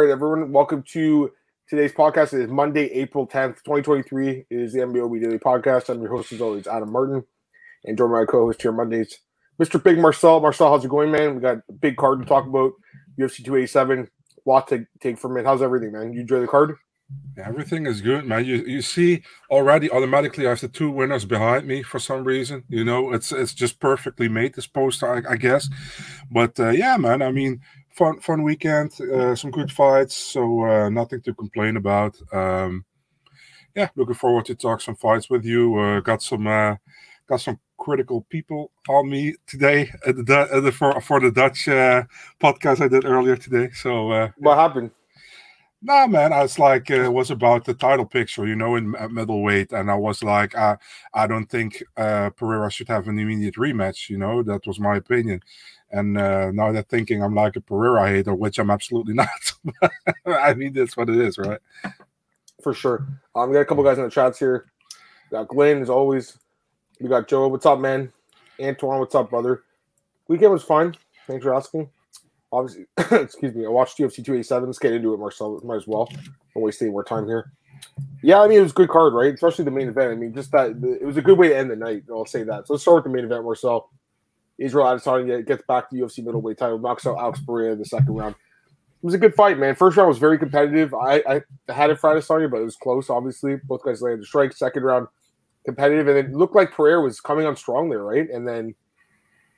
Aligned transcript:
All 0.00 0.06
right, 0.06 0.12
everyone, 0.12 0.50
welcome 0.50 0.82
to 0.92 1.30
today's 1.68 1.92
podcast. 1.92 2.32
It 2.32 2.40
is 2.40 2.48
Monday, 2.48 2.86
April 2.86 3.26
10th, 3.26 3.56
2023. 3.64 4.46
It 4.48 4.58
is 4.58 4.72
the 4.72 4.78
MMAOB 4.78 5.20
Daily 5.20 5.38
Podcast. 5.38 5.90
I'm 5.90 6.00
your 6.00 6.10
host, 6.10 6.32
as 6.32 6.40
always, 6.40 6.66
Adam 6.66 6.90
Martin, 6.90 7.22
and 7.84 7.98
join 7.98 8.10
my 8.10 8.24
co 8.24 8.46
host 8.46 8.62
here 8.62 8.72
Mondays, 8.72 9.18
Mr. 9.60 9.82
Big 9.82 9.98
Marcel. 9.98 10.40
Marcel, 10.40 10.70
how's 10.70 10.86
it 10.86 10.88
going, 10.88 11.10
man? 11.10 11.34
We 11.34 11.42
got 11.42 11.58
a 11.68 11.72
big 11.74 11.98
card 11.98 12.20
to 12.20 12.24
talk 12.24 12.46
about. 12.46 12.72
UFC 13.18 13.44
287, 13.44 14.08
a 14.46 14.48
lot 14.48 14.68
to 14.68 14.86
take 15.02 15.18
from 15.18 15.36
it. 15.36 15.44
How's 15.44 15.60
everything, 15.60 15.92
man? 15.92 16.14
You 16.14 16.22
enjoy 16.22 16.40
the 16.40 16.46
card? 16.46 16.76
Everything 17.36 17.84
is 17.84 18.00
good, 18.00 18.24
man. 18.24 18.44
You 18.44 18.56
you 18.56 18.80
see 18.82 19.22
already 19.50 19.90
automatically 19.90 20.46
I 20.46 20.50
have 20.50 20.60
the 20.60 20.68
two 20.68 20.90
winners 20.90 21.24
behind 21.24 21.66
me 21.66 21.82
for 21.82 21.98
some 21.98 22.24
reason. 22.24 22.64
You 22.68 22.84
know, 22.84 23.12
it's 23.12 23.32
it's 23.32 23.52
just 23.52 23.80
perfectly 23.80 24.28
made 24.28 24.54
this 24.54 24.66
poster, 24.66 25.26
I, 25.26 25.32
I 25.32 25.36
guess. 25.36 25.68
But 26.30 26.58
uh, 26.58 26.70
yeah, 26.70 26.96
man. 26.96 27.20
I 27.20 27.32
mean, 27.32 27.60
fun 27.90 28.20
fun 28.20 28.42
weekend, 28.42 28.98
uh, 29.00 29.34
some 29.34 29.50
good 29.50 29.70
fights, 29.70 30.16
so 30.16 30.64
uh, 30.64 30.88
nothing 30.88 31.20
to 31.22 31.34
complain 31.34 31.76
about. 31.76 32.16
Um, 32.32 32.84
yeah, 33.74 33.88
looking 33.96 34.14
forward 34.14 34.46
to 34.46 34.54
talk 34.54 34.80
some 34.80 34.96
fights 34.96 35.30
with 35.30 35.44
you. 35.44 35.76
Uh, 35.76 36.00
got 36.00 36.22
some 36.22 36.46
uh, 36.46 36.76
got 37.28 37.40
some 37.40 37.58
critical 37.78 38.26
people 38.28 38.70
on 38.88 39.08
me 39.08 39.34
today 39.46 39.90
at 40.06 40.14
the, 40.16 40.48
at 40.52 40.62
the 40.62 40.72
for 40.72 41.00
for 41.00 41.20
the 41.20 41.30
Dutch 41.30 41.68
uh, 41.68 42.04
podcast 42.40 42.80
I 42.80 42.88
did 42.88 43.04
earlier 43.04 43.36
today. 43.36 43.70
So 43.72 44.30
what 44.38 44.58
happened? 44.58 44.90
Nah, 45.82 46.06
man, 46.06 46.30
I 46.34 46.42
was 46.42 46.58
like, 46.58 46.90
uh, 46.90 47.04
it 47.04 47.12
was 47.12 47.30
about 47.30 47.64
the 47.64 47.72
title 47.72 48.04
picture, 48.04 48.46
you 48.46 48.54
know, 48.54 48.76
in 48.76 48.90
middleweight, 49.10 49.72
and 49.72 49.90
I 49.90 49.94
was 49.94 50.22
like, 50.22 50.54
I, 50.54 50.76
I 51.14 51.26
don't 51.26 51.46
think 51.46 51.82
uh, 51.96 52.28
Pereira 52.30 52.70
should 52.70 52.88
have 52.88 53.08
an 53.08 53.18
immediate 53.18 53.54
rematch. 53.54 54.10
You 54.10 54.18
know, 54.18 54.42
that 54.42 54.66
was 54.66 54.78
my 54.78 54.96
opinion. 54.96 55.40
And 55.92 56.16
uh, 56.16 56.50
now 56.52 56.72
they're 56.72 56.82
thinking 56.82 57.22
I'm 57.22 57.34
like 57.34 57.56
a 57.56 57.60
Pereira 57.60 58.08
hater, 58.08 58.34
which 58.34 58.58
I'm 58.58 58.70
absolutely 58.70 59.14
not. 59.14 59.28
I 60.26 60.54
mean, 60.54 60.72
that's 60.72 60.96
what 60.96 61.08
it 61.08 61.16
is, 61.16 61.38
right? 61.38 61.58
For 62.62 62.74
sure. 62.74 63.06
Um, 63.34 63.50
we 63.50 63.54
got 63.54 63.60
a 63.60 63.64
couple 63.64 63.84
guys 63.84 63.98
in 63.98 64.04
the 64.04 64.10
chats 64.10 64.38
here. 64.38 64.66
We 65.30 65.36
got 65.36 65.48
Glenn, 65.48 65.82
as 65.82 65.90
always. 65.90 66.38
We 67.00 67.08
got 67.08 67.28
Joe. 67.28 67.48
What's 67.48 67.66
up, 67.66 67.80
man? 67.80 68.12
Antoine, 68.60 69.00
what's 69.00 69.14
up, 69.14 69.30
brother? 69.30 69.64
Weekend 70.28 70.52
was 70.52 70.62
fine. 70.62 70.94
Thanks 71.26 71.42
for 71.42 71.54
asking 71.54 71.88
obviously, 72.52 72.86
excuse 73.12 73.54
me, 73.54 73.64
I 73.64 73.68
watched 73.68 73.98
UFC 73.98 74.16
287. 74.16 74.66
Let's 74.66 74.78
get 74.78 74.92
into 74.92 75.14
it, 75.14 75.18
Marcel. 75.18 75.60
Might 75.64 75.76
as 75.76 75.86
well. 75.86 76.08
Don't 76.54 76.62
waste 76.62 76.82
any 76.82 76.90
more 76.90 77.04
time 77.04 77.26
here. 77.26 77.52
Yeah, 78.22 78.42
I 78.42 78.48
mean, 78.48 78.58
it 78.58 78.62
was 78.62 78.72
a 78.72 78.74
good 78.74 78.90
card, 78.90 79.14
right? 79.14 79.32
Especially 79.32 79.64
the 79.64 79.70
main 79.70 79.88
event. 79.88 80.12
I 80.12 80.14
mean, 80.14 80.34
just 80.34 80.52
that 80.52 80.70
it 80.70 81.04
was 81.04 81.16
a 81.16 81.22
good 81.22 81.38
way 81.38 81.48
to 81.48 81.56
end 81.56 81.70
the 81.70 81.76
night. 81.76 82.04
I'll 82.10 82.26
say 82.26 82.42
that. 82.44 82.66
So 82.66 82.74
let's 82.74 82.82
start 82.82 82.96
with 82.96 83.04
the 83.04 83.10
main 83.10 83.24
event, 83.24 83.44
Marcel. 83.44 83.90
Israel 84.60 84.86
Adesanya 84.86 85.44
gets 85.46 85.62
back 85.66 85.90
to 85.90 85.96
UFC 85.96 86.24
middleweight 86.24 86.58
title, 86.58 86.78
knocks 86.78 87.06
out 87.06 87.18
Alex 87.18 87.40
Pereira 87.40 87.72
in 87.72 87.78
the 87.78 87.84
second 87.84 88.14
round. 88.14 88.34
It 88.34 89.06
was 89.06 89.14
a 89.14 89.18
good 89.18 89.34
fight, 89.34 89.58
man. 89.58 89.74
First 89.74 89.96
round 89.96 90.08
was 90.08 90.18
very 90.18 90.38
competitive. 90.38 90.94
I, 90.94 91.22
I 91.26 91.72
had 91.72 91.90
it 91.90 91.98
for 91.98 92.14
Adesanya, 92.14 92.50
but 92.50 92.60
it 92.60 92.64
was 92.64 92.76
close, 92.76 93.08
obviously. 93.10 93.56
Both 93.56 93.82
guys 93.82 94.02
landed 94.02 94.26
strikes. 94.26 94.58
Second 94.58 94.82
round, 94.82 95.08
competitive. 95.64 96.06
And 96.06 96.18
it 96.18 96.32
looked 96.32 96.54
like 96.54 96.72
Pereira 96.72 97.00
was 97.00 97.20
coming 97.20 97.46
on 97.46 97.56
strong 97.56 97.88
there, 97.88 98.04
right? 98.04 98.28
And 98.30 98.46
then– 98.46 98.74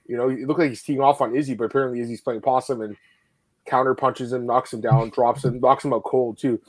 you 0.06 0.16
know, 0.16 0.28
it 0.28 0.46
looked 0.46 0.60
like 0.60 0.70
he's 0.70 0.82
teeing 0.82 1.00
off 1.00 1.20
on 1.20 1.34
Izzy, 1.34 1.54
but 1.54 1.64
apparently 1.64 2.00
Izzy's 2.00 2.20
playing 2.20 2.40
possum 2.40 2.80
and 2.80 2.96
counter 3.66 3.94
punches 3.94 4.32
him, 4.32 4.46
knocks 4.46 4.72
him 4.72 4.80
down, 4.80 5.10
drops 5.10 5.44
him, 5.44 5.60
knocks 5.60 5.84
him 5.84 5.92
out 5.92 6.04
cold 6.04 6.38
too. 6.38 6.60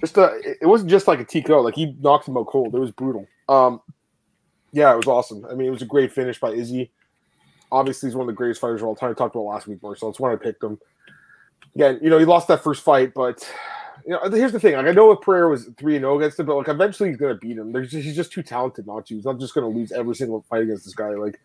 Just 0.00 0.16
a, 0.16 0.40
it 0.60 0.66
wasn't 0.66 0.90
just 0.90 1.08
like 1.08 1.20
a 1.20 1.24
TKO, 1.24 1.62
like 1.62 1.74
he 1.74 1.96
knocked 2.00 2.28
him 2.28 2.36
out 2.36 2.46
cold. 2.46 2.74
It 2.74 2.78
was 2.78 2.90
brutal. 2.90 3.26
Um, 3.48 3.80
yeah, 4.72 4.92
it 4.92 4.96
was 4.96 5.06
awesome. 5.06 5.44
I 5.50 5.54
mean, 5.54 5.68
it 5.68 5.70
was 5.70 5.82
a 5.82 5.86
great 5.86 6.12
finish 6.12 6.38
by 6.38 6.50
Izzy. 6.50 6.90
Obviously, 7.70 8.08
he's 8.08 8.16
one 8.16 8.22
of 8.22 8.28
the 8.28 8.36
greatest 8.36 8.60
fighters 8.60 8.80
of 8.80 8.88
all 8.88 8.96
time. 8.96 9.10
I 9.10 9.14
talked 9.14 9.34
about 9.34 9.44
last 9.44 9.66
week, 9.66 9.78
so 9.96 10.08
it's 10.08 10.20
when 10.20 10.32
I 10.32 10.36
picked 10.36 10.62
him. 10.62 10.78
Again, 11.74 11.98
you 12.02 12.10
know, 12.10 12.18
he 12.18 12.24
lost 12.24 12.48
that 12.48 12.62
first 12.62 12.82
fight, 12.82 13.12
but 13.14 13.46
you 14.06 14.12
know, 14.12 14.20
here's 14.30 14.52
the 14.52 14.60
thing. 14.60 14.74
Like, 14.74 14.86
I 14.86 14.92
know 14.92 15.12
if 15.12 15.20
Pereira 15.20 15.50
was 15.50 15.68
three 15.76 15.96
and 15.96 16.02
zero 16.02 16.14
oh 16.14 16.18
against 16.18 16.40
him, 16.40 16.46
but 16.46 16.56
like, 16.56 16.68
eventually 16.68 17.10
he's 17.10 17.18
gonna 17.18 17.34
beat 17.34 17.58
him. 17.58 17.72
Just, 17.72 17.92
he's 17.92 18.16
just 18.16 18.32
too 18.32 18.42
talented 18.42 18.86
not 18.86 19.06
to. 19.06 19.14
He's 19.14 19.24
not 19.24 19.38
just 19.38 19.54
gonna 19.54 19.68
lose 19.68 19.92
every 19.92 20.14
single 20.14 20.44
fight 20.48 20.62
against 20.62 20.84
this 20.84 20.94
guy. 20.94 21.10
Like, 21.10 21.38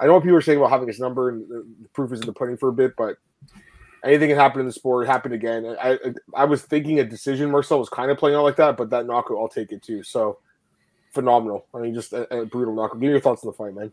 I 0.00 0.06
know 0.06 0.14
what 0.14 0.22
people 0.22 0.36
are 0.36 0.42
saying 0.42 0.58
about 0.58 0.70
having 0.70 0.86
his 0.86 1.00
number, 1.00 1.30
and 1.30 1.48
the 1.48 1.66
proof 1.92 2.12
is 2.12 2.20
in 2.20 2.26
the 2.26 2.32
pudding 2.32 2.56
for 2.56 2.68
a 2.68 2.72
bit, 2.72 2.94
but 2.96 3.16
anything 4.04 4.28
can 4.28 4.38
happen 4.38 4.60
in 4.60 4.66
the 4.66 4.72
sport. 4.72 5.06
It 5.06 5.10
happened 5.10 5.34
again. 5.34 5.66
I, 5.66 5.92
I, 5.92 5.98
I 6.36 6.44
was 6.44 6.62
thinking 6.62 7.00
a 7.00 7.04
decision. 7.04 7.50
Marcel 7.50 7.80
was 7.80 7.88
kind 7.88 8.10
of 8.10 8.18
playing 8.18 8.36
out 8.36 8.44
like 8.44 8.56
that, 8.56 8.76
but 8.76 8.90
that 8.90 9.06
knockout, 9.06 9.38
I'll 9.38 9.48
take 9.48 9.72
it 9.72 9.82
too. 9.82 10.02
So 10.04 10.38
phenomenal. 11.12 11.66
I 11.74 11.78
mean, 11.78 11.94
just 11.94 12.12
a, 12.12 12.32
a 12.32 12.46
brutal 12.46 12.74
knockout. 12.74 13.00
Give 13.00 13.08
me 13.08 13.08
your 13.08 13.20
thoughts 13.20 13.42
on 13.44 13.50
the 13.50 13.56
fight, 13.56 13.74
man. 13.74 13.92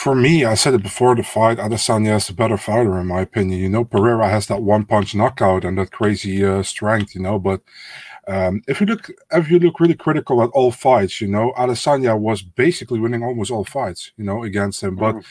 For 0.00 0.14
me, 0.14 0.46
I 0.46 0.54
said 0.54 0.72
it 0.72 0.82
before 0.82 1.14
the 1.14 1.22
fight. 1.22 1.58
Adesanya 1.58 2.16
is 2.16 2.30
a 2.30 2.32
better 2.32 2.56
fighter, 2.56 2.98
in 2.98 3.08
my 3.08 3.20
opinion. 3.20 3.60
You 3.60 3.68
know, 3.68 3.84
Pereira 3.84 4.30
has 4.30 4.46
that 4.46 4.62
one 4.62 4.86
punch 4.86 5.14
knockout 5.14 5.62
and 5.62 5.76
that 5.76 5.92
crazy 5.92 6.42
uh, 6.42 6.62
strength. 6.62 7.14
You 7.14 7.20
know, 7.20 7.38
but 7.38 7.60
um, 8.26 8.62
if 8.66 8.80
you 8.80 8.86
look, 8.86 9.10
if 9.30 9.50
you 9.50 9.58
look 9.58 9.78
really 9.78 9.94
critical 9.94 10.42
at 10.42 10.48
all 10.54 10.70
fights, 10.70 11.20
you 11.20 11.28
know, 11.28 11.52
Adesanya 11.54 12.18
was 12.18 12.40
basically 12.40 12.98
winning 12.98 13.22
almost 13.22 13.50
all 13.50 13.62
fights, 13.62 14.12
you 14.16 14.24
know, 14.24 14.42
against 14.42 14.82
him. 14.82 14.96
But 14.96 15.16
mm. 15.16 15.24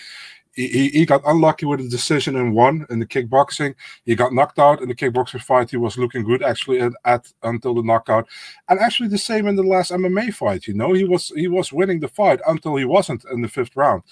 He, 0.54 0.90
he 0.90 1.06
got 1.06 1.22
unlucky 1.26 1.66
with 1.66 1.80
a 1.80 1.88
decision 1.88 2.36
and 2.36 2.54
won 2.54 2.86
in 2.90 3.00
the 3.00 3.06
kickboxing. 3.06 3.76
He 4.06 4.16
got 4.16 4.34
knocked 4.34 4.60
out 4.60 4.82
in 4.82 4.90
the 4.90 4.96
kickboxing 4.96 5.42
fight. 5.42 5.72
He 5.72 5.78
was 5.78 5.98
looking 5.98 6.24
good 6.24 6.44
actually 6.44 6.82
at, 6.82 6.94
at 7.06 7.32
until 7.44 7.76
the 7.76 7.84
knockout, 7.84 8.28
and 8.68 8.80
actually 8.80 9.10
the 9.10 9.18
same 9.18 9.48
in 9.48 9.56
the 9.56 9.64
last 9.64 9.92
MMA 9.92 10.34
fight. 10.34 10.68
You 10.68 10.74
know, 10.74 10.94
he 10.94 11.06
was 11.06 11.32
he 11.36 11.48
was 11.48 11.72
winning 11.72 12.00
the 12.00 12.08
fight 12.08 12.40
until 12.48 12.76
he 12.76 12.86
wasn't 12.86 13.24
in 13.32 13.42
the 13.42 13.48
fifth 13.48 13.76
round. 13.76 14.04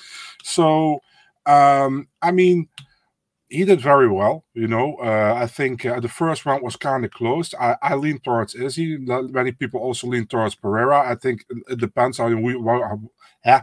So, 0.44 1.02
um, 1.46 2.08
I 2.22 2.32
mean 2.32 2.70
he 3.50 3.64
did 3.64 3.80
very 3.80 4.10
well. 4.10 4.46
You 4.54 4.68
know, 4.68 4.96
uh, 4.96 5.36
I 5.38 5.48
think 5.48 5.86
uh, 5.86 6.00
the 6.00 6.10
first 6.10 6.46
round 6.46 6.64
was 6.64 6.76
kind 6.76 7.06
of 7.06 7.12
close. 7.12 7.54
I, 7.54 7.78
I 7.82 7.96
lean 7.96 8.20
towards 8.20 8.56
Izzy. 8.56 8.98
Many 8.98 9.54
people 9.54 9.80
also 9.80 10.08
lean 10.08 10.28
towards 10.28 10.56
Pereira. 10.56 11.10
I 11.10 11.16
think 11.16 11.46
it 11.70 11.80
depends 11.80 12.20
on 12.20 12.42
we, 12.42 12.54
yeah, 13.46 13.62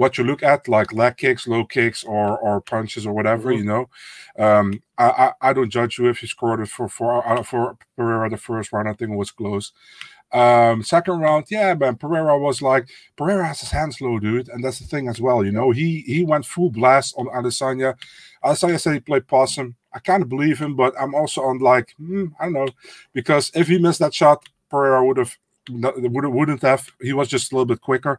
what 0.00 0.16
you 0.16 0.24
look 0.24 0.42
at, 0.42 0.66
like 0.66 0.94
leg 0.94 1.18
kicks, 1.18 1.46
low 1.46 1.62
kicks, 1.62 2.02
or 2.04 2.38
or 2.38 2.62
punches 2.62 3.04
or 3.06 3.12
whatever. 3.12 3.50
Mm-hmm. 3.50 3.58
You 3.58 3.64
know, 3.64 3.88
um, 4.38 4.82
I, 4.96 5.08
I, 5.24 5.32
I 5.48 5.52
don't 5.52 5.68
judge 5.68 5.98
you 5.98 6.08
if 6.08 6.22
you 6.22 6.28
scored 6.28 6.60
it 6.60 6.68
for 6.68 6.88
for 6.88 7.26
uh, 7.26 7.42
for 7.42 7.76
Pereira 7.96 8.30
the 8.30 8.38
first 8.38 8.72
round. 8.72 8.88
I 8.88 8.94
think 8.94 9.10
it 9.10 9.16
was 9.16 9.30
close. 9.30 9.72
Um, 10.32 10.82
second 10.82 11.18
round, 11.20 11.46
yeah, 11.50 11.74
man, 11.74 11.96
Pereira 11.96 12.38
was 12.38 12.62
like 12.62 12.88
Pereira 13.16 13.46
has 13.46 13.60
his 13.60 13.72
hands 13.72 14.00
low, 14.00 14.18
dude, 14.18 14.48
and 14.48 14.64
that's 14.64 14.78
the 14.78 14.86
thing 14.86 15.06
as 15.06 15.20
well. 15.20 15.44
You 15.44 15.52
know, 15.52 15.70
he 15.70 16.00
he 16.06 16.24
went 16.24 16.46
full 16.46 16.70
blast 16.70 17.14
on 17.18 17.26
Adesanya. 17.26 17.94
Adesanya 18.42 18.80
said 18.80 18.94
he 18.94 19.00
played 19.00 19.26
possum. 19.28 19.76
I 19.92 19.98
kind 19.98 20.22
of 20.22 20.30
believe 20.30 20.58
him, 20.58 20.76
but 20.76 20.94
I'm 20.98 21.14
also 21.14 21.42
on 21.42 21.58
like 21.58 21.94
hmm, 21.98 22.28
I 22.40 22.44
don't 22.44 22.54
know 22.54 22.68
because 23.12 23.52
if 23.54 23.68
he 23.68 23.78
missed 23.78 23.98
that 23.98 24.14
shot, 24.14 24.48
Pereira 24.70 25.04
would 25.04 25.18
have 25.18 25.36
would 25.68 26.24
wouldn't 26.24 26.62
have. 26.62 26.88
He 27.02 27.12
was 27.12 27.28
just 27.28 27.52
a 27.52 27.54
little 27.54 27.66
bit 27.66 27.82
quicker, 27.82 28.18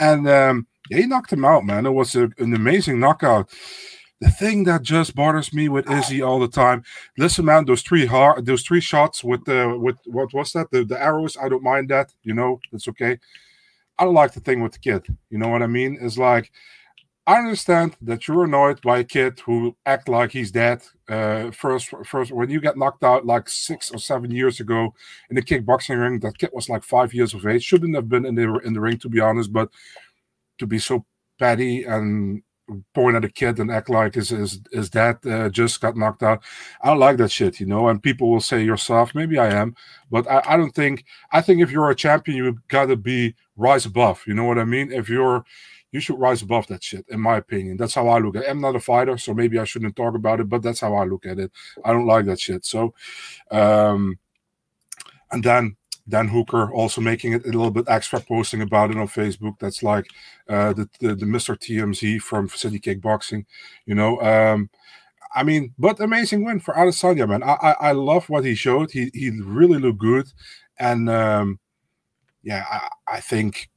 and 0.00 0.28
um, 0.28 0.66
he 0.88 1.06
knocked 1.06 1.32
him 1.32 1.44
out, 1.44 1.64
man. 1.64 1.86
It 1.86 1.90
was 1.90 2.14
a, 2.14 2.24
an 2.38 2.54
amazing 2.54 3.00
knockout. 3.00 3.50
The 4.20 4.30
thing 4.30 4.64
that 4.64 4.82
just 4.82 5.16
bothers 5.16 5.52
me 5.52 5.68
with 5.68 5.90
Izzy 5.90 6.22
all 6.22 6.38
the 6.38 6.48
time. 6.48 6.84
Listen, 7.18 7.44
man, 7.44 7.64
those 7.64 7.82
three 7.82 8.06
hard, 8.06 8.46
those 8.46 8.62
three 8.62 8.80
shots 8.80 9.24
with 9.24 9.44
the 9.44 9.76
with 9.76 9.96
what 10.06 10.32
was 10.32 10.52
that? 10.52 10.70
The 10.70 10.84
the 10.84 11.00
arrows. 11.00 11.36
I 11.36 11.48
don't 11.48 11.62
mind 11.62 11.88
that. 11.88 12.12
You 12.22 12.34
know, 12.34 12.60
it's 12.72 12.86
okay. 12.88 13.18
I 13.98 14.04
don't 14.04 14.14
like 14.14 14.32
the 14.32 14.40
thing 14.40 14.60
with 14.62 14.72
the 14.72 14.78
kid. 14.78 15.06
You 15.30 15.38
know 15.38 15.48
what 15.48 15.62
I 15.62 15.66
mean? 15.66 15.98
It's 16.00 16.18
like 16.18 16.52
I 17.26 17.38
understand 17.38 17.96
that 18.02 18.26
you're 18.26 18.44
annoyed 18.44 18.80
by 18.82 18.98
a 18.98 19.04
kid 19.04 19.38
who 19.40 19.76
act 19.86 20.08
like 20.08 20.32
he's 20.32 20.50
dead. 20.50 20.82
Uh, 21.08 21.52
first, 21.52 21.90
first, 22.04 22.32
when 22.32 22.50
you 22.50 22.60
get 22.60 22.76
knocked 22.76 23.04
out 23.04 23.24
like 23.24 23.48
six 23.48 23.92
or 23.92 23.98
seven 23.98 24.32
years 24.32 24.58
ago 24.58 24.92
in 25.30 25.36
the 25.36 25.42
kickboxing 25.42 26.00
ring, 26.00 26.18
that 26.20 26.38
kid 26.38 26.50
was 26.52 26.68
like 26.68 26.82
five 26.82 27.14
years 27.14 27.32
of 27.32 27.46
age. 27.46 27.62
Shouldn't 27.62 27.94
have 27.94 28.08
been 28.08 28.26
in 28.26 28.34
the 28.34 28.58
in 28.64 28.72
the 28.72 28.80
ring, 28.80 28.98
to 28.98 29.08
be 29.08 29.20
honest. 29.20 29.52
But 29.52 29.70
to 30.58 30.66
be 30.66 30.78
so 30.78 31.04
petty 31.38 31.84
and 31.84 32.42
point 32.94 33.16
at 33.16 33.24
a 33.24 33.28
kid 33.28 33.58
and 33.58 33.70
act 33.70 33.90
like 33.90 34.14
his 34.14 34.30
his, 34.30 34.60
his 34.72 34.90
dad 34.90 35.18
uh, 35.26 35.48
just 35.48 35.80
got 35.80 35.96
knocked 35.96 36.22
out. 36.22 36.42
I 36.82 36.88
don't 36.88 36.98
like 36.98 37.16
that 37.18 37.30
shit, 37.30 37.60
you 37.60 37.66
know. 37.66 37.88
And 37.88 38.02
people 38.02 38.30
will 38.30 38.40
say 38.40 38.62
you're 38.62 38.76
soft. 38.76 39.14
Maybe 39.14 39.38
I 39.38 39.48
am, 39.48 39.74
but 40.10 40.30
I, 40.30 40.42
I 40.46 40.56
don't 40.56 40.74
think. 40.74 41.04
I 41.32 41.40
think 41.40 41.60
if 41.60 41.70
you're 41.70 41.90
a 41.90 41.94
champion, 41.94 42.36
you 42.36 42.58
gotta 42.68 42.96
be 42.96 43.34
rise 43.56 43.86
above. 43.86 44.22
You 44.26 44.34
know 44.34 44.44
what 44.44 44.58
I 44.58 44.64
mean? 44.64 44.92
If 44.92 45.08
you're 45.08 45.44
you 45.92 46.00
should 46.00 46.18
rise 46.18 46.40
above 46.40 46.66
that 46.68 46.82
shit, 46.82 47.04
in 47.08 47.20
my 47.20 47.36
opinion. 47.36 47.76
That's 47.76 47.94
how 47.94 48.08
I 48.08 48.18
look 48.18 48.34
at 48.36 48.44
it. 48.44 48.50
I'm 48.50 48.62
not 48.62 48.76
a 48.76 48.80
fighter, 48.80 49.18
so 49.18 49.34
maybe 49.34 49.58
I 49.58 49.64
shouldn't 49.64 49.94
talk 49.94 50.14
about 50.14 50.40
it, 50.40 50.48
but 50.48 50.62
that's 50.62 50.80
how 50.80 50.94
I 50.94 51.04
look 51.04 51.26
at 51.26 51.38
it. 51.38 51.52
I 51.84 51.92
don't 51.92 52.06
like 52.06 52.24
that 52.26 52.40
shit. 52.40 52.64
So, 52.64 52.94
um, 53.50 54.18
and 55.30 55.44
then 55.44 55.76
Dan 56.08 56.28
Hooker 56.28 56.72
also 56.72 57.00
making 57.00 57.32
it 57.32 57.44
a 57.44 57.48
little 57.48 57.70
bit 57.70 57.84
extra, 57.88 58.20
posting 58.20 58.62
about 58.62 58.90
it 58.90 58.96
on 58.96 59.08
Facebook. 59.08 59.58
That's 59.58 59.82
like 59.82 60.06
uh, 60.48 60.72
the, 60.72 60.88
the, 61.00 61.14
the 61.14 61.26
Mr. 61.26 61.56
TMZ 61.56 62.20
from 62.20 62.48
City 62.48 62.80
Kickboxing, 62.80 63.44
you 63.86 63.94
know. 63.94 64.20
Um, 64.20 64.68
I 65.34 65.42
mean, 65.44 65.74
but 65.78 66.00
amazing 66.00 66.44
win 66.44 66.60
for 66.60 66.74
Adesanya, 66.74 67.28
man. 67.28 67.42
I, 67.42 67.54
I, 67.54 67.72
I 67.88 67.92
love 67.92 68.28
what 68.28 68.44
he 68.44 68.54
showed. 68.54 68.90
He 68.90 69.10
he 69.14 69.30
really 69.30 69.78
looked 69.78 69.98
good, 70.00 70.28
and 70.78 71.08
um, 71.08 71.58
yeah, 72.42 72.64
I, 72.70 72.88
I 73.16 73.20
think 73.20 73.70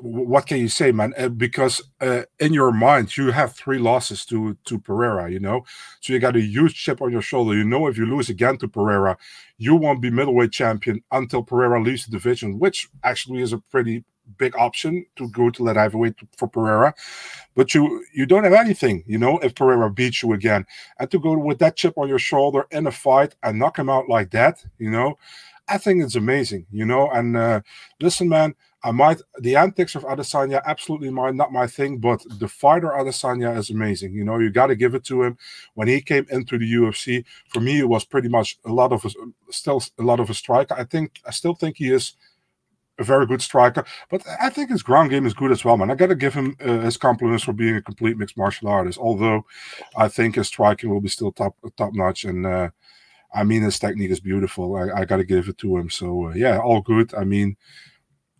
what 0.00 0.46
can 0.46 0.58
you 0.58 0.68
say, 0.68 0.92
man? 0.92 1.14
Uh, 1.16 1.28
because 1.28 1.82
uh, 2.00 2.22
in 2.38 2.52
your 2.52 2.72
mind, 2.72 3.16
you 3.16 3.30
have 3.30 3.54
three 3.54 3.78
losses 3.78 4.24
to 4.26 4.56
to 4.64 4.78
Pereira, 4.78 5.30
you 5.30 5.40
know, 5.40 5.64
so 6.00 6.12
you 6.12 6.18
got 6.18 6.36
a 6.36 6.40
huge 6.40 6.74
chip 6.74 7.00
on 7.00 7.12
your 7.12 7.22
shoulder. 7.22 7.54
You 7.54 7.64
know, 7.64 7.86
if 7.86 7.96
you 7.96 8.06
lose 8.06 8.28
again 8.28 8.56
to 8.58 8.68
Pereira, 8.68 9.16
you 9.58 9.76
won't 9.76 10.02
be 10.02 10.10
middleweight 10.10 10.52
champion 10.52 11.02
until 11.12 11.42
Pereira 11.42 11.82
leaves 11.82 12.04
the 12.06 12.10
division, 12.10 12.58
which 12.58 12.88
actually 13.04 13.42
is 13.42 13.52
a 13.52 13.58
pretty 13.58 14.04
big 14.38 14.56
option 14.56 15.06
to 15.14 15.28
go 15.30 15.50
to 15.50 15.62
light 15.62 15.76
heavyweight 15.76 16.16
for 16.36 16.48
Pereira. 16.48 16.94
But 17.54 17.74
you 17.74 18.04
you 18.12 18.26
don't 18.26 18.44
have 18.44 18.52
anything, 18.52 19.04
you 19.06 19.18
know, 19.18 19.38
if 19.38 19.54
Pereira 19.54 19.90
beats 19.90 20.22
you 20.22 20.32
again, 20.32 20.66
and 20.98 21.10
to 21.10 21.18
go 21.18 21.36
with 21.38 21.58
that 21.60 21.76
chip 21.76 21.96
on 21.96 22.08
your 22.08 22.18
shoulder 22.18 22.66
in 22.70 22.86
a 22.86 22.92
fight 22.92 23.34
and 23.42 23.58
knock 23.58 23.78
him 23.78 23.88
out 23.88 24.08
like 24.08 24.30
that, 24.32 24.64
you 24.78 24.90
know, 24.90 25.16
I 25.68 25.78
think 25.78 26.02
it's 26.02 26.16
amazing, 26.16 26.66
you 26.70 26.84
know. 26.84 27.10
And 27.10 27.36
uh, 27.36 27.60
listen, 28.00 28.28
man, 28.28 28.54
I 28.86 28.92
might 28.92 29.20
the 29.40 29.56
antics 29.56 29.96
of 29.96 30.04
Adesanya 30.04 30.62
absolutely 30.64 31.10
my 31.10 31.32
not 31.32 31.52
my 31.52 31.66
thing, 31.66 31.98
but 31.98 32.24
the 32.38 32.46
fighter 32.46 32.90
Adesanya 32.90 33.56
is 33.58 33.68
amazing. 33.68 34.14
You 34.14 34.22
know, 34.22 34.38
you 34.38 34.48
got 34.48 34.68
to 34.68 34.76
give 34.76 34.94
it 34.94 35.02
to 35.06 35.24
him. 35.24 35.36
When 35.74 35.88
he 35.88 36.00
came 36.00 36.24
into 36.30 36.56
the 36.56 36.72
UFC, 36.72 37.24
for 37.48 37.58
me, 37.58 37.80
it 37.80 37.88
was 37.88 38.04
pretty 38.04 38.28
much 38.28 38.58
a 38.64 38.72
lot 38.72 38.92
of 38.92 39.04
a, 39.04 39.10
still 39.50 39.82
a 39.98 40.02
lot 40.04 40.20
of 40.20 40.30
a 40.30 40.34
striker. 40.34 40.76
I 40.78 40.84
think 40.84 41.18
I 41.26 41.32
still 41.32 41.54
think 41.54 41.78
he 41.78 41.92
is 41.92 42.12
a 43.00 43.02
very 43.02 43.26
good 43.26 43.42
striker, 43.42 43.84
but 44.08 44.22
I 44.40 44.50
think 44.50 44.70
his 44.70 44.84
ground 44.84 45.10
game 45.10 45.26
is 45.26 45.34
good 45.34 45.50
as 45.50 45.64
well, 45.64 45.76
man. 45.76 45.90
I 45.90 45.96
got 45.96 46.06
to 46.06 46.14
give 46.14 46.34
him 46.34 46.56
uh, 46.60 46.78
his 46.78 46.96
compliments 46.96 47.42
for 47.42 47.52
being 47.52 47.74
a 47.74 47.82
complete 47.82 48.16
mixed 48.16 48.38
martial 48.38 48.68
artist. 48.68 49.00
Although 49.00 49.46
I 49.96 50.06
think 50.06 50.36
his 50.36 50.46
striking 50.46 50.90
will 50.90 51.00
be 51.00 51.08
still 51.08 51.32
top 51.32 51.56
top 51.76 51.92
notch, 51.92 52.24
and 52.24 52.46
uh, 52.46 52.70
I 53.34 53.42
mean 53.42 53.62
his 53.62 53.80
technique 53.80 54.12
is 54.12 54.20
beautiful. 54.20 54.76
I, 54.76 55.00
I 55.00 55.04
got 55.04 55.16
to 55.16 55.24
give 55.24 55.48
it 55.48 55.58
to 55.58 55.76
him. 55.76 55.90
So 55.90 56.28
uh, 56.28 56.34
yeah, 56.34 56.60
all 56.60 56.82
good. 56.82 57.12
I 57.16 57.24
mean 57.24 57.56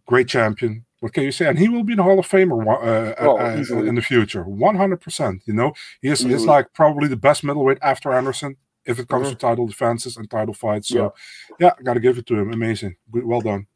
great 0.07 0.29
champion. 0.29 0.85
What 1.01 1.13
can 1.13 1.25
you 1.25 1.33
say? 1.33 1.47
And 1.47 1.59
he 1.59 1.69
will 1.69 1.85
be 1.85 1.95
the 1.95 2.03
Hall 2.03 2.19
of 2.19 2.27
Famer 2.27 2.67
uh, 2.67 3.15
oh, 3.19 3.39
uh, 3.39 3.85
in 3.85 3.95
the 3.95 4.03
future, 4.03 4.45
one 4.45 4.77
hundred 4.77 5.01
percent. 5.01 5.43
You 5.47 5.53
know, 5.53 5.73
he 6.01 6.09
is 6.09 6.21
he's 6.21 6.47
like 6.47 6.73
probably 6.73 7.09
the 7.09 7.17
best 7.17 7.45
middleweight 7.45 7.79
after 7.83 8.13
Anderson 8.13 8.57
if 8.87 8.99
it 8.99 9.09
comes 9.09 9.27
mm-hmm. 9.27 9.35
to 9.35 9.39
title 9.39 9.67
defenses 9.67 10.17
and 10.17 10.31
title 10.31 10.55
fights. 10.55 10.89
So, 10.89 11.13
yeah, 11.59 11.73
yeah 11.77 11.83
got 11.85 11.95
to 11.95 12.01
give 12.01 12.19
it 12.19 12.27
to 12.27 12.39
him. 12.39 12.53
Amazing, 12.53 12.97
good, 13.11 13.27
well 13.27 13.41
done. 13.41 13.67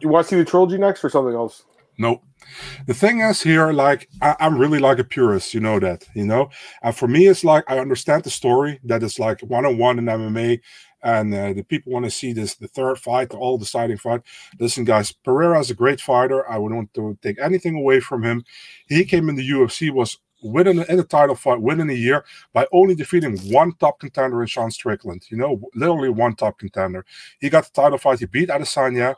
You 0.00 0.08
want 0.10 0.26
to 0.26 0.34
see 0.34 0.36
the 0.36 0.44
trilogy 0.44 0.76
next 0.76 1.04
or 1.04 1.08
something 1.08 1.34
else? 1.34 1.64
Nope. 1.96 2.22
The 2.86 2.94
thing 2.94 3.20
is 3.20 3.40
here, 3.40 3.72
like 3.72 4.08
I, 4.20 4.34
am 4.40 4.58
really 4.58 4.80
like 4.80 4.98
a 4.98 5.04
purist, 5.04 5.54
you 5.54 5.60
know 5.60 5.78
that, 5.78 6.06
you 6.14 6.26
know. 6.26 6.50
And 6.82 6.94
for 6.94 7.06
me, 7.06 7.28
it's 7.28 7.44
like 7.44 7.64
I 7.68 7.78
understand 7.78 8.24
the 8.24 8.30
story 8.30 8.80
that 8.84 9.02
it's 9.02 9.18
like 9.18 9.40
one 9.40 9.64
on 9.64 9.78
one 9.78 9.98
in 9.98 10.06
MMA, 10.06 10.60
and 11.04 11.32
uh, 11.34 11.52
the 11.52 11.62
people 11.62 11.92
want 11.92 12.06
to 12.06 12.10
see 12.10 12.32
this 12.32 12.54
the 12.54 12.66
third 12.66 12.98
fight, 12.98 13.28
the 13.28 13.36
all 13.36 13.58
deciding 13.58 13.98
fight. 13.98 14.22
Listen, 14.58 14.84
guys, 14.84 15.12
Pereira 15.12 15.60
is 15.60 15.70
a 15.70 15.74
great 15.74 16.00
fighter. 16.00 16.50
I 16.50 16.58
wouldn't 16.58 16.76
want 16.76 16.94
to 16.94 17.18
take 17.22 17.38
anything 17.38 17.76
away 17.76 18.00
from 18.00 18.24
him. 18.24 18.42
He 18.88 19.04
came 19.04 19.28
in 19.28 19.36
the 19.36 19.48
UFC 19.48 19.92
was 19.92 20.18
winning 20.42 20.84
in 20.88 20.96
the 20.96 21.04
title 21.04 21.34
fight, 21.34 21.60
winning 21.60 21.90
a 21.90 21.94
year 21.94 22.24
by 22.52 22.66
only 22.72 22.94
defeating 22.94 23.38
one 23.52 23.72
top 23.74 24.00
contender 24.00 24.40
in 24.40 24.46
Sean 24.48 24.70
Strickland. 24.70 25.26
You 25.28 25.36
know, 25.36 25.60
literally 25.74 26.08
one 26.08 26.34
top 26.34 26.58
contender. 26.58 27.04
He 27.38 27.50
got 27.50 27.64
the 27.64 27.82
title 27.82 27.98
fight. 27.98 28.20
He 28.20 28.26
beat 28.26 28.48
Adesanya. 28.48 29.14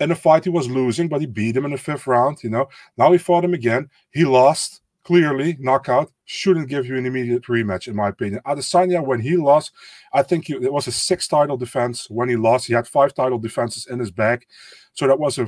In 0.00 0.10
a 0.10 0.16
fight 0.16 0.42
he 0.42 0.50
was 0.50 0.68
losing, 0.68 1.08
but 1.08 1.20
he 1.20 1.26
beat 1.26 1.56
him 1.56 1.66
in 1.66 1.70
the 1.70 1.78
fifth 1.78 2.08
round. 2.08 2.42
You 2.42 2.50
know, 2.50 2.68
now 2.96 3.12
he 3.12 3.18
fought 3.18 3.44
him 3.44 3.54
again. 3.54 3.90
He 4.10 4.24
lost 4.24 4.80
clearly 5.04 5.56
knockout 5.60 6.10
shouldn't 6.24 6.68
give 6.68 6.86
you 6.86 6.96
an 6.96 7.06
immediate 7.06 7.44
rematch, 7.44 7.88
in 7.88 7.94
my 7.94 8.08
opinion. 8.08 8.40
Adesanya, 8.46 9.04
when 9.04 9.20
he 9.20 9.36
lost, 9.36 9.72
I 10.12 10.22
think 10.22 10.48
it 10.50 10.72
was 10.72 10.86
a 10.86 10.92
six 10.92 11.28
title 11.28 11.56
defense. 11.56 12.08
When 12.08 12.28
he 12.28 12.36
lost, 12.36 12.66
he 12.66 12.72
had 12.72 12.88
five 12.88 13.14
title 13.14 13.38
defenses 13.38 13.86
in 13.86 13.98
his 13.98 14.10
bag, 14.10 14.46
so 14.94 15.06
that 15.06 15.18
was 15.18 15.38
a 15.38 15.46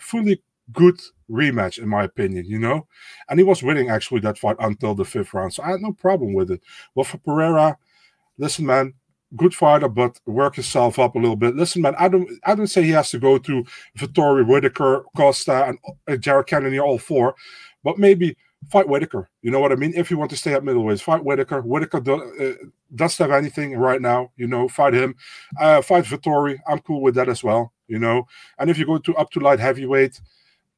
fully 0.00 0.42
good 0.72 1.00
rematch, 1.30 1.78
in 1.78 1.88
my 1.88 2.04
opinion. 2.04 2.44
You 2.46 2.58
know, 2.58 2.86
and 3.28 3.38
he 3.38 3.44
was 3.44 3.62
winning 3.62 3.90
actually 3.90 4.20
that 4.20 4.38
fight 4.38 4.56
until 4.58 4.94
the 4.94 5.04
fifth 5.04 5.32
round, 5.34 5.54
so 5.54 5.62
I 5.62 5.70
had 5.70 5.80
no 5.80 5.92
problem 5.92 6.32
with 6.32 6.50
it. 6.50 6.62
Well, 6.94 7.04
for 7.04 7.18
Pereira, 7.18 7.76
listen, 8.38 8.66
man. 8.66 8.94
Good 9.36 9.54
fighter, 9.54 9.88
but 9.88 10.20
work 10.26 10.56
himself 10.56 10.98
up 10.98 11.14
a 11.14 11.18
little 11.20 11.36
bit. 11.36 11.54
Listen, 11.54 11.82
man, 11.82 11.94
I 11.96 12.08
don't, 12.08 12.28
I 12.44 12.56
don't 12.56 12.66
say 12.66 12.82
he 12.82 12.90
has 12.90 13.12
to 13.12 13.20
go 13.20 13.38
to 13.38 13.64
Vettori, 13.96 14.44
Whitaker, 14.44 15.04
Costa, 15.16 15.66
and 15.66 15.78
uh, 16.08 16.16
Jared 16.16 16.48
Cannonier, 16.48 16.82
all 16.82 16.98
four, 16.98 17.36
but 17.84 17.96
maybe 17.96 18.36
fight 18.68 18.88
Whitaker. 18.88 19.30
You 19.42 19.50
know 19.50 19.60
what 19.60 19.72
I 19.72 19.76
mean? 19.76 19.92
If 19.96 20.10
you 20.10 20.18
want 20.18 20.30
to 20.30 20.36
stay 20.36 20.54
at 20.54 20.64
middleweight, 20.64 21.00
fight 21.00 21.24
Whitaker. 21.24 21.60
Whitaker 21.62 22.00
do, 22.00 22.14
uh, 22.14 22.66
doesn't 22.94 23.24
have 23.24 23.36
anything 23.36 23.76
right 23.76 24.00
now. 24.00 24.30
You 24.36 24.46
know, 24.46 24.68
fight 24.68 24.94
him. 24.94 25.14
Uh, 25.58 25.82
fight 25.82 26.04
Vettori. 26.04 26.58
I'm 26.68 26.80
cool 26.80 27.02
with 27.02 27.14
that 27.14 27.28
as 27.28 27.42
well. 27.42 27.72
You 27.88 27.98
know, 27.98 28.26
and 28.58 28.70
if 28.70 28.78
you 28.78 28.86
go 28.86 28.98
to 28.98 29.16
up 29.16 29.30
to 29.30 29.40
light 29.40 29.58
heavyweight, 29.58 30.20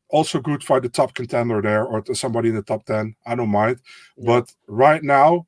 also 0.08 0.40
good 0.40 0.62
fight 0.62 0.82
the 0.82 0.88
top 0.88 1.14
contender 1.14 1.60
there 1.60 1.84
or 1.84 2.02
somebody 2.14 2.50
in 2.50 2.54
the 2.54 2.62
top 2.62 2.84
ten. 2.84 3.16
I 3.26 3.34
don't 3.34 3.50
mind. 3.50 3.80
Yeah. 4.16 4.26
But 4.26 4.54
right 4.66 5.02
now, 5.02 5.46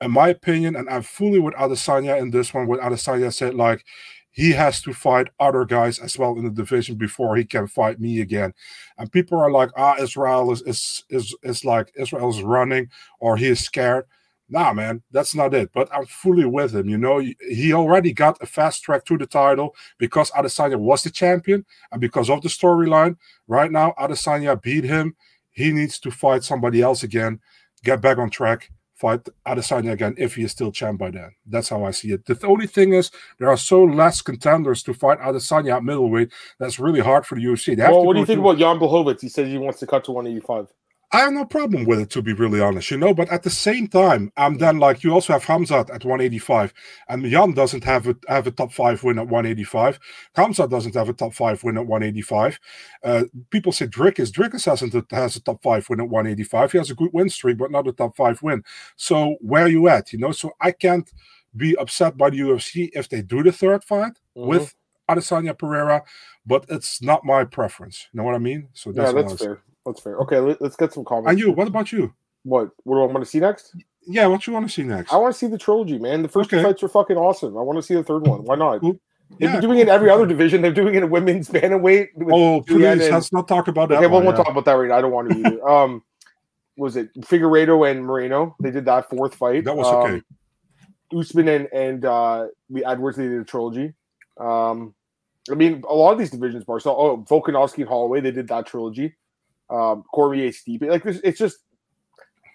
in 0.00 0.10
my 0.10 0.28
opinion, 0.28 0.76
and 0.76 0.88
I'm 0.88 1.02
fully 1.02 1.38
with 1.38 1.54
Adesanya 1.54 2.20
in 2.20 2.30
this 2.30 2.52
one. 2.52 2.66
What 2.66 2.80
Adesanya 2.80 3.32
said, 3.32 3.54
like 3.54 3.84
he 4.30 4.52
has 4.52 4.80
to 4.82 4.92
fight 4.92 5.28
other 5.40 5.64
guys 5.64 5.98
as 5.98 6.18
well 6.18 6.36
in 6.36 6.44
the 6.44 6.50
division 6.50 6.96
before 6.96 7.36
he 7.36 7.44
can 7.44 7.66
fight 7.66 8.00
me 8.00 8.20
again. 8.20 8.52
And 8.96 9.10
people 9.10 9.38
are 9.38 9.50
like, 9.50 9.70
ah, 9.76 9.96
Israel 9.98 10.52
is 10.52 10.62
is 10.62 11.04
is, 11.10 11.34
is 11.42 11.64
like 11.64 11.92
Israel 11.96 12.30
is 12.30 12.42
running 12.42 12.88
or 13.20 13.36
he 13.36 13.48
is 13.48 13.60
scared. 13.60 14.04
Nah, 14.50 14.72
man, 14.72 15.02
that's 15.10 15.34
not 15.34 15.52
it. 15.52 15.70
But 15.74 15.88
I'm 15.92 16.06
fully 16.06 16.46
with 16.46 16.74
him. 16.74 16.88
You 16.88 16.96
know, 16.96 17.18
he 17.18 17.72
already 17.72 18.12
got 18.12 18.42
a 18.42 18.46
fast 18.46 18.82
track 18.82 19.04
to 19.06 19.18
the 19.18 19.26
title 19.26 19.74
because 19.98 20.30
Adesanya 20.30 20.76
was 20.76 21.02
the 21.02 21.10
champion, 21.10 21.66
and 21.92 22.00
because 22.00 22.30
of 22.30 22.40
the 22.40 22.48
storyline. 22.48 23.16
Right 23.46 23.70
now, 23.70 23.94
Adesanya 23.98 24.60
beat 24.60 24.84
him. 24.84 25.16
He 25.50 25.72
needs 25.72 25.98
to 26.00 26.10
fight 26.10 26.44
somebody 26.44 26.80
else 26.80 27.02
again, 27.02 27.40
get 27.84 28.00
back 28.00 28.16
on 28.18 28.30
track, 28.30 28.70
fight 28.98 29.28
Adesanya 29.46 29.92
again 29.92 30.14
if 30.18 30.34
he 30.34 30.42
is 30.42 30.52
still 30.52 30.72
champ 30.72 30.98
by 30.98 31.10
then. 31.10 31.30
That's 31.46 31.68
how 31.68 31.84
I 31.84 31.92
see 31.92 32.12
it. 32.12 32.26
The 32.26 32.38
only 32.46 32.66
thing 32.66 32.92
is 32.92 33.10
there 33.38 33.48
are 33.48 33.56
so 33.56 33.84
less 33.84 34.20
contenders 34.20 34.82
to 34.84 34.94
fight 34.94 35.20
Adesanya 35.20 35.76
at 35.76 35.84
middleweight. 35.84 36.32
That's 36.58 36.78
really 36.80 37.00
hard 37.00 37.24
for 37.24 37.36
the 37.36 37.44
UFC. 37.44 37.76
well, 37.78 38.04
what 38.04 38.14
do 38.14 38.20
you 38.20 38.26
think 38.26 38.40
about 38.40 38.58
Jan 38.58 38.78
Blachowicz? 38.78 39.20
He 39.20 39.28
says 39.28 39.48
he 39.48 39.58
wants 39.58 39.78
to 39.80 39.86
cut 39.86 40.04
to 40.04 40.12
185. 40.12 40.66
I 41.10 41.20
have 41.20 41.32
no 41.32 41.46
problem 41.46 41.86
with 41.86 42.00
it, 42.00 42.10
to 42.10 42.22
be 42.22 42.34
really 42.34 42.60
honest, 42.60 42.90
you 42.90 42.98
know. 42.98 43.14
But 43.14 43.30
at 43.30 43.42
the 43.42 43.50
same 43.50 43.88
time, 43.88 44.30
I'm 44.36 44.58
then 44.58 44.78
like 44.78 45.02
you 45.02 45.12
also 45.12 45.32
have 45.32 45.44
Khamzat 45.44 45.88
at 45.88 46.04
185, 46.04 46.74
and 47.08 47.24
Jan 47.24 47.52
doesn't 47.52 47.84
have 47.84 48.06
a 48.08 48.16
have 48.28 48.46
a 48.46 48.50
top 48.50 48.72
five 48.72 49.02
win 49.02 49.18
at 49.18 49.26
185. 49.26 49.98
Khamzat 50.36 50.68
doesn't 50.68 50.94
have 50.94 51.08
a 51.08 51.14
top 51.14 51.32
five 51.32 51.64
win 51.64 51.78
at 51.78 51.86
185. 51.86 52.60
Uh, 53.02 53.24
people 53.48 53.72
say 53.72 53.86
Dricus. 53.86 54.30
Dricus 54.30 54.66
hasn't 54.66 54.94
a, 54.94 55.04
has 55.14 55.36
a 55.36 55.40
top 55.40 55.62
five 55.62 55.88
win 55.88 56.00
at 56.00 56.10
185. 56.10 56.72
He 56.72 56.78
has 56.78 56.90
a 56.90 56.94
good 56.94 57.10
win 57.14 57.30
streak, 57.30 57.56
but 57.56 57.70
not 57.70 57.88
a 57.88 57.92
top 57.92 58.14
five 58.14 58.42
win. 58.42 58.62
So 58.96 59.36
where 59.40 59.64
are 59.64 59.68
you 59.68 59.88
at? 59.88 60.12
You 60.12 60.18
know, 60.18 60.32
so 60.32 60.52
I 60.60 60.72
can't 60.72 61.10
be 61.56 61.74
upset 61.76 62.18
by 62.18 62.28
the 62.28 62.40
UFC 62.40 62.90
if 62.92 63.08
they 63.08 63.22
do 63.22 63.42
the 63.42 63.52
third 63.52 63.82
fight 63.82 64.18
mm-hmm. 64.36 64.46
with 64.46 64.74
Adesanya 65.08 65.56
Pereira, 65.56 66.04
but 66.44 66.66
it's 66.68 67.00
not 67.00 67.24
my 67.24 67.44
preference. 67.44 68.08
You 68.12 68.18
know 68.18 68.24
what 68.24 68.34
I 68.34 68.38
mean? 68.38 68.68
So 68.74 68.92
that's, 68.92 69.14
yeah, 69.14 69.22
that's 69.22 69.42
fair. 69.42 69.62
That's 69.86 70.00
fair. 70.00 70.16
Okay, 70.18 70.38
let, 70.38 70.60
us 70.60 70.76
get 70.76 70.92
some 70.92 71.04
comments. 71.04 71.30
And 71.30 71.38
you, 71.38 71.52
what 71.52 71.68
about 71.68 71.92
you? 71.92 72.12
What? 72.42 72.70
What 72.84 72.96
do 72.96 73.02
I 73.02 73.06
want 73.06 73.20
to 73.20 73.26
see 73.26 73.40
next? 73.40 73.74
Yeah, 74.06 74.26
what 74.26 74.46
you 74.46 74.52
want 74.52 74.66
to 74.66 74.72
see 74.72 74.82
next? 74.82 75.12
I 75.12 75.16
want 75.16 75.34
to 75.34 75.38
see 75.38 75.46
the 75.46 75.58
trilogy, 75.58 75.98
man. 75.98 76.22
The 76.22 76.28
first 76.28 76.48
okay. 76.48 76.62
two 76.62 76.68
fights 76.68 76.82
are 76.82 76.88
fucking 76.88 77.16
awesome. 77.16 77.56
I 77.56 77.60
want 77.62 77.78
to 77.78 77.82
see 77.82 77.94
the 77.94 78.02
third 78.02 78.26
one. 78.26 78.44
Why 78.44 78.56
not? 78.56 78.80
Cool. 78.80 78.98
They've 79.38 79.40
yeah, 79.40 79.52
been 79.52 79.60
doing 79.60 79.78
it 79.80 79.82
in 79.82 79.88
every 79.90 80.08
other 80.08 80.24
division. 80.24 80.62
They're 80.62 80.72
doing 80.72 80.94
it 80.94 81.02
in 81.02 81.10
women's 81.10 81.50
bantamweight. 81.50 82.08
Oh, 82.32 82.62
please, 82.62 82.84
and, 82.84 83.00
let's 83.00 83.32
not 83.32 83.46
talk 83.46 83.68
about 83.68 83.90
that. 83.90 83.98
Okay, 83.98 84.06
one, 84.06 84.24
well, 84.24 84.32
we'll 84.32 84.38
yeah. 84.38 84.44
talk 84.44 84.50
about 84.50 84.64
that 84.64 84.72
right 84.72 84.88
now. 84.88 84.96
I 84.96 85.00
don't 85.02 85.12
want 85.12 85.30
to 85.30 85.36
either. 85.36 85.68
um, 85.68 86.02
was 86.78 86.96
it 86.96 87.12
Figueiredo 87.20 87.90
and 87.90 88.04
Moreno? 88.04 88.56
They 88.60 88.70
did 88.70 88.86
that 88.86 89.10
fourth 89.10 89.34
fight. 89.34 89.64
That 89.64 89.76
was 89.76 89.86
okay. 89.86 90.14
Um, 90.14 90.24
Usman 91.20 91.48
and 91.48 91.68
and 91.72 92.04
uh, 92.04 92.46
we 92.70 92.84
Edwards 92.84 93.18
they 93.18 93.24
did 93.24 93.40
a 93.40 93.44
trilogy. 93.44 93.92
Um, 94.38 94.94
I 95.50 95.54
mean, 95.54 95.82
a 95.88 95.94
lot 95.94 96.12
of 96.12 96.18
these 96.18 96.30
divisions, 96.30 96.66
Marcel. 96.66 96.96
Oh, 96.98 97.18
Volkanovski 97.18 97.78
and 97.78 97.88
Holloway, 97.88 98.20
they 98.20 98.30
did 98.30 98.48
that 98.48 98.66
trilogy 98.66 99.14
um, 99.70 100.04
Cormier, 100.12 100.50
Stipe. 100.50 100.88
Like 100.88 101.02
this, 101.02 101.20
it's 101.24 101.38
just 101.38 101.58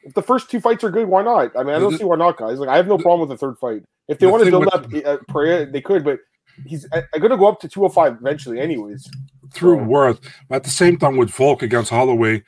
if 0.04 0.14
the 0.14 0.22
first 0.22 0.50
two 0.50 0.60
fights 0.60 0.84
are 0.84 0.92
good, 0.92 1.08
why 1.08 1.24
not? 1.24 1.58
I 1.58 1.64
mean, 1.64 1.76
I 1.76 1.80
don't 1.80 1.98
see 1.98 2.04
why 2.04 2.18
not, 2.18 2.38
guys. 2.38 2.60
Like 2.60 2.70
I 2.70 2.76
have 2.76 2.88
no 2.88 2.98
problem 2.98 3.28
with 3.28 3.30
the 3.30 3.38
third 3.38 3.58
fight. 3.58 3.84
If 4.08 4.20
they 4.20 4.26
the 4.26 4.32
want 4.32 4.44
to 4.44 4.52
build 4.52 4.68
up 4.74 4.88
uh, 5.06 5.18
Pereira, 5.28 5.66
they 5.66 5.82
could, 5.82 6.04
but 6.04 6.20
he's 6.66 6.86
uh, 6.92 7.02
going 7.14 7.32
to 7.32 7.38
go 7.38 7.48
up 7.48 7.60
to 7.62 7.70
205 7.70 8.18
eventually, 8.20 8.60
anyways. 8.60 9.10
Through 9.54 9.78
so. 9.78 9.84
worth, 9.84 10.20
at 10.50 10.64
the 10.64 10.70
same 10.70 10.98
time 10.98 11.18
with 11.18 11.30
Volk 11.32 11.62
against 11.62 11.90
Holloway. 11.90 12.44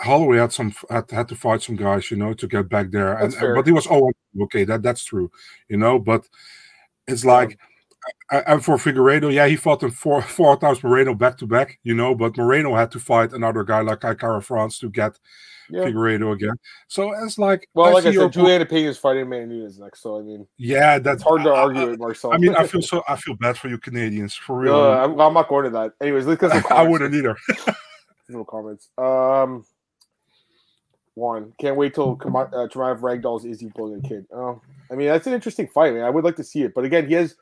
Holloway 0.00 0.36
had 0.36 0.52
some 0.52 0.72
had, 0.88 1.10
had 1.10 1.28
to 1.28 1.34
fight 1.34 1.62
some 1.62 1.74
guys, 1.74 2.10
you 2.10 2.16
know, 2.16 2.32
to 2.34 2.46
get 2.46 2.68
back 2.68 2.92
there, 2.92 3.14
and, 3.14 3.34
but 3.56 3.66
he 3.66 3.72
was 3.72 3.88
oh 3.90 4.12
okay, 4.42 4.62
that 4.62 4.82
that's 4.82 5.02
true, 5.02 5.32
you 5.68 5.76
know. 5.76 5.98
But 5.98 6.28
it's 7.08 7.24
like 7.24 7.58
and 8.30 8.64
for 8.64 8.76
Figueiredo, 8.76 9.32
yeah, 9.32 9.46
he 9.46 9.56
fought 9.56 9.82
him 9.82 9.90
four 9.90 10.22
four 10.22 10.56
times 10.58 10.82
Moreno 10.82 11.14
back 11.14 11.36
to 11.38 11.46
back, 11.46 11.78
you 11.82 11.94
know, 11.94 12.14
but 12.14 12.36
Moreno 12.36 12.74
had 12.74 12.90
to 12.92 13.00
fight 13.00 13.32
another 13.32 13.64
guy 13.64 13.80
like 13.80 14.00
Kai 14.00 14.14
Kara-France 14.14 14.78
to 14.80 14.90
get 14.90 15.18
yeah. 15.70 15.80
Figueiredo 15.80 16.32
again. 16.32 16.54
So 16.88 17.12
it's 17.24 17.38
like 17.38 17.68
well, 17.74 17.86
I 17.86 17.92
like 17.92 18.06
I 18.06 18.14
said, 18.14 18.32
Julianna 18.32 18.66
Peña 18.66 18.88
is 18.88 18.98
fighting 18.98 19.22
Amanda 19.22 19.54
Nunes 19.54 19.78
next. 19.78 20.02
So 20.02 20.18
I 20.18 20.22
mean, 20.22 20.46
yeah, 20.56 20.98
that's 20.98 21.22
hard 21.22 21.42
to 21.44 21.50
I, 21.50 21.60
argue 21.60 21.90
with 21.90 21.98
Marcel. 21.98 22.32
I 22.32 22.38
mean, 22.38 22.54
I 22.54 22.66
feel 22.66 22.82
so 22.82 23.02
I 23.08 23.16
feel 23.16 23.34
bad 23.34 23.58
for 23.58 23.68
you 23.68 23.78
Canadians 23.78 24.34
for 24.34 24.58
real. 24.58 24.72
No, 24.72 24.92
I'm, 24.92 25.20
I'm, 25.20 25.34
not 25.34 25.48
going 25.48 25.64
to 25.64 25.70
that. 25.70 25.92
Anyways, 26.00 26.26
because 26.26 26.52
I 26.70 26.82
wouldn't 26.82 27.14
either. 27.14 27.36
no 28.28 28.44
comments. 28.44 28.90
Um, 28.98 29.64
one 31.14 31.52
can't 31.58 31.76
wait 31.76 31.94
till 31.94 32.12
uh, 32.20 32.26
Chimaev 32.26 33.00
Ragdoll's 33.00 33.44
Izzy 33.44 33.66
a 33.76 34.08
kid. 34.08 34.26
Oh, 34.32 34.60
I 34.90 34.94
mean 34.94 35.08
that's 35.08 35.26
an 35.26 35.34
interesting 35.34 35.68
fight. 35.68 35.94
Man. 35.94 36.04
I 36.04 36.10
would 36.10 36.24
like 36.24 36.36
to 36.36 36.44
see 36.44 36.62
it, 36.62 36.74
but 36.74 36.84
again, 36.84 37.08
he 37.08 37.14
has 37.14 37.36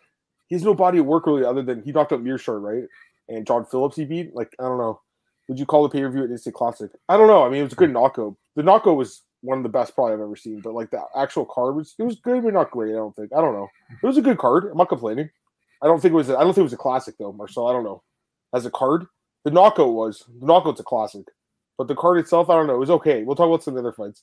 he 0.49 0.55
has 0.55 0.63
no 0.63 0.75
body 0.75 0.99
of 0.99 1.07
work 1.07 1.27
really 1.27 1.45
other 1.45 1.63
than 1.63 1.83
he 1.83 1.93
knocked 1.93 2.13
out 2.13 2.23
Meerschaert, 2.23 2.63
right? 2.63 2.85
And 3.29 3.47
John 3.47 3.65
Phillips 3.65 3.97
he 3.97 4.05
beat. 4.05 4.35
Like 4.35 4.55
I 4.61 4.65
don't 4.65 4.79
know. 4.79 5.01
Would 5.49 5.59
you 5.59 5.67
call 5.67 5.83
the 5.85 5.89
pay 5.89 6.01
per 6.01 6.11
view 6.11 6.25
an 6.25 6.31
instant 6.31 6.55
classic? 6.55 6.91
I 7.09 7.17
don't 7.17 7.29
know. 7.29 7.45
I 7.45 7.49
mean, 7.49 7.61
it 7.61 7.65
was 7.65 7.73
a 7.73 7.77
good 7.77 7.93
knockout. 7.93 8.37
The 8.57 8.63
knockout 8.63 8.97
was 8.97 9.23
one 9.43 9.59
of 9.59 9.63
the 9.63 9.69
best 9.69 9.95
probably 9.95 10.15
I've 10.15 10.21
ever 10.21 10.37
seen. 10.37 10.61
But 10.61 10.75
like 10.75 10.91
the 10.91 11.03
actual 11.17 11.45
card 11.45 11.77
was 11.77 11.95
it 11.99 12.03
was 12.03 12.17
good, 12.17 12.43
but 12.43 12.55
not 12.55 12.71
great. 12.71 12.93
I 12.93 12.97
don't 12.97 13.15
think. 13.15 13.31
I 13.37 13.41
don't 13.41 13.55
know. 13.55 13.69
It 14.03 14.07
was 14.07 14.17
a 14.17 14.23
good 14.23 14.39
card. 14.39 14.65
I'm 14.71 14.77
not 14.77 14.89
complaining. 14.89 15.31
I 15.83 15.87
don't 15.87 16.01
think 16.01 16.13
it 16.13 16.17
was. 16.17 16.31
A, 16.31 16.37
I 16.37 16.43
don't 16.43 16.55
think 16.55 16.63
it 16.63 16.65
was 16.65 16.73
a 16.73 16.79
classic 16.79 17.17
though, 17.19 17.33
Marcel. 17.33 17.67
I 17.67 17.73
don't 17.73 17.85
know. 17.85 18.03
As 18.55 18.67
a 18.67 18.71
card, 18.71 19.07
the 19.45 19.51
knockout 19.51 19.93
was. 19.93 20.25
The 20.41 20.47
knockout's 20.47 20.81
a 20.81 20.85
classic, 20.85 21.27
but 21.79 21.89
the 21.89 21.95
card 21.95 22.19
itself, 22.19 22.51
I 22.51 22.55
don't 22.55 22.67
know. 22.67 22.75
It 22.75 22.81
was 22.81 22.91
okay. 22.91 23.23
We'll 23.23 23.37
talk 23.37 23.49
about 23.49 23.63
some 23.63 23.77
other 23.77 23.93
fights. 23.93 24.23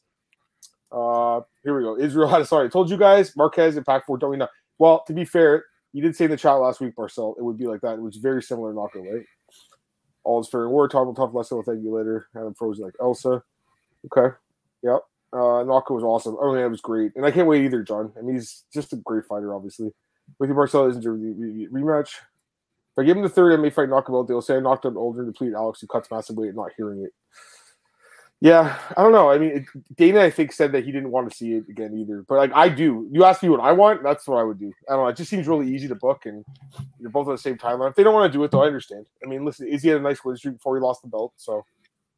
Uh, 0.91 1.41
here 1.63 1.75
we 1.75 1.83
go. 1.83 1.97
Israel 1.97 2.27
had 2.27 2.41
a 2.41 2.45
sorry. 2.45 2.67
I 2.67 2.69
told 2.69 2.89
you 2.89 2.97
guys 2.97 3.35
Marquez 3.35 3.77
and 3.77 3.85
Pac 3.85 4.05
Four 4.05 4.17
don't 4.17 4.31
we 4.31 4.37
know? 4.37 4.47
Well, 4.79 5.03
to 5.07 5.13
be 5.13 5.25
fair, 5.25 5.65
you 5.93 6.01
did 6.01 6.15
say 6.15 6.25
in 6.25 6.31
the 6.31 6.37
chat 6.37 6.59
last 6.59 6.81
week, 6.81 6.93
Marcel, 6.97 7.35
it 7.37 7.43
would 7.43 7.57
be 7.57 7.67
like 7.67 7.81
that. 7.81 7.93
It 7.93 8.01
was 8.01 8.17
very 8.17 8.41
similar 8.41 8.73
knockout, 8.73 9.03
right? 9.03 9.25
All 10.23 10.41
is 10.41 10.49
fair 10.49 10.63
and 10.63 10.71
war. 10.71 10.87
Talk 10.87 11.03
about 11.03 11.15
tough 11.15 11.33
lesson. 11.33 11.57
Will 11.57 11.63
thank 11.63 11.83
you 11.83 11.95
later. 11.95 12.27
Adam 12.35 12.53
frozen 12.53 12.85
like 12.85 12.95
Elsa. 12.99 13.43
Okay. 14.05 14.35
Yep. 14.81 15.01
Uh, 15.33 15.63
Naka 15.63 15.93
was 15.93 16.03
awesome. 16.03 16.37
Oh 16.39 16.53
man, 16.53 16.65
it 16.65 16.69
was 16.69 16.81
great, 16.81 17.11
and 17.15 17.25
I 17.25 17.31
can't 17.31 17.47
wait 17.47 17.63
either, 17.63 17.81
John. 17.81 18.13
I 18.17 18.21
mean, 18.21 18.35
he's 18.35 18.65
just 18.71 18.93
a 18.93 18.97
great 18.97 19.25
fighter, 19.25 19.55
obviously. 19.55 19.91
With 20.39 20.49
you, 20.49 20.55
Marcel 20.55 20.87
isn't 20.89 21.05
a 21.05 21.11
re- 21.11 21.33
re- 21.35 21.67
rematch. 21.71 22.09
If 22.09 22.99
I 22.99 23.03
give 23.03 23.17
him 23.17 23.23
the 23.23 23.29
third, 23.29 23.53
I 23.53 23.61
may 23.61 23.71
fight 23.71 23.89
knockout. 23.89 24.27
They'll 24.27 24.43
say 24.43 24.57
I 24.57 24.59
knocked 24.59 24.85
out 24.85 24.95
older, 24.95 25.25
depleted 25.25 25.55
Alex 25.55 25.81
who 25.81 25.87
cuts 25.87 26.11
massive 26.11 26.37
weight, 26.37 26.53
not 26.53 26.71
hearing 26.77 27.03
it. 27.03 27.11
Yeah, 28.43 28.77
I 28.97 29.01
don't 29.01 29.13
know. 29.13 29.31
I 29.31 29.37
mean, 29.37 29.65
Dana, 29.95 30.19
I 30.19 30.29
think, 30.29 30.51
said 30.51 30.73
that 30.73 30.83
he 30.83 30.91
didn't 30.91 31.11
want 31.11 31.31
to 31.31 31.35
see 31.35 31.53
it 31.53 31.63
again 31.69 31.97
either. 31.97 32.25
But 32.27 32.39
like, 32.39 32.51
I 32.53 32.67
do. 32.67 33.07
You 33.09 33.23
ask 33.23 33.41
me 33.41 33.47
what 33.47 33.61
I 33.61 33.71
want, 33.71 34.03
that's 34.03 34.27
what 34.27 34.35
I 34.35 34.43
would 34.43 34.59
do. 34.59 34.69
I 34.89 34.95
don't 34.95 35.03
know. 35.05 35.07
It 35.07 35.15
just 35.15 35.29
seems 35.29 35.47
really 35.47 35.73
easy 35.73 35.87
to 35.87 35.95
book, 35.95 36.25
and 36.25 36.43
you're 36.99 37.09
both 37.09 37.27
on 37.27 37.35
the 37.35 37.37
same 37.37 37.57
timeline. 37.57 37.91
If 37.91 37.95
they 37.95 38.03
don't 38.03 38.13
want 38.13 38.29
to 38.29 38.37
do 38.37 38.43
it, 38.43 38.51
though, 38.51 38.63
I 38.63 38.67
understand. 38.67 39.05
I 39.23 39.29
mean, 39.29 39.45
listen, 39.45 39.69
Izzy 39.69 39.87
had 39.87 39.99
a 39.99 40.01
nice 40.01 40.25
win 40.25 40.35
streak 40.35 40.55
before 40.55 40.75
he 40.75 40.81
lost 40.81 41.03
the 41.03 41.07
belt, 41.07 41.31
so 41.37 41.63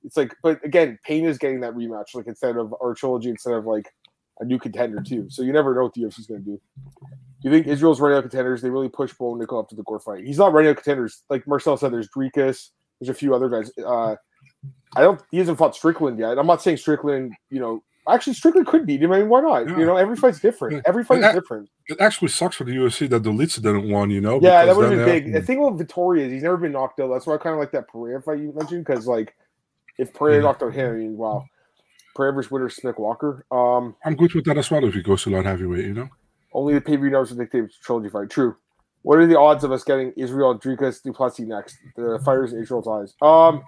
it's 0.04 0.18
like. 0.18 0.34
But 0.42 0.66
again, 0.66 0.98
Payne 1.06 1.26
is 1.26 1.38
getting 1.38 1.60
that 1.60 1.76
rematch, 1.76 2.16
like 2.16 2.26
instead 2.26 2.58
of 2.58 2.74
our 2.82 2.96
trilogy, 2.96 3.30
instead 3.30 3.54
of 3.54 3.68
like 3.68 3.88
a 4.40 4.46
new 4.46 4.58
contender 4.58 5.04
too. 5.04 5.28
So 5.30 5.44
you 5.44 5.54
never 5.54 5.76
know 5.76 5.84
what 5.84 5.94
the 5.94 6.02
UFC's 6.02 6.26
going 6.26 6.44
to 6.44 6.52
do. 6.54 6.62
Do 6.82 7.50
you 7.50 7.52
think 7.52 7.68
Israel's 7.68 8.02
running 8.02 8.18
out 8.18 8.24
contenders? 8.24 8.64
They 8.64 8.72
really 8.72 8.90
push 8.90 9.14
Bo 9.14 9.36
Nickal 9.36 9.60
up 9.60 9.70
to 9.70 9.76
the 9.76 9.84
core 9.84 10.00
fight. 10.00 10.26
He's 10.26 10.40
not 10.40 10.54
running 10.54 10.72
out 10.72 10.78
contenders. 10.78 11.22
Like 11.30 11.48
Marcel 11.48 11.78
said, 11.78 11.94
there's 11.94 12.10
Dricus. 12.10 12.72
There's 13.00 13.10
a 13.10 13.14
few 13.14 13.36
other 13.36 13.48
guys. 13.48 13.72
Uh, 13.78 14.16
I 14.96 15.02
don't. 15.02 15.22
He 15.32 15.38
hasn't 15.38 15.58
fought 15.58 15.76
Strickland 15.76 16.20
yet. 16.20 16.38
I'm 16.38 16.48
not 16.48 16.62
saying 16.62 16.78
Strickland. 16.78 17.34
You 17.50 17.60
know, 17.60 17.84
actually 18.08 18.34
Strickland 18.34 18.68
could 18.68 18.86
beat 18.86 19.02
him. 19.02 19.12
I 19.12 19.20
mean, 19.20 19.30
why 19.30 19.42
not? 19.42 19.70
Yeah. 19.70 19.78
You 19.78 19.86
know, 19.86 19.98
every 19.98 20.16
fight's 20.16 20.40
different. 20.40 20.84
Every 20.86 21.04
fight 21.04 21.24
is 21.24 21.34
different. 21.34 21.70
It 21.88 22.00
actually 22.00 22.30
sucks 22.30 22.56
for 22.56 22.64
the 22.64 22.72
UFC 22.72 23.10
that 23.10 23.24
the 23.24 23.30
Dolidze 23.30 23.56
didn't 23.56 23.90
won. 23.90 24.10
You 24.10 24.22
know. 24.22 24.40
Yeah, 24.42 24.66
that 24.66 24.76
would 24.76 24.92
have 24.92 24.98
been 24.98 25.06
big. 25.06 25.34
The 25.34 25.42
thing 25.42 25.62
with 25.62 25.86
Vettori 25.86 26.22
is 26.22 26.32
he's 26.32 26.44
never 26.44 26.58
been 26.58 26.72
knocked 26.72 27.00
out. 27.00 27.10
That's 27.12 27.26
why 27.26 27.36
I 27.36 27.38
kind 27.38 27.54
of 27.54 27.60
like 27.60 27.72
that 27.72 27.88
Pereira 27.88 28.22
fight 28.22 28.40
you 28.40 28.54
mentioned 28.56 28.86
because 28.86 29.08
like 29.08 29.36
if 29.98 30.14
Pereira 30.14 30.42
knocked 30.42 30.64
out 30.64 30.74
him, 30.74 30.94
I 30.94 30.98
mean, 30.98 31.18
wow. 31.18 31.46
Pereira 32.16 32.34
versus 32.34 32.52
Winter 32.52 32.70
Smith 32.70 32.98
Walker. 32.98 33.46
Um, 33.52 33.96
I'm 34.06 34.16
good 34.16 34.34
with 34.34 34.46
that 34.46 34.58
as 34.58 34.72
well 34.72 34.86
if 34.86 34.94
he 34.94 35.02
goes 35.02 35.24
to 35.24 35.30
light 35.30 35.46
heavyweight. 35.46 35.86
You 35.86 35.94
know. 35.94 36.10
Only 36.54 36.74
the 36.74 36.82
pay 36.82 36.96
per 36.96 37.02
view 37.02 37.12
knows 37.12 37.30
the 37.30 37.36
dictate 37.36 37.70
trilogy 37.84 38.10
fight. 38.10 38.30
True. 38.30 38.56
What 39.02 39.20
are 39.20 39.28
the 39.28 39.38
odds 39.38 39.64
of 39.64 39.72
us 39.72 39.84
getting 39.84 40.14
Israel 40.18 40.58
Dricus 40.58 41.04
Du 41.04 41.14
Plessis 41.14 41.46
next? 41.46 41.78
The 41.96 42.20
fighters 42.26 42.54
in 42.54 42.62
Israel's 42.64 42.88
eyes. 42.88 43.14
Um, 43.22 43.62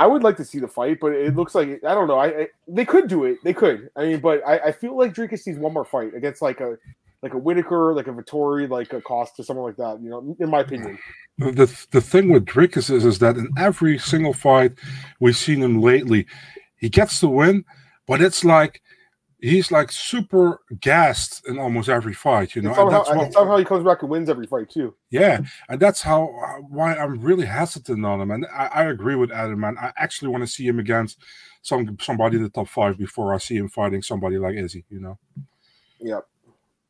I 0.00 0.06
would 0.06 0.22
like 0.22 0.38
to 0.38 0.46
see 0.46 0.58
the 0.58 0.66
fight, 0.66 0.98
but 0.98 1.12
it 1.12 1.36
looks 1.36 1.54
like 1.54 1.68
I 1.86 1.92
don't 1.92 2.08
know. 2.08 2.18
I, 2.18 2.26
I 2.28 2.48
they 2.66 2.86
could 2.86 3.06
do 3.06 3.24
it. 3.24 3.36
They 3.44 3.52
could. 3.52 3.90
I 3.96 4.06
mean, 4.06 4.20
but 4.20 4.40
I, 4.48 4.58
I 4.58 4.72
feel 4.72 4.96
like 4.96 5.12
Dricus 5.12 5.46
needs 5.46 5.58
one 5.58 5.74
more 5.74 5.84
fight 5.84 6.14
against 6.14 6.40
like 6.40 6.60
a 6.60 6.78
like 7.20 7.34
a 7.34 7.38
Whitaker, 7.38 7.92
like 7.92 8.06
a 8.06 8.12
Vettori, 8.12 8.66
like 8.66 8.94
a 8.94 9.02
Costa, 9.02 9.44
someone 9.44 9.66
like 9.66 9.76
that. 9.76 10.00
You 10.02 10.08
know, 10.08 10.36
in 10.40 10.48
my 10.48 10.60
opinion. 10.60 10.98
The 11.36 11.86
the 11.90 12.00
thing 12.00 12.30
with 12.32 12.46
Dricus 12.46 12.90
is 12.90 13.04
is 13.04 13.18
that 13.18 13.36
in 13.36 13.50
every 13.58 13.98
single 13.98 14.32
fight 14.32 14.72
we've 15.20 15.36
seen 15.36 15.62
him 15.62 15.82
lately, 15.82 16.26
he 16.78 16.88
gets 16.88 17.20
the 17.20 17.28
win, 17.28 17.66
but 18.06 18.22
it's 18.22 18.42
like 18.42 18.80
he's 19.42 19.72
like 19.72 19.90
super 19.90 20.60
gassed 20.80 21.46
in 21.48 21.58
almost 21.58 21.88
every 21.88 22.14
fight, 22.14 22.54
you 22.54 22.62
know. 22.62 22.74
Somehow, 22.74 23.04
and 23.04 23.20
that's 23.20 23.36
what, 23.36 23.58
he 23.58 23.64
comes 23.64 23.84
back 23.84 24.02
and 24.02 24.10
wins 24.10 24.28
every 24.28 24.46
fight 24.46 24.70
too. 24.70 24.94
Yeah, 25.10 25.40
and 25.68 25.80
that's 25.80 26.02
how 26.02 26.26
why 26.68 26.94
I'm 26.94 27.20
really 27.20 27.46
hesitant 27.46 28.04
on 28.04 28.20
him. 28.20 28.30
And 28.30 28.46
I, 28.54 28.66
I 28.66 28.84
agree 28.84 29.16
with 29.16 29.30
Adam, 29.30 29.60
man. 29.60 29.76
I 29.80 29.92
actually 29.96 30.28
want 30.28 30.42
to 30.42 30.46
see 30.46 30.66
him 30.66 30.78
against 30.78 31.18
some 31.62 31.96
somebody 32.00 32.36
in 32.36 32.42
the 32.42 32.50
top 32.50 32.68
five 32.68 32.98
before 32.98 33.34
I 33.34 33.38
see 33.38 33.56
him 33.56 33.68
fighting 33.68 34.02
somebody 34.02 34.38
like 34.38 34.56
Izzy, 34.56 34.84
you 34.90 35.00
know. 35.00 35.18
Yeah. 36.00 36.20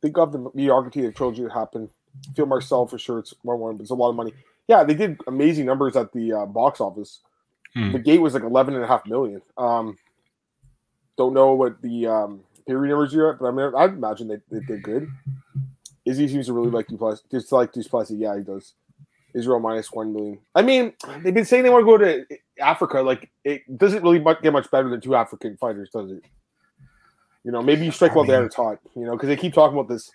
Think 0.01 0.17
of 0.17 0.31
the 0.31 0.49
mediocrity 0.53 1.01
that 1.01 1.15
trilogy 1.15 1.43
that 1.43 1.51
happened. 1.51 1.89
Feel 2.35 2.45
Marcel 2.45 2.87
for 2.87 2.97
sure. 2.97 3.19
It's 3.19 3.33
one 3.43 3.59
one, 3.59 3.77
but 3.77 3.83
it's 3.83 3.91
a 3.91 3.95
lot 3.95 4.09
of 4.09 4.15
money. 4.15 4.33
Yeah, 4.67 4.83
they 4.83 4.93
did 4.93 5.19
amazing 5.27 5.65
numbers 5.65 5.95
at 5.95 6.11
the 6.13 6.33
uh, 6.33 6.45
box 6.45 6.81
office. 6.81 7.19
Hmm. 7.73 7.91
The 7.91 7.99
gate 7.99 8.19
was 8.19 8.33
like 8.33 8.43
11 8.43 8.75
and 8.75 8.83
a 8.83 8.87
half 8.87 9.05
million. 9.05 9.41
Um, 9.57 9.97
don't 11.17 11.33
know 11.33 11.53
what 11.53 11.81
the 11.81 12.07
um, 12.07 12.41
period 12.67 12.89
numbers 12.89 13.13
are, 13.15 13.33
but 13.33 13.47
I 13.47 13.51
mean, 13.51 13.71
I 13.75 13.85
imagine 13.85 14.27
they, 14.27 14.37
they 14.49 14.65
did 14.65 14.83
good. 14.83 15.07
Izzy 16.05 16.27
seems 16.27 16.47
to 16.47 16.53
really 16.53 16.71
like 16.71 16.87
Du 16.87 16.97
Plessis. 16.97 17.23
Just 17.29 17.51
like 17.51 17.71
Du 17.73 17.83
Plessis, 17.83 18.17
yeah, 18.17 18.35
he 18.37 18.43
does. 18.43 18.73
Israel 19.33 19.59
minus 19.59 19.91
one 19.91 20.13
million. 20.13 20.39
I 20.55 20.61
mean, 20.61 20.93
they've 21.23 21.33
been 21.33 21.45
saying 21.45 21.63
they 21.63 21.69
want 21.69 21.83
to 21.83 21.85
go 21.85 21.97
to 21.97 22.25
Africa. 22.59 23.01
Like, 23.01 23.29
it 23.43 23.77
doesn't 23.77 24.03
really 24.03 24.19
get 24.41 24.51
much 24.51 24.69
better 24.71 24.89
than 24.89 24.99
two 24.99 25.15
African 25.15 25.57
fighters, 25.57 25.89
does 25.89 26.11
it? 26.11 26.23
You 27.43 27.51
know, 27.51 27.61
maybe 27.61 27.85
you 27.85 27.91
strike 27.91 28.15
while 28.15 28.25
the 28.25 28.33
iron's 28.33 28.55
hot. 28.55 28.79
You 28.95 29.05
know, 29.05 29.13
because 29.13 29.27
they 29.27 29.37
keep 29.37 29.53
talking 29.53 29.77
about 29.77 29.89
this 29.89 30.11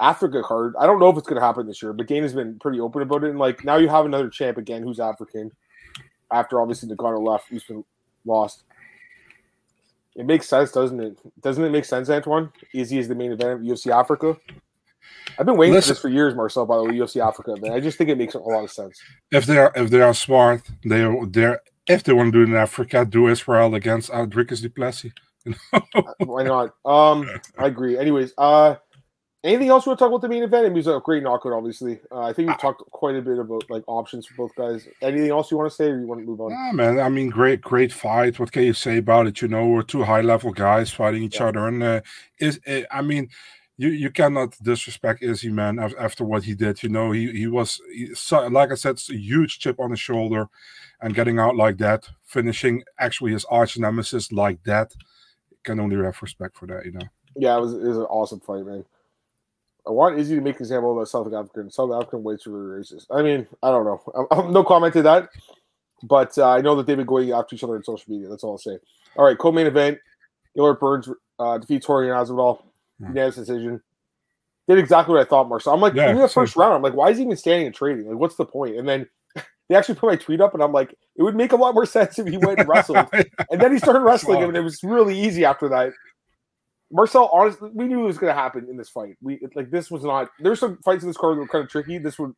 Africa 0.00 0.42
card. 0.42 0.74
I 0.78 0.86
don't 0.86 0.98
know 0.98 1.10
if 1.10 1.16
it's 1.16 1.26
going 1.26 1.40
to 1.40 1.46
happen 1.46 1.66
this 1.66 1.82
year, 1.82 1.92
but 1.92 2.08
Dana's 2.08 2.34
been 2.34 2.58
pretty 2.58 2.80
open 2.80 3.02
about 3.02 3.24
it. 3.24 3.30
And 3.30 3.38
like 3.38 3.64
now, 3.64 3.76
you 3.76 3.88
have 3.88 4.06
another 4.06 4.28
champ 4.28 4.58
again 4.58 4.82
who's 4.82 5.00
African. 5.00 5.52
After 6.32 6.60
obviously 6.60 6.88
Ngannou 6.88 7.24
left, 7.24 7.48
who's 7.48 7.64
been 7.64 7.84
lost. 8.24 8.64
It 10.16 10.24
makes 10.24 10.48
sense, 10.48 10.72
doesn't 10.72 10.98
it? 11.00 11.18
Doesn't 11.40 11.62
it 11.62 11.70
make 11.70 11.84
sense, 11.84 12.08
Antoine? 12.08 12.50
Izzy 12.72 12.98
is 12.98 13.06
the 13.06 13.14
main 13.14 13.32
event 13.32 13.50
of 13.50 13.60
UFC 13.60 13.92
Africa. 13.92 14.36
I've 15.38 15.44
been 15.44 15.56
waiting 15.56 15.74
Listen, 15.74 15.90
for 15.90 15.94
this 15.94 16.00
for 16.00 16.08
years, 16.08 16.34
Marcel. 16.34 16.64
By 16.64 16.78
the 16.78 16.84
way, 16.84 16.92
UFC 16.92 17.26
Africa, 17.26 17.54
man. 17.60 17.72
I 17.72 17.80
just 17.80 17.98
think 17.98 18.08
it 18.08 18.16
makes 18.16 18.34
a 18.34 18.38
lot 18.38 18.64
of 18.64 18.70
sense. 18.70 18.98
If 19.30 19.44
they 19.44 19.58
are 19.58 19.70
if 19.76 19.90
they 19.90 20.00
are 20.00 20.14
smart, 20.14 20.62
they 20.84 21.02
are 21.02 21.26
they're 21.26 21.60
if 21.86 22.02
they 22.02 22.12
want 22.12 22.32
to 22.32 22.38
do 22.38 22.42
it 22.42 22.54
in 22.54 22.56
Africa, 22.56 23.04
do 23.04 23.28
Israel 23.28 23.74
against 23.74 24.10
Dricus 24.10 24.62
Du 24.62 24.70
Plessis. 24.70 25.12
Why 26.18 26.42
not? 26.42 26.74
Um, 26.84 27.28
I 27.58 27.66
agree. 27.66 27.98
Anyways, 27.98 28.32
uh, 28.38 28.76
Anything 29.46 29.68
else 29.68 29.86
we 29.86 29.90
want 29.90 30.00
to 30.00 30.04
talk 30.04 30.10
about 30.10 30.22
the 30.22 30.28
main 30.28 30.42
event? 30.42 30.66
It 30.66 30.72
was 30.72 30.88
a 30.88 31.00
great 31.04 31.22
knockout, 31.22 31.52
obviously. 31.52 32.00
Uh, 32.10 32.22
I 32.22 32.32
think 32.32 32.48
we 32.48 32.56
talked 32.56 32.82
quite 32.90 33.14
a 33.14 33.22
bit 33.22 33.38
about 33.38 33.70
like 33.70 33.84
options 33.86 34.26
for 34.26 34.34
both 34.34 34.56
guys. 34.56 34.88
Anything 35.00 35.30
else 35.30 35.52
you 35.52 35.56
want 35.56 35.70
to 35.70 35.76
say, 35.76 35.84
or 35.84 36.00
you 36.00 36.06
want 36.08 36.20
to 36.20 36.26
move 36.26 36.40
on? 36.40 36.50
Yeah, 36.50 36.72
man. 36.72 36.98
I 36.98 37.08
mean, 37.08 37.30
great, 37.30 37.60
great 37.60 37.92
fight. 37.92 38.40
What 38.40 38.50
can 38.50 38.64
you 38.64 38.72
say 38.72 38.96
about 38.96 39.28
it? 39.28 39.40
You 39.40 39.46
know, 39.46 39.64
we're 39.68 39.82
two 39.82 40.02
high 40.02 40.22
level 40.22 40.50
guys 40.50 40.90
fighting 40.90 41.22
each 41.22 41.38
yeah. 41.38 41.46
other, 41.46 41.68
and 41.68 41.80
uh, 41.80 42.00
is 42.40 42.58
uh, 42.66 42.80
I 42.90 43.02
mean, 43.02 43.28
you 43.76 43.90
you 43.90 44.10
cannot 44.10 44.60
disrespect 44.60 45.22
Izzy, 45.22 45.50
man. 45.50 45.78
After 45.78 46.24
what 46.24 46.42
he 46.42 46.56
did, 46.56 46.82
you 46.82 46.88
know, 46.88 47.12
he 47.12 47.30
he 47.30 47.46
was 47.46 47.80
he, 47.92 48.12
like 48.50 48.72
I 48.72 48.74
said, 48.74 49.00
a 49.10 49.14
huge 49.14 49.60
chip 49.60 49.78
on 49.78 49.90
his 49.90 50.00
shoulder, 50.00 50.48
and 51.00 51.14
getting 51.14 51.38
out 51.38 51.54
like 51.54 51.78
that, 51.78 52.08
finishing 52.24 52.82
actually 52.98 53.30
his 53.30 53.44
arch 53.44 53.78
nemesis 53.78 54.32
like 54.32 54.60
that, 54.64 54.92
can 55.62 55.78
only 55.78 55.94
have 56.04 56.20
respect 56.20 56.56
for 56.56 56.66
that, 56.66 56.84
you 56.84 56.90
know. 56.90 57.06
Yeah, 57.36 57.58
it 57.58 57.60
was, 57.60 57.74
it 57.74 57.86
was 57.86 57.98
an 57.98 58.04
awesome 58.04 58.40
fight, 58.40 58.66
man. 58.66 58.84
I 59.86 59.90
want 59.90 60.18
Izzy 60.18 60.34
to 60.34 60.40
make 60.40 60.56
an 60.56 60.62
example 60.62 60.96
of 60.96 61.02
a 61.02 61.06
South 61.06 61.32
African. 61.32 61.70
South 61.70 61.92
African 61.92 62.22
weights 62.22 62.46
are 62.46 62.50
racist. 62.50 63.06
I 63.10 63.22
mean, 63.22 63.46
I 63.62 63.70
don't 63.70 63.84
know. 63.84 64.00
I'm, 64.14 64.26
I'm 64.30 64.52
no 64.52 64.64
comment 64.64 64.92
to 64.94 65.02
that, 65.02 65.28
but 66.02 66.36
uh, 66.38 66.48
I 66.48 66.60
know 66.60 66.74
that 66.76 66.86
they've 66.86 66.96
been 66.96 67.06
going 67.06 67.30
after 67.32 67.54
each 67.54 67.62
other 67.62 67.76
on 67.76 67.84
social 67.84 68.12
media. 68.12 68.28
That's 68.28 68.42
all 68.42 68.52
I'll 68.52 68.58
say. 68.58 68.78
All 69.16 69.24
right, 69.24 69.38
co-main 69.38 69.66
event: 69.66 69.98
Gilbert 70.54 70.80
Burns 70.80 71.08
uh, 71.38 71.58
defeats 71.58 71.86
Jorge 71.86 72.08
Masvidal. 72.08 72.62
Mm. 73.00 73.08
Unanimous 73.08 73.36
decision. 73.36 73.80
Did 74.68 74.78
exactly 74.78 75.14
what 75.14 75.24
I 75.24 75.28
thought, 75.28 75.48
Marcel. 75.48 75.74
I'm 75.74 75.80
like, 75.80 75.94
yeah, 75.94 76.10
in 76.10 76.18
the 76.18 76.28
first 76.28 76.56
round, 76.56 76.74
I'm 76.74 76.82
like, 76.82 76.94
why 76.94 77.10
is 77.10 77.18
he 77.18 77.24
even 77.24 77.36
standing 77.36 77.66
and 77.66 77.74
trading? 77.74 78.08
Like, 78.08 78.18
what's 78.18 78.34
the 78.34 78.44
point? 78.44 78.76
And 78.76 78.88
then 78.88 79.06
they 79.68 79.76
actually 79.76 79.94
put 79.94 80.08
my 80.08 80.16
tweet 80.16 80.40
up, 80.40 80.54
and 80.54 80.62
I'm 80.62 80.72
like, 80.72 80.94
it 81.14 81.22
would 81.22 81.36
make 81.36 81.52
a 81.52 81.56
lot 81.56 81.74
more 81.74 81.86
sense 81.86 82.18
if 82.18 82.26
he 82.26 82.36
went 82.36 82.58
and 82.58 82.68
wrestled. 82.68 83.06
and 83.12 83.60
then 83.60 83.70
he 83.70 83.78
started 83.78 84.00
wrestling, 84.00 84.42
and 84.42 84.56
it 84.56 84.62
was 84.62 84.82
really 84.82 85.16
easy 85.18 85.44
after 85.44 85.68
that. 85.68 85.92
Marcel, 86.90 87.28
honestly, 87.32 87.70
we 87.74 87.86
knew 87.86 88.02
it 88.02 88.06
was 88.06 88.18
going 88.18 88.32
to 88.32 88.40
happen 88.40 88.68
in 88.70 88.76
this 88.76 88.88
fight. 88.88 89.16
We 89.20 89.40
like 89.54 89.70
this 89.70 89.90
was 89.90 90.04
not. 90.04 90.30
There's 90.38 90.60
some 90.60 90.78
fights 90.84 91.02
in 91.02 91.08
this 91.08 91.16
card 91.16 91.36
that 91.36 91.40
were 91.40 91.48
kind 91.48 91.64
of 91.64 91.70
tricky. 91.70 91.98
This 91.98 92.18
would 92.18 92.34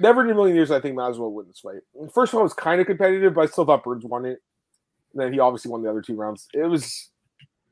never 0.00 0.24
in 0.24 0.30
a 0.30 0.34
million 0.34 0.56
years. 0.56 0.70
I 0.70 0.80
think 0.80 0.96
Masvidal 0.96 1.30
would 1.30 1.44
win 1.44 1.48
this 1.48 1.60
fight. 1.60 2.10
First 2.12 2.32
of 2.32 2.36
all, 2.36 2.40
it 2.40 2.44
was 2.44 2.54
kind 2.54 2.80
of 2.80 2.86
competitive, 2.86 3.34
but 3.34 3.42
I 3.42 3.46
still 3.46 3.64
thought 3.64 3.84
Burns 3.84 4.04
won 4.04 4.26
it. 4.26 4.40
And 5.12 5.22
then 5.22 5.32
he 5.32 5.38
obviously 5.38 5.70
won 5.70 5.82
the 5.82 5.90
other 5.90 6.02
two 6.02 6.16
rounds. 6.16 6.48
It 6.54 6.66
was, 6.66 7.10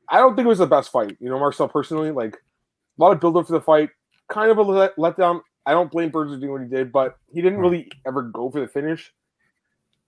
I 0.09 0.19
don't 0.19 0.37
think 0.37 0.47
it 0.47 0.49
was 0.49 0.59
the 0.59 0.67
best 0.67 0.93
fight. 0.93 1.17
You 1.21 1.29
know, 1.31 1.39
Marcel 1.39 1.69
personally, 1.69 2.11
like 2.11 2.35
a 2.35 3.03
lot 3.03 3.13
of 3.13 3.21
build 3.21 3.37
up 3.37 3.47
for 3.47 3.53
the 3.53 3.61
fight, 3.61 3.91
kind 4.29 4.51
of 4.51 4.59
a 4.59 4.63
let, 4.63 4.97
letdown. 4.97 5.41
I 5.67 5.73
don't 5.73 5.91
blame 5.91 6.11
Burns 6.11 6.33
for 6.33 6.39
doing 6.39 6.53
what 6.53 6.63
he 6.63 6.69
did, 6.69 6.93
but 6.93 7.19
he 7.33 7.43
didn't 7.43 7.59
really 7.59 7.91
ever 8.07 8.23
go 8.23 8.51
for 8.51 8.61
the 8.61 8.69
finish. 8.69 9.13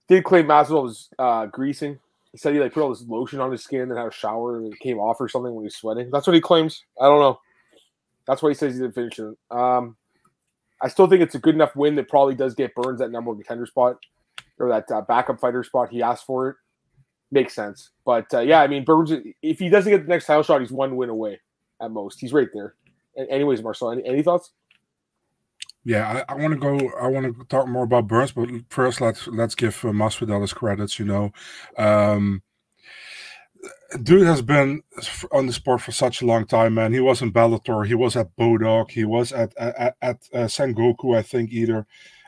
Did 0.07 0.23
claim 0.23 0.45
Masvidal 0.45 0.83
was 0.83 1.09
uh, 1.17 1.45
greasing. 1.47 1.99
He 2.33 2.39
said 2.39 2.53
he 2.53 2.59
like 2.59 2.73
put 2.73 2.81
all 2.81 2.89
this 2.89 3.05
lotion 3.07 3.39
on 3.39 3.51
his 3.51 3.63
skin 3.63 3.81
and 3.81 3.97
had 3.97 4.07
a 4.07 4.11
shower 4.11 4.57
and 4.57 4.73
it 4.73 4.79
came 4.79 4.99
off 4.99 5.21
or 5.21 5.29
something 5.29 5.53
when 5.53 5.63
he 5.63 5.67
was 5.67 5.75
sweating. 5.75 6.09
That's 6.11 6.27
what 6.27 6.33
he 6.33 6.41
claims. 6.41 6.83
I 6.99 7.05
don't 7.05 7.19
know. 7.19 7.39
That's 8.27 8.41
why 8.41 8.49
he 8.49 8.55
says 8.55 8.73
he 8.73 8.81
didn't 8.81 8.95
finish 8.95 9.19
it. 9.19 9.37
Um, 9.51 9.95
I 10.81 10.87
still 10.87 11.07
think 11.07 11.21
it's 11.21 11.35
a 11.35 11.39
good 11.39 11.55
enough 11.55 11.75
win 11.75 11.95
that 11.95 12.09
probably 12.09 12.35
does 12.35 12.55
get 12.55 12.73
Burns 12.75 12.99
that 12.99 13.11
number 13.11 13.29
one 13.29 13.37
contender 13.37 13.67
spot 13.67 13.97
or 14.59 14.67
that 14.69 14.91
uh, 14.91 15.01
backup 15.01 15.39
fighter 15.39 15.63
spot. 15.63 15.89
He 15.89 16.01
asked 16.01 16.25
for 16.25 16.49
it. 16.49 16.55
Makes 17.31 17.53
sense. 17.53 17.91
But 18.03 18.33
uh, 18.33 18.41
yeah, 18.41 18.61
I 18.61 18.67
mean, 18.67 18.83
Burns, 18.83 19.11
if 19.41 19.59
he 19.59 19.69
doesn't 19.69 19.91
get 19.91 20.03
the 20.03 20.09
next 20.09 20.25
title 20.25 20.43
shot, 20.43 20.61
he's 20.61 20.71
one 20.71 20.95
win 20.95 21.09
away 21.09 21.39
at 21.81 21.91
most. 21.91 22.19
He's 22.19 22.33
right 22.33 22.49
there. 22.53 22.75
Anyways, 23.15 23.61
Marcel, 23.61 23.91
any, 23.91 24.05
any 24.05 24.23
thoughts? 24.23 24.51
Yeah, 25.85 26.23
I, 26.27 26.33
I 26.33 26.35
want 26.37 26.53
to 26.53 26.59
go. 26.59 26.91
I 26.99 27.07
want 27.07 27.37
to 27.37 27.45
talk 27.45 27.67
more 27.67 27.83
about 27.83 28.07
Burns, 28.07 28.31
but 28.31 28.49
first 28.69 29.01
let's 29.01 29.27
let's 29.27 29.55
give 29.55 29.83
uh, 29.83 29.89
Masvidal 29.89 30.41
his 30.41 30.53
credits. 30.53 30.97
You 30.97 31.05
know, 31.05 31.31
um, 31.77 32.41
dude 34.01 34.25
has 34.25 34.41
been 34.41 34.81
on 35.31 35.47
the 35.47 35.53
sport 35.53 35.81
for 35.81 35.91
such 35.91 36.21
a 36.21 36.25
long 36.25 36.45
time, 36.45 36.75
man. 36.75 36.93
He 36.93 36.99
was 36.99 37.21
in 37.21 37.33
Bellator, 37.33 37.85
he 37.85 37.95
was 37.95 38.15
at 38.15 38.35
Bodog, 38.37 38.91
he 38.91 39.03
was 39.03 39.31
at 39.33 39.55
at, 39.57 39.95
at 40.01 40.17
uh, 40.33 40.45
Sengoku, 40.45 41.17
I 41.17 41.21
think 41.21 41.51
either. 41.51 41.85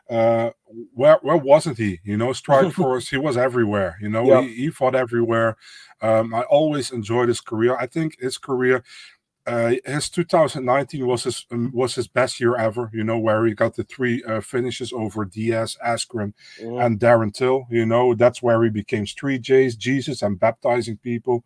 Uh, 0.07 0.51
where 0.93 1.17
where 1.23 1.37
wasn't 1.37 1.77
he? 1.77 1.99
You 2.03 2.17
know, 2.17 2.31
Strike 2.33 2.71
Force, 2.73 3.09
he 3.09 3.17
was 3.17 3.37
everywhere. 3.37 3.97
You 4.01 4.09
know, 4.09 4.41
he, 4.41 4.53
he 4.53 4.69
fought 4.69 4.95
everywhere. 4.95 5.57
Um, 6.01 6.35
I 6.35 6.41
always 6.41 6.91
enjoyed 6.91 7.29
his 7.29 7.41
career. 7.41 7.75
I 7.77 7.87
think 7.87 8.19
his 8.19 8.37
career 8.37 8.83
uh, 9.47 9.73
his 9.85 10.09
2019 10.09 11.05
was 11.05 11.23
his 11.23 11.45
um, 11.51 11.71
was 11.73 11.95
his 11.95 12.07
best 12.07 12.39
year 12.39 12.55
ever. 12.55 12.89
You 12.93 13.03
know, 13.03 13.19
where 13.19 13.45
he 13.45 13.53
got 13.53 13.75
the 13.75 13.83
three 13.83 14.23
uh, 14.23 14.41
finishes 14.41 14.91
over 14.91 15.25
Diaz, 15.25 15.77
Askren, 15.85 16.33
mm. 16.59 16.83
and 16.83 16.99
Darren 16.99 17.33
Till. 17.33 17.67
You 17.69 17.85
know, 17.85 18.15
that's 18.15 18.41
where 18.41 18.63
he 18.63 18.69
became 18.69 19.05
Street 19.05 19.41
Jays, 19.41 19.75
Jesus, 19.75 20.21
and 20.21 20.39
baptizing 20.39 20.97
people. 20.97 21.43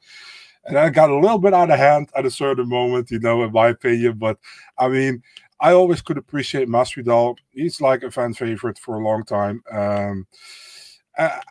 And 0.65 0.77
I 0.77 0.89
got 0.89 1.10
a 1.10 1.20
little 1.20 1.39
bit 1.39 1.53
out 1.53 1.72
of 1.72 1.79
hand 1.79 2.10
at 2.15 2.25
a 2.25 2.32
certain 2.32 2.70
moment, 2.70 3.12
you 3.12 3.20
know, 3.20 3.44
in 3.44 3.51
my 3.51 3.70
opinion. 3.70 4.18
But 4.18 4.38
I 4.77 4.88
mean, 4.88 5.24
I 5.60 5.74
always 5.74 6.01
could 6.01 6.18
appreciate 6.18 6.70
Masvidal. 6.70 7.38
He's 7.51 7.82
like 7.82 8.03
a 8.03 8.12
fan 8.12 8.34
favorite 8.34 8.79
for 8.79 8.96
a 8.96 9.03
long 9.03 9.24
time. 9.24 9.62
Um, 9.72 10.27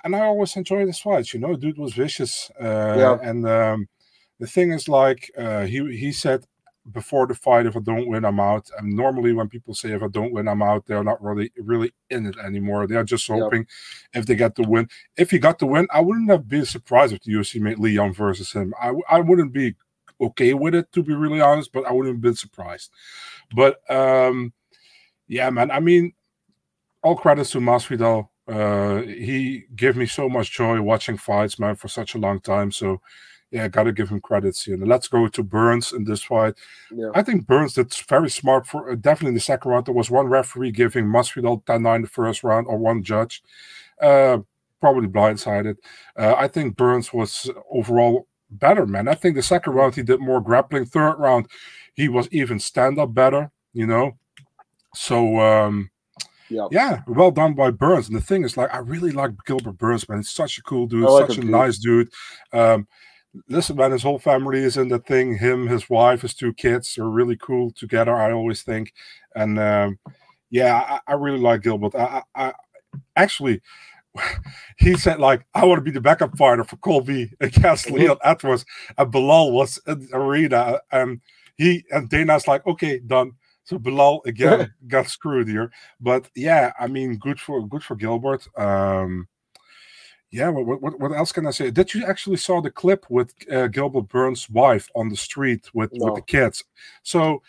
and 0.03 0.17
I 0.17 0.21
always 0.21 0.57
enjoyed 0.57 0.87
his 0.87 0.99
fights. 0.99 1.35
You 1.35 1.41
know, 1.41 1.57
dude 1.57 1.79
was 1.79 1.93
vicious. 1.93 2.51
Uh, 2.59 2.95
yeah. 2.97 3.19
And 3.23 3.47
um, 3.47 3.89
the 4.39 4.47
thing 4.47 4.73
is 4.73 4.89
like 4.89 5.31
uh, 5.37 5.65
he 5.65 5.97
he 5.97 6.13
said 6.13 6.45
before 6.93 7.27
the 7.27 7.35
fight 7.35 7.67
if 7.67 7.77
i 7.77 7.81
don't 7.81 8.09
win 8.09 8.25
i'm 8.25 8.41
out. 8.41 8.71
And 8.79 8.95
normally 8.97 9.33
when 9.33 9.49
people 9.49 9.75
say 9.75 9.93
if 9.93 10.03
i 10.03 10.09
don't 10.09 10.33
win 10.33 10.49
i'm 10.49 10.63
out 10.63 10.87
they're 10.87 11.05
not 11.05 11.23
really 11.23 11.53
really 11.59 11.93
in 12.11 12.27
it 12.27 12.37
anymore. 12.39 12.87
They're 12.87 13.05
just 13.05 13.29
hoping 13.29 13.61
yep. 13.61 13.69
if 14.23 14.27
they 14.27 14.35
get 14.35 14.55
the 14.55 14.63
win. 14.63 14.89
If 15.17 15.31
he 15.31 15.39
got 15.39 15.59
the 15.59 15.67
win 15.67 15.87
i 15.93 16.01
wouldn't 16.01 16.31
have 16.31 16.49
been 16.49 16.65
surprised 16.65 17.13
if 17.13 17.23
the 17.23 17.33
ufc 17.33 17.61
made 17.61 17.79
leon 17.79 18.13
versus 18.13 18.53
him. 18.53 18.75
I, 18.81 18.93
I 19.09 19.21
wouldn't 19.21 19.53
be 19.53 19.75
okay 20.21 20.55
with 20.55 20.75
it 20.75 20.91
to 20.93 21.03
be 21.03 21.15
really 21.15 21.41
honest 21.41 21.73
but 21.73 21.87
i 21.87 21.93
wouldn't 21.93 22.15
have 22.15 22.23
been 22.23 22.35
surprised. 22.35 22.91
But 23.55 23.79
um 23.91 24.53
yeah 25.27 25.51
man 25.51 25.71
i 25.71 25.81
mean 25.81 26.13
all 27.03 27.17
credits 27.17 27.51
to 27.51 27.59
masvidal. 27.59 28.29
Uh 28.47 29.03
he 29.03 29.67
gave 29.77 29.97
me 29.97 30.07
so 30.07 30.29
much 30.29 30.53
joy 30.53 30.81
watching 30.81 31.19
fights 31.19 31.59
man 31.59 31.75
for 31.75 31.89
such 31.89 32.15
a 32.15 32.19
long 32.19 32.41
time. 32.41 32.73
So 32.73 33.03
yeah, 33.51 33.69
got 33.69 33.85
to 33.85 33.93
give 33.93 34.11
him 34.11 34.21
credits 34.21 34.65
here. 34.65 34.77
let's 34.77 35.09
go 35.09 35.27
to 35.27 35.43
Burns 35.43 35.93
in 35.93 36.05
this 36.05 36.23
fight. 36.23 36.55
Yeah. 36.93 37.11
I 37.15 37.23
think 37.23 37.47
Burns 37.47 37.75
did 37.75 37.93
very 38.09 38.29
smart 38.29 38.67
for 38.67 38.91
uh, 38.91 38.95
definitely 38.95 39.31
in 39.31 39.35
the 39.35 39.41
second 39.41 39.71
round. 39.71 39.87
There 39.87 39.95
was 39.95 40.11
one 40.11 40.27
referee 40.27 40.73
giving 40.73 41.07
Masvidal 41.07 41.65
10-9 41.65 42.03
the 42.03 42.09
first 42.09 42.45
round, 42.45 42.67
or 42.67 42.77
one 42.77 43.03
judge, 43.03 43.43
uh, 44.03 44.39
probably 44.81 45.09
blindsided. 45.09 45.77
Uh, 46.17 46.35
I 46.37 46.49
think 46.49 46.77
Burns 46.77 47.13
was 47.13 47.51
overall 47.71 48.27
better, 48.51 48.87
man. 48.87 49.09
I 49.09 49.15
think 49.15 49.35
the 49.35 49.43
second 49.43 49.73
round 49.73 49.95
he 49.95 50.03
did 50.03 50.21
more 50.21 50.41
grappling. 50.41 50.85
Third 50.85 51.17
round 51.17 51.49
he 51.95 52.09
was 52.09 52.29
even 52.31 52.61
stand 52.61 52.99
up 52.99 53.15
better, 53.15 53.51
you 53.73 53.87
know. 53.87 54.19
So 54.95 55.41
um, 55.41 55.91
Yep. 56.51 56.69
Yeah, 56.71 57.03
well 57.07 57.31
done 57.31 57.55
by 57.55 57.71
Burns. 57.71 58.09
And 58.09 58.17
the 58.17 58.23
thing 58.23 58.43
is, 58.43 58.57
like, 58.57 58.73
I 58.73 58.79
really 58.79 59.13
like 59.13 59.33
Gilbert 59.47 59.77
Burns, 59.77 60.09
man. 60.09 60.19
He's 60.19 60.31
such 60.31 60.59
a 60.59 60.63
cool 60.63 60.87
dude, 60.87 61.05
like 61.05 61.29
such 61.29 61.39
a 61.39 61.45
nice 61.45 61.79
dude. 61.79 62.11
Um, 62.53 62.89
listen, 63.49 63.77
man, 63.77 63.93
his 63.93 64.03
whole 64.03 64.19
family 64.19 64.61
is 64.61 64.77
in 64.77 64.89
the 64.89 64.99
thing. 64.99 65.39
Him, 65.39 65.67
his 65.67 65.89
wife, 65.89 66.23
his 66.23 66.35
two 66.35 66.53
kids 66.53 66.99
are 66.99 67.09
really 67.09 67.37
cool 67.37 67.71
together. 67.71 68.15
I 68.15 68.33
always 68.33 68.63
think, 68.63 68.93
and 69.35 69.59
um, 69.59 69.99
yeah, 70.51 71.01
I, 71.07 71.13
I, 71.13 71.15
really 71.15 71.39
like 71.39 71.63
Gilbert. 71.63 71.95
I, 71.95 72.23
I, 72.35 72.47
I 72.49 72.53
actually. 73.17 73.61
he 74.79 74.97
said 74.97 75.21
like 75.21 75.47
I 75.55 75.65
want 75.65 75.79
to 75.79 75.83
be 75.83 75.91
the 75.93 76.01
backup 76.01 76.37
fighter 76.37 76.65
for 76.65 76.77
Colby 76.79 77.31
against. 77.41 77.91
Leon 77.91 78.17
Edwards, 78.25 78.65
and 78.97 79.13
Belal 79.13 79.53
was 79.53 79.79
in 79.87 80.01
the 80.01 80.17
arena, 80.17 80.81
and 80.91 81.21
he 81.57 81.85
and 81.91 82.09
Dana's 82.09 82.49
like, 82.49 82.67
okay, 82.67 82.99
done. 82.99 83.33
So 83.65 83.79
Belal 83.79 84.25
again 84.25 84.73
got 84.89 85.09
screwed 85.09 85.47
here, 85.47 85.71
but 86.01 86.31
yeah, 86.35 86.73
I 86.81 86.87
mean, 86.87 87.19
good 87.19 87.39
for 87.39 87.67
good 87.69 87.85
for 87.85 87.97
Gilbert. 87.97 88.49
Um, 88.59 89.29
yeah, 90.31 90.49
what, 90.49 90.83
what, 90.83 91.01
what 91.01 91.13
else 91.13 91.33
can 91.33 91.47
I 91.47 91.51
say? 91.51 91.71
Did 91.71 91.95
you 91.95 92.05
actually 92.05 92.37
saw 92.37 92.61
the 92.61 92.71
clip 92.71 93.07
with 93.09 93.35
uh, 93.51 93.69
Gilbert 93.69 94.09
Burns' 94.09 94.51
wife 94.51 94.89
on 94.95 95.09
the 95.09 95.17
street 95.17 95.71
with, 95.73 95.91
no. 95.95 96.07
with 96.07 96.15
the 96.17 96.23
kids? 96.23 96.65
So 97.03 97.43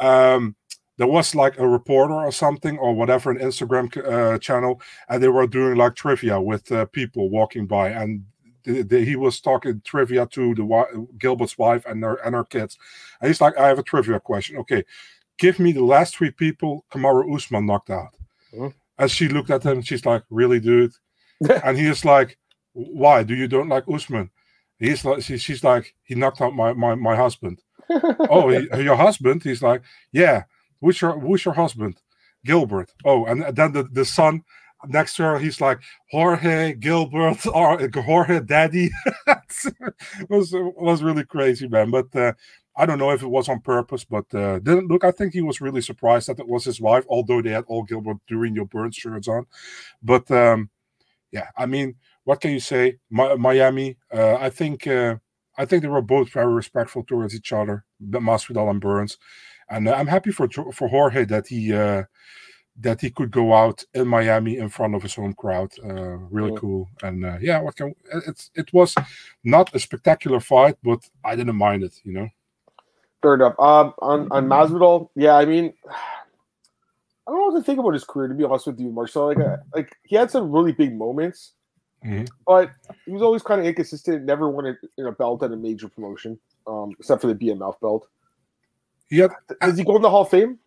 um, 0.00 0.54
there 0.98 1.06
was 1.06 1.34
like 1.34 1.58
a 1.58 1.66
reporter 1.66 2.14
or 2.14 2.32
something 2.32 2.76
or 2.78 2.94
whatever, 2.94 3.30
an 3.30 3.38
Instagram 3.38 3.96
uh, 4.06 4.38
channel, 4.38 4.80
and 5.08 5.22
they 5.22 5.28
were 5.28 5.46
doing 5.46 5.76
like 5.76 5.94
trivia 5.94 6.40
with 6.40 6.70
uh, 6.70 6.84
people 6.86 7.30
walking 7.30 7.66
by, 7.66 7.88
and 7.88 8.24
the, 8.64 8.82
the, 8.82 9.04
he 9.04 9.16
was 9.16 9.40
talking 9.40 9.80
trivia 9.84 10.26
to 10.26 10.54
the 10.54 11.08
Gilbert's 11.18 11.56
wife 11.56 11.86
and 11.86 12.02
her 12.02 12.16
and 12.16 12.34
her 12.34 12.44
kids, 12.44 12.76
and 13.20 13.28
he's 13.28 13.40
like, 13.40 13.56
"I 13.58 13.68
have 13.68 13.78
a 13.78 13.82
trivia 13.82 14.20
question. 14.20 14.56
Okay, 14.58 14.84
give 15.38 15.58
me 15.58 15.72
the 15.72 15.84
last 15.84 16.16
three 16.16 16.30
people 16.30 16.84
Kamaru 16.90 17.34
Usman 17.34 17.66
knocked 17.66 17.90
out." 17.90 18.14
Mm-hmm. 18.52 18.68
And 18.98 19.10
she 19.10 19.28
looked 19.28 19.50
at 19.50 19.64
him. 19.64 19.82
She's 19.82 20.04
like, 20.04 20.24
"Really, 20.30 20.60
dude?" 20.60 20.92
and 21.64 21.76
he's 21.78 22.04
like, 22.04 22.38
"Why 22.72 23.22
do 23.22 23.34
you 23.34 23.48
don't 23.48 23.68
like 23.68 23.84
Usman?" 23.92 24.30
He's 24.78 25.04
like, 25.04 25.22
she, 25.22 25.38
she's 25.38 25.64
like, 25.64 25.94
"He 26.02 26.14
knocked 26.14 26.40
out 26.40 26.54
my 26.54 26.72
my 26.72 26.94
my 26.94 27.16
husband." 27.16 27.62
oh, 27.90 28.48
he, 28.48 28.68
your 28.82 28.96
husband? 28.96 29.42
He's 29.42 29.62
like, 29.62 29.82
"Yeah." 30.12 30.44
Who's 30.80 31.00
your 31.00 31.18
Who's 31.18 31.44
your 31.44 31.54
husband? 31.54 32.00
Gilbert. 32.44 32.92
Oh, 33.04 33.24
and 33.24 33.42
then 33.56 33.72
the 33.72 33.84
the 33.84 34.04
son 34.04 34.44
next 34.86 35.16
to 35.16 35.22
her, 35.24 35.38
he's 35.38 35.60
like 35.60 35.80
Jorge 36.10 36.74
Gilbert 36.74 37.46
or 37.54 37.88
Jorge 37.94 38.40
Daddy. 38.40 38.90
was 40.28 40.54
was 40.54 41.02
really 41.02 41.24
crazy, 41.24 41.68
man. 41.68 41.90
But 41.90 42.14
uh, 42.14 42.32
I 42.76 42.86
don't 42.86 42.98
know 42.98 43.10
if 43.10 43.22
it 43.22 43.28
was 43.28 43.48
on 43.48 43.60
purpose, 43.60 44.04
but 44.04 44.32
uh, 44.34 44.58
didn't 44.60 44.88
look. 44.88 45.04
I 45.04 45.10
think 45.10 45.32
he 45.32 45.42
was 45.42 45.60
really 45.60 45.80
surprised 45.80 46.28
that 46.28 46.38
it 46.38 46.48
was 46.48 46.64
his 46.64 46.80
wife, 46.80 47.04
although 47.08 47.42
they 47.42 47.50
had 47.50 47.64
all 47.66 47.82
Gilbert 47.82 48.18
during 48.28 48.54
your 48.54 48.66
Burns 48.66 48.96
shirts 48.96 49.28
on. 49.28 49.46
But 50.02 50.30
um, 50.30 50.70
yeah, 51.36 51.48
I 51.56 51.66
mean, 51.66 51.96
what 52.24 52.40
can 52.40 52.50
you 52.50 52.60
say? 52.60 52.84
Miami, 53.10 53.88
uh, 54.18 54.36
I 54.46 54.48
think 54.58 54.86
uh, 54.86 55.16
I 55.58 55.64
think 55.66 55.82
they 55.82 55.94
were 55.96 56.12
both 56.16 56.28
very 56.30 56.52
respectful 56.62 57.02
towards 57.04 57.34
each 57.34 57.52
other, 57.52 57.84
Masvidal 58.28 58.70
and 58.70 58.80
Burns, 58.80 59.18
and 59.68 59.88
I'm 59.88 60.06
happy 60.16 60.32
for 60.32 60.48
for 60.78 60.88
Jorge 60.88 61.24
that 61.26 61.46
he 61.52 61.60
uh, 61.74 62.04
that 62.86 63.00
he 63.02 63.10
could 63.10 63.30
go 63.30 63.46
out 63.52 63.84
in 63.92 64.08
Miami 64.08 64.56
in 64.56 64.68
front 64.70 64.94
of 64.94 65.02
his 65.02 65.14
home 65.14 65.34
crowd. 65.34 65.70
Uh, 65.84 66.16
really 66.36 66.52
yeah. 66.52 66.60
cool, 66.60 66.88
and 67.02 67.24
uh, 67.24 67.38
yeah, 67.48 67.58
what 67.60 67.76
can 67.76 67.94
it's 68.30 68.50
it 68.54 68.72
was 68.72 68.94
not 69.44 69.74
a 69.74 69.78
spectacular 69.78 70.40
fight, 70.40 70.76
but 70.82 71.00
I 71.22 71.36
didn't 71.36 71.62
mind 71.66 71.82
it, 71.84 71.94
you 72.04 72.12
know. 72.12 72.28
Fair 73.22 73.34
enough. 73.34 73.56
Um, 73.58 73.92
on 73.98 74.18
on 74.30 74.46
Masvidal, 74.46 75.10
yeah, 75.14 75.36
I 75.36 75.44
mean. 75.44 75.74
I 77.26 77.32
don't 77.32 77.40
know 77.40 77.46
what 77.46 77.58
to 77.58 77.64
think 77.64 77.78
about 77.78 77.94
his 77.94 78.04
career. 78.04 78.28
To 78.28 78.34
be 78.34 78.44
honest 78.44 78.66
with 78.66 78.78
you, 78.78 78.90
Marcel, 78.90 79.26
like 79.26 79.38
uh, 79.38 79.56
like 79.74 79.96
he 80.04 80.14
had 80.14 80.30
some 80.30 80.50
really 80.50 80.72
big 80.72 80.96
moments, 80.96 81.52
mm-hmm. 82.04 82.24
but 82.46 82.70
he 83.04 83.12
was 83.12 83.22
always 83.22 83.42
kind 83.42 83.60
of 83.60 83.66
inconsistent. 83.66 84.24
Never 84.24 84.48
won 84.48 84.66
a, 84.66 85.02
a 85.02 85.12
belt 85.12 85.42
at 85.42 85.50
a 85.50 85.56
major 85.56 85.88
promotion, 85.88 86.38
um, 86.66 86.94
except 86.98 87.20
for 87.20 87.26
the 87.26 87.34
BMF 87.34 87.80
belt. 87.80 88.08
Yeah, 89.10 89.28
does 89.60 89.76
he 89.76 89.84
go 89.84 89.96
in 89.96 90.02
the 90.02 90.10
Hall 90.10 90.22
of 90.22 90.30
Fame? 90.30 90.58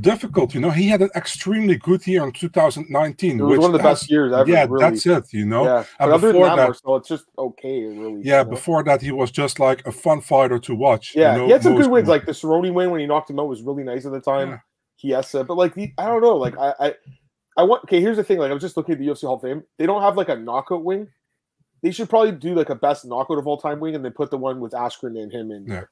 Difficult. 0.00 0.54
You 0.54 0.60
know, 0.60 0.70
he 0.70 0.88
had 0.88 1.02
an 1.02 1.10
extremely 1.16 1.76
good 1.76 2.06
year 2.06 2.24
in 2.24 2.32
2019. 2.32 3.40
It 3.40 3.42
was 3.42 3.58
one 3.58 3.66
of 3.66 3.72
the 3.72 3.82
has, 3.82 4.00
best 4.00 4.10
years 4.10 4.32
ever. 4.32 4.50
Yeah, 4.50 4.66
really. 4.68 4.82
that's 4.82 5.06
it. 5.06 5.32
You 5.32 5.46
know, 5.46 5.64
yeah. 5.64 5.84
But 5.98 6.10
other 6.10 6.32
than 6.32 6.42
that, 6.42 6.56
that 6.56 6.76
so 6.76 6.96
it's 6.96 7.08
just 7.08 7.26
okay. 7.38 7.84
Really. 7.84 8.22
Yeah. 8.22 8.40
You 8.40 8.44
know? 8.44 8.50
Before 8.50 8.82
that, 8.84 9.02
he 9.02 9.12
was 9.12 9.30
just 9.30 9.60
like 9.60 9.86
a 9.86 9.92
fun 9.92 10.20
fighter 10.20 10.58
to 10.58 10.74
watch. 10.74 11.14
Yeah, 11.14 11.32
you 11.32 11.38
know, 11.38 11.46
he 11.46 11.52
had 11.52 11.62
some 11.62 11.76
good 11.76 11.90
wins. 11.90 12.08
Like 12.08 12.26
the 12.26 12.32
Cerrone 12.32 12.72
win 12.72 12.90
when 12.90 13.00
he 13.00 13.06
knocked 13.06 13.30
him 13.30 13.38
out 13.38 13.48
was 13.48 13.62
really 13.62 13.84
nice 13.84 14.06
at 14.06 14.12
the 14.12 14.20
time. 14.20 14.50
Yeah. 14.50 14.58
He 14.96 15.10
has, 15.10 15.34
uh, 15.34 15.44
but 15.44 15.56
like 15.56 15.74
the, 15.74 15.92
I 15.98 16.06
don't 16.06 16.22
know, 16.22 16.36
like 16.36 16.56
I, 16.58 16.74
I 16.80 16.94
I 17.56 17.62
want. 17.62 17.84
Okay, 17.84 18.00
here's 18.00 18.16
the 18.16 18.24
thing. 18.24 18.38
Like 18.38 18.50
I 18.50 18.54
was 18.54 18.62
just 18.62 18.76
looking 18.76 18.94
at 18.94 18.98
the 18.98 19.06
UFC 19.06 19.22
Hall 19.22 19.36
of 19.36 19.42
Fame. 19.42 19.62
They 19.78 19.86
don't 19.86 20.02
have 20.02 20.16
like 20.16 20.28
a 20.28 20.36
knockout 20.36 20.84
wing. 20.84 21.08
They 21.82 21.90
should 21.90 22.08
probably 22.08 22.32
do 22.32 22.54
like 22.54 22.70
a 22.70 22.74
best 22.74 23.04
knockout 23.04 23.38
of 23.38 23.46
all 23.46 23.58
time 23.58 23.80
wing, 23.80 23.94
and 23.94 24.04
then 24.04 24.12
put 24.12 24.30
the 24.30 24.38
one 24.38 24.60
with 24.60 24.72
Askren 24.72 25.20
and 25.20 25.32
him 25.32 25.50
in. 25.50 25.66
Yeah. 25.66 25.84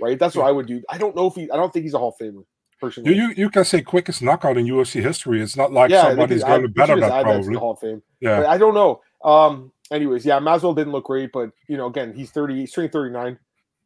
Right. 0.00 0.18
That's 0.18 0.34
what 0.34 0.46
I 0.46 0.50
would 0.50 0.66
do. 0.66 0.82
I 0.90 0.98
don't 0.98 1.14
know 1.14 1.26
if 1.26 1.34
he. 1.34 1.50
I 1.50 1.56
don't 1.56 1.72
think 1.72 1.84
he's 1.84 1.94
a 1.94 1.98
Hall 1.98 2.14
of 2.18 2.24
Famer. 2.24 2.44
Personally. 2.82 3.14
You, 3.14 3.28
you 3.28 3.34
you 3.36 3.50
can 3.50 3.64
say 3.64 3.80
quickest 3.80 4.22
knockout 4.22 4.56
in 4.58 4.66
UFC 4.66 5.00
history. 5.00 5.40
It's 5.40 5.56
not 5.56 5.72
like 5.72 5.90
they 5.90 6.00
somebody's 6.00 6.42
going 6.42 6.62
to 6.62 6.68
better 6.68 6.98
that 6.98 7.22
probably. 7.22 7.54
Hall 7.54 7.74
of 7.74 7.78
Fame. 7.78 8.02
Yeah. 8.20 8.40
But 8.40 8.46
I 8.46 8.58
don't 8.58 8.74
know. 8.74 9.00
Um. 9.24 9.70
Anyways, 9.92 10.26
yeah, 10.26 10.40
Masvidal 10.40 10.74
didn't 10.74 10.92
look 10.92 11.04
great, 11.04 11.30
but 11.32 11.50
you 11.68 11.76
know, 11.76 11.86
again, 11.86 12.12
he's 12.12 12.32
thirty, 12.32 12.58
he's 12.58 12.72
turning 12.72 12.90
thirty 12.90 13.12
nine. 13.12 13.38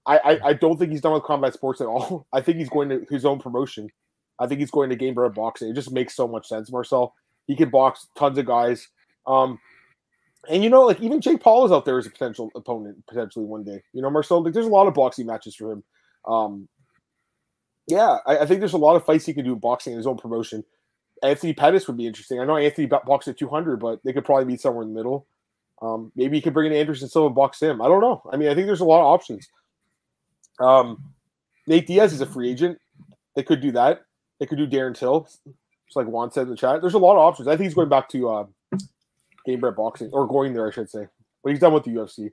I, 0.06 0.18
I 0.18 0.48
I 0.48 0.52
don't 0.54 0.78
think 0.78 0.92
he's 0.92 1.02
done 1.02 1.12
with 1.12 1.24
combat 1.24 1.52
sports 1.52 1.82
at 1.82 1.88
all. 1.88 2.26
I 2.32 2.40
think 2.40 2.56
he's 2.56 2.70
going 2.70 2.88
to 2.88 3.04
his 3.10 3.26
own 3.26 3.38
promotion. 3.38 3.90
I 4.38 4.46
think 4.46 4.60
he's 4.60 4.70
going 4.70 4.88
to 4.88 4.96
Gamebred 4.96 5.34
Boxing. 5.34 5.68
It 5.68 5.74
just 5.74 5.92
makes 5.92 6.16
so 6.16 6.26
much 6.26 6.48
sense, 6.48 6.72
Marcel. 6.72 7.14
He 7.46 7.54
can 7.54 7.68
box 7.68 8.08
tons 8.16 8.38
of 8.38 8.46
guys. 8.46 8.88
Um, 9.26 9.58
and 10.48 10.64
you 10.64 10.70
know, 10.70 10.86
like 10.86 11.02
even 11.02 11.20
Jake 11.20 11.42
Paul 11.42 11.66
is 11.66 11.72
out 11.72 11.84
there 11.84 11.98
as 11.98 12.06
a 12.06 12.10
potential 12.10 12.50
opponent 12.54 13.04
potentially 13.06 13.44
one 13.44 13.62
day. 13.62 13.82
You 13.92 14.00
know, 14.00 14.08
Marcel. 14.08 14.42
Like, 14.42 14.54
there's 14.54 14.64
a 14.64 14.70
lot 14.70 14.86
of 14.86 14.94
boxing 14.94 15.26
matches 15.26 15.54
for 15.54 15.72
him. 15.72 15.84
Um, 16.26 16.68
yeah, 17.86 18.18
I, 18.26 18.38
I 18.38 18.46
think 18.46 18.60
there's 18.60 18.72
a 18.72 18.78
lot 18.78 18.96
of 18.96 19.04
fights 19.04 19.26
he 19.26 19.34
can 19.34 19.44
do 19.44 19.52
in 19.52 19.58
boxing 19.58 19.92
in 19.92 19.98
his 19.98 20.06
own 20.06 20.16
promotion. 20.16 20.64
Anthony 21.22 21.54
Pettis 21.54 21.86
would 21.86 21.96
be 21.96 22.06
interesting. 22.06 22.40
I 22.40 22.44
know 22.44 22.56
Anthony 22.56 22.86
bo- 22.86 23.02
boxed 23.06 23.28
at 23.28 23.38
200, 23.38 23.78
but 23.80 24.00
they 24.04 24.12
could 24.12 24.24
probably 24.24 24.44
meet 24.44 24.60
somewhere 24.60 24.82
in 24.82 24.92
the 24.92 24.94
middle. 24.94 25.26
Um, 25.82 26.12
maybe 26.16 26.36
you 26.36 26.42
could 26.42 26.54
bring 26.54 26.70
in 26.70 26.78
Anderson 26.78 27.08
Silva 27.08 27.26
and 27.26 27.34
box 27.34 27.60
him. 27.60 27.80
I 27.80 27.88
don't 27.88 28.00
know. 28.00 28.22
I 28.30 28.36
mean, 28.36 28.48
I 28.48 28.54
think 28.54 28.66
there's 28.66 28.80
a 28.80 28.84
lot 28.84 29.00
of 29.00 29.06
options. 29.06 29.48
Um, 30.58 31.12
Nate 31.66 31.86
Diaz 31.86 32.12
is 32.12 32.20
a 32.20 32.26
free 32.26 32.50
agent. 32.50 32.78
They 33.34 33.42
could 33.42 33.60
do 33.60 33.72
that. 33.72 34.02
They 34.40 34.46
could 34.46 34.58
do 34.58 34.66
Darren 34.66 34.96
Till, 34.96 35.22
just 35.22 35.96
like 35.96 36.06
Juan 36.06 36.30
said 36.30 36.44
in 36.44 36.50
the 36.50 36.56
chat. 36.56 36.80
There's 36.80 36.94
a 36.94 36.98
lot 36.98 37.14
of 37.14 37.20
options. 37.20 37.48
I 37.48 37.52
think 37.52 37.64
he's 37.64 37.74
going 37.74 37.88
back 37.88 38.08
to 38.10 38.28
uh, 38.28 38.46
Gamebred 39.46 39.76
Boxing, 39.76 40.10
or 40.12 40.26
going 40.26 40.54
there, 40.54 40.68
I 40.68 40.70
should 40.70 40.90
say. 40.90 41.06
But 41.42 41.50
he's 41.50 41.60
done 41.60 41.72
with 41.72 41.84
the 41.84 41.90
UFC. 41.90 42.32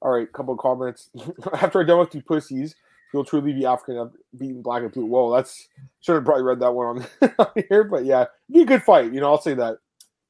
All 0.00 0.10
right, 0.10 0.30
couple 0.32 0.54
of 0.54 0.60
comments. 0.60 1.10
After 1.52 1.80
I 1.80 1.84
done 1.84 2.00
with 2.00 2.10
two 2.10 2.22
pussies, 2.22 2.74
he'll 3.12 3.24
truly 3.24 3.52
be 3.52 3.66
African, 3.66 4.10
beating 4.38 4.62
black 4.62 4.82
and 4.82 4.90
blue. 4.92 5.04
Whoa, 5.06 5.34
that's 5.34 5.68
should 6.00 6.14
have 6.16 6.24
probably 6.24 6.42
read 6.44 6.60
that 6.60 6.72
one 6.72 7.04
on, 7.22 7.30
on 7.38 7.64
here, 7.68 7.84
but 7.84 8.04
yeah, 8.04 8.24
be 8.50 8.62
a 8.62 8.66
good 8.66 8.82
fight. 8.82 9.12
You 9.12 9.20
know, 9.20 9.28
I'll 9.28 9.40
say 9.40 9.54
that. 9.54 9.78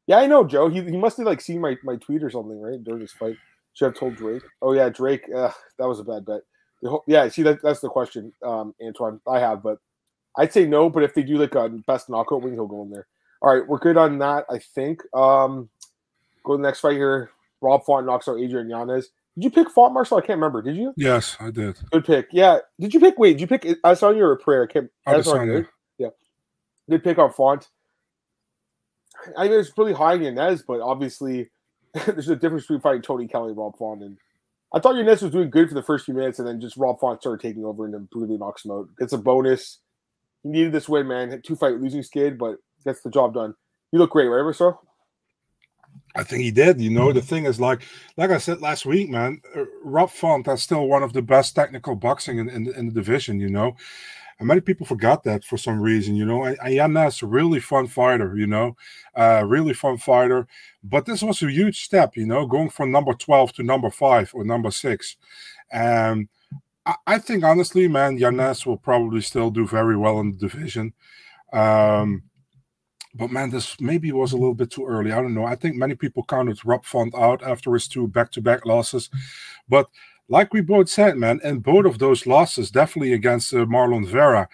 Yeah, 0.06 0.18
I 0.18 0.26
know, 0.26 0.44
Joe. 0.44 0.68
He, 0.68 0.82
he 0.82 0.96
must 0.96 1.16
have 1.18 1.26
like 1.26 1.40
seen 1.40 1.60
my, 1.60 1.76
my 1.84 1.96
tweet 1.96 2.22
or 2.24 2.30
something, 2.30 2.60
right? 2.60 2.82
During 2.82 3.00
this 3.00 3.12
fight. 3.12 3.36
Should 3.74 3.86
have 3.86 3.94
told 3.94 4.16
Drake. 4.16 4.42
Oh 4.60 4.72
yeah, 4.72 4.88
Drake. 4.90 5.24
Uh, 5.34 5.50
that 5.78 5.88
was 5.88 6.00
a 6.00 6.04
bad 6.04 6.26
bet. 6.26 6.40
Whole- 6.84 7.04
Yeah, 7.06 7.28
see 7.28 7.42
that 7.42 7.62
that's 7.62 7.80
the 7.80 7.88
question, 7.88 8.32
um, 8.44 8.74
Antoine. 8.84 9.20
I 9.26 9.38
have, 9.38 9.62
but 9.62 9.78
I'd 10.36 10.52
say 10.52 10.66
no. 10.66 10.90
But 10.90 11.04
if 11.04 11.14
they 11.14 11.22
do 11.22 11.38
like 11.38 11.54
a 11.54 11.68
best 11.86 12.10
knockout 12.10 12.42
wing, 12.42 12.52
he'll 12.54 12.66
go 12.66 12.82
in 12.82 12.90
there. 12.90 13.06
All 13.40 13.54
right, 13.54 13.66
we're 13.66 13.78
good 13.78 13.96
on 13.96 14.18
that. 14.18 14.44
I 14.50 14.58
think. 14.58 15.00
Um, 15.14 15.70
go 16.44 16.52
to 16.54 16.56
the 16.58 16.62
next 16.62 16.80
fight 16.80 16.96
here. 16.96 17.30
Rob 17.62 17.84
Font 17.84 18.04
knocks 18.06 18.28
out 18.28 18.40
Adrian 18.40 18.68
Yanez. 18.68 19.10
Did 19.36 19.44
you 19.44 19.50
pick 19.50 19.70
Font 19.70 19.94
Marcel? 19.94 20.18
I 20.18 20.20
can't 20.20 20.36
remember. 20.36 20.60
Did 20.60 20.76
you? 20.76 20.92
Yes, 20.96 21.36
I 21.40 21.50
did. 21.50 21.78
Good 21.90 22.04
pick. 22.04 22.28
Yeah. 22.32 22.58
Did 22.78 22.92
you 22.92 23.00
pick? 23.00 23.18
Wait, 23.18 23.32
did 23.32 23.40
you 23.40 23.46
pick? 23.46 23.66
I 23.82 23.94
saw 23.94 24.10
you 24.10 24.22
were 24.22 24.32
a 24.32 24.36
prayer. 24.36 24.64
I 24.64 24.72
can't. 24.72 24.90
Adesanya. 25.08 25.66
Yeah. 25.98 26.08
Good 26.90 27.02
pick 27.02 27.18
on 27.18 27.32
Font. 27.32 27.68
I 29.36 29.48
mean, 29.48 29.58
it's 29.58 29.72
really 29.76 29.92
high 29.92 30.14
in 30.14 30.22
Yanez, 30.22 30.62
but 30.66 30.80
obviously 30.80 31.50
there's 32.06 32.28
a 32.28 32.36
difference 32.36 32.64
between 32.64 32.80
fighting 32.80 33.02
Tony 33.02 33.26
Kelly 33.26 33.50
and 33.50 33.58
Rob 33.58 33.76
Font. 33.78 34.02
And 34.02 34.18
I 34.74 34.80
thought 34.80 34.96
Yanez 34.96 35.22
was 35.22 35.32
doing 35.32 35.50
good 35.50 35.68
for 35.68 35.74
the 35.74 35.82
first 35.82 36.04
few 36.04 36.14
minutes, 36.14 36.38
and 36.38 36.46
then 36.46 36.60
just 36.60 36.76
Rob 36.76 37.00
Font 37.00 37.20
started 37.20 37.46
taking 37.46 37.64
over 37.64 37.84
and 37.84 37.94
then 37.94 38.08
brutally 38.10 38.38
knocks 38.38 38.64
him 38.64 38.72
out. 38.72 38.88
Gets 38.98 39.12
a 39.12 39.18
bonus. 39.18 39.78
He 40.42 40.50
needed 40.50 40.72
this 40.72 40.88
win, 40.88 41.08
man. 41.08 41.40
Two 41.42 41.56
fight 41.56 41.80
losing 41.80 42.02
skid, 42.02 42.36
but 42.36 42.56
gets 42.84 43.00
the 43.00 43.10
job 43.10 43.34
done. 43.34 43.54
You 43.92 43.98
look 43.98 44.10
great, 44.10 44.26
right, 44.26 44.38
Russo? 44.44 44.80
I 46.14 46.24
think 46.24 46.42
he 46.42 46.50
did. 46.50 46.80
You 46.80 46.90
know, 46.90 47.12
the 47.12 47.22
thing 47.22 47.46
is, 47.46 47.58
like, 47.58 47.82
like 48.16 48.30
I 48.30 48.38
said 48.38 48.60
last 48.60 48.84
week, 48.84 49.08
man, 49.08 49.40
uh, 49.56 49.64
Rob 49.82 50.10
Font 50.10 50.46
is 50.48 50.62
still 50.62 50.86
one 50.86 51.02
of 51.02 51.12
the 51.12 51.22
best 51.22 51.54
technical 51.54 51.94
boxing 51.94 52.38
in, 52.38 52.48
in, 52.50 52.72
in 52.74 52.86
the 52.86 52.92
division. 52.92 53.40
You 53.40 53.48
know, 53.48 53.76
and 54.38 54.46
many 54.46 54.60
people 54.60 54.84
forgot 54.86 55.24
that 55.24 55.44
for 55.44 55.56
some 55.56 55.80
reason. 55.80 56.14
You 56.14 56.26
know, 56.26 56.44
and, 56.44 56.58
and 56.62 56.74
Yanez, 56.74 57.22
a 57.22 57.26
really 57.26 57.60
fun 57.60 57.86
fighter. 57.86 58.36
You 58.36 58.46
know, 58.46 58.76
uh, 59.16 59.42
really 59.46 59.72
fun 59.72 59.96
fighter. 59.96 60.46
But 60.84 61.06
this 61.06 61.22
was 61.22 61.42
a 61.42 61.50
huge 61.50 61.82
step. 61.84 62.16
You 62.16 62.26
know, 62.26 62.46
going 62.46 62.70
from 62.70 62.90
number 62.92 63.14
twelve 63.14 63.52
to 63.54 63.62
number 63.62 63.90
five 63.90 64.32
or 64.34 64.44
number 64.44 64.70
six. 64.70 65.16
and 65.72 66.28
I, 66.84 66.94
I 67.06 67.18
think 67.18 67.44
honestly, 67.44 67.88
man, 67.88 68.18
Yanez 68.18 68.66
will 68.66 68.76
probably 68.76 69.20
still 69.20 69.50
do 69.50 69.66
very 69.66 69.96
well 69.96 70.20
in 70.20 70.32
the 70.32 70.38
division. 70.38 70.92
Um, 71.52 72.24
but 73.14 73.30
man, 73.30 73.50
this 73.50 73.80
maybe 73.80 74.10
was 74.12 74.32
a 74.32 74.36
little 74.36 74.54
bit 74.54 74.70
too 74.70 74.86
early. 74.86 75.12
I 75.12 75.20
don't 75.20 75.34
know. 75.34 75.44
I 75.44 75.54
think 75.54 75.76
many 75.76 75.94
people 75.94 76.24
counted 76.24 76.64
Rob 76.64 76.84
Font 76.84 77.14
out 77.14 77.42
after 77.42 77.72
his 77.74 77.88
two 77.88 78.08
back-to-back 78.08 78.64
losses, 78.64 79.10
but 79.68 79.88
like 80.28 80.54
we 80.54 80.62
both 80.62 80.88
said, 80.88 81.18
man, 81.18 81.40
and 81.44 81.62
both 81.62 81.84
of 81.84 81.98
those 81.98 82.26
losses, 82.26 82.70
definitely 82.70 83.12
against 83.12 83.52
uh, 83.52 83.66
Marlon 83.66 84.06
Vera, 84.06 84.48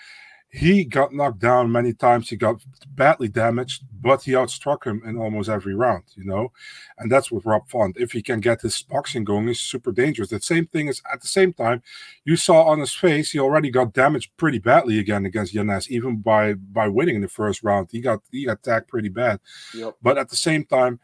he 0.50 0.84
got 0.84 1.12
knocked 1.12 1.40
down 1.40 1.70
many 1.70 1.92
times. 1.92 2.30
He 2.30 2.36
got 2.36 2.62
badly 2.94 3.28
damaged, 3.28 3.84
but 4.00 4.22
he 4.22 4.32
outstruck 4.32 4.84
him 4.84 5.02
in 5.04 5.18
almost 5.18 5.50
every 5.50 5.74
round, 5.74 6.04
you 6.14 6.24
know. 6.24 6.52
And 6.96 7.12
that's 7.12 7.30
with 7.30 7.44
Rob 7.44 7.68
Font. 7.68 7.96
If 7.98 8.12
he 8.12 8.22
can 8.22 8.40
get 8.40 8.62
his 8.62 8.80
boxing 8.82 9.24
going, 9.24 9.46
he's 9.46 9.60
super 9.60 9.92
dangerous. 9.92 10.30
The 10.30 10.40
same 10.40 10.66
thing 10.66 10.88
is 10.88 11.02
at 11.12 11.20
the 11.20 11.26
same 11.26 11.52
time, 11.52 11.82
you 12.24 12.36
saw 12.36 12.62
on 12.64 12.80
his 12.80 12.94
face, 12.94 13.32
he 13.32 13.38
already 13.38 13.70
got 13.70 13.92
damaged 13.92 14.30
pretty 14.38 14.58
badly 14.58 14.98
again 14.98 15.26
against 15.26 15.52
Yanez, 15.52 15.90
even 15.90 16.16
by 16.16 16.54
by 16.54 16.88
winning 16.88 17.16
in 17.16 17.22
the 17.22 17.28
first 17.28 17.62
round. 17.62 17.88
He 17.92 18.00
got 18.00 18.20
he 18.32 18.46
got 18.46 18.58
attacked 18.58 18.88
pretty 18.88 19.10
bad. 19.10 19.40
Yep. 19.74 19.96
But 20.00 20.16
at 20.16 20.30
the 20.30 20.36
same 20.36 20.64
time, 20.64 20.98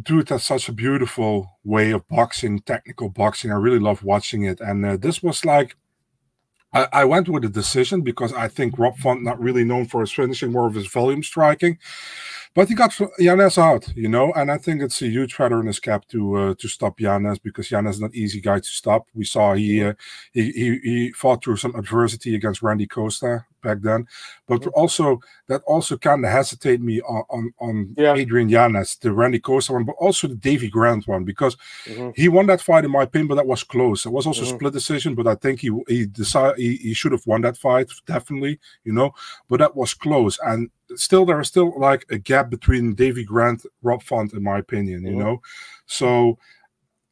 dude 0.00 0.28
has 0.28 0.44
such 0.44 0.68
a 0.68 0.72
beautiful 0.72 1.58
way 1.64 1.90
of 1.90 2.06
boxing, 2.08 2.60
technical 2.60 3.08
boxing. 3.08 3.50
I 3.50 3.56
really 3.56 3.78
love 3.78 4.02
watching 4.02 4.44
it. 4.44 4.60
And 4.60 4.84
uh, 4.84 4.96
this 4.96 5.22
was 5.22 5.44
like, 5.44 5.76
I, 6.72 6.88
I 6.92 7.04
went 7.04 7.28
with 7.28 7.44
a 7.44 7.48
decision 7.48 8.02
because 8.02 8.32
I 8.32 8.48
think 8.48 8.78
Rob 8.78 8.96
Font 8.96 9.22
not 9.22 9.40
really 9.40 9.64
known 9.64 9.86
for 9.86 10.00
his 10.00 10.12
finishing, 10.12 10.52
more 10.52 10.66
of 10.66 10.74
his 10.74 10.86
volume 10.86 11.22
striking. 11.22 11.78
But 12.52 12.68
he 12.68 12.74
got 12.74 12.92
Yanez 13.18 13.58
out, 13.58 13.94
you 13.96 14.08
know, 14.08 14.32
and 14.32 14.50
I 14.50 14.58
think 14.58 14.82
it's 14.82 15.00
a 15.02 15.06
huge 15.06 15.34
feather 15.34 15.60
in 15.60 15.66
his 15.66 15.78
cap 15.78 16.04
to 16.08 16.34
uh, 16.34 16.54
to 16.58 16.66
stop 16.68 16.98
Yanez 17.00 17.38
because 17.38 17.70
Yanez 17.70 17.96
is 17.96 18.00
not 18.00 18.12
easy 18.14 18.40
guy 18.40 18.58
to 18.58 18.66
stop. 18.66 19.06
We 19.14 19.24
saw 19.24 19.54
he, 19.54 19.84
uh, 19.84 19.94
he 20.32 20.50
he 20.50 20.78
he 20.82 21.12
fought 21.12 21.44
through 21.44 21.58
some 21.58 21.76
adversity 21.76 22.34
against 22.34 22.60
Randy 22.60 22.88
Costa 22.88 23.46
back 23.62 23.78
then, 23.82 24.08
but 24.48 24.66
also 24.68 25.20
that 25.46 25.62
also 25.62 25.96
kind 25.96 26.24
of 26.24 26.32
hesitate 26.32 26.80
me 26.80 27.00
on 27.02 27.22
on, 27.30 27.54
on 27.60 27.94
Yeah. 27.96 28.14
Adrian 28.14 28.48
Yanez, 28.48 28.96
the 28.96 29.12
Randy 29.12 29.38
Costa 29.38 29.72
one, 29.74 29.84
but 29.84 29.94
also 30.00 30.26
the 30.26 30.34
Davy 30.34 30.68
Grant 30.68 31.06
one 31.06 31.22
because 31.24 31.56
Mhm. 31.86 32.16
he 32.16 32.28
won 32.28 32.46
that 32.46 32.60
fight 32.60 32.84
in 32.84 32.90
my 32.90 33.04
opinion, 33.04 33.28
but 33.28 33.36
that 33.36 33.46
was 33.46 33.62
close. 33.62 34.04
It 34.06 34.10
was 34.12 34.26
also 34.26 34.42
Mhm. 34.42 34.46
a 34.46 34.54
split 34.56 34.72
decision, 34.72 35.14
but 35.14 35.28
I 35.28 35.36
think 35.36 35.60
he 35.60 35.70
he 35.86 36.04
decided 36.06 36.58
he, 36.58 36.76
he 36.78 36.94
should 36.94 37.12
have 37.12 37.26
won 37.28 37.42
that 37.42 37.56
fight 37.58 37.90
definitely, 38.06 38.58
you 38.82 38.92
know. 38.92 39.12
But 39.48 39.58
that 39.60 39.76
was 39.76 39.94
close, 39.94 40.36
and 40.44 40.68
still 40.96 41.24
there 41.24 41.40
is 41.40 41.48
still 41.48 41.78
like 41.78 42.04
a 42.10 42.18
gap 42.18 42.50
between 42.50 42.94
Davy 42.94 43.24
Grant, 43.24 43.64
Rob 43.82 44.02
Font, 44.02 44.32
in 44.32 44.42
my 44.42 44.58
opinion, 44.58 45.04
you 45.04 45.12
Mhm. 45.12 45.18
know. 45.18 45.42
So. 45.86 46.38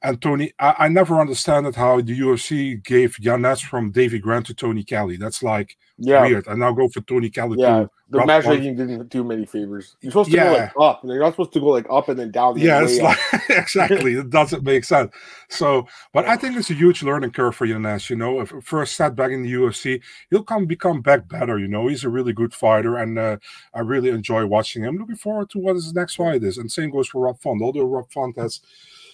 And 0.00 0.22
Tony, 0.22 0.52
I, 0.60 0.74
I 0.78 0.88
never 0.88 1.20
understood 1.20 1.74
how 1.74 2.00
the 2.00 2.16
UFC 2.20 2.82
gave 2.84 3.18
Yanez 3.18 3.60
from 3.60 3.90
Davy 3.90 4.20
Grant 4.20 4.46
to 4.46 4.54
Tony 4.54 4.84
Kelly. 4.84 5.16
That's 5.16 5.42
like 5.42 5.76
Yeah. 5.98 6.22
weird. 6.24 6.46
And 6.46 6.60
now 6.60 6.70
go 6.70 6.86
for 6.88 7.00
Tony 7.00 7.30
Kelly 7.30 7.56
Yeah. 7.58 7.80
too. 7.80 7.90
The 8.10 8.18
Rob 8.18 8.26
matchmaking 8.28 8.76
didn't 8.76 9.08
do 9.10 9.24
many 9.24 9.44
favors. 9.44 9.96
You're 10.00 10.12
supposed 10.12 10.30
to 10.30 10.36
go 10.36 10.52
like 10.52 10.72
up. 10.80 11.02
and 11.02 11.10
You're 11.12 11.20
not 11.20 11.32
supposed 11.32 11.52
to 11.54 11.60
go 11.60 11.66
like 11.70 11.86
up 11.90 12.08
and 12.08 12.16
then 12.18 12.30
down. 12.30 12.52
and 12.52 12.62
Yeah, 12.62 12.82
it's 12.84 12.98
like 13.00 13.18
exactly. 13.50 14.14
It 14.14 14.30
doesn't 14.30 14.62
make 14.62 14.84
sense. 14.84 15.12
So, 15.48 15.88
but 16.12 16.24
I 16.26 16.36
think 16.36 16.56
it's 16.56 16.70
a 16.70 16.74
huge 16.74 17.02
learning 17.02 17.32
curve 17.32 17.56
for 17.56 17.66
Yanez. 17.66 18.08
You 18.08 18.16
know, 18.16 18.40
if 18.40 18.52
first 18.62 18.94
setback 18.94 19.32
in 19.32 19.42
the 19.42 19.52
UFC, 19.52 20.00
he'll 20.30 20.44
come 20.44 20.64
become 20.66 21.02
back 21.02 21.28
better. 21.28 21.58
You 21.58 21.66
know, 21.68 21.88
he's 21.88 22.04
a 22.04 22.08
really 22.08 22.32
good 22.32 22.54
fighter, 22.54 22.96
and 22.98 23.18
uh, 23.18 23.38
I 23.74 23.80
really 23.80 24.10
enjoy 24.10 24.46
watching 24.46 24.84
him. 24.84 24.96
Looking 24.96 25.16
forward 25.16 25.50
to 25.50 25.58
what 25.58 25.74
his 25.74 25.92
next 25.92 26.14
fight 26.14 26.44
is. 26.44 26.56
And 26.56 26.70
same 26.70 26.90
goes 26.90 27.08
for 27.08 27.22
Rob 27.22 27.40
Font. 27.40 27.60
Although 27.62 27.84
Rob 27.84 28.10
Font 28.12 28.38
has 28.38 28.60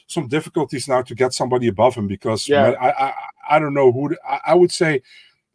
some 0.06 0.28
difficulties 0.28 0.86
now 0.88 1.02
to 1.02 1.14
get 1.14 1.32
somebody 1.32 1.68
above 1.68 1.94
him 1.94 2.06
because 2.06 2.48
Yeah. 2.48 2.62
man, 2.62 2.76
I, 2.80 2.90
I 2.90 3.12
I 3.50 3.58
don't 3.58 3.74
know 3.74 3.92
who. 3.92 4.14
I, 4.28 4.40
I 4.48 4.54
would 4.54 4.72
say. 4.72 5.02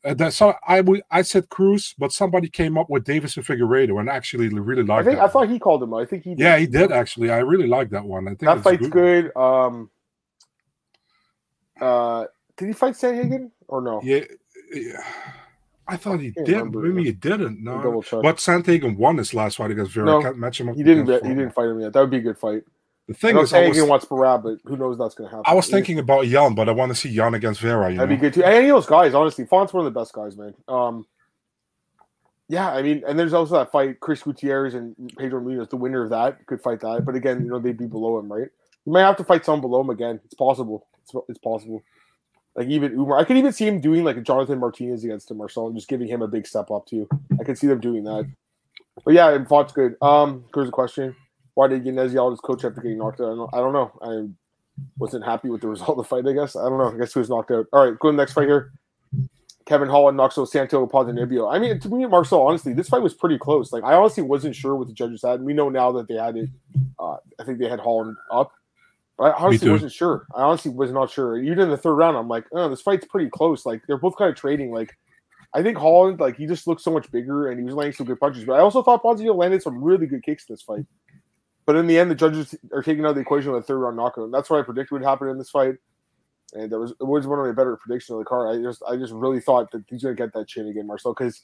Uh, 0.05 0.13
that 0.13 0.31
so 0.31 0.53
I 0.65 0.79
would 0.79 1.01
I 1.11 1.21
said 1.23 1.49
Cruz, 1.49 1.93
but 1.97 2.13
somebody 2.13 2.47
came 2.47 2.77
up 2.77 2.89
with 2.89 3.03
Davis 3.03 3.35
and 3.35 3.45
Figueiredo, 3.45 3.99
and 3.99 4.09
actually 4.09 4.47
really 4.47 4.83
I 4.83 4.85
liked 4.85 5.07
think. 5.09 5.19
I 5.19 5.27
thought 5.27 5.49
he 5.49 5.59
called 5.59 5.83
him. 5.83 5.93
I 5.93 6.05
think 6.05 6.23
he. 6.23 6.35
yeah, 6.37 6.57
he 6.57 6.67
did 6.67 6.93
actually. 6.93 7.31
I 7.31 7.39
really 7.39 7.67
like 7.67 7.89
that 7.89 8.05
one. 8.05 8.25
I 8.25 8.31
think 8.31 8.39
That 8.41 8.63
fight's 8.63 8.81
one. 8.83 8.91
good. 8.91 9.35
Um. 9.35 9.89
Uh, 11.81 12.25
did 12.55 12.67
he 12.67 12.73
fight 12.73 12.93
Sandhagen 12.93 13.51
or 13.67 13.81
no? 13.81 13.99
Yeah, 14.01 14.23
yeah. 14.73 15.03
I 15.87 15.97
thought 15.97 16.19
he 16.19 16.31
can't 16.31 16.45
did. 16.45 16.55
remember. 16.57 16.79
Maybe 16.81 17.05
he 17.05 17.11
didn't. 17.11 17.61
No, 17.63 18.01
but 18.21 18.37
Sandhagen 18.37 18.95
won 18.95 19.17
his 19.17 19.33
last 19.33 19.57
fight 19.57 19.71
against 19.71 19.91
Vera. 19.91 20.05
No, 20.05 20.19
I 20.19 20.23
can't 20.23 20.37
match 20.37 20.61
him 20.61 20.69
up. 20.69 20.75
He 20.75 20.83
didn't. 20.83 21.07
He 21.07 21.29
didn't 21.29 21.51
fight 21.51 21.67
him 21.67 21.79
yet. 21.81 21.91
That 21.93 22.01
would 22.01 22.11
be 22.11 22.17
a 22.17 22.21
good 22.21 22.37
fight. 22.37 22.63
The 23.09 23.15
I 23.15 23.17
thing 23.17 23.35
know 23.35 23.41
is, 23.41 23.51
Sandhagen 23.51 23.81
was, 23.81 23.89
wants 23.89 24.05
Barab, 24.05 24.43
but 24.43 24.59
who 24.65 24.77
knows 24.77 24.99
that's 24.99 25.15
going 25.15 25.29
to 25.31 25.35
happen. 25.35 25.51
I 25.51 25.55
was 25.55 25.67
Yeah. 25.67 25.77
thinking 25.77 25.97
about 25.97 26.25
Jan, 26.25 26.53
but 26.53 26.69
I 26.69 26.73
want 26.73 26.91
to 26.91 26.95
see 26.95 27.11
Jan 27.11 27.33
against 27.33 27.59
Vera. 27.59 27.89
You 27.89 27.97
That'd 27.97 28.09
know? 28.11 28.15
be 28.15 28.21
good 28.21 28.33
too. 28.35 28.43
And 28.43 28.53
any 28.53 28.69
of 28.69 28.75
those 28.75 28.85
guys, 28.85 29.15
honestly, 29.15 29.45
Font's 29.45 29.73
one 29.73 29.83
of 29.85 29.91
the 29.91 29.99
best 29.99 30.13
guys, 30.13 30.37
man. 30.37 30.53
Um, 30.67 31.07
Yeah, 32.47 32.71
I 32.71 32.81
mean, 32.81 33.03
and 33.07 33.17
there's 33.17 33.33
also 33.33 33.55
that 33.55 33.71
fight, 33.71 33.99
Chris 33.99 34.23
Gutierrez 34.23 34.73
and 34.75 34.95
Pedro 35.17 35.39
Munhoz, 35.41 35.69
the 35.69 35.77
winner 35.77 36.03
of 36.03 36.09
that 36.11 36.45
could 36.47 36.61
fight 36.61 36.79
that. 36.81 37.03
But 37.05 37.15
again, 37.15 37.43
you 37.43 37.49
know, 37.49 37.59
they'd 37.59 37.77
be 37.77 37.85
below 37.85 38.17
him, 38.19 38.31
right? 38.31 38.47
You 38.85 38.91
might 38.91 39.01
have 39.01 39.17
to 39.17 39.23
fight 39.23 39.45
someone 39.45 39.61
below 39.61 39.81
him 39.81 39.89
again. 39.91 40.19
It's 40.25 40.33
possible. 40.33 40.87
It's, 41.03 41.11
it's 41.29 41.37
possible. 41.39 41.83
Like 42.55 42.67
even 42.67 42.91
Umar, 42.93 43.19
I 43.19 43.23
could 43.23 43.37
even 43.37 43.53
see 43.53 43.67
him 43.67 43.79
doing 43.79 44.03
like 44.03 44.17
a 44.17 44.21
Jonathan 44.21 44.59
Martinez 44.59 45.03
against 45.03 45.29
him, 45.29 45.37
Marcel, 45.37 45.67
and 45.67 45.75
just 45.75 45.87
giving 45.87 46.07
him 46.07 46.21
a 46.23 46.27
big 46.27 46.45
step 46.47 46.71
up 46.71 46.85
too. 46.87 47.07
I 47.39 47.43
could 47.43 47.57
see 47.57 47.67
them 47.67 47.79
doing 47.79 48.03
that. 48.05 48.27
But 49.05 49.13
yeah, 49.13 49.29
and 49.29 49.47
Font's 49.47 49.71
good. 49.73 49.95
Um, 50.01 50.45
here's 50.53 50.67
a 50.69 50.71
question: 50.71 51.15
Why 51.59 51.67
did 51.67 51.85
Yanez 51.85 52.13
yell 52.13 52.27
at 52.27 52.31
his 52.31 52.39
coach 52.39 52.63
after 52.63 52.79
getting 52.79 52.99
knocked 52.99 53.19
out? 53.19 53.33
I 53.33 53.35
don't, 53.35 53.53
I 53.53 53.57
don't 53.57 53.73
know. 53.73 53.91
I 54.01 54.29
wasn't 54.97 55.25
happy 55.25 55.49
with 55.49 55.59
the 55.59 55.67
result 55.67 55.89
of 55.89 55.97
the 55.97 56.03
fight. 56.05 56.25
I 56.25 56.31
guess 56.31 56.55
I 56.55 56.69
don't 56.69 56.77
know. 56.77 56.93
I 56.93 56.97
guess 56.97 57.11
he 57.11 57.19
was 57.19 57.27
knocked 57.29 57.51
out. 57.51 57.65
All 57.73 57.83
right, 57.83 57.99
go 57.99 58.07
to 58.07 58.15
the 58.15 58.17
next 58.17 58.31
fight 58.31 58.47
here. 58.47 58.71
Kevin 59.65 59.89
Holland 59.89 60.15
knocks 60.15 60.37
out 60.37 60.47
Santiago 60.47 60.87
Ponzinibbio. 60.87 61.53
I 61.53 61.59
mean, 61.59 61.77
to 61.81 61.89
me, 61.89 62.05
Marcel, 62.05 62.47
honestly, 62.47 62.71
this 62.71 62.87
fight 62.87 63.01
was 63.01 63.13
pretty 63.13 63.37
close. 63.37 63.73
Like, 63.73 63.83
I 63.83 63.93
honestly 63.93 64.23
wasn't 64.23 64.55
sure 64.55 64.73
what 64.77 64.87
the 64.87 64.93
judges 64.93 65.21
had. 65.21 65.41
We 65.41 65.53
know 65.53 65.67
now 65.67 65.91
that 65.91 66.07
they 66.07 66.13
had 66.13 66.37
it. 66.37 66.49
Uh, 66.97 67.17
I 67.37 67.43
think 67.43 67.59
they 67.59 67.67
had 67.67 67.81
Holland 67.81 68.15
up. 68.31 68.53
But 69.17 69.35
I 69.35 69.43
honestly 69.43 69.69
wasn't 69.69 69.91
sure. 69.91 70.27
I 70.33 70.43
honestly 70.43 70.71
was 70.71 70.93
not 70.93 71.11
sure. 71.11 71.37
Even 71.39 71.59
in 71.59 71.69
the 71.71 71.77
third 71.77 71.95
round, 71.95 72.15
I'm 72.15 72.29
like, 72.29 72.45
oh, 72.53 72.69
this 72.69 72.79
fight's 72.79 73.05
pretty 73.05 73.29
close. 73.29 73.65
Like, 73.65 73.81
they're 73.85 73.97
both 73.97 74.15
kind 74.15 74.29
of 74.29 74.37
trading. 74.37 74.71
Like, 74.71 74.97
I 75.53 75.61
think 75.61 75.77
Holland, 75.77 76.21
like, 76.21 76.37
he 76.37 76.47
just 76.47 76.67
looks 76.67 76.85
so 76.85 76.91
much 76.91 77.11
bigger 77.11 77.49
and 77.49 77.59
he 77.59 77.65
was 77.65 77.73
landing 77.73 77.95
some 77.95 78.05
good 78.05 78.21
punches. 78.21 78.45
But 78.45 78.53
I 78.53 78.59
also 78.59 78.81
thought 78.81 79.03
Ponzinibbio 79.03 79.35
landed 79.35 79.61
some 79.61 79.83
really 79.83 80.07
good 80.07 80.23
kicks 80.23 80.45
in 80.47 80.53
this 80.53 80.61
fight. 80.61 80.85
But 81.69 81.75
in 81.75 81.85
the 81.85 81.99
end, 81.99 82.09
the 82.09 82.15
judges 82.15 82.55
are 82.73 82.81
taking 82.81 83.05
out 83.05 83.13
the 83.13 83.21
equation 83.21 83.51
with 83.51 83.63
a 83.63 83.67
third 83.67 83.77
round 83.77 83.95
knockout. 83.95 84.23
And 84.23 84.33
that's 84.33 84.49
what 84.49 84.59
I 84.59 84.63
predicted 84.63 84.91
would 84.91 85.03
happen 85.03 85.27
in 85.27 85.37
this 85.37 85.51
fight 85.51 85.75
and 86.53 86.71
that 86.71 86.79
was 86.79 86.91
it 86.91 87.05
was 87.05 87.27
one 87.27 87.39
of 87.39 87.45
my 87.45 87.51
better 87.51 87.77
predictions 87.77 88.13
of 88.13 88.19
the 88.19 88.25
card. 88.25 88.55
I 88.55 88.61
just 88.61 88.81
I 88.87 88.95
just 88.95 89.13
really 89.13 89.39
thought 89.39 89.71
that 89.71 89.83
he's 89.87 90.03
gonna 90.03 90.15
get 90.15 90.33
that 90.33 90.47
chin 90.47 90.67
again, 90.67 90.87
Marcel. 90.87 91.13
Because 91.13 91.43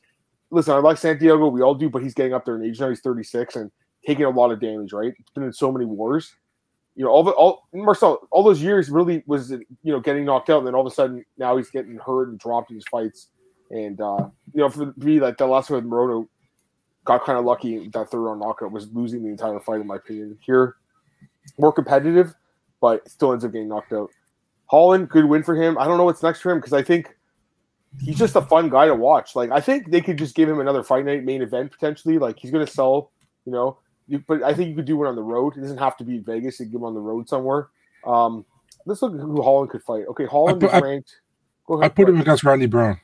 listen, 0.50 0.74
I 0.74 0.80
like 0.80 0.98
Santiago, 0.98 1.48
we 1.48 1.62
all 1.62 1.76
do, 1.76 1.90
but 1.90 2.02
he's 2.02 2.14
getting 2.14 2.34
up 2.34 2.46
there 2.46 2.56
in 2.56 2.64
age 2.64 2.80
now. 2.80 2.90
He's 2.90 3.02
36 3.02 3.56
and 3.56 3.72
taking 4.06 4.26
a 4.26 4.30
lot 4.30 4.52
of 4.52 4.60
damage. 4.60 4.94
Right, 4.94 5.14
he's 5.16 5.30
been 5.34 5.44
in 5.44 5.54
so 5.54 5.72
many 5.72 5.86
wars. 5.86 6.34
You 6.96 7.04
know, 7.04 7.12
all 7.12 7.24
the 7.24 7.32
all 7.32 7.68
Marcel, 7.74 8.28
all 8.32 8.44
those 8.44 8.62
years 8.62 8.90
really 8.90 9.24
was 9.28 9.52
you 9.52 9.66
know 9.84 10.00
getting 10.00 10.26
knocked 10.26 10.50
out, 10.50 10.60
and 10.60 10.68
then 10.68 10.76
all 10.76 10.86
of 10.86 10.92
a 10.92 10.96
sudden 10.96 11.24
now 11.38 11.58
he's 11.58 11.70
getting 11.70 11.98
hurt 11.98 12.30
and 12.30 12.40
dropped 12.40 12.72
in 12.72 12.78
his 12.78 12.86
fights. 12.90 13.28
And 13.70 14.00
uh, 14.00 14.30
you 14.54 14.62
know, 14.62 14.70
for 14.70 14.94
me, 14.98 15.20
like 15.20 15.38
the 15.38 15.48
last 15.48 15.70
one 15.70 15.84
with 15.84 15.92
Morono 15.92 16.28
got 17.06 17.24
kind 17.24 17.40
of 17.40 17.46
lucky. 17.46 17.88
That 17.90 18.10
third 18.10 18.20
round 18.20 18.42
knockout 18.42 18.72
was 18.72 18.92
losing 18.92 19.24
the 19.24 19.30
entire 19.30 19.60
fight, 19.60 19.82
in 19.82 19.88
my 19.88 19.96
opinion. 19.96 20.38
Here, 20.46 20.76
more 21.58 21.72
competitive, 21.72 22.34
but 22.82 23.08
still 23.10 23.32
ends 23.32 23.46
up 23.46 23.52
getting 23.52 23.70
knocked 23.70 23.94
out. 23.94 24.10
Holland, 24.66 25.10
good 25.10 25.26
win 25.26 25.44
for 25.44 25.56
him. 25.56 25.78
I 25.78 25.86
don't 25.86 25.98
know 25.98 26.06
what's 26.06 26.24
next 26.24 26.42
for 26.42 26.52
him 26.52 26.58
because 26.58 26.74
I 26.74 26.82
think 26.82 27.16
he's 28.02 28.18
just 28.18 28.36
a 28.36 28.42
fun 28.42 28.70
guy 28.70 28.88
to 28.88 28.96
watch. 28.96 29.36
Like 29.36 29.52
I 29.52 29.62
think 29.62 29.92
they 29.92 30.02
could 30.02 30.18
just 30.18 30.36
give 30.36 30.50
him 30.50 30.60
another 30.60 30.84
fight 30.84 31.06
night 31.06 31.24
main 31.24 31.42
event 31.42 31.72
potentially. 31.72 32.18
Like 32.18 32.40
he's 32.40 32.52
gonna 32.52 32.68
sell, 32.68 33.12
you 33.46 33.52
know. 33.52 33.78
You, 34.08 34.24
but 34.28 34.44
I 34.44 34.54
think 34.54 34.70
you 34.70 34.76
could 34.76 34.86
do 34.86 34.98
one 34.98 35.08
on 35.08 35.16
the 35.16 35.24
road. 35.24 35.58
It 35.58 35.62
doesn't 35.62 35.80
have 35.80 35.98
to 35.98 36.04
be 36.04 36.20
Vegas. 36.20 36.60
You 36.60 36.66
give 36.68 36.76
him 36.76 36.84
on 36.84 36.94
the 36.94 37.00
road 37.00 37.28
somewhere. 37.28 37.70
Um, 38.06 38.46
let's 38.86 39.02
look 39.02 39.14
at 39.14 39.20
who 39.20 39.42
Holland 39.42 39.72
could 39.72 39.82
fight. 39.82 40.06
Okay, 40.10 40.26
Holland 40.26 40.62
put, 40.62 40.74
is 40.74 40.82
ranked. 40.82 41.16
Go 41.66 41.76
ahead. 41.76 41.92
I 41.92 41.94
put 41.94 42.10
him 42.10 42.20
against 42.20 42.44
Randy 42.44 42.68
Brown. 42.68 43.00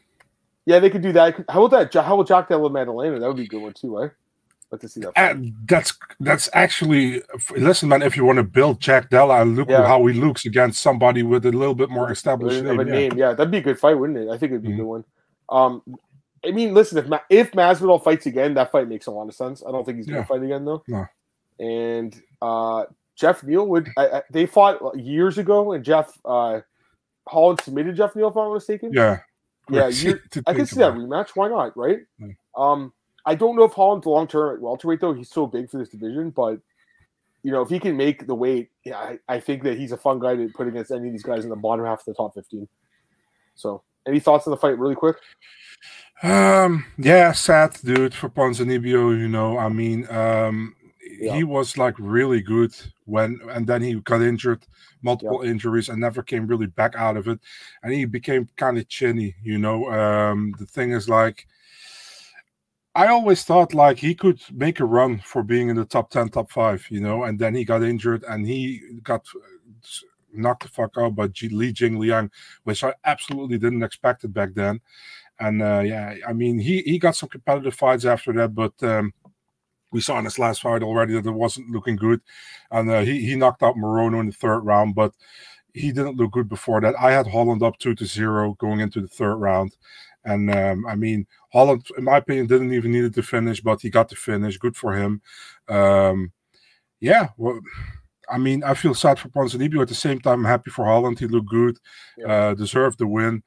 Yeah, 0.71 0.79
they 0.79 0.89
could 0.89 1.01
do 1.01 1.11
that. 1.11 1.35
How 1.49 1.65
about 1.65 1.91
that? 1.91 2.05
How 2.05 2.13
about 2.13 2.29
Jack 2.29 2.47
Della 2.47 2.69
Maddalena? 2.69 3.19
That 3.19 3.27
would 3.27 3.35
be 3.35 3.43
a 3.43 3.47
good 3.47 3.61
one 3.61 3.73
too, 3.73 3.97
right? 3.97 4.11
Like 4.71 4.79
to 4.79 4.87
see 4.87 5.01
that. 5.01 5.11
Uh, 5.17 5.35
that's 5.65 5.97
that's 6.21 6.49
actually 6.53 7.21
listen, 7.57 7.89
man. 7.89 8.01
If 8.01 8.15
you 8.15 8.23
want 8.23 8.37
to 8.37 8.43
build 8.43 8.79
Jack 8.79 9.09
Della 9.09 9.41
and 9.41 9.57
look 9.57 9.69
yeah. 9.69 9.85
how 9.85 10.05
he 10.05 10.13
looks 10.13 10.45
against 10.45 10.81
somebody 10.81 11.23
with 11.23 11.45
a 11.45 11.51
little 11.51 11.75
bit 11.75 11.89
more 11.89 12.09
established 12.09 12.63
name, 12.63 12.77
yeah. 12.79 12.83
name, 12.85 13.17
yeah. 13.17 13.33
that'd 13.33 13.51
be 13.51 13.57
a 13.57 13.61
good 13.61 13.77
fight, 13.77 13.99
wouldn't 13.99 14.17
it? 14.17 14.29
I 14.29 14.37
think 14.37 14.53
it'd 14.53 14.61
be 14.61 14.69
mm-hmm. 14.69 14.75
a 14.75 14.83
good 14.83 14.87
one. 14.87 15.03
Um, 15.49 15.81
I 16.45 16.51
mean, 16.51 16.73
listen, 16.73 16.97
if 16.97 17.07
Ma- 17.07 17.19
if 17.29 17.51
Masvidal 17.51 18.01
fights 18.01 18.27
again, 18.27 18.53
that 18.53 18.71
fight 18.71 18.87
makes 18.87 19.07
a 19.07 19.11
lot 19.11 19.27
of 19.27 19.35
sense. 19.35 19.61
I 19.67 19.71
don't 19.71 19.85
think 19.85 19.97
he's 19.97 20.07
gonna 20.07 20.19
yeah. 20.19 20.25
fight 20.25 20.41
again 20.41 20.63
though. 20.63 20.83
No. 20.87 21.05
And 21.59 22.21
uh, 22.41 22.85
Jeff 23.17 23.43
Neal 23.43 23.67
would. 23.67 23.89
I, 23.97 24.07
I, 24.07 24.21
they 24.31 24.45
fought 24.45 24.97
years 24.97 25.37
ago, 25.37 25.73
and 25.73 25.83
Jeff 25.83 26.17
uh, 26.23 26.61
Holland 27.27 27.59
submitted 27.61 27.97
Jeff 27.97 28.15
Neal, 28.15 28.29
if 28.29 28.37
I'm 28.37 28.45
not 28.45 28.53
mistaken. 28.53 28.91
Yeah. 28.93 29.19
Yeah, 29.69 29.85
I 30.47 30.53
can 30.53 30.65
see 30.65 30.79
that 30.79 30.93
rematch. 30.93 31.29
Why 31.35 31.49
not? 31.49 31.75
Right? 31.77 31.99
Um, 32.57 32.93
I 33.25 33.35
don't 33.35 33.55
know 33.55 33.63
if 33.63 33.73
Holland's 33.73 34.05
long 34.05 34.27
term 34.27 34.55
at 34.55 34.61
welterweight 34.61 34.99
though. 34.99 35.13
He's 35.13 35.29
so 35.29 35.45
big 35.45 35.69
for 35.69 35.77
this 35.77 35.89
division, 35.89 36.31
but 36.31 36.59
you 37.43 37.51
know 37.51 37.61
if 37.61 37.69
he 37.69 37.79
can 37.79 37.95
make 37.97 38.27
the 38.27 38.35
weight, 38.35 38.69
yeah, 38.83 38.97
I, 38.97 39.19
I 39.27 39.39
think 39.39 39.63
that 39.63 39.77
he's 39.77 39.91
a 39.91 39.97
fun 39.97 40.19
guy 40.19 40.35
to 40.35 40.49
put 40.49 40.67
against 40.67 40.91
any 40.91 41.07
of 41.07 41.13
these 41.13 41.23
guys 41.23 41.43
in 41.43 41.49
the 41.49 41.55
bottom 41.55 41.85
half 41.85 41.99
of 41.99 42.05
the 42.05 42.13
top 42.13 42.33
fifteen. 42.33 42.67
So, 43.55 43.83
any 44.07 44.19
thoughts 44.19 44.47
on 44.47 44.51
the 44.51 44.57
fight, 44.57 44.77
really 44.77 44.95
quick? 44.95 45.17
Um, 46.23 46.85
yeah, 46.97 47.31
sad 47.31 47.77
dude 47.83 48.13
for 48.13 48.29
Ponzinibbio. 48.29 49.17
You 49.17 49.27
know, 49.27 49.57
I 49.57 49.69
mean, 49.69 50.09
um, 50.09 50.75
yeah. 51.21 51.35
he 51.35 51.43
was 51.43 51.77
like 51.77 51.95
really 51.99 52.41
good 52.41 52.73
when, 53.05 53.39
and 53.49 53.67
then 53.67 53.81
he 53.81 53.95
got 54.01 54.21
injured, 54.21 54.65
multiple 55.01 55.43
yeah. 55.43 55.51
injuries, 55.51 55.89
and 55.89 55.99
never 55.99 56.23
came 56.23 56.47
really 56.47 56.67
back 56.67 56.95
out 56.95 57.17
of 57.17 57.27
it, 57.27 57.39
and 57.83 57.93
he 57.93 58.05
became 58.05 58.49
kind 58.57 58.77
of 58.77 58.87
chinny. 58.87 59.35
You 59.43 59.57
know, 59.57 59.89
um, 59.91 60.53
the 60.59 60.65
thing 60.65 60.91
is 60.91 61.07
like 61.07 61.47
I 62.93 63.07
always 63.07 63.43
thought 63.43 63.73
like 63.73 63.97
he 63.97 64.13
could 64.13 64.41
make 64.51 64.79
a 64.79 64.85
run 64.85 65.19
for 65.19 65.43
being 65.43 65.69
in 65.69 65.77
the 65.77 65.85
top 65.85 66.09
10, 66.09 66.29
top 66.29 66.51
five, 66.51 66.85
you 66.89 66.99
know, 66.99 67.23
and 67.23 67.39
then 67.39 67.55
he 67.55 67.63
got 67.63 67.83
injured 67.83 68.23
and 68.27 68.45
he 68.45 68.81
got 69.01 69.25
knocked 70.33 70.63
the 70.63 70.69
fuck 70.69 70.91
out 70.97 71.15
by 71.15 71.27
G- 71.27 71.49
Li 71.49 71.71
Jingliang, 71.71 72.29
which 72.63 72.83
I 72.83 72.93
absolutely 73.05 73.57
didn't 73.57 73.83
expect 73.83 74.25
it 74.25 74.33
back 74.33 74.53
then. 74.55 74.81
And 75.39 75.61
uh, 75.61 75.81
yeah, 75.85 76.15
I 76.27 76.33
mean, 76.33 76.59
he, 76.59 76.81
he 76.81 76.99
got 76.99 77.15
some 77.15 77.29
competitive 77.29 77.75
fights 77.75 78.03
after 78.03 78.33
that, 78.33 78.53
but 78.53 78.73
um, 78.83 79.13
we 79.91 80.01
saw 80.01 80.17
in 80.19 80.25
his 80.25 80.39
last 80.39 80.61
fight 80.61 80.83
already 80.83 81.13
that 81.13 81.25
it 81.25 81.31
wasn't 81.31 81.69
looking 81.69 81.95
good. 81.95 82.21
And 82.71 82.89
uh, 82.89 83.01
he, 83.01 83.25
he 83.25 83.35
knocked 83.35 83.63
out 83.63 83.75
Morono 83.75 84.19
in 84.19 84.27
the 84.27 84.31
third 84.31 84.59
round, 84.59 84.95
but 84.95 85.13
he 85.73 85.91
didn't 85.91 86.17
look 86.17 86.31
good 86.31 86.49
before 86.49 86.81
that. 86.81 86.95
I 86.99 87.11
had 87.11 87.27
Holland 87.27 87.63
up 87.63 87.77
two 87.77 87.95
to 87.95 88.05
zero 88.05 88.55
going 88.59 88.79
into 88.79 89.01
the 89.01 89.07
third 89.07 89.35
round. 89.35 89.75
And 90.23 90.53
um, 90.53 90.85
I 90.87 90.95
mean, 90.95 91.25
Holland, 91.51 91.85
in 91.97 92.03
my 92.03 92.17
opinion, 92.17 92.47
didn't 92.47 92.73
even 92.73 92.91
need 92.91 93.05
it 93.05 93.13
to 93.15 93.23
finish, 93.23 93.61
but 93.61 93.81
he 93.81 93.89
got 93.89 94.09
to 94.09 94.15
finish. 94.15 94.57
Good 94.57 94.75
for 94.75 94.93
him. 94.93 95.21
Um, 95.67 96.31
yeah, 96.99 97.29
well, 97.37 97.59
I 98.29 98.37
mean, 98.37 98.63
I 98.63 98.75
feel 98.75 98.93
sad 98.93 99.19
for 99.19 99.29
Ponzinibbio. 99.29 99.81
At 99.81 99.87
the 99.87 99.95
same 99.95 100.19
time, 100.19 100.39
I'm 100.39 100.45
happy 100.45 100.69
for 100.69 100.85
Holland. 100.85 101.19
He 101.19 101.27
looked 101.27 101.49
good, 101.49 101.77
yeah. 102.17 102.27
uh, 102.27 102.53
deserved 102.53 102.99
the 102.99 103.07
win. 103.07 103.43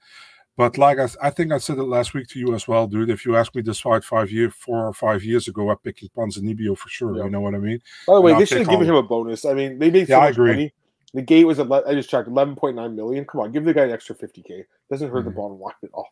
But 0.57 0.79
like 0.79 0.99
I, 0.99 1.09
I 1.21 1.31
think 1.31 1.53
I 1.53 1.59
said 1.59 1.79
it 1.79 1.85
last 1.85 2.15
week 2.15 2.29
to 2.29 2.39
you 2.39 2.55
as 2.55 2.69
well, 2.69 2.87
dude. 2.87 3.11
If 3.11 3.27
you 3.27 3.37
asked 3.37 3.55
me 3.57 3.63
this 3.63 3.81
fight 3.81 4.05
five 4.05 4.31
years, 4.31 4.55
four 4.55 4.87
or 4.87 4.93
five 4.93 5.25
years 5.25 5.49
ago, 5.49 5.71
I'm 5.71 5.79
picking 5.79 6.09
Ponzinibbio 6.17 6.79
for 6.79 6.89
sure. 6.89 7.17
Yeah. 7.17 7.25
You 7.25 7.31
know 7.31 7.41
what 7.41 7.57
I 7.57 7.59
mean? 7.59 7.81
By 8.07 8.15
the 8.15 8.21
way, 8.21 8.35
they 8.35 8.45
should 8.45 8.59
have 8.59 8.69
given 8.69 8.87
him 8.87 8.95
a 8.95 9.03
bonus. 9.03 9.45
I 9.45 9.55
mean, 9.55 9.79
they 9.79 9.91
made 9.91 10.07
so 10.07 10.15
yeah, 10.15 10.29
much 10.29 10.39
money. 10.39 10.73
The 11.13 11.23
gate 11.23 11.45
was 11.45 11.59
I 11.59 11.95
just 11.95 12.09
checked 12.09 12.29
eleven 12.29 12.55
point 12.55 12.77
nine 12.77 12.95
million. 12.95 13.25
Come 13.25 13.41
on, 13.41 13.53
give 13.53 13.65
the 13.65 13.75
guy 13.75 13.85
an 13.85 13.91
extra 13.91 14.15
fifty 14.15 14.43
k. 14.43 14.65
Doesn't 14.91 15.11
hurt 15.11 15.21
mm-hmm. 15.21 15.29
the 15.29 15.35
bottom 15.35 15.61
line 15.61 15.75
at 15.83 15.91
all. 15.93 16.09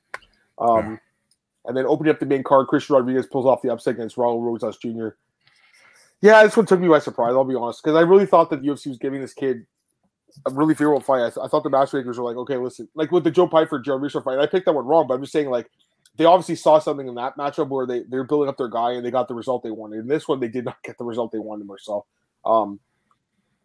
Um, 0.59 0.93
yeah. 0.93 0.97
And 1.67 1.77
then 1.77 1.87
opening 1.87 2.13
up 2.13 2.19
the 2.19 2.27
main 2.27 2.43
card, 2.43 2.67
Christian 2.67 2.97
Rodriguez 2.97 3.27
pulls 3.27 3.47
off 3.47 3.63
the 3.63 3.73
upset 3.73 3.95
against 3.95 4.17
Raul 4.17 4.43
Rosas 4.43 4.77
Jr. 4.79 5.11
Yeah, 6.21 6.43
this 6.45 6.57
one 6.57 6.67
took 6.67 6.81
me 6.81 6.89
by 6.89 6.99
surprise. 6.99 7.33
I'll 7.33 7.45
be 7.45 7.55
honest, 7.55 7.83
because 7.83 7.97
I 7.97 8.01
really 8.01 8.27
thought 8.27 8.51
that 8.51 8.63
the 8.63 8.69
UFC 8.69 8.89
was 8.89 8.99
giving 8.99 9.21
this 9.21 9.35
kid 9.35 9.67
a 10.47 10.51
really 10.51 10.75
favorable 10.75 11.01
fight. 11.01 11.23
I, 11.25 11.31
th- 11.31 11.45
I, 11.45 11.49
thought 11.49 11.63
the 11.63 11.71
matchmakers 11.71 12.19
were 12.19 12.25
like, 12.25 12.37
okay, 12.37 12.57
listen, 12.57 12.89
like 12.95 13.11
with 13.11 13.25
the 13.25 13.31
Joe 13.31 13.47
Pyfer 13.47 13.79
Joe 13.79 13.97
Rizzo 13.97 14.21
fight, 14.21 14.39
I 14.39 14.47
picked 14.47 14.67
that 14.67 14.73
one 14.73 14.87
wrong, 14.87 15.07
but 15.07 15.15
I'm 15.15 15.21
just 15.21 15.33
saying 15.33 15.51
like 15.51 15.71
they 16.17 16.25
obviously 16.25 16.57
saw 16.57 16.79
something 16.79 17.09
in 17.09 17.15
that 17.15 17.37
matchup 17.37 17.69
where 17.69 17.87
they 17.87 18.03
they're 18.09 18.25
building 18.25 18.49
up 18.49 18.57
their 18.57 18.69
guy 18.69 18.93
and 18.93 19.05
they 19.05 19.11
got 19.11 19.29
the 19.29 19.35
result 19.35 19.63
they 19.63 19.71
wanted. 19.71 20.01
In 20.01 20.07
this 20.09 20.29
one, 20.29 20.41
they 20.41 20.49
did 20.49 20.65
not 20.65 20.83
get 20.83 20.99
the 20.99 21.05
result 21.05 21.33
they 21.33 21.39
wanted 21.39 21.69
themselves. 21.69 22.07
Um, 22.45 22.81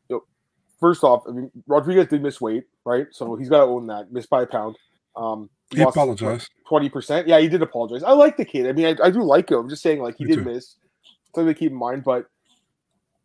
you 0.10 0.18
know, 0.18 0.24
first 0.80 1.04
off, 1.04 1.24
I 1.28 1.32
mean 1.32 1.52
Rodriguez 1.68 2.08
did 2.08 2.22
miss 2.22 2.40
weight, 2.40 2.66
right? 2.86 3.08
So 3.12 3.36
he's 3.36 3.50
got 3.50 3.60
to 3.60 3.66
own 3.66 3.88
that, 3.88 4.12
missed 4.12 4.30
by 4.30 4.44
a 4.44 4.48
pound. 4.48 4.78
Um, 5.16 5.50
he 5.72 5.82
apologized. 5.82 6.50
Twenty 6.68 6.90
percent. 6.90 7.28
Yeah, 7.28 7.40
he 7.40 7.48
did 7.48 7.62
apologize. 7.62 8.04
I 8.04 8.12
like 8.12 8.38
the 8.38 8.46
kid. 8.46 8.68
I 8.68 8.72
mean, 8.72 8.86
I, 8.86 9.08
I 9.08 9.10
do 9.10 9.24
like 9.24 9.52
him. 9.52 9.60
I'm 9.60 9.70
just 9.70 9.84
saying, 9.84 10.02
like 10.02 10.16
he 10.18 10.26
Me 10.26 10.36
did 10.36 10.44
too. 10.44 10.50
miss. 10.50 10.76
Something 11.36 11.54
to 11.54 11.60
keep 11.60 11.72
in 11.72 11.78
mind. 11.78 12.04
But 12.04 12.28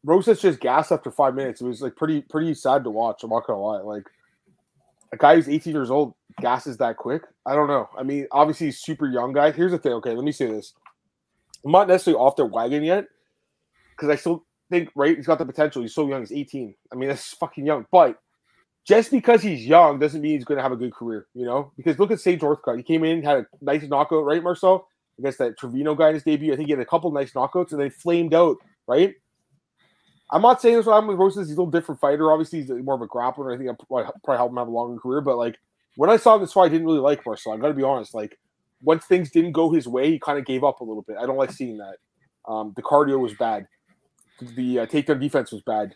Rosas 0.04 0.40
just 0.40 0.60
gassed 0.60 0.92
after 0.92 1.10
five 1.10 1.34
minutes. 1.34 1.60
It 1.60 1.66
was 1.66 1.82
like 1.82 1.96
pretty 1.96 2.22
pretty 2.22 2.54
sad 2.54 2.84
to 2.84 2.90
watch. 2.90 3.22
I'm 3.22 3.30
not 3.30 3.46
gonna 3.46 3.60
lie. 3.60 3.80
Like 3.80 4.08
a 5.12 5.16
guy 5.16 5.36
who's 5.36 5.48
18 5.48 5.72
years 5.72 5.90
old 5.90 6.14
gasses 6.40 6.76
that 6.78 6.96
quick. 6.96 7.22
I 7.46 7.54
don't 7.54 7.68
know. 7.68 7.88
I 7.96 8.02
mean, 8.02 8.26
obviously 8.32 8.66
he's 8.66 8.80
super 8.80 9.06
young 9.06 9.32
guy. 9.32 9.52
Here's 9.52 9.72
the 9.72 9.78
thing. 9.78 9.92
Okay, 9.94 10.14
let 10.14 10.24
me 10.24 10.32
say 10.32 10.46
this. 10.46 10.74
I'm 11.64 11.72
not 11.72 11.88
necessarily 11.88 12.20
off 12.20 12.36
their 12.36 12.46
wagon 12.46 12.82
yet 12.82 13.06
because 13.90 14.08
I 14.08 14.16
still 14.16 14.44
think 14.70 14.90
right. 14.96 15.16
He's 15.16 15.26
got 15.26 15.38
the 15.38 15.46
potential. 15.46 15.82
He's 15.82 15.94
so 15.94 16.08
young. 16.08 16.20
He's 16.20 16.32
18. 16.32 16.74
I 16.90 16.96
mean, 16.96 17.08
that's 17.08 17.34
fucking 17.34 17.66
young. 17.66 17.86
But 17.92 18.18
just 18.84 19.10
because 19.10 19.42
he's 19.42 19.64
young 19.66 19.98
doesn't 19.98 20.20
mean 20.20 20.32
he's 20.32 20.44
going 20.44 20.56
to 20.56 20.62
have 20.62 20.72
a 20.72 20.76
good 20.76 20.92
career, 20.92 21.26
you 21.34 21.46
know? 21.46 21.70
Because 21.76 21.98
look 21.98 22.10
at 22.10 22.20
Sage 22.20 22.40
Northcutt. 22.40 22.78
He 22.78 22.82
came 22.82 23.04
in, 23.04 23.22
had 23.22 23.38
a 23.38 23.46
nice 23.60 23.84
knockout, 23.84 24.24
right, 24.24 24.42
Marcel? 24.42 24.88
I 25.18 25.22
guess 25.22 25.36
that 25.36 25.58
Trevino 25.58 25.94
guy 25.94 26.08
in 26.08 26.14
his 26.14 26.24
debut. 26.24 26.52
I 26.52 26.56
think 26.56 26.66
he 26.66 26.72
had 26.72 26.80
a 26.80 26.86
couple 26.86 27.12
nice 27.12 27.32
knockouts 27.32 27.72
and 27.72 27.80
then 27.80 27.90
flamed 27.90 28.34
out, 28.34 28.56
right? 28.88 29.14
I'm 30.32 30.42
not 30.42 30.62
saying 30.62 30.76
this 30.76 30.86
what 30.86 30.94
happened 30.94 31.10
with 31.10 31.18
Rosas. 31.18 31.48
He's 31.48 31.56
a 31.56 31.60
little 31.60 31.70
different 31.70 32.00
fighter. 32.00 32.32
Obviously, 32.32 32.60
he's 32.60 32.70
more 32.70 32.94
of 32.94 33.02
a 33.02 33.06
grappler. 33.06 33.54
I 33.54 33.58
think 33.58 33.68
I 33.68 33.74
probably, 33.74 34.10
probably 34.24 34.38
help 34.38 34.50
him 34.50 34.56
have 34.56 34.68
a 34.68 34.70
longer 34.70 34.98
career. 34.98 35.20
But 35.20 35.36
like 35.36 35.58
when 35.96 36.08
I 36.08 36.16
saw 36.16 36.38
this 36.38 36.52
fight, 36.52 36.64
I 36.64 36.68
didn't 36.70 36.86
really 36.86 37.00
like 37.00 37.24
Marcel. 37.26 37.52
I 37.52 37.58
got 37.58 37.68
to 37.68 37.74
be 37.74 37.82
honest. 37.82 38.14
Like 38.14 38.38
once 38.82 39.04
things 39.04 39.30
didn't 39.30 39.52
go 39.52 39.70
his 39.70 39.86
way, 39.86 40.10
he 40.10 40.18
kind 40.18 40.38
of 40.38 40.46
gave 40.46 40.64
up 40.64 40.80
a 40.80 40.84
little 40.84 41.02
bit. 41.02 41.16
I 41.20 41.26
don't 41.26 41.36
like 41.36 41.52
seeing 41.52 41.78
that. 41.78 41.96
Um, 42.48 42.72
the 42.76 42.82
cardio 42.82 43.18
was 43.20 43.34
bad. 43.34 43.66
The 44.40 44.80
uh, 44.80 44.86
takedown 44.86 45.20
defense 45.20 45.52
was 45.52 45.62
bad. 45.62 45.94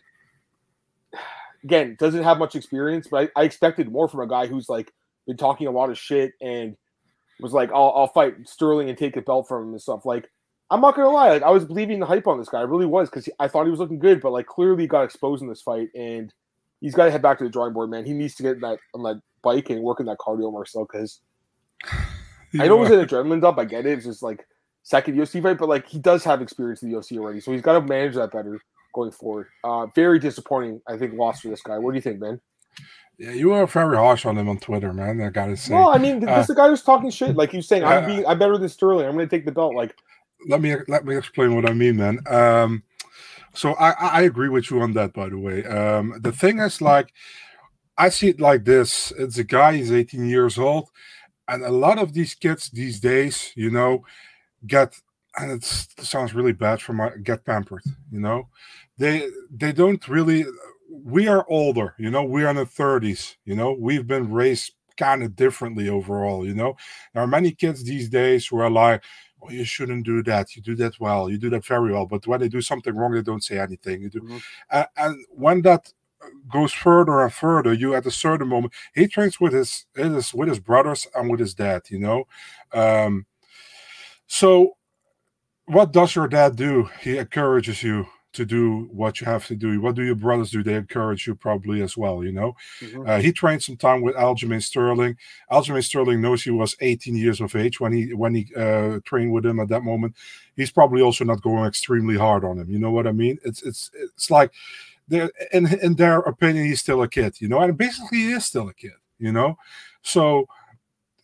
Again, 1.63 1.97
doesn't 1.99 2.23
have 2.23 2.37
much 2.37 2.55
experience, 2.55 3.07
but 3.09 3.31
I, 3.35 3.41
I, 3.41 3.43
expected 3.43 3.91
more 3.91 4.07
from 4.07 4.21
a 4.21 4.27
guy 4.27 4.45
who's 4.45 4.69
like 4.69 4.93
been 5.25 5.35
talking 5.35 5.65
a 5.67 5.71
lot 5.71 5.89
of 5.89 5.97
shit 5.97 6.33
and 6.39 6.77
was 7.41 7.51
like, 7.51 7.71
"I'll, 7.73 7.91
I'll 7.95 8.07
fight 8.07 8.35
Sterling 8.45 8.89
and 8.89 8.97
take 8.97 9.15
the 9.15 9.21
belt 9.21 9.47
from 9.47 9.63
him 9.63 9.71
and 9.71 9.81
stuff." 9.81 10.05
Like, 10.05 10.29
I'm 10.69 10.81
not 10.81 10.95
gonna 10.95 11.09
lie, 11.09 11.29
like 11.29 11.43
I 11.43 11.49
was 11.49 11.65
believing 11.65 11.99
the 11.99 12.05
hype 12.05 12.27
on 12.27 12.37
this 12.37 12.49
guy. 12.49 12.59
I 12.59 12.63
really 12.63 12.85
was 12.85 13.09
because 13.09 13.29
I 13.39 13.47
thought 13.47 13.65
he 13.65 13.71
was 13.71 13.79
looking 13.79 13.99
good, 13.99 14.21
but 14.21 14.31
like 14.31 14.47
clearly 14.47 14.87
got 14.87 15.03
exposed 15.03 15.41
in 15.41 15.47
this 15.47 15.61
fight, 15.61 15.89
and 15.95 16.33
he's 16.81 16.93
got 16.93 17.05
to 17.05 17.11
head 17.11 17.21
back 17.21 17.37
to 17.37 17.45
the 17.45 17.49
drawing 17.49 17.73
board, 17.73 17.89
man. 17.89 18.05
He 18.05 18.13
needs 18.13 18.35
to 18.35 18.43
get 18.43 18.59
that 18.61 18.79
on 18.93 19.03
that 19.03 19.21
bike 19.41 19.69
and 19.69 19.81
work 19.81 19.99
in 19.99 20.05
that 20.07 20.17
cardio 20.17 20.51
more 20.51 20.65
so 20.65 20.85
because 20.85 21.21
I 22.59 22.67
know 22.67 22.77
it 22.77 22.89
was 22.89 22.91
an 22.91 23.05
adrenaline 23.05 23.41
dump. 23.41 23.59
I 23.59 23.65
get 23.65 23.85
it. 23.85 23.97
It's 23.97 24.05
just 24.05 24.23
like 24.23 24.45
second 24.83 25.15
UFC 25.15 25.41
fight, 25.41 25.57
but 25.57 25.69
like 25.69 25.87
he 25.87 25.99
does 25.99 26.23
have 26.25 26.41
experience 26.41 26.83
in 26.83 26.91
the 26.91 26.97
UFC 26.97 27.17
already, 27.17 27.39
so 27.39 27.51
he's 27.51 27.61
got 27.61 27.73
to 27.73 27.81
manage 27.81 28.15
that 28.15 28.31
better 28.31 28.59
going 28.93 29.11
forward. 29.11 29.47
Uh, 29.63 29.85
very 29.87 30.19
disappointing, 30.19 30.81
I 30.87 30.97
think, 30.97 31.13
loss 31.13 31.41
for 31.41 31.49
this 31.49 31.61
guy. 31.61 31.77
What 31.77 31.91
do 31.91 31.95
you 31.95 32.01
think, 32.01 32.19
man? 32.19 32.41
Yeah, 33.17 33.31
you 33.31 33.49
were 33.49 33.65
very 33.65 33.97
harsh 33.97 34.25
on 34.25 34.37
him 34.37 34.47
on 34.47 34.59
Twitter, 34.59 34.93
man. 34.93 35.21
I 35.21 35.29
gotta 35.29 35.57
say. 35.57 35.73
Well, 35.73 35.89
I 35.89 35.97
mean, 35.97 36.27
uh, 36.27 36.37
this 36.37 36.47
the 36.47 36.55
guy 36.55 36.67
who's 36.67 36.83
talking 36.83 37.09
shit. 37.09 37.35
Like 37.35 37.51
you 37.53 37.61
saying, 37.61 37.83
I'm 37.83 38.05
being, 38.05 38.25
I'm 38.27 38.37
better 38.37 38.57
than 38.57 38.69
Sterling. 38.69 39.07
I'm 39.07 39.13
going 39.13 39.27
to 39.27 39.35
take 39.35 39.45
the 39.45 39.51
belt. 39.51 39.73
Like, 39.73 39.95
let 40.47 40.61
me 40.61 40.75
let 40.87 41.05
me 41.05 41.17
explain 41.17 41.55
what 41.55 41.69
I 41.69 41.73
mean, 41.73 41.97
man. 41.97 42.19
Um, 42.27 42.83
so 43.53 43.73
I 43.75 43.91
I 43.91 44.21
agree 44.23 44.49
with 44.49 44.71
you 44.71 44.81
on 44.81 44.93
that. 44.93 45.13
By 45.13 45.29
the 45.29 45.37
way, 45.37 45.63
um, 45.65 46.15
the 46.21 46.31
thing 46.31 46.59
is, 46.59 46.81
like, 46.81 47.13
I 47.97 48.09
see 48.09 48.29
it 48.29 48.39
like 48.39 48.65
this: 48.65 49.11
it's 49.17 49.37
a 49.37 49.43
guy. 49.43 49.75
He's 49.77 49.91
18 49.91 50.27
years 50.27 50.57
old, 50.57 50.89
and 51.47 51.63
a 51.63 51.71
lot 51.71 51.99
of 51.99 52.13
these 52.13 52.35
kids 52.35 52.69
these 52.69 52.99
days, 52.99 53.51
you 53.55 53.71
know, 53.71 54.05
get 54.67 54.99
and 55.37 55.51
it 55.51 55.63
sounds 55.63 56.33
really 56.33 56.53
bad 56.53 56.81
for 56.81 56.93
my 56.93 57.11
get 57.23 57.45
pampered. 57.45 57.83
You 58.11 58.19
know, 58.19 58.49
they 58.97 59.29
they 59.51 59.71
don't 59.71 60.07
really 60.07 60.45
we 61.03 61.27
are 61.27 61.45
older, 61.49 61.93
you 61.97 62.09
know, 62.09 62.23
we 62.23 62.43
are 62.43 62.49
in 62.49 62.55
the 62.55 62.65
30s, 62.65 63.35
you 63.45 63.55
know, 63.55 63.73
we've 63.79 64.07
been 64.07 64.31
raised 64.31 64.73
kind 64.97 65.23
of 65.23 65.35
differently 65.35 65.89
overall, 65.89 66.45
you 66.45 66.55
know. 66.55 66.75
There 67.13 67.23
are 67.23 67.27
many 67.27 67.51
kids 67.51 67.83
these 67.83 68.09
days 68.09 68.47
who 68.47 68.59
are 68.59 68.69
like, 68.69 69.03
oh, 69.47 69.51
you 69.51 69.63
shouldn't 69.63 70.05
do 70.05 70.23
that. 70.23 70.55
You 70.55 70.61
do 70.61 70.75
that 70.75 70.99
well. 70.99 71.29
You 71.29 71.37
do 71.37 71.49
that 71.51 71.65
very 71.65 71.93
well. 71.93 72.05
But 72.05 72.27
when 72.27 72.39
they 72.39 72.49
do 72.49 72.61
something 72.61 72.95
wrong, 72.95 73.13
they 73.13 73.21
don't 73.21 73.43
say 73.43 73.59
anything. 73.59 74.01
You 74.01 74.09
do, 74.09 74.21
mm-hmm. 74.21 74.37
uh, 74.71 74.85
and 74.97 75.25
when 75.29 75.61
that 75.63 75.91
goes 76.51 76.73
further 76.73 77.21
and 77.21 77.33
further, 77.33 77.73
you 77.73 77.93
at 77.93 78.05
a 78.05 78.11
certain 78.11 78.47
moment, 78.47 78.73
he 78.93 79.07
trains 79.07 79.39
with 79.39 79.53
his, 79.53 79.85
his 79.95 80.33
with 80.33 80.49
his 80.49 80.59
brothers 80.59 81.07
and 81.15 81.29
with 81.29 81.39
his 81.39 81.53
dad. 81.53 81.83
You 81.89 81.99
know, 81.99 82.27
um, 82.73 83.25
so 84.27 84.77
what 85.65 85.91
does 85.91 86.15
your 86.15 86.27
dad 86.27 86.55
do? 86.55 86.89
He 87.01 87.17
encourages 87.17 87.83
you 87.83 88.07
to 88.37 88.45
do 88.45 88.87
what 88.91 89.19
you 89.19 89.25
have 89.25 89.45
to 89.47 89.55
do. 89.55 89.79
What 89.81 89.95
do 89.95 90.03
your 90.03 90.15
brothers 90.15 90.51
do? 90.51 90.63
They 90.63 90.75
encourage 90.75 91.27
you 91.27 91.35
probably 91.35 91.81
as 91.81 91.97
well, 91.97 92.23
you 92.23 92.31
know. 92.31 92.55
Mm-hmm. 92.79 93.07
Uh, 93.07 93.19
he 93.19 93.31
trained 93.31 93.61
some 93.61 93.77
time 93.77 94.01
with 94.01 94.15
Aljamain 94.15 94.63
Sterling. 94.63 95.17
Aljamain 95.51 95.83
Sterling 95.83 96.21
knows 96.21 96.43
he 96.43 96.51
was 96.51 96.75
18 96.79 97.15
years 97.15 97.41
of 97.41 97.55
age 97.55 97.79
when 97.79 97.91
he 97.91 98.13
when 98.13 98.33
he 98.33 98.47
uh, 98.55 98.99
trained 99.03 99.33
with 99.33 99.45
him 99.45 99.59
at 99.59 99.67
that 99.67 99.83
moment. 99.83 100.15
He's 100.55 100.71
probably 100.71 101.01
also 101.01 101.25
not 101.25 101.41
going 101.41 101.65
extremely 101.65 102.17
hard 102.17 102.45
on 102.45 102.59
him. 102.59 102.69
You 102.69 102.79
know 102.79 102.91
what 102.91 103.07
I 103.07 103.11
mean? 103.11 103.37
It's 103.43 103.61
it's 103.61 103.91
it's 103.93 104.31
like 104.31 104.51
in 105.09 105.31
in 105.81 105.95
their 105.95 106.19
opinion, 106.19 106.65
he's 106.65 106.79
still 106.79 107.01
a 107.01 107.07
kid, 107.07 107.41
you 107.41 107.47
know, 107.47 107.59
and 107.59 107.77
basically 107.77 108.19
he 108.19 108.31
is 108.31 108.45
still 108.45 108.69
a 108.69 108.73
kid, 108.73 108.97
you 109.19 109.31
know. 109.31 109.57
So 110.01 110.47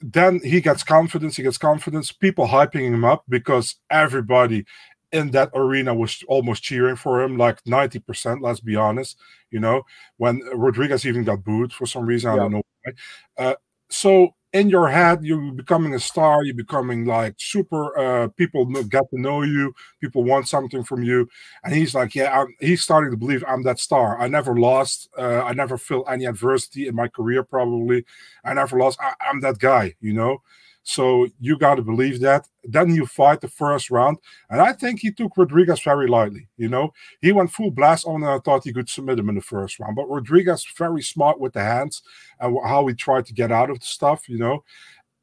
then 0.02 0.42
he 0.44 0.60
gets 0.60 0.84
confidence. 0.84 1.38
He 1.38 1.44
gets 1.44 1.58
confidence. 1.58 2.12
People 2.12 2.48
hyping 2.48 2.94
him 2.94 3.06
up 3.06 3.24
because 3.30 3.76
everybody 3.90 4.66
in 5.14 5.32
that 5.32 5.52
arena 5.54 5.94
was 5.94 6.24
almost 6.28 6.64
cheering 6.64 6.96
for 6.98 7.22
him, 7.22 7.38
like 7.38 7.64
90%, 7.66 8.42
let's 8.42 8.60
be 8.60 8.76
honest. 8.76 9.18
You 9.52 9.60
know, 9.60 9.84
when 10.18 10.42
Rodriguez 10.54 11.06
even 11.06 11.24
got 11.24 11.44
booed 11.44 11.72
for 11.72 11.86
some 11.86 12.06
reason, 12.06 12.32
I 12.32 12.36
don't 12.36 12.52
know 12.52 12.64
why. 12.84 12.94
Uh, 13.38 13.56
so 13.90 14.36
in 14.54 14.70
your 14.70 14.88
head, 14.90 15.24
you're 15.24 15.52
becoming 15.52 15.94
a 15.94 16.00
star, 16.00 16.44
you're 16.44 16.56
becoming 16.56 17.06
like 17.06 17.36
super, 17.38 17.98
uh, 17.98 18.28
people 18.30 18.66
get 18.66 19.04
to 19.12 19.20
know 19.22 19.44
you, 19.44 19.74
people 20.02 20.24
want 20.24 20.48
something 20.48 20.84
from 20.84 21.04
you. 21.04 21.28
And 21.64 21.74
he's 21.74 21.96
like, 21.96 22.16
Yeah, 22.16 22.42
I'm, 22.42 22.48
he's 22.60 22.82
starting 22.84 23.12
to 23.12 23.18
believe 23.18 23.44
I'm 23.48 23.64
that 23.64 23.80
star. 23.80 24.20
I 24.20 24.28
never 24.28 24.56
lost, 24.58 25.10
uh, 25.18 25.42
I 25.44 25.54
never 25.54 25.78
felt 25.78 26.10
any 26.10 26.26
adversity 26.26 26.88
in 26.88 26.96
my 26.96 27.08
career, 27.08 27.44
probably. 27.44 28.06
I 28.44 28.54
never 28.54 28.78
lost, 28.78 29.00
I, 29.02 29.14
I'm 29.22 29.42
that 29.42 29.60
guy, 29.60 29.96
you 30.02 30.14
know. 30.14 30.42
So 30.84 31.30
you 31.40 31.58
got 31.58 31.76
to 31.76 31.82
believe 31.82 32.20
that. 32.20 32.48
Then 32.66 32.94
you 32.94 33.06
fight 33.06 33.40
the 33.40 33.48
first 33.48 33.90
round. 33.90 34.18
And 34.50 34.62
I 34.62 34.74
think 34.74 35.00
he 35.00 35.12
took 35.12 35.38
Rodriguez 35.38 35.82
very 35.82 36.08
lightly. 36.08 36.50
You 36.58 36.68
know, 36.68 36.94
he 37.22 37.32
went 37.32 37.52
full 37.52 37.72
blast 37.72 38.06
on 38.06 38.22
and 38.22 38.26
I 38.26 38.40
thought 38.40 38.66
he 38.66 38.74
could 38.74 38.90
submit 38.90 39.18
him 39.18 39.30
in 39.30 39.36
the 39.36 39.42
first 39.42 39.80
round. 39.80 39.96
But 39.96 40.10
Rodriguez, 40.10 40.66
very 40.78 41.02
smart 41.02 41.40
with 41.40 41.54
the 41.54 41.62
hands 41.64 42.04
and 42.40 42.58
how 42.66 42.86
he 42.88 42.94
tried 42.94 43.26
to 43.28 43.34
get 43.34 43.52
out 43.52 43.70
of 43.70 43.80
the 43.80 43.86
stuff, 43.86 44.28
you 44.28 44.38
know. 44.38 44.64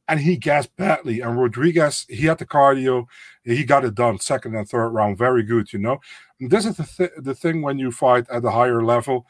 And 0.09 0.19
he 0.19 0.37
gasped 0.37 0.77
badly. 0.77 1.21
And 1.21 1.39
Rodriguez, 1.39 2.07
he 2.09 2.27
had 2.27 2.39
the 2.39 2.47
cardio. 2.47 3.07
He 3.45 3.63
got 3.63 3.85
it 3.85 3.95
done 3.95 4.19
second 4.19 4.57
and 4.57 4.69
third 4.69 4.89
round. 4.89 5.19
Very 5.19 5.43
good, 5.43 5.73
you 5.73 5.79
know. 5.79 6.01
And 6.41 6.51
this 6.51 6.65
is 6.65 6.79
the, 6.79 6.85
th- 6.85 7.13
the 7.19 7.35
thing 7.35 7.63
when 7.63 7.79
you 7.79 7.93
fight 7.93 8.29
at 8.31 8.45
a 8.45 8.51
higher 8.51 8.83
level. 8.83 9.27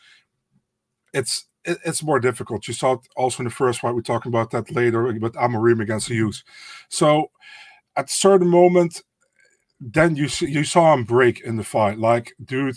It's 1.12 1.48
it, 1.64 1.78
it's 1.84 2.02
more 2.02 2.20
difficult. 2.20 2.66
You 2.68 2.74
saw 2.74 2.94
it 2.94 3.00
also 3.16 3.42
in 3.42 3.44
the 3.44 3.54
first 3.54 3.80
fight. 3.80 3.94
We're 3.94 4.02
talking 4.02 4.30
about 4.30 4.50
that 4.50 4.70
later, 4.70 5.12
but 5.14 5.34
Amorim 5.34 5.80
against 5.80 6.08
Hughes. 6.08 6.44
So 6.88 7.30
at 7.96 8.06
a 8.06 8.12
certain 8.12 8.48
moment, 8.48 9.02
then 9.80 10.14
you 10.14 10.28
see, 10.28 10.50
you 10.50 10.64
saw 10.64 10.92
him 10.92 11.04
break 11.04 11.40
in 11.40 11.56
the 11.56 11.64
fight. 11.64 11.98
Like, 11.98 12.34
dude, 12.44 12.76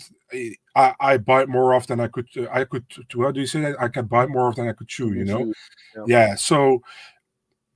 I, 0.74 0.94
I 0.98 1.18
bite 1.18 1.48
more 1.48 1.74
off 1.74 1.86
than 1.86 2.00
I 2.00 2.08
could. 2.08 2.26
I 2.50 2.64
could. 2.64 2.84
How 3.14 3.30
do 3.30 3.40
you 3.40 3.46
say 3.46 3.60
that? 3.60 3.80
I 3.80 3.88
can 3.88 4.06
bite 4.06 4.30
more 4.30 4.48
off 4.48 4.56
than 4.56 4.68
I 4.68 4.72
could 4.72 4.88
chew. 4.88 5.12
You 5.12 5.24
know? 5.24 5.52
Yeah. 5.94 6.04
yeah. 6.06 6.34
So 6.34 6.82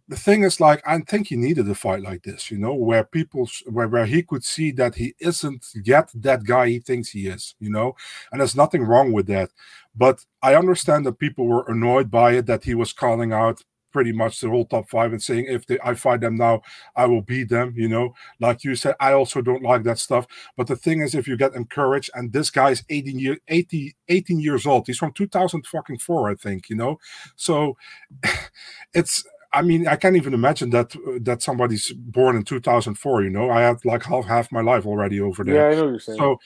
the 0.08 0.16
thing 0.16 0.42
is 0.42 0.60
like 0.60 0.82
i 0.86 0.98
think 0.98 1.28
he 1.28 1.36
needed 1.36 1.68
a 1.68 1.74
fight 1.74 2.02
like 2.02 2.22
this 2.22 2.50
you 2.50 2.58
know 2.58 2.74
where 2.74 3.04
people 3.04 3.48
where, 3.66 3.88
where 3.88 4.06
he 4.06 4.22
could 4.22 4.44
see 4.44 4.70
that 4.72 4.94
he 4.94 5.14
isn't 5.20 5.66
yet 5.84 6.10
that 6.14 6.44
guy 6.44 6.68
he 6.68 6.78
thinks 6.78 7.10
he 7.10 7.26
is 7.26 7.54
you 7.60 7.70
know 7.70 7.94
and 8.32 8.40
there's 8.40 8.56
nothing 8.56 8.82
wrong 8.82 9.12
with 9.12 9.26
that 9.26 9.50
but 9.94 10.24
i 10.42 10.54
understand 10.54 11.04
that 11.04 11.18
people 11.18 11.46
were 11.46 11.64
annoyed 11.68 12.10
by 12.10 12.32
it 12.32 12.46
that 12.46 12.64
he 12.64 12.74
was 12.74 12.92
calling 12.92 13.32
out 13.32 13.62
pretty 13.90 14.12
much 14.12 14.40
the 14.40 14.48
whole 14.48 14.66
top 14.66 14.88
five 14.88 15.12
and 15.12 15.22
saying 15.22 15.46
if 15.48 15.66
they, 15.66 15.78
I 15.82 15.94
fight 15.94 16.20
them 16.20 16.36
now, 16.36 16.60
I 16.94 17.06
will 17.06 17.22
beat 17.22 17.48
them. 17.48 17.72
You 17.74 17.88
know, 17.88 18.14
like 18.38 18.62
you 18.62 18.74
said, 18.74 18.94
I 19.00 19.12
also 19.12 19.40
don't 19.40 19.62
like 19.62 19.82
that 19.84 19.98
stuff. 19.98 20.26
But 20.56 20.66
the 20.66 20.76
thing 20.76 21.00
is, 21.00 21.14
if 21.14 21.26
you 21.26 21.36
get 21.36 21.54
encouraged, 21.54 22.10
and 22.14 22.32
this 22.32 22.50
guy 22.50 22.70
is 22.70 22.84
18 22.90 23.18
year 23.18 23.38
80, 23.48 23.96
18 24.08 24.40
years 24.40 24.66
old, 24.66 24.86
he's 24.86 24.98
from 24.98 25.12
2000 25.12 25.66
fucking 25.66 25.98
four, 25.98 26.28
I 26.30 26.34
think. 26.34 26.68
You 26.68 26.76
know, 26.76 26.98
so 27.36 27.76
it's 28.94 29.24
I 29.58 29.62
mean, 29.62 29.88
I 29.88 29.96
can't 29.96 30.14
even 30.14 30.34
imagine 30.34 30.70
that 30.70 30.94
uh, 30.94 31.18
that 31.22 31.42
somebody's 31.42 31.92
born 31.92 32.36
in 32.36 32.44
2004. 32.44 33.22
You 33.24 33.30
know, 33.30 33.50
I 33.50 33.62
had 33.62 33.84
like 33.84 34.04
half 34.04 34.24
half 34.24 34.52
my 34.52 34.60
life 34.60 34.86
already 34.86 35.20
over 35.20 35.42
there. 35.42 35.54
Yeah, 35.56 35.66
I 35.66 35.74
know 35.74 35.88
you're 35.90 35.98
saying. 35.98 36.18
So, 36.18 36.36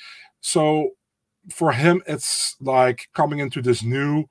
so 0.41 0.91
for 1.51 1.73
him, 1.73 2.03
it's 2.07 2.57
like 2.59 3.09
coming 3.15 3.39
into 3.39 3.61
this 3.61 3.83
new, 3.83 4.25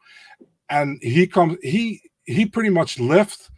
and 0.68 0.98
he 1.04 1.28
comes. 1.28 1.58
He 1.62 2.02
he 2.24 2.48
pretty 2.48 2.70
much 2.70 3.00
lived 3.00 3.50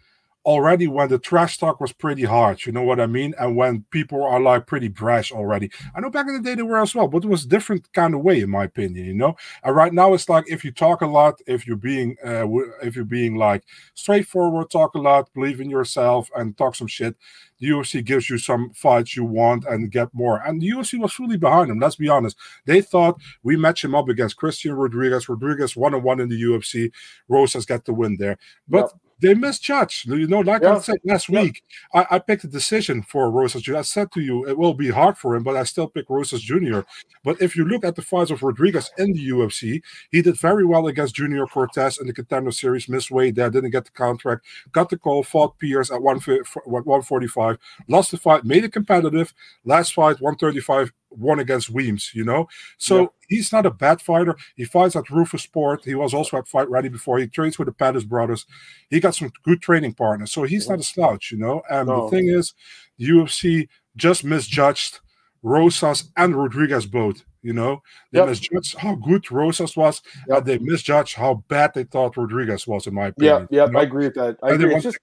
already 0.45 0.87
when 0.87 1.07
the 1.07 1.17
trash 1.17 1.57
talk 1.57 1.79
was 1.79 1.93
pretty 1.93 2.23
hard, 2.23 2.65
you 2.65 2.71
know 2.71 2.81
what 2.81 2.99
I 2.99 3.07
mean? 3.07 3.33
And 3.39 3.55
when 3.55 3.85
people 3.91 4.23
are 4.23 4.39
like 4.41 4.67
pretty 4.67 4.89
brash 4.89 5.31
already. 5.31 5.71
I 5.95 6.01
know 6.01 6.09
back 6.09 6.27
in 6.27 6.33
the 6.33 6.41
day 6.41 6.55
they 6.55 6.63
were 6.63 6.81
as 6.81 6.93
well, 6.93 7.07
but 7.07 7.23
it 7.23 7.29
was 7.29 7.45
a 7.45 7.47
different 7.47 7.91
kind 7.93 8.13
of 8.13 8.21
way, 8.21 8.41
in 8.41 8.49
my 8.49 8.65
opinion, 8.65 9.05
you 9.05 9.13
know. 9.13 9.35
And 9.63 9.75
right 9.75 9.93
now 9.93 10.13
it's 10.13 10.27
like 10.27 10.45
if 10.49 10.65
you 10.65 10.71
talk 10.71 11.01
a 11.01 11.07
lot, 11.07 11.39
if 11.47 11.65
you're 11.65 11.77
being 11.77 12.17
uh 12.25 12.45
if 12.81 12.95
you're 12.95 13.05
being 13.05 13.35
like 13.35 13.63
straightforward, 13.93 14.69
talk 14.69 14.95
a 14.95 14.99
lot, 14.99 15.33
believe 15.33 15.61
in 15.61 15.69
yourself 15.69 16.29
and 16.35 16.57
talk 16.57 16.75
some 16.75 16.87
shit, 16.87 17.15
the 17.59 17.69
UFC 17.69 18.03
gives 18.03 18.29
you 18.29 18.37
some 18.37 18.71
fights 18.73 19.15
you 19.15 19.23
want 19.23 19.63
and 19.65 19.91
get 19.91 20.09
more. 20.13 20.41
And 20.45 20.61
the 20.61 20.69
UFC 20.69 20.99
was 20.99 21.13
fully 21.13 21.37
behind 21.37 21.71
him. 21.71 21.79
Let's 21.79 21.95
be 21.95 22.09
honest. 22.09 22.37
They 22.65 22.81
thought 22.81 23.19
we 23.43 23.55
match 23.55 23.83
him 23.83 23.95
up 23.95 24.09
against 24.09 24.37
Christian 24.37 24.73
Rodriguez. 24.73 25.29
Rodriguez 25.29 25.75
one 25.77 25.93
on 25.93 26.03
one 26.03 26.19
in 26.19 26.27
the 26.27 26.41
UFC. 26.41 26.91
Rosas 27.29 27.65
got 27.65 27.85
the 27.85 27.93
win 27.93 28.17
there. 28.17 28.37
But 28.67 28.91
yep 28.91 28.99
they 29.23 29.33
misjudged. 29.33 30.07
You 30.07 30.27
know, 30.27 30.41
like 30.41 30.63
yeah. 30.63 30.75
I 30.75 30.79
said 30.79 30.97
last 31.05 31.29
yeah. 31.29 31.41
week, 31.41 31.63
I, 31.93 32.05
I, 32.11 32.19
picked 32.19 32.43
a 32.43 32.47
decision 32.47 33.01
for 33.01 33.31
Rosas 33.31 33.61
Jr. 33.61 33.77
I 33.77 33.81
said 33.81 34.11
to 34.11 34.21
you, 34.21 34.47
it 34.47 34.57
will 34.57 34.73
be 34.73 34.89
hard 34.89 35.17
for 35.17 35.33
him, 35.33 35.43
but 35.43 35.55
I 35.55 35.63
still 35.63 35.87
pick 35.87 36.09
Rosas 36.09 36.41
Jr. 36.41 36.81
But 37.23 37.41
if 37.41 37.55
you 37.55 37.63
look 37.63 37.85
at 37.85 37.95
the 37.95 38.01
fights 38.01 38.31
of 38.31 38.43
Rodriguez 38.43 38.91
in 38.97 39.13
the 39.13 39.29
UFC, 39.29 39.81
he 40.11 40.21
did 40.21 40.37
very 40.37 40.65
well 40.65 40.87
against 40.87 41.15
Junior 41.15 41.45
Cortez 41.47 41.97
in 41.97 42.07
the 42.07 42.13
contender 42.13 42.51
series, 42.51 42.89
missed 42.89 43.11
weight 43.11 43.35
there, 43.35 43.49
didn't 43.49 43.71
get 43.71 43.85
the 43.85 43.91
contract, 43.91 44.45
got 44.73 44.89
the 44.89 44.97
call, 44.97 45.23
fought 45.23 45.57
Pearce 45.57 45.89
at 45.89 46.01
145, 46.01 47.57
lost 47.87 48.11
the 48.11 48.17
fight, 48.17 48.43
made 48.43 48.65
it 48.65 48.73
competitive. 48.73 49.33
Last 49.63 49.93
fight, 49.93 50.19
135, 50.19 50.91
won 51.17 51.39
against 51.39 51.69
Weems, 51.69 52.11
you 52.13 52.23
know. 52.23 52.47
So 52.77 53.01
yeah. 53.01 53.07
he's 53.29 53.51
not 53.51 53.65
a 53.65 53.71
bad 53.71 54.01
fighter. 54.01 54.35
He 54.55 54.65
fights 54.65 54.95
at 54.95 55.05
Roufusport. 55.05 55.83
He 55.83 55.95
was 55.95 56.13
also 56.13 56.37
at 56.37 56.47
Fight 56.47 56.69
Ready 56.69 56.89
before. 56.89 57.19
He 57.19 57.27
trains 57.27 57.57
with 57.57 57.67
the 57.67 57.73
Pettis 57.73 58.03
brothers. 58.03 58.45
He 58.89 58.99
got 58.99 59.15
some 59.15 59.31
good 59.43 59.61
training 59.61 59.93
partners. 59.93 60.31
So 60.31 60.43
he's 60.43 60.69
not 60.69 60.79
a 60.79 60.83
slouch, 60.83 61.31
you 61.31 61.37
know. 61.37 61.61
And 61.69 61.87
no. 61.87 62.05
the 62.05 62.15
thing 62.15 62.27
is, 62.27 62.53
the 62.97 63.09
UFC 63.09 63.67
just 63.95 64.23
misjudged 64.23 64.99
Rosas 65.41 66.11
and 66.17 66.35
Rodriguez 66.35 66.85
both. 66.85 67.23
You 67.41 67.51
know, 67.51 67.83
they 68.13 68.19
yep. 68.19 68.29
misjudged 68.29 68.77
how 68.77 68.95
good 68.95 69.29
Rosas 69.29 69.75
was, 69.75 70.01
yep. 70.29 70.37
and 70.37 70.45
they 70.47 70.57
misjudged 70.59 71.15
how 71.15 71.43
bad 71.49 71.73
they 71.73 71.83
thought 71.83 72.15
Rodriguez 72.15 72.65
was, 72.65 72.87
in 72.87 72.93
my 72.93 73.07
opinion. 73.07 73.49
Yeah, 73.51 73.63
yeah, 73.63 73.65
you 73.65 73.71
know? 73.73 73.79
I 73.79 73.83
agree 73.83 74.05
with 74.05 74.13
that. 74.13 74.37
I 74.41 74.51
agree. 74.51 74.71
Want, 74.71 74.83
just, 74.83 74.97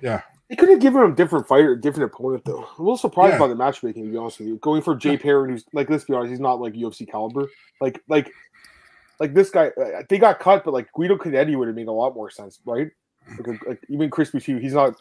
yeah. 0.00 0.22
They 0.48 0.56
could 0.56 0.68
have 0.68 0.80
given 0.80 1.02
him 1.02 1.12
a 1.12 1.14
different 1.14 1.48
fighter, 1.48 1.74
different 1.74 2.12
opponent 2.12 2.44
though. 2.44 2.64
I'm 2.64 2.80
a 2.80 2.82
little 2.82 2.96
surprised 2.98 3.34
yeah. 3.34 3.38
by 3.38 3.48
the 3.48 3.54
matchmaking, 3.54 4.04
to 4.04 4.10
be 4.10 4.16
honest 4.16 4.38
with 4.38 4.48
you. 4.48 4.56
Going 4.58 4.82
for 4.82 4.94
Jay 4.94 5.16
Perrin, 5.16 5.50
who's 5.50 5.64
like, 5.72 5.88
let's 5.88 6.04
be 6.04 6.12
honest, 6.12 6.30
he's 6.30 6.40
not 6.40 6.60
like 6.60 6.74
UFC 6.74 7.10
caliber. 7.10 7.48
Like, 7.80 8.02
like, 8.08 8.30
like 9.20 9.32
this 9.32 9.50
guy, 9.50 9.68
uh, 9.68 10.02
they 10.08 10.18
got 10.18 10.40
cut, 10.40 10.64
but 10.64 10.74
like 10.74 10.92
Guido 10.92 11.16
Canetti 11.16 11.56
would 11.56 11.68
have 11.68 11.76
made 11.76 11.88
a 11.88 11.92
lot 11.92 12.14
more 12.14 12.30
sense, 12.30 12.60
right? 12.66 12.88
Like, 13.38 13.66
like 13.66 13.84
even 13.88 14.10
Crispy 14.10 14.40
too. 14.40 14.58
He's 14.58 14.74
not, 14.74 14.94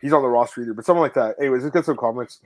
he's 0.00 0.12
on 0.12 0.22
the 0.22 0.28
roster 0.28 0.62
either, 0.62 0.74
but 0.74 0.84
someone 0.84 1.02
like 1.02 1.14
that. 1.14 1.36
Anyways, 1.40 1.64
let's 1.64 1.74
get 1.74 1.84
some 1.84 1.96
comments. 1.96 2.40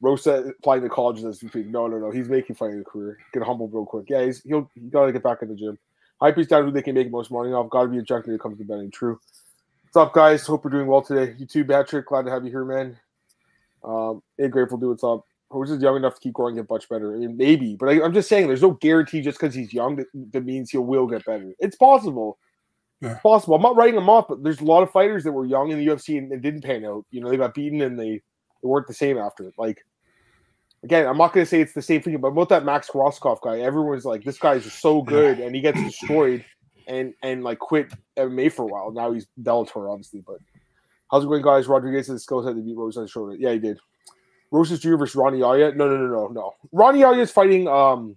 Rosa 0.00 0.52
applying 0.58 0.82
to 0.82 0.88
colleges 0.88 1.24
as 1.24 1.42
no, 1.54 1.86
no, 1.86 1.98
no. 1.98 2.10
He's 2.10 2.28
making 2.28 2.56
fighting 2.56 2.80
a 2.80 2.84
career. 2.84 3.18
Get 3.32 3.42
humble 3.42 3.68
real 3.68 3.86
quick. 3.86 4.06
Yeah, 4.08 4.24
he's 4.24 4.42
he'll 4.42 4.70
he 4.74 4.88
gotta 4.88 5.12
get 5.12 5.22
back 5.22 5.42
in 5.42 5.48
the 5.48 5.54
gym. 5.54 5.78
Hype 6.20 6.38
is 6.38 6.46
down 6.46 6.64
who 6.64 6.70
they 6.70 6.82
can 6.82 6.94
make 6.94 7.10
most 7.10 7.30
money 7.30 7.52
off. 7.52 7.70
Gotta 7.70 7.88
be 7.88 7.98
a 7.98 8.02
junkie 8.02 8.28
when 8.28 8.36
it 8.36 8.40
comes 8.40 8.58
to 8.58 8.64
betting. 8.64 8.90
True. 8.90 9.18
What's 9.96 10.08
up, 10.08 10.12
guys? 10.12 10.46
Hope 10.46 10.62
we're 10.62 10.70
doing 10.72 10.88
well 10.88 11.00
today. 11.00 11.34
You 11.38 11.46
too, 11.46 11.64
Patrick. 11.64 12.04
Glad 12.04 12.26
to 12.26 12.30
have 12.30 12.44
you 12.44 12.50
here, 12.50 12.66
man. 12.66 13.00
Um, 13.82 14.22
hey, 14.36 14.48
grateful 14.48 14.78
to 14.78 14.90
what's 14.90 15.02
up. 15.02 15.24
Who's 15.48 15.70
just 15.70 15.80
young 15.80 15.96
enough 15.96 16.16
to 16.16 16.20
keep 16.20 16.34
growing 16.34 16.58
and 16.58 16.68
get 16.68 16.70
much 16.70 16.86
better? 16.90 17.14
I 17.14 17.18
mean, 17.20 17.34
maybe, 17.38 17.76
but 17.80 17.88
I, 17.88 18.04
am 18.04 18.12
just 18.12 18.28
saying, 18.28 18.46
there's 18.46 18.60
no 18.60 18.72
guarantee 18.72 19.22
just 19.22 19.40
because 19.40 19.54
he's 19.54 19.72
young 19.72 19.96
that, 19.96 20.08
that 20.32 20.44
means 20.44 20.70
he 20.70 20.76
will 20.76 21.06
get 21.06 21.24
better. 21.24 21.50
It's 21.60 21.76
possible. 21.76 22.38
Yeah. 23.00 23.12
It's 23.12 23.22
possible. 23.22 23.54
I'm 23.54 23.62
not 23.62 23.74
writing 23.74 23.98
him 23.98 24.10
off, 24.10 24.26
but 24.28 24.44
there's 24.44 24.60
a 24.60 24.66
lot 24.66 24.82
of 24.82 24.90
fighters 24.90 25.24
that 25.24 25.32
were 25.32 25.46
young 25.46 25.70
in 25.70 25.78
the 25.78 25.86
UFC 25.86 26.18
and, 26.18 26.30
and 26.30 26.42
didn't 26.42 26.64
pan 26.64 26.84
out. 26.84 27.06
You 27.10 27.22
know, 27.22 27.30
they 27.30 27.38
got 27.38 27.54
beaten 27.54 27.80
and 27.80 27.98
they, 27.98 28.20
they 28.62 28.68
weren't 28.68 28.88
the 28.88 28.92
same 28.92 29.16
after. 29.16 29.50
Like, 29.56 29.78
again, 30.84 31.06
I'm 31.06 31.16
not 31.16 31.32
going 31.32 31.46
to 31.46 31.48
say 31.48 31.62
it's 31.62 31.72
the 31.72 31.80
same 31.80 32.02
thing, 32.02 32.18
but 32.18 32.28
about 32.28 32.50
that 32.50 32.66
Max 32.66 32.90
Rohskopf 32.90 33.40
guy, 33.40 33.60
everyone's 33.60 34.04
like, 34.04 34.24
this 34.24 34.36
guy 34.36 34.56
is 34.56 34.70
so 34.70 35.00
good, 35.00 35.40
and 35.40 35.54
he 35.54 35.62
gets 35.62 35.82
destroyed 35.82 36.44
and 36.86 37.14
and 37.22 37.42
like 37.42 37.58
quit 37.58 37.92
MMA 38.16 38.52
for 38.52 38.62
a 38.62 38.66
while. 38.66 38.90
Now 38.92 39.12
he's 39.12 39.26
Bellator, 39.40 39.90
obviously. 39.90 40.22
But 40.26 40.38
how's 41.10 41.24
it 41.24 41.28
going, 41.28 41.42
guys? 41.42 41.66
Rodriguez 41.66 42.06
has 42.08 42.16
the 42.16 42.20
skill 42.20 42.42
set 42.42 42.54
to 42.54 42.62
beat 42.62 42.76
Rose 42.76 42.96
on 42.96 43.04
the 43.04 43.08
shoulder. 43.08 43.36
Yeah, 43.38 43.52
he 43.52 43.58
did. 43.58 43.78
Rosas 44.50 44.80
Jr. 44.80 44.96
versus 44.96 45.16
Rani 45.16 45.38
Yahya. 45.38 45.72
No, 45.72 45.88
no, 45.88 45.96
no, 45.96 46.06
no, 46.06 46.26
no. 46.28 46.54
Rani 46.72 47.00
Yahya 47.00 47.22
is 47.22 47.30
fighting 47.30 47.68
um 47.68 48.16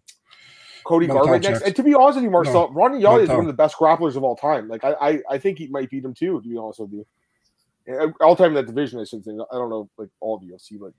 Cody 0.86 1.07
Garbrandt 1.07 1.43
next. 1.43 1.61
And 1.61 1.76
to 1.76 1.84
be 1.84 1.93
honest 1.93 2.15
with 2.15 2.24
you, 2.24 2.32
Marcel, 2.32 2.70
no. 2.70 2.74
Rani 2.74 3.01
Yahya 3.01 3.24
is 3.24 3.30
one 3.30 3.41
of 3.41 3.47
the 3.47 3.53
best 3.53 3.76
grapplers 3.76 4.15
of 4.15 4.24
all 4.24 4.36
time. 4.36 4.67
Like 4.67 4.84
I, 4.84 4.93
I, 4.93 5.20
I 5.32 5.38
think 5.38 5.57
he 5.57 5.67
might 5.67 5.89
beat 5.89 6.03
him 6.03 6.13
too. 6.13 6.41
To 6.41 6.49
be 6.49 6.57
honest 6.57 6.80
with 6.80 6.93
you, 6.93 8.13
all 8.22 8.36
time 8.36 8.49
in 8.49 8.53
that 8.55 8.67
division, 8.67 8.99
I 8.99 9.03
should 9.03 9.24
think. 9.24 9.41
I 9.51 9.55
don't 9.55 9.70
know 9.70 9.89
like 9.97 10.09
all 10.20 10.38
of 10.38 10.43
UFC, 10.43 10.80
but 10.80 10.93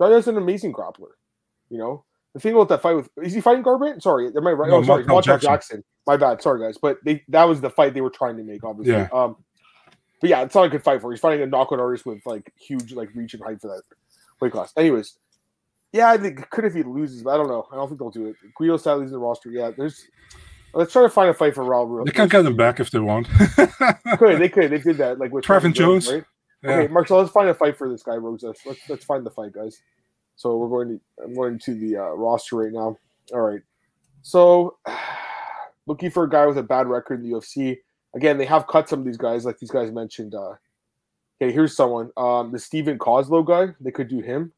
Yahya's 0.00 0.28
an 0.28 0.36
amazing 0.36 0.72
grappler. 0.72 1.14
You 1.70 1.78
know, 1.78 2.04
the 2.36 2.40
thing 2.40 2.52
about 2.52 2.68
that 2.68 2.82
fight 2.82 2.96
with 2.96 3.08
is 3.22 3.32
he 3.32 3.40
fighting 3.40 3.64
Garbrandt? 3.64 4.02
Sorry, 4.02 4.26
am 4.26 4.46
I 4.46 4.52
right? 4.52 4.68
No, 4.68 4.76
oh, 4.76 4.82
sorry, 4.82 5.04
Montel 5.04 5.24
Jackson. 5.24 5.48
Jackson. 5.48 5.84
My 6.06 6.18
bad. 6.18 6.42
Sorry, 6.42 6.60
guys, 6.60 6.76
but 6.76 6.98
they 7.02 7.24
that 7.28 7.44
was 7.44 7.62
the 7.62 7.70
fight 7.70 7.94
they 7.94 8.02
were 8.02 8.10
trying 8.10 8.36
to 8.36 8.42
make, 8.42 8.62
obviously. 8.62 8.92
Yeah. 8.92 9.08
Um, 9.10 9.36
but 10.20 10.28
yeah, 10.28 10.42
it's 10.42 10.54
not 10.54 10.64
a 10.64 10.68
good 10.68 10.84
fight 10.84 11.00
for. 11.00 11.10
He's 11.10 11.20
fighting 11.20 11.42
a 11.42 11.46
knockout 11.46 11.80
artist 11.80 12.04
with 12.04 12.20
like 12.26 12.52
huge 12.58 12.92
like 12.92 13.08
reach 13.14 13.32
and 13.32 13.42
height 13.42 13.62
for 13.62 13.68
that 13.68 13.82
weight 14.38 14.52
class. 14.52 14.70
Anyways, 14.76 15.16
yeah, 15.92 16.10
I 16.10 16.18
think 16.18 16.50
could 16.50 16.66
if 16.66 16.74
he 16.74 16.82
loses, 16.82 17.22
but 17.22 17.30
I 17.30 17.36
don't 17.38 17.48
know. 17.48 17.66
I 17.72 17.76
don't 17.76 17.88
think 17.88 18.00
they'll 18.00 18.10
do 18.10 18.26
it. 18.26 18.36
Guido 18.54 18.76
Sally's 18.76 19.06
in 19.06 19.12
the 19.12 19.18
roster. 19.18 19.50
Yeah, 19.50 19.70
there's. 19.76 20.06
Let's 20.74 20.92
try 20.92 21.04
to 21.04 21.08
find 21.08 21.30
a 21.30 21.34
fight 21.34 21.54
for 21.54 21.64
Raul. 21.64 22.04
They 22.04 22.12
can 22.12 22.28
get 22.28 22.42
them 22.42 22.54
back 22.56 22.80
if 22.80 22.90
they 22.90 22.98
want. 22.98 23.28
could 24.18 24.38
they 24.38 24.50
could 24.50 24.70
they 24.70 24.78
did 24.78 24.98
that 24.98 25.18
like 25.18 25.32
with 25.32 25.46
Trevin 25.46 25.72
Jones, 25.72 26.12
right? 26.12 26.24
Yeah. 26.62 26.70
Okay, 26.72 26.92
Mark. 26.92 27.08
So 27.08 27.16
let's 27.18 27.30
find 27.30 27.48
a 27.48 27.54
fight 27.54 27.78
for 27.78 27.88
this 27.88 28.02
guy, 28.02 28.16
Rosas. 28.16 28.58
Let's 28.66 28.80
let's 28.90 29.04
find 29.06 29.24
the 29.24 29.30
fight, 29.30 29.52
guys. 29.52 29.80
So 30.36 30.56
we're 30.56 30.68
going 30.68 30.98
to 30.98 31.24
I'm 31.24 31.34
going 31.34 31.58
to 31.58 31.74
the 31.74 31.96
uh, 31.96 32.10
roster 32.10 32.56
right 32.56 32.72
now. 32.72 32.96
All 33.32 33.40
right. 33.40 33.62
So 34.22 34.76
looking 35.86 36.10
for 36.10 36.24
a 36.24 36.30
guy 36.30 36.46
with 36.46 36.58
a 36.58 36.62
bad 36.62 36.86
record 36.86 37.20
in 37.20 37.30
the 37.30 37.36
UFC. 37.36 37.78
Again, 38.14 38.38
they 38.38 38.46
have 38.46 38.66
cut 38.66 38.88
some 38.88 39.00
of 39.00 39.04
these 39.04 39.16
guys, 39.16 39.44
like 39.44 39.58
these 39.58 39.70
guys 39.70 39.90
mentioned. 39.90 40.34
Uh, 40.34 40.54
okay, 41.40 41.52
here's 41.52 41.76
someone. 41.76 42.10
Um, 42.16 42.52
the 42.52 42.58
Steven 42.58 42.98
Koslow 42.98 43.44
guy. 43.44 43.74
They 43.80 43.90
could 43.90 44.08
do 44.08 44.20
him. 44.20 44.52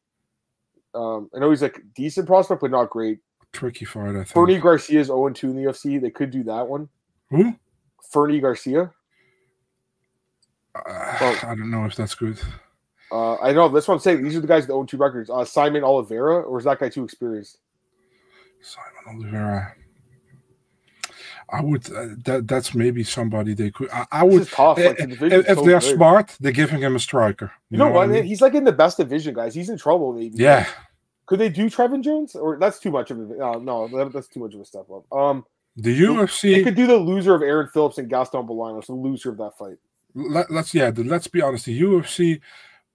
Um, 0.93 1.29
I 1.35 1.39
know 1.39 1.49
he's 1.49 1.61
like 1.61 1.81
decent 1.95 2.27
prospect, 2.27 2.61
but 2.61 2.71
not 2.71 2.89
great. 2.89 3.19
Tricky 3.51 3.85
fight, 3.85 4.09
I 4.09 4.13
think. 4.13 4.29
Fernie 4.29 4.59
Garcia 4.59 4.99
is 4.99 5.07
0 5.07 5.29
2 5.29 5.49
in 5.49 5.55
the 5.55 5.63
UFC. 5.63 5.99
They 5.99 6.11
could 6.11 6.31
do 6.31 6.43
that 6.43 6.67
one. 6.67 6.87
Who? 7.31 7.55
Fernie 8.11 8.39
Garcia. 8.39 8.91
Uh, 10.75 11.17
oh. 11.21 11.39
I 11.43 11.55
don't 11.55 11.71
know 11.71 11.85
if 11.85 11.95
that's 11.95 12.15
good. 12.15 12.39
Uh, 13.11 13.35
I 13.37 13.51
know 13.53 13.69
that's 13.69 13.87
what 13.87 13.95
I'm 13.95 13.99
saying. 13.99 14.23
These 14.23 14.35
are 14.35 14.41
the 14.41 14.47
guys 14.47 14.67
that 14.67 14.73
own 14.73 14.87
two 14.87 14.97
records. 14.97 15.29
Uh, 15.29 15.37
Saimon 15.37 15.83
Oliveira, 15.83 16.41
or 16.41 16.59
is 16.59 16.65
that 16.65 16.79
guy 16.79 16.89
too 16.89 17.03
experienced? 17.03 17.57
Saimon 18.63 19.15
Oliveira. 19.15 19.75
I 21.51 21.61
would. 21.61 21.91
Uh, 21.91 22.09
that 22.25 22.47
that's 22.47 22.75
maybe 22.75 23.03
somebody 23.03 23.53
they 23.53 23.71
could. 23.71 23.89
I, 23.91 24.05
I 24.11 24.23
would. 24.23 24.47
Tough. 24.47 24.77
Like, 24.77 24.97
the 24.97 25.25
if, 25.25 25.49
if 25.49 25.57
so 25.57 25.65
they're 25.65 25.79
good. 25.79 25.95
smart, 25.95 26.37
they're 26.39 26.51
giving 26.51 26.79
him 26.81 26.95
a 26.95 26.99
striker. 26.99 27.51
You, 27.69 27.75
you 27.75 27.77
know, 27.79 27.85
know, 27.85 27.95
what? 27.95 28.09
I 28.09 28.11
mean? 28.11 28.23
He's 28.23 28.41
like 28.41 28.53
in 28.53 28.63
the 28.63 28.71
best 28.71 28.97
division, 28.97 29.33
guys. 29.33 29.55
He's 29.55 29.69
in 29.69 29.77
trouble, 29.77 30.13
maybe. 30.13 30.37
Yeah. 30.37 30.67
Could 31.25 31.39
they 31.39 31.49
do 31.49 31.69
Trevin 31.69 32.03
Jones? 32.03 32.35
Or 32.35 32.57
that's 32.57 32.79
too 32.79 32.91
much 32.91 33.11
of 33.11 33.19
a 33.19 33.45
uh, 33.45 33.59
no. 33.59 33.87
That, 33.87 34.13
that's 34.13 34.27
too 34.27 34.39
much 34.39 34.53
of 34.53 34.61
a 34.61 34.65
step 34.65 34.85
up. 34.93 35.11
Um, 35.11 35.45
the 35.75 35.99
UFC. 35.99 36.55
They 36.55 36.63
could 36.63 36.75
do 36.75 36.87
the 36.87 36.97
loser 36.97 37.33
of 37.33 37.41
Aaron 37.41 37.69
Phillips 37.73 37.97
and 37.97 38.09
Gaston 38.09 38.45
Bolanos, 38.45 38.87
the 38.87 38.93
loser 38.93 39.29
of 39.31 39.37
that 39.37 39.57
fight. 39.57 39.77
Let, 40.15 40.49
us 40.51 40.73
yeah. 40.73 40.91
Let's 40.95 41.27
be 41.27 41.41
honest. 41.41 41.65
The 41.65 41.81
UFC 41.81 42.41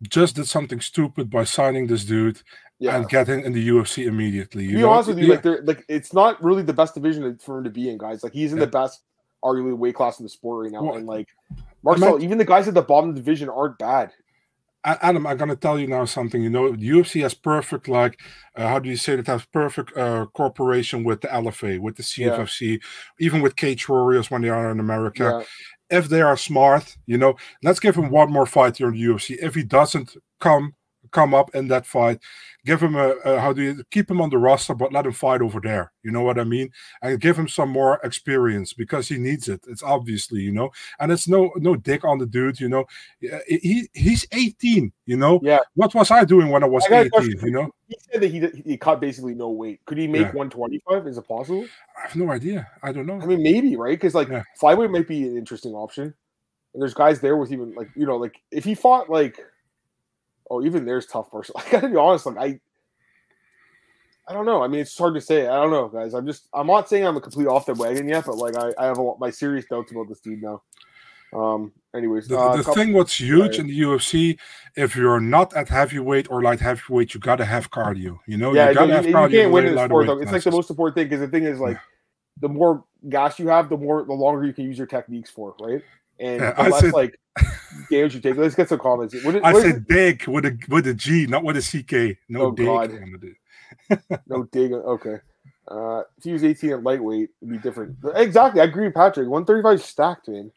just 0.02 0.36
did 0.36 0.46
something 0.46 0.80
stupid 0.80 1.30
by 1.30 1.44
signing 1.44 1.86
this 1.86 2.04
dude 2.04 2.42
yeah. 2.78 2.96
and 2.96 3.08
getting 3.08 3.42
in 3.42 3.52
the 3.52 3.68
UFC 3.68 4.06
immediately. 4.06 4.66
to 4.66 4.72
be 4.74 4.80
know? 4.80 4.90
honest 4.90 5.08
with 5.08 5.18
you, 5.18 5.26
yeah. 5.26 5.32
like 5.32 5.42
they're 5.42 5.62
like 5.62 5.84
it's 5.88 6.12
not 6.12 6.42
really 6.42 6.62
the 6.62 6.72
best 6.72 6.94
division 6.94 7.38
for 7.38 7.58
him 7.58 7.64
to 7.64 7.70
be 7.70 7.88
in, 7.88 7.98
guys. 7.98 8.22
Like 8.22 8.32
he's 8.32 8.52
in 8.52 8.58
yeah. 8.58 8.66
the 8.66 8.70
best, 8.70 9.02
arguably 9.42 9.76
weight 9.76 9.94
class 9.94 10.18
in 10.18 10.24
the 10.24 10.30
sport 10.30 10.64
right 10.64 10.72
now, 10.72 10.84
well, 10.84 10.96
and 10.96 11.06
like 11.06 11.28
Marcel, 11.82 12.22
even 12.22 12.38
the 12.38 12.44
guys 12.44 12.68
at 12.68 12.74
the 12.74 12.82
bottom 12.82 13.10
of 13.10 13.14
the 13.14 13.20
division 13.20 13.48
aren't 13.48 13.78
bad. 13.78 14.12
Adam, 14.84 15.26
I'm 15.26 15.36
gonna 15.36 15.56
tell 15.56 15.78
you 15.78 15.86
now 15.86 16.04
something. 16.04 16.42
You 16.42 16.50
know, 16.50 16.72
UFC 16.72 17.22
has 17.22 17.34
perfect, 17.34 17.88
like, 17.88 18.20
uh, 18.54 18.68
how 18.68 18.78
do 18.78 18.90
you 18.90 18.96
say 18.96 19.16
that? 19.16 19.26
Has 19.26 19.44
perfect 19.46 19.96
uh, 19.96 20.26
cooperation 20.34 21.04
with 21.04 21.22
the 21.22 21.28
LFA, 21.28 21.80
with 21.80 21.96
the 21.96 22.02
CFFC, 22.02 22.72
yeah. 22.72 22.76
even 23.18 23.40
with 23.40 23.56
Cage 23.56 23.88
Warriors 23.88 24.30
when 24.30 24.42
they 24.42 24.50
are 24.50 24.70
in 24.70 24.80
America. 24.80 25.38
Yeah 25.40 25.44
if 25.90 26.08
they 26.08 26.22
are 26.22 26.36
smart, 26.36 26.96
you 27.06 27.18
know, 27.18 27.34
let's 27.62 27.78
give 27.78 27.94
him 27.94 28.10
one 28.10 28.32
more 28.32 28.46
fight 28.46 28.78
here 28.78 28.88
in 28.88 28.94
the 28.94 29.02
UFC. 29.02 29.36
If 29.40 29.54
he 29.54 29.62
doesn't 29.62 30.16
come 30.40 30.74
come 31.14 31.32
up 31.32 31.54
in 31.54 31.68
that 31.68 31.86
fight, 31.86 32.18
give 32.66 32.82
him 32.82 32.96
a, 32.96 33.10
a, 33.24 33.40
how 33.40 33.52
do 33.52 33.62
you 33.62 33.84
keep 33.90 34.10
him 34.10 34.20
on 34.20 34.30
the 34.30 34.38
roster, 34.38 34.74
but 34.74 34.92
let 34.92 35.06
him 35.06 35.12
fight 35.12 35.40
over 35.40 35.60
there. 35.60 35.92
You 36.02 36.10
know 36.10 36.22
what 36.22 36.38
I 36.38 36.44
mean? 36.44 36.70
And 37.00 37.20
give 37.20 37.38
him 37.38 37.48
some 37.48 37.70
more 37.70 38.00
experience 38.02 38.72
because 38.72 39.08
he 39.08 39.16
needs 39.16 39.48
it. 39.48 39.60
It's 39.68 39.82
obviously, 39.82 40.40
you 40.40 40.52
know, 40.52 40.70
and 40.98 41.12
it's 41.12 41.28
no 41.28 41.52
no 41.56 41.76
dick 41.76 42.04
on 42.04 42.18
the 42.18 42.26
dude. 42.26 42.60
You 42.60 42.68
know, 42.68 42.84
he 43.46 43.88
he's 43.94 44.26
18. 44.32 44.92
You 45.06 45.16
know, 45.16 45.40
yeah. 45.42 45.60
What 45.74 45.94
was 45.94 46.10
I 46.10 46.24
doing 46.24 46.50
when 46.50 46.64
I 46.64 46.66
was 46.66 46.84
I 46.90 47.02
18? 47.02 47.38
You 47.42 47.50
know, 47.50 47.70
he 47.86 47.96
said 48.10 48.20
that 48.20 48.28
he 48.28 48.62
he 48.64 48.76
cut 48.76 49.00
basically 49.00 49.34
no 49.34 49.50
weight. 49.50 49.80
Could 49.86 49.98
he 49.98 50.08
make 50.08 50.32
yeah. 50.32 50.32
125? 50.32 51.06
Is 51.06 51.18
it 51.18 51.28
possible? 51.28 51.64
I 51.96 52.08
have 52.08 52.16
no 52.16 52.30
idea. 52.30 52.68
I 52.82 52.92
don't 52.92 53.06
know. 53.06 53.20
I 53.20 53.26
mean, 53.26 53.42
maybe 53.42 53.76
right 53.76 53.96
because 53.96 54.14
like 54.14 54.28
yeah. 54.28 54.42
flyweight 54.60 54.90
might 54.90 55.08
be 55.08 55.22
an 55.28 55.38
interesting 55.38 55.72
option. 55.72 56.12
And 56.74 56.82
there's 56.82 56.94
guys 56.94 57.20
there 57.20 57.36
with 57.36 57.52
even 57.52 57.72
like 57.74 57.88
you 57.94 58.04
know 58.04 58.16
like 58.16 58.40
if 58.50 58.64
he 58.64 58.74
fought 58.74 59.08
like 59.08 59.38
oh, 60.54 60.64
even 60.64 60.84
there's 60.84 61.06
tough 61.06 61.30
person. 61.30 61.54
I 61.58 61.70
gotta 61.70 61.88
be 61.88 61.96
honest, 61.96 62.26
like 62.26 62.38
I 62.38 62.60
I 64.26 64.32
don't 64.32 64.46
know. 64.46 64.62
I 64.62 64.68
mean, 64.68 64.80
it's 64.80 64.96
hard 64.96 65.14
to 65.14 65.20
say. 65.20 65.46
I 65.46 65.60
don't 65.60 65.70
know, 65.70 65.88
guys. 65.88 66.14
I'm 66.14 66.26
just 66.26 66.48
I'm 66.54 66.66
not 66.66 66.88
saying 66.88 67.06
I'm 67.06 67.16
a 67.16 67.20
complete 67.20 67.46
off 67.46 67.66
the 67.66 67.74
wagon 67.74 68.08
yet, 68.08 68.24
but 68.26 68.36
like 68.36 68.56
I, 68.56 68.72
I 68.78 68.86
have 68.86 68.98
a, 68.98 69.12
my 69.18 69.30
serious 69.30 69.66
doubts 69.66 69.92
about 69.92 70.08
this 70.08 70.20
dude 70.20 70.42
now. 70.42 70.62
Um. 71.34 71.72
Anyways, 71.94 72.26
the, 72.26 72.36
uh, 72.36 72.56
the 72.56 72.64
couple, 72.64 72.74
thing 72.74 72.92
what's 72.92 73.20
huge 73.20 73.58
in 73.58 73.68
the 73.68 73.80
UFC, 73.80 74.36
if 74.76 74.96
you're 74.96 75.20
not 75.20 75.54
at 75.54 75.68
heavyweight 75.68 76.28
or 76.28 76.42
light 76.42 76.58
heavyweight, 76.58 77.14
you 77.14 77.20
gotta 77.20 77.44
have 77.44 77.70
cardio. 77.70 78.18
You 78.26 78.36
know, 78.36 78.52
yeah, 78.52 78.70
you 78.70 78.74
gotta 78.74 78.86
you, 78.86 78.92
have 78.94 79.06
you 79.06 79.14
cardio. 79.14 79.30
You 79.30 79.40
can't 79.40 79.52
win 79.52 79.66
in 79.66 79.78
sport 79.78 80.06
though. 80.06 80.18
It's 80.18 80.32
like 80.32 80.42
the 80.42 80.50
most 80.50 80.70
important 80.70 80.96
thing 80.96 81.06
because 81.06 81.20
the 81.20 81.28
thing 81.28 81.44
is 81.44 81.60
like, 81.60 81.78
the 82.40 82.48
more 82.48 82.84
gas 83.08 83.38
you 83.38 83.48
have, 83.48 83.68
the 83.68 83.76
more 83.76 84.04
the 84.04 84.12
longer 84.12 84.44
you 84.44 84.52
can 84.52 84.64
use 84.64 84.78
your 84.78 84.86
techniques 84.86 85.30
for, 85.30 85.54
right? 85.60 85.82
And 86.18 86.40
yeah, 86.40 86.54
I 86.56 86.70
said, 86.80 86.92
like 86.92 87.18
games 87.90 88.14
you 88.14 88.20
take. 88.20 88.36
Let's 88.36 88.54
get 88.54 88.68
some 88.68 88.78
comments. 88.78 89.14
What, 89.24 89.34
what 89.34 89.44
I 89.44 89.60
said 89.60 89.86
dig 89.86 90.26
with 90.26 90.44
a 90.44 90.58
with 90.68 90.86
a 90.86 90.94
G, 90.94 91.26
not 91.26 91.44
with 91.44 91.56
a 91.56 91.60
CK. 91.60 92.18
No 92.28 92.42
oh, 92.42 92.50
dig. 92.52 92.66
God. 92.66 94.18
no 94.26 94.44
dig. 94.44 94.72
Okay. 94.72 95.16
Uh, 95.66 96.02
if 96.18 96.26
you 96.26 96.32
use 96.32 96.44
18 96.44 96.72
at 96.72 96.82
lightweight, 96.82 97.30
it'd 97.40 97.50
be 97.50 97.58
different. 97.58 97.96
Exactly. 98.14 98.60
I 98.60 98.64
agree 98.64 98.84
with 98.84 98.94
Patrick. 98.94 99.28
135 99.28 99.82
stacked, 99.82 100.28
man. 100.28 100.52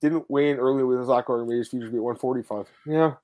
Didn't 0.00 0.28
weigh 0.30 0.50
in 0.50 0.56
early 0.56 0.82
with 0.82 0.98
his 0.98 1.08
Zach 1.08 1.26
Gordon 1.26 1.46
Raiders 1.46 1.68
futures 1.68 1.90
be 1.90 1.98
at 1.98 2.02
145. 2.02 2.66
Yeah. 2.86 3.14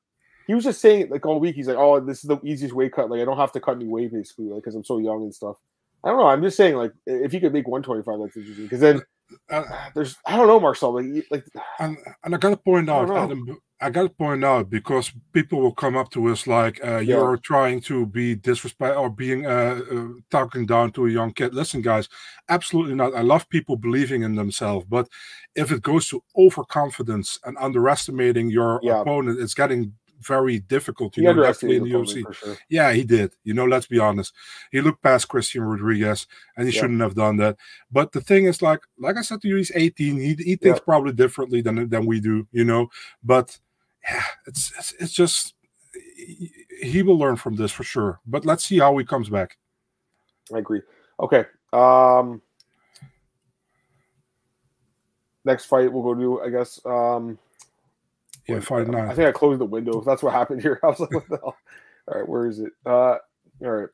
he 0.46 0.55
was 0.55 0.64
just 0.64 0.80
saying 0.80 1.09
like 1.11 1.24
all 1.24 1.40
week. 1.40 1.57
He's 1.57 1.68
like, 1.68 1.76
"Oh, 1.76 2.01
this 2.01 2.22
is 2.22 2.28
the 2.28 2.38
easiest 2.44 2.74
weight 2.74 2.92
cut. 2.92 3.11
Like 3.11 3.20
I 3.20 3.24
don't 3.24 3.36
have 3.36 3.53
to 3.53 3.61
cut 3.61 3.76
any 3.76 3.86
weight 3.86 4.12
basically, 4.12 4.46
like 4.46 4.62
because 4.62 4.74
I'm 4.74 4.84
so 4.84 4.98
young 4.98 5.22
and 5.22 5.34
stuff." 5.34 5.57
I 6.03 6.09
don't 6.09 6.18
know. 6.18 6.28
I'm 6.28 6.42
just 6.42 6.57
saying, 6.57 6.76
like, 6.76 6.92
if 7.07 7.30
he 7.32 7.40
could 7.40 7.53
make 7.53 7.68
125, 7.68 8.20
that's 8.20 8.36
interesting. 8.36 8.64
Because 8.64 8.80
then 8.80 9.03
uh, 9.50 9.64
there's, 9.94 10.16
I 10.26 10.36
don't 10.36 10.46
know, 10.46 10.60
Marcel. 10.60 10.94
Like, 10.94 11.26
like 11.30 11.44
and, 11.78 11.96
and 12.24 12.34
I 12.34 12.38
gotta 12.38 12.56
point 12.56 12.88
out, 12.88 13.10
I 13.10 13.24
Adam, 13.24 13.58
I 13.80 13.90
gotta 13.90 14.10
point 14.10 14.44
out 14.44 14.68
because 14.68 15.10
people 15.32 15.60
will 15.60 15.74
come 15.74 15.96
up 15.96 16.10
to 16.10 16.26
us 16.28 16.46
like, 16.46 16.84
uh, 16.84 16.98
yeah. 16.98 17.16
"You're 17.16 17.38
trying 17.38 17.80
to 17.82 18.06
be 18.06 18.34
disrespect 18.34 18.96
or 18.96 19.08
being 19.08 19.46
uh, 19.46 19.80
uh, 19.90 20.08
talking 20.30 20.66
down 20.66 20.92
to 20.92 21.06
a 21.06 21.10
young 21.10 21.32
kid." 21.32 21.54
Listen, 21.54 21.80
guys, 21.80 22.08
absolutely 22.48 22.94
not. 22.94 23.14
I 23.14 23.22
love 23.22 23.48
people 23.48 23.76
believing 23.76 24.22
in 24.22 24.34
themselves, 24.34 24.86
but 24.88 25.08
if 25.54 25.72
it 25.72 25.82
goes 25.82 26.08
to 26.08 26.22
overconfidence 26.36 27.38
and 27.44 27.56
underestimating 27.58 28.50
your 28.50 28.80
yeah. 28.82 29.00
opponent, 29.00 29.40
it's 29.40 29.54
getting 29.54 29.94
very 30.20 30.58
difficult. 30.58 31.16
You 31.16 31.28
he 31.28 31.34
know, 31.34 31.42
definitely 31.42 31.76
in 31.78 31.84
the 31.84 31.90
UFC. 31.90 32.34
Sure. 32.34 32.56
Yeah, 32.68 32.92
he 32.92 33.04
did. 33.04 33.34
You 33.44 33.54
know, 33.54 33.64
let's 33.64 33.86
be 33.86 33.98
honest. 33.98 34.32
He 34.70 34.80
looked 34.80 35.02
past 35.02 35.28
Christian 35.28 35.62
Rodriguez, 35.62 36.26
and 36.56 36.68
he 36.68 36.74
yeah. 36.74 36.80
shouldn't 36.80 37.00
have 37.00 37.14
done 37.14 37.36
that. 37.38 37.56
But 37.90 38.12
the 38.12 38.20
thing 38.20 38.44
is, 38.44 38.62
like, 38.62 38.80
like 38.98 39.16
I 39.16 39.22
said 39.22 39.40
to 39.42 39.48
you, 39.48 39.56
he's 39.56 39.72
18. 39.74 40.16
He, 40.16 40.34
he 40.34 40.56
thinks 40.56 40.78
yeah. 40.78 40.84
probably 40.84 41.12
differently 41.12 41.60
than 41.62 41.88
than 41.88 42.06
we 42.06 42.20
do. 42.20 42.46
You 42.52 42.64
know, 42.64 42.88
but 43.22 43.58
yeah, 44.04 44.22
it's 44.46 44.72
it's, 44.78 44.94
it's 44.98 45.12
just 45.12 45.54
he, 46.16 46.52
he 46.82 47.02
will 47.02 47.18
learn 47.18 47.36
from 47.36 47.56
this 47.56 47.72
for 47.72 47.84
sure. 47.84 48.20
But 48.26 48.44
let's 48.44 48.64
see 48.64 48.78
how 48.78 48.96
he 48.96 49.04
comes 49.04 49.28
back. 49.28 49.56
I 50.54 50.58
agree. 50.58 50.82
Okay. 51.18 51.44
Um 51.72 52.42
next 55.44 55.66
fight 55.66 55.92
we'll 55.92 56.02
go 56.02 56.14
to, 56.14 56.42
I 56.42 56.50
guess. 56.50 56.80
Um 56.84 57.38
yeah, 58.47 58.61
five 58.61 58.88
nine. 58.88 59.09
I 59.09 59.14
think 59.14 59.28
I 59.28 59.32
closed 59.32 59.61
the 59.61 59.66
window. 59.66 60.01
That's 60.07 60.22
what 60.22 60.32
happened 60.32 60.62
here. 60.62 60.80
I 60.84 60.86
was 60.86 61.01
like, 61.01 61.12
what 61.12 61.28
the 61.28 61.36
hell? 61.36 61.57
All 62.09 62.18
right, 62.18 62.28
where 62.28 62.47
is 62.47 62.59
it? 62.59 62.72
Uh, 62.84 63.16
all 63.62 63.70
right. 63.70 63.88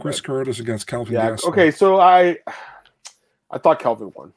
Chris 0.00 0.20
Curtis 0.20 0.60
against 0.60 0.86
Kelvin. 0.86 1.14
Yeah. 1.14 1.36
Okay, 1.44 1.70
so 1.70 2.00
I, 2.00 2.38
I 3.50 3.58
thought 3.58 3.78
Kelvin 3.78 4.12
won. 4.14 4.32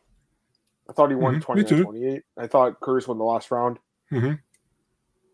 I 0.89 0.93
thought 0.93 1.09
he 1.09 1.15
won 1.15 1.35
mm-hmm. 1.35 1.63
20 1.63 1.83
28. 1.83 2.23
I 2.37 2.47
thought 2.47 2.79
Curtis 2.79 3.07
won 3.07 3.17
the 3.17 3.23
last 3.23 3.49
round. 3.51 3.79
Mm-hmm. 4.11 4.33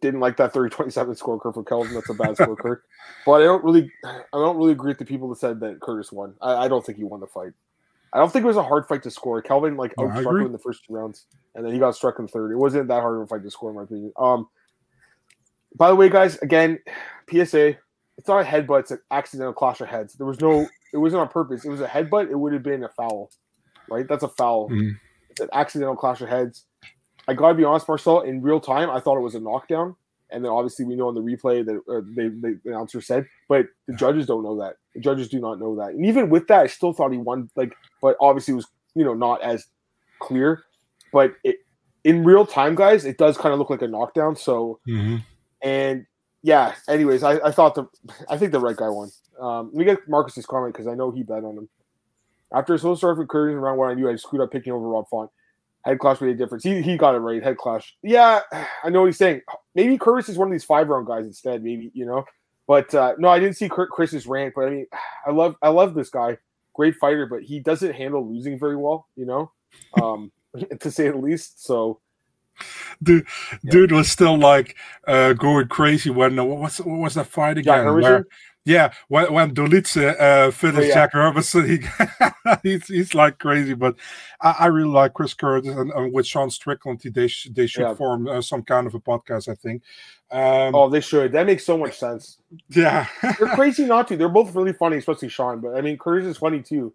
Didn't 0.01 0.19
like 0.19 0.37
that 0.37 0.53
30 0.53 0.75
27 0.75 1.15
scorecard 1.15 1.53
for 1.53 1.63
Kelvin. 1.63 1.93
That's 1.93 2.09
a 2.09 2.13
bad 2.13 2.35
scorecard. 2.35 2.81
But 3.25 3.41
I 3.41 3.45
don't 3.45 3.63
really 3.63 3.89
I 4.03 4.21
don't 4.33 4.57
really 4.57 4.73
agree 4.73 4.89
with 4.89 4.97
the 4.97 5.05
people 5.05 5.29
that 5.29 5.37
said 5.37 5.61
that 5.61 5.79
Curtis 5.79 6.11
won. 6.11 6.35
I, 6.41 6.65
I, 6.65 6.67
don't 6.67 6.85
think 6.85 6.97
he 6.97 7.05
won 7.05 7.21
the 7.21 7.27
fight. 7.27 7.53
I 8.11 8.17
don't 8.17 8.31
think 8.31 8.43
it 8.43 8.47
was 8.47 8.57
a 8.57 8.63
hard 8.63 8.85
fight 8.85 9.01
to 9.03 9.11
score. 9.11 9.41
Kelvin 9.41 9.77
like 9.77 9.95
outstruck 9.95 10.41
him 10.41 10.47
in 10.47 10.51
the 10.51 10.59
first 10.59 10.85
two 10.85 10.93
rounds 10.93 11.25
and 11.55 11.65
then 11.65 11.73
he 11.73 11.79
got 11.79 11.95
struck 11.95 12.19
in 12.19 12.27
third. 12.27 12.51
It 12.51 12.57
wasn't 12.57 12.87
that 12.87 13.01
hard 13.01 13.17
of 13.17 13.23
a 13.23 13.27
fight 13.27 13.43
to 13.43 13.51
score, 13.51 13.69
in 13.69 13.75
my 13.75 13.83
opinion. 13.83 14.11
Um, 14.17 14.47
by 15.75 15.89
the 15.89 15.95
way, 15.95 16.09
guys, 16.09 16.37
again, 16.37 16.79
PSA, 17.29 17.75
it's 18.17 18.27
not 18.27 18.41
a 18.41 18.43
headbutt; 18.43 18.81
it's 18.81 18.91
an 18.91 18.99
accidental 19.11 19.53
clash 19.53 19.81
of 19.81 19.87
heads. 19.87 20.13
There 20.15 20.27
was 20.27 20.39
no, 20.39 20.67
it 20.93 20.97
wasn't 20.97 21.21
on 21.21 21.29
purpose. 21.29 21.65
It 21.65 21.69
was 21.69 21.81
a 21.81 21.87
headbutt. 21.87 22.29
It 22.29 22.35
would 22.35 22.53
have 22.53 22.63
been 22.63 22.83
a 22.83 22.89
foul, 22.89 23.31
right? 23.89 24.07
That's 24.07 24.23
a 24.23 24.27
foul. 24.27 24.69
Mm-hmm. 24.69 24.91
It's 25.31 25.39
an 25.41 25.49
accidental 25.53 25.95
clash 25.95 26.21
of 26.21 26.29
heads. 26.29 26.65
I 27.27 27.33
gotta 27.33 27.55
be 27.55 27.63
honest, 27.63 27.87
Marcel. 27.87 28.21
In 28.21 28.41
real 28.41 28.59
time, 28.59 28.89
I 28.89 28.99
thought 28.99 29.17
it 29.17 29.21
was 29.21 29.35
a 29.35 29.39
knockdown, 29.39 29.95
and 30.29 30.43
then 30.43 30.51
obviously 30.51 30.85
we 30.85 30.95
know 30.95 31.09
in 31.09 31.15
the 31.15 31.21
replay 31.21 31.65
that 31.65 31.81
uh, 31.91 32.01
they, 32.15 32.27
they, 32.27 32.55
the 32.63 32.71
announcer 32.71 33.01
said, 33.01 33.25
but 33.47 33.67
the 33.87 33.95
judges 33.95 34.25
don't 34.25 34.43
know 34.43 34.59
that. 34.59 34.75
The 34.93 35.01
judges 35.01 35.29
do 35.29 35.39
not 35.39 35.59
know 35.59 35.75
that, 35.77 35.89
and 35.89 36.05
even 36.05 36.29
with 36.29 36.47
that, 36.47 36.61
I 36.61 36.67
still 36.67 36.93
thought 36.93 37.11
he 37.11 37.17
won. 37.17 37.49
Like, 37.55 37.75
but 38.01 38.15
obviously 38.19 38.53
it 38.53 38.55
was 38.55 38.67
you 38.95 39.05
know 39.05 39.13
not 39.13 39.41
as 39.41 39.65
clear 40.19 40.63
but 41.13 41.35
it, 41.43 41.57
in 42.03 42.25
real 42.25 42.45
time, 42.45 42.75
guys, 42.75 43.05
it 43.05 43.17
does 43.17 43.37
kind 43.37 43.53
of 43.53 43.59
look 43.59 43.69
like 43.69 43.81
a 43.81 43.87
knockdown. 43.87 44.35
So, 44.35 44.79
mm-hmm. 44.87 45.17
and 45.61 46.05
yeah. 46.41 46.73
Anyways, 46.89 47.23
I, 47.23 47.35
I 47.37 47.51
thought 47.51 47.75
the 47.75 47.87
I 48.29 48.37
think 48.37 48.51
the 48.51 48.59
right 48.59 48.75
guy 48.75 48.89
won. 48.89 49.09
Um, 49.39 49.67
let 49.67 49.75
me 49.75 49.85
get 49.85 50.09
Marcus's 50.09 50.45
comment 50.45 50.73
because 50.73 50.87
I 50.87 50.95
know 50.95 51.11
he 51.11 51.23
bet 51.23 51.43
on 51.43 51.57
him. 51.57 51.69
After 52.53 52.73
a 52.73 52.79
slow 52.79 52.95
start 52.95 53.17
for 53.17 53.25
Curtis 53.25 53.55
around 53.55 53.77
one, 53.77 53.89
I 53.89 53.93
knew 53.93 54.09
I 54.09 54.15
screwed 54.15 54.41
up 54.41 54.51
picking 54.51 54.73
over 54.73 54.87
Rob 54.87 55.07
Font. 55.09 55.31
Head 55.85 55.99
clash 55.99 56.21
made 56.21 56.29
a 56.29 56.35
difference. 56.35 56.63
He, 56.63 56.81
he 56.81 56.97
got 56.97 57.15
it 57.15 57.19
right. 57.19 57.43
Head 57.43 57.57
clash. 57.57 57.95
Yeah, 58.03 58.41
I 58.83 58.89
know 58.89 59.01
what 59.01 59.07
he's 59.07 59.17
saying. 59.17 59.41
Maybe 59.75 59.97
Curtis 59.97 60.29
is 60.29 60.37
one 60.37 60.47
of 60.47 60.51
these 60.51 60.63
five 60.63 60.87
round 60.87 61.07
guys 61.07 61.25
instead. 61.25 61.63
Maybe 61.63 61.91
you 61.93 62.05
know, 62.05 62.25
but 62.67 62.93
uh, 62.93 63.13
no, 63.17 63.29
I 63.29 63.39
didn't 63.39 63.57
see 63.57 63.69
Chris's 63.69 64.27
rant. 64.27 64.53
But 64.55 64.67
I 64.67 64.69
mean, 64.69 64.87
I 65.25 65.31
love 65.31 65.55
I 65.61 65.69
love 65.69 65.93
this 65.93 66.09
guy. 66.09 66.37
Great 66.73 66.95
fighter, 66.95 67.27
but 67.27 67.43
he 67.43 67.59
doesn't 67.59 67.93
handle 67.93 68.27
losing 68.27 68.59
very 68.59 68.75
well. 68.75 69.07
You 69.15 69.25
know. 69.25 69.51
Um, 70.01 70.31
to 70.79 70.91
say 70.91 71.09
the 71.09 71.17
least. 71.17 71.63
So, 71.65 71.99
dude, 73.01 73.25
yeah. 73.63 73.71
dude 73.71 73.91
was 73.91 74.09
still 74.09 74.37
like 74.37 74.75
uh, 75.07 75.33
going 75.33 75.67
crazy 75.67 76.09
when 76.09 76.37
uh, 76.37 76.43
what 76.43 76.59
was 76.59 76.77
what 76.79 76.99
was 76.99 77.13
that 77.15 77.27
fight 77.27 77.57
again? 77.57 77.85
Where, 77.85 78.25
yeah, 78.65 78.93
when 79.09 79.33
when 79.33 79.53
Dolidze 79.53 80.19
uh, 80.19 80.51
finished 80.51 80.79
oh, 80.79 80.85
yeah. 80.85 80.93
Jack 80.93 81.13
Hermansson, 81.13 81.67
he, 82.63 82.69
he's 82.69 82.87
he's 82.87 83.15
like 83.15 83.37
crazy. 83.37 83.73
But 83.73 83.95
I, 84.39 84.55
I 84.59 84.65
really 84.67 84.89
like 84.89 85.13
Chris 85.13 85.33
Curtis 85.33 85.75
and, 85.75 85.91
and, 85.91 86.13
with 86.13 86.25
Sean 86.25 86.49
Strickland, 86.49 87.01
they 87.03 87.27
sh- 87.27 87.49
they 87.51 87.67
should 87.67 87.81
yeah. 87.81 87.93
form 87.95 88.27
uh, 88.27 88.41
some 88.41 88.63
kind 88.63 88.87
of 88.87 88.95
a 88.95 88.99
podcast. 88.99 89.49
I 89.49 89.55
think. 89.55 89.83
Um, 90.31 90.75
oh, 90.75 90.89
they 90.89 91.01
should. 91.01 91.33
That 91.33 91.45
makes 91.45 91.65
so 91.65 91.77
much 91.77 91.97
sense. 91.97 92.37
Yeah, 92.69 93.07
they're 93.21 93.49
crazy 93.49 93.85
not 93.85 94.07
to. 94.07 94.17
They're 94.17 94.29
both 94.29 94.55
really 94.55 94.73
funny, 94.73 94.97
especially 94.97 95.29
Sean. 95.29 95.59
But 95.59 95.75
I 95.75 95.81
mean, 95.81 95.97
Curtis 95.97 96.27
is 96.27 96.37
funny 96.37 96.61
too. 96.61 96.93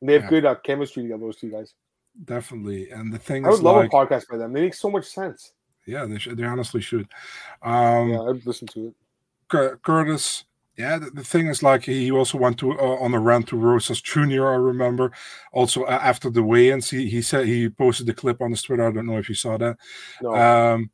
And 0.00 0.08
they 0.08 0.18
have 0.18 0.30
good 0.30 0.46
uh, 0.46 0.54
chemistry 0.54 1.02
together. 1.02 1.20
Those 1.20 1.36
two 1.36 1.50
guys 1.50 1.74
definitely. 2.24 2.90
And 2.90 3.12
the 3.12 3.18
thing 3.18 3.44
I 3.44 3.50
would 3.50 3.60
love 3.60 3.76
like, 3.76 3.92
a 3.92 3.96
podcast 3.96 4.28
by 4.28 4.36
them. 4.36 4.52
They 4.52 4.62
make 4.62 4.74
so 4.74 4.90
much 4.90 5.06
sense. 5.06 5.52
Yeah, 5.86 6.04
they 6.04 6.18
should. 6.18 6.36
They 6.36 6.44
honestly 6.44 6.80
should. 6.80 7.08
Um, 7.62 8.10
yeah, 8.10 8.22
I'd 8.22 8.46
listen 8.46 8.68
to 8.68 8.88
it. 8.88 9.82
Curtis. 9.82 10.44
Yeah, 10.76 10.98
the, 10.98 11.10
the, 11.10 11.24
thing 11.24 11.48
is, 11.48 11.62
like, 11.62 11.84
he 11.84 12.10
also 12.10 12.38
went 12.38 12.58
to 12.60 12.72
uh, 12.72 12.96
on 13.00 13.12
a 13.12 13.20
rant 13.20 13.48
to 13.48 13.56
Rosas 13.56 14.00
Jr. 14.00 14.46
I 14.46 14.54
remember. 14.54 15.12
Also, 15.52 15.82
uh, 15.82 15.98
after 16.00 16.30
the 16.30 16.42
weigh-ins, 16.42 16.88
he, 16.88 17.08
he 17.08 17.20
said 17.20 17.46
he 17.46 17.68
posted 17.68 18.06
the 18.06 18.14
clip 18.14 18.40
on 18.40 18.50
his 18.50 18.62
Twitter. 18.62 18.88
I 18.88 18.92
don't 18.92 19.06
know 19.06 19.18
if 19.18 19.28
you 19.28 19.34
saw 19.34 19.58
that. 19.58 19.76
No. 20.22 20.34
Um, 20.34 20.90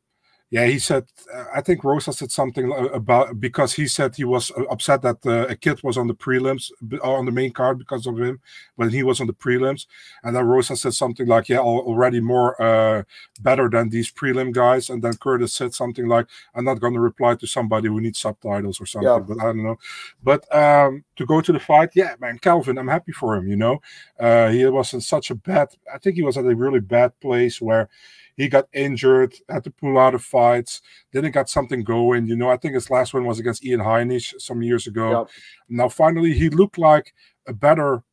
yeah, 0.49 0.65
he 0.65 0.79
said. 0.79 1.05
I 1.53 1.59
think 1.59 1.83
Rosa 1.83 2.13
said 2.13 2.31
something 2.31 2.71
about 2.93 3.37
because 3.39 3.73
he 3.73 3.85
said 3.85 4.15
he 4.15 4.23
was 4.23 4.49
uh, 4.51 4.63
upset 4.69 5.01
that 5.01 5.25
uh, 5.25 5.45
a 5.47 5.55
kid 5.55 5.83
was 5.83 5.97
on 5.97 6.07
the 6.07 6.15
prelims 6.15 6.71
on 7.03 7.25
the 7.25 7.33
main 7.33 7.51
card 7.51 7.77
because 7.77 8.07
of 8.07 8.17
him 8.17 8.39
when 8.75 8.89
he 8.89 9.03
was 9.03 9.19
on 9.19 9.27
the 9.27 9.33
prelims, 9.33 9.87
and 10.23 10.33
then 10.33 10.45
Rosa 10.45 10.77
said 10.77 10.93
something 10.93 11.27
like, 11.27 11.49
"Yeah, 11.49 11.59
already 11.59 12.21
more 12.21 12.59
uh, 12.61 13.03
better 13.41 13.69
than 13.69 13.89
these 13.89 14.09
prelim 14.09 14.53
guys," 14.53 14.89
and 14.89 15.03
then 15.03 15.17
Curtis 15.17 15.53
said 15.53 15.73
something 15.73 16.07
like, 16.07 16.27
"I'm 16.55 16.63
not 16.63 16.79
going 16.79 16.93
to 16.93 17.01
reply 17.01 17.35
to 17.35 17.47
somebody 17.47 17.89
who 17.89 17.99
needs 17.99 18.19
subtitles 18.19 18.79
or 18.79 18.85
something," 18.85 19.09
yeah. 19.09 19.19
but 19.19 19.41
I 19.41 19.47
don't 19.47 19.63
know. 19.63 19.77
But 20.23 20.55
um, 20.55 21.03
to 21.17 21.25
go 21.25 21.41
to 21.41 21.51
the 21.51 21.59
fight, 21.59 21.89
yeah, 21.93 22.15
man, 22.21 22.39
Kelvin, 22.39 22.77
I'm 22.77 22.87
happy 22.87 23.11
for 23.11 23.35
him. 23.35 23.49
You 23.49 23.57
know, 23.57 23.81
uh, 24.17 24.47
he 24.49 24.65
was 24.65 24.93
in 24.93 25.01
such 25.01 25.29
a 25.29 25.35
bad. 25.35 25.67
I 25.93 25.97
think 25.97 26.15
he 26.15 26.23
was 26.23 26.37
at 26.37 26.45
a 26.45 26.55
really 26.55 26.79
bad 26.79 27.19
place 27.19 27.59
where 27.59 27.89
he 28.37 28.47
got 28.47 28.67
injured, 28.71 29.33
had 29.49 29.63
to 29.65 29.71
pull 29.71 29.97
out 29.97 30.15
of 30.15 30.23
fights, 30.23 30.81
didn't 31.11 31.31
got 31.31 31.49
something 31.49 31.83
going. 31.83 32.27
You 32.27 32.35
know, 32.35 32.49
I 32.49 32.57
think 32.57 32.75
his 32.75 32.89
last 32.89 33.13
one 33.13 33.25
was 33.25 33.39
against 33.39 33.65
Ian 33.65 33.81
Heinisch 33.81 34.39
some 34.39 34.61
years 34.61 34.85
ago. 34.85 35.19
Yep. 35.19 35.29
Now, 35.69 35.89
finally, 35.89 36.33
he 36.33 36.49
looked 36.49 36.77
like 36.77 37.13
a 37.47 37.53
better 37.53 38.03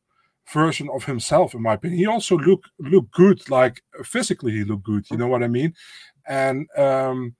version 0.51 0.89
of 0.93 1.05
himself, 1.05 1.53
in 1.53 1.61
my 1.61 1.73
opinion. 1.73 1.99
He 1.99 2.07
also 2.07 2.37
looked 2.37 2.69
looked 2.79 3.11
good, 3.11 3.49
like 3.49 3.83
physically, 4.03 4.51
he 4.51 4.63
looked 4.63 4.83
good. 4.83 5.05
You 5.11 5.17
know 5.17 5.27
what 5.27 5.43
I 5.43 5.47
mean? 5.47 5.75
And 6.27 6.67
um, 6.75 7.35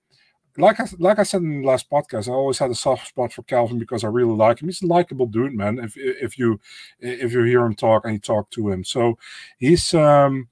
like 0.56 0.78
I 0.80 0.86
like 0.98 1.18
I 1.18 1.24
said 1.24 1.42
in 1.42 1.62
the 1.62 1.66
last 1.66 1.90
podcast, 1.90 2.28
I 2.28 2.32
always 2.32 2.58
had 2.58 2.70
a 2.70 2.74
soft 2.74 3.08
spot 3.08 3.32
for 3.32 3.42
Kelvin 3.42 3.78
because 3.78 4.04
I 4.04 4.08
really 4.08 4.34
like 4.34 4.62
him. 4.62 4.68
He's 4.68 4.82
a 4.82 4.86
likable 4.86 5.26
dude, 5.26 5.54
man. 5.54 5.78
If 5.78 5.96
if 5.96 6.38
you 6.38 6.60
if 7.00 7.32
you 7.32 7.42
hear 7.42 7.64
him 7.64 7.74
talk 7.74 8.04
and 8.04 8.14
you 8.14 8.20
talk 8.20 8.50
to 8.50 8.70
him, 8.70 8.84
so 8.84 9.18
he's 9.58 9.92
um 9.94 10.48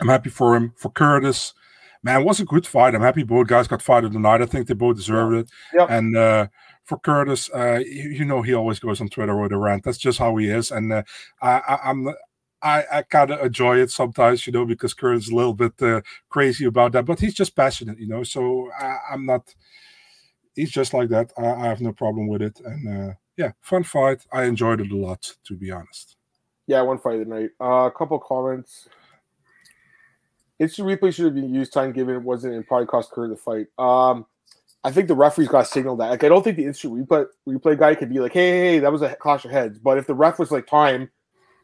I'm 0.00 0.08
happy 0.08 0.30
for 0.30 0.56
him. 0.56 0.72
For 0.76 0.90
Curtis, 0.90 1.54
man, 2.02 2.20
it 2.20 2.24
was 2.24 2.40
a 2.40 2.44
good 2.44 2.66
fight. 2.66 2.94
I'm 2.94 3.02
happy 3.02 3.22
both 3.22 3.46
guys 3.46 3.68
got 3.68 3.82
fight 3.82 4.04
of 4.04 4.12
the 4.12 4.18
night. 4.18 4.42
I 4.42 4.46
think 4.46 4.66
they 4.66 4.74
both 4.74 4.96
deserved 4.96 5.36
it. 5.36 5.50
Yep. 5.74 5.90
And 5.90 6.16
uh, 6.16 6.46
for 6.84 6.98
Curtis, 6.98 7.50
uh, 7.54 7.80
you, 7.84 8.10
you, 8.10 8.24
know 8.24 8.42
he 8.42 8.54
always 8.54 8.78
goes 8.78 9.00
on 9.00 9.08
Twitter 9.08 9.36
with 9.36 9.52
a 9.52 9.58
rant. 9.58 9.84
That's 9.84 9.98
just 9.98 10.18
how 10.18 10.36
he 10.36 10.48
is. 10.48 10.70
And 10.70 10.92
uh, 10.92 11.02
I, 11.42 11.58
I, 11.58 11.90
am 11.90 12.14
I, 12.62 12.84
I 12.90 13.02
kind 13.02 13.30
of 13.30 13.40
enjoy 13.40 13.78
it 13.78 13.90
sometimes, 13.90 14.46
you 14.46 14.52
know, 14.52 14.64
because 14.64 14.94
Curtis 14.94 15.24
is 15.24 15.30
a 15.30 15.36
little 15.36 15.54
bit 15.54 15.80
uh, 15.82 16.00
crazy 16.28 16.64
about 16.64 16.92
that, 16.92 17.04
but 17.04 17.20
he's 17.20 17.34
just 17.34 17.54
passionate, 17.54 17.98
you 17.98 18.08
know. 18.08 18.22
So 18.22 18.70
I, 18.78 18.98
am 19.12 19.26
not. 19.26 19.54
He's 20.54 20.70
just 20.70 20.92
like 20.92 21.08
that. 21.10 21.32
I, 21.38 21.46
I, 21.46 21.66
have 21.66 21.80
no 21.80 21.92
problem 21.92 22.26
with 22.26 22.42
it, 22.42 22.60
and 22.64 23.10
uh, 23.10 23.14
yeah, 23.36 23.52
fun 23.60 23.84
fight. 23.84 24.26
I 24.32 24.44
enjoyed 24.44 24.80
it 24.80 24.90
a 24.90 24.96
lot, 24.96 25.36
to 25.44 25.54
be 25.54 25.70
honest. 25.70 26.16
Yeah, 26.66 26.82
one 26.82 26.98
fight 26.98 27.20
of 27.20 27.28
the 27.28 27.34
night. 27.34 27.50
Uh, 27.60 27.86
a 27.86 27.92
couple 27.92 28.18
comments. 28.18 28.88
Instant 30.58 30.88
replay 30.88 31.14
should 31.14 31.24
have 31.24 31.34
been 31.34 31.54
used. 31.54 31.72
Time 31.72 31.92
given 31.92 32.16
it 32.16 32.22
wasn't, 32.22 32.54
and 32.54 32.66
probably 32.66 32.86
cost 32.86 33.12
Curry 33.12 33.28
the 33.28 33.36
fight. 33.36 33.66
Um, 33.78 34.26
I 34.84 34.90
think 34.90 35.08
the 35.08 35.14
referees 35.14 35.48
got 35.48 35.66
signaled 35.66 36.00
that. 36.00 36.10
Like, 36.10 36.24
I 36.24 36.28
don't 36.28 36.42
think 36.42 36.56
the 36.56 36.64
instant 36.64 36.94
replay 36.94 37.26
replay 37.48 37.78
guy 37.78 37.94
could 37.94 38.08
be 38.08 38.20
like, 38.20 38.32
"Hey, 38.32 38.50
hey, 38.50 38.60
hey 38.74 38.78
that 38.80 38.92
was 38.92 39.02
a 39.02 39.14
clash 39.16 39.44
of 39.44 39.50
heads." 39.50 39.78
But 39.78 39.98
if 39.98 40.06
the 40.06 40.14
ref 40.14 40.38
was 40.38 40.50
like, 40.50 40.66
"Time," 40.66 41.10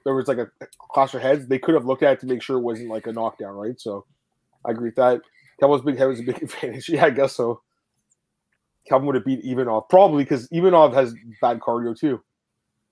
there 0.04 0.14
was 0.14 0.28
like 0.28 0.38
a 0.38 0.48
clash 0.78 1.14
of 1.14 1.22
heads. 1.22 1.46
They 1.46 1.58
could 1.58 1.74
have 1.74 1.86
looked 1.86 2.02
at 2.02 2.14
it 2.14 2.20
to 2.20 2.26
make 2.26 2.42
sure 2.42 2.58
it 2.58 2.62
wasn't 2.62 2.90
like 2.90 3.06
a 3.06 3.12
knockdown, 3.12 3.54
right? 3.54 3.80
So, 3.80 4.04
I 4.64 4.70
agree 4.70 4.88
with 4.88 4.96
that. 4.96 5.22
Campbell's 5.58 5.82
big 5.82 5.98
head 5.98 6.06
was 6.06 6.20
a 6.20 6.24
big 6.24 6.42
advantage. 6.42 6.88
Yeah, 6.88 7.06
I 7.06 7.10
guess 7.10 7.32
so. 7.34 7.62
Kelvin 8.88 9.06
would 9.06 9.14
have 9.14 9.24
beat 9.24 9.44
Ivanov 9.44 9.88
probably 9.88 10.24
because 10.24 10.46
Ivanov 10.52 10.92
has 10.94 11.14
bad 11.40 11.58
cardio 11.60 11.98
too. 11.98 12.22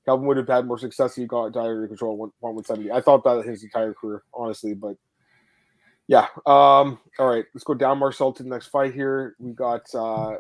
Kelvin 0.05 0.27
would 0.27 0.37
have 0.37 0.49
had 0.49 0.67
more 0.67 0.79
success 0.79 1.13
if 1.13 1.23
he 1.23 1.27
got 1.27 1.53
diary 1.53 1.87
control 1.87 2.17
one 2.17 2.31
one 2.41 2.65
seventy. 2.65 2.91
I 2.91 3.01
thought 3.01 3.23
that 3.25 3.45
his 3.45 3.63
entire 3.63 3.95
career, 3.95 4.23
honestly, 4.35 4.75
but 4.75 4.97
yeah. 6.09 6.27
Um, 6.47 6.99
all 7.19 7.29
right, 7.29 7.45
let's 7.55 7.65
go 7.65 7.75
down 7.75 7.99
Marcel 7.99 8.33
to 8.33 8.43
the 8.43 8.49
next 8.49 8.69
fight 8.69 8.95
here. 8.95 9.37
We 9.39 9.53
got 9.53 9.83
uh 9.95 10.37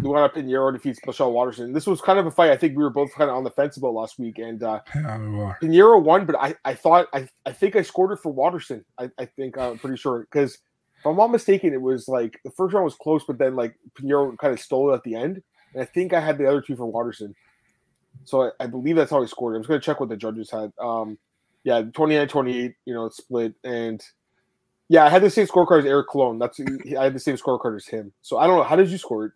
Luana 0.00 0.32
Pinheiro 0.32 0.72
defeats 0.72 1.00
Michelle 1.06 1.32
Waterson. 1.32 1.72
This 1.72 1.86
was 1.86 2.00
kind 2.00 2.18
of 2.18 2.26
a 2.26 2.30
fight 2.30 2.50
I 2.50 2.56
think 2.56 2.76
we 2.76 2.82
were 2.82 2.90
both 2.90 3.14
kind 3.14 3.30
of 3.30 3.36
on 3.36 3.44
the 3.44 3.50
fence 3.50 3.76
about 3.76 3.94
last 3.94 4.18
week. 4.18 4.38
And 4.38 4.62
uh 4.62 4.80
Yeah, 4.94 5.18
we. 5.18 5.38
Pinheiro 5.62 6.02
won, 6.02 6.26
but 6.26 6.36
I, 6.36 6.54
I 6.64 6.74
thought 6.74 7.08
I, 7.12 7.28
I 7.46 7.52
think 7.52 7.76
I 7.76 7.82
scored 7.82 8.12
it 8.12 8.18
for 8.22 8.32
Waterson. 8.32 8.84
I, 8.98 9.10
I 9.18 9.24
think 9.24 9.58
I'm 9.58 9.78
pretty 9.78 9.96
sure 9.96 10.20
because 10.20 10.54
if 10.54 11.06
I'm 11.06 11.16
not 11.16 11.28
mistaken, 11.28 11.72
it 11.72 11.80
was 11.80 12.08
like 12.08 12.38
the 12.44 12.50
first 12.50 12.74
round 12.74 12.84
was 12.84 12.94
close, 12.94 13.24
but 13.24 13.38
then 13.38 13.56
like 13.56 13.74
Pinheiro 13.94 14.36
kind 14.38 14.52
of 14.52 14.60
stole 14.60 14.90
it 14.90 14.96
at 14.96 15.02
the 15.04 15.14
end. 15.14 15.42
And 15.72 15.82
I 15.82 15.86
think 15.86 16.12
I 16.12 16.20
had 16.20 16.36
the 16.36 16.46
other 16.46 16.60
two 16.60 16.76
for 16.76 16.86
Waterson. 16.86 17.34
So 18.24 18.42
I, 18.42 18.64
I 18.64 18.66
believe 18.66 18.96
that's 18.96 19.10
how 19.10 19.22
he 19.22 19.28
scored. 19.28 19.56
I'm 19.56 19.62
just 19.62 19.68
gonna 19.68 19.80
check 19.80 20.00
what 20.00 20.08
the 20.08 20.16
judges 20.16 20.50
had. 20.50 20.72
Um 20.78 21.18
yeah, 21.62 21.82
29-28, 21.82 22.74
you 22.86 22.94
know, 22.94 23.10
split 23.10 23.54
and 23.64 24.02
yeah, 24.90 25.04
I 25.04 25.08
had 25.08 25.22
the 25.22 25.30
same 25.30 25.46
scorecard 25.46 25.78
as 25.78 25.86
Eric 25.86 26.08
Colón. 26.08 26.40
That's 26.40 26.58
I 26.98 27.04
had 27.04 27.14
the 27.14 27.20
same 27.20 27.36
scorecard 27.36 27.76
as 27.76 27.86
him. 27.86 28.12
So 28.22 28.38
I 28.38 28.48
don't 28.48 28.56
know. 28.56 28.64
How 28.64 28.74
did 28.74 28.90
you 28.90 28.98
score 28.98 29.26
it? 29.26 29.32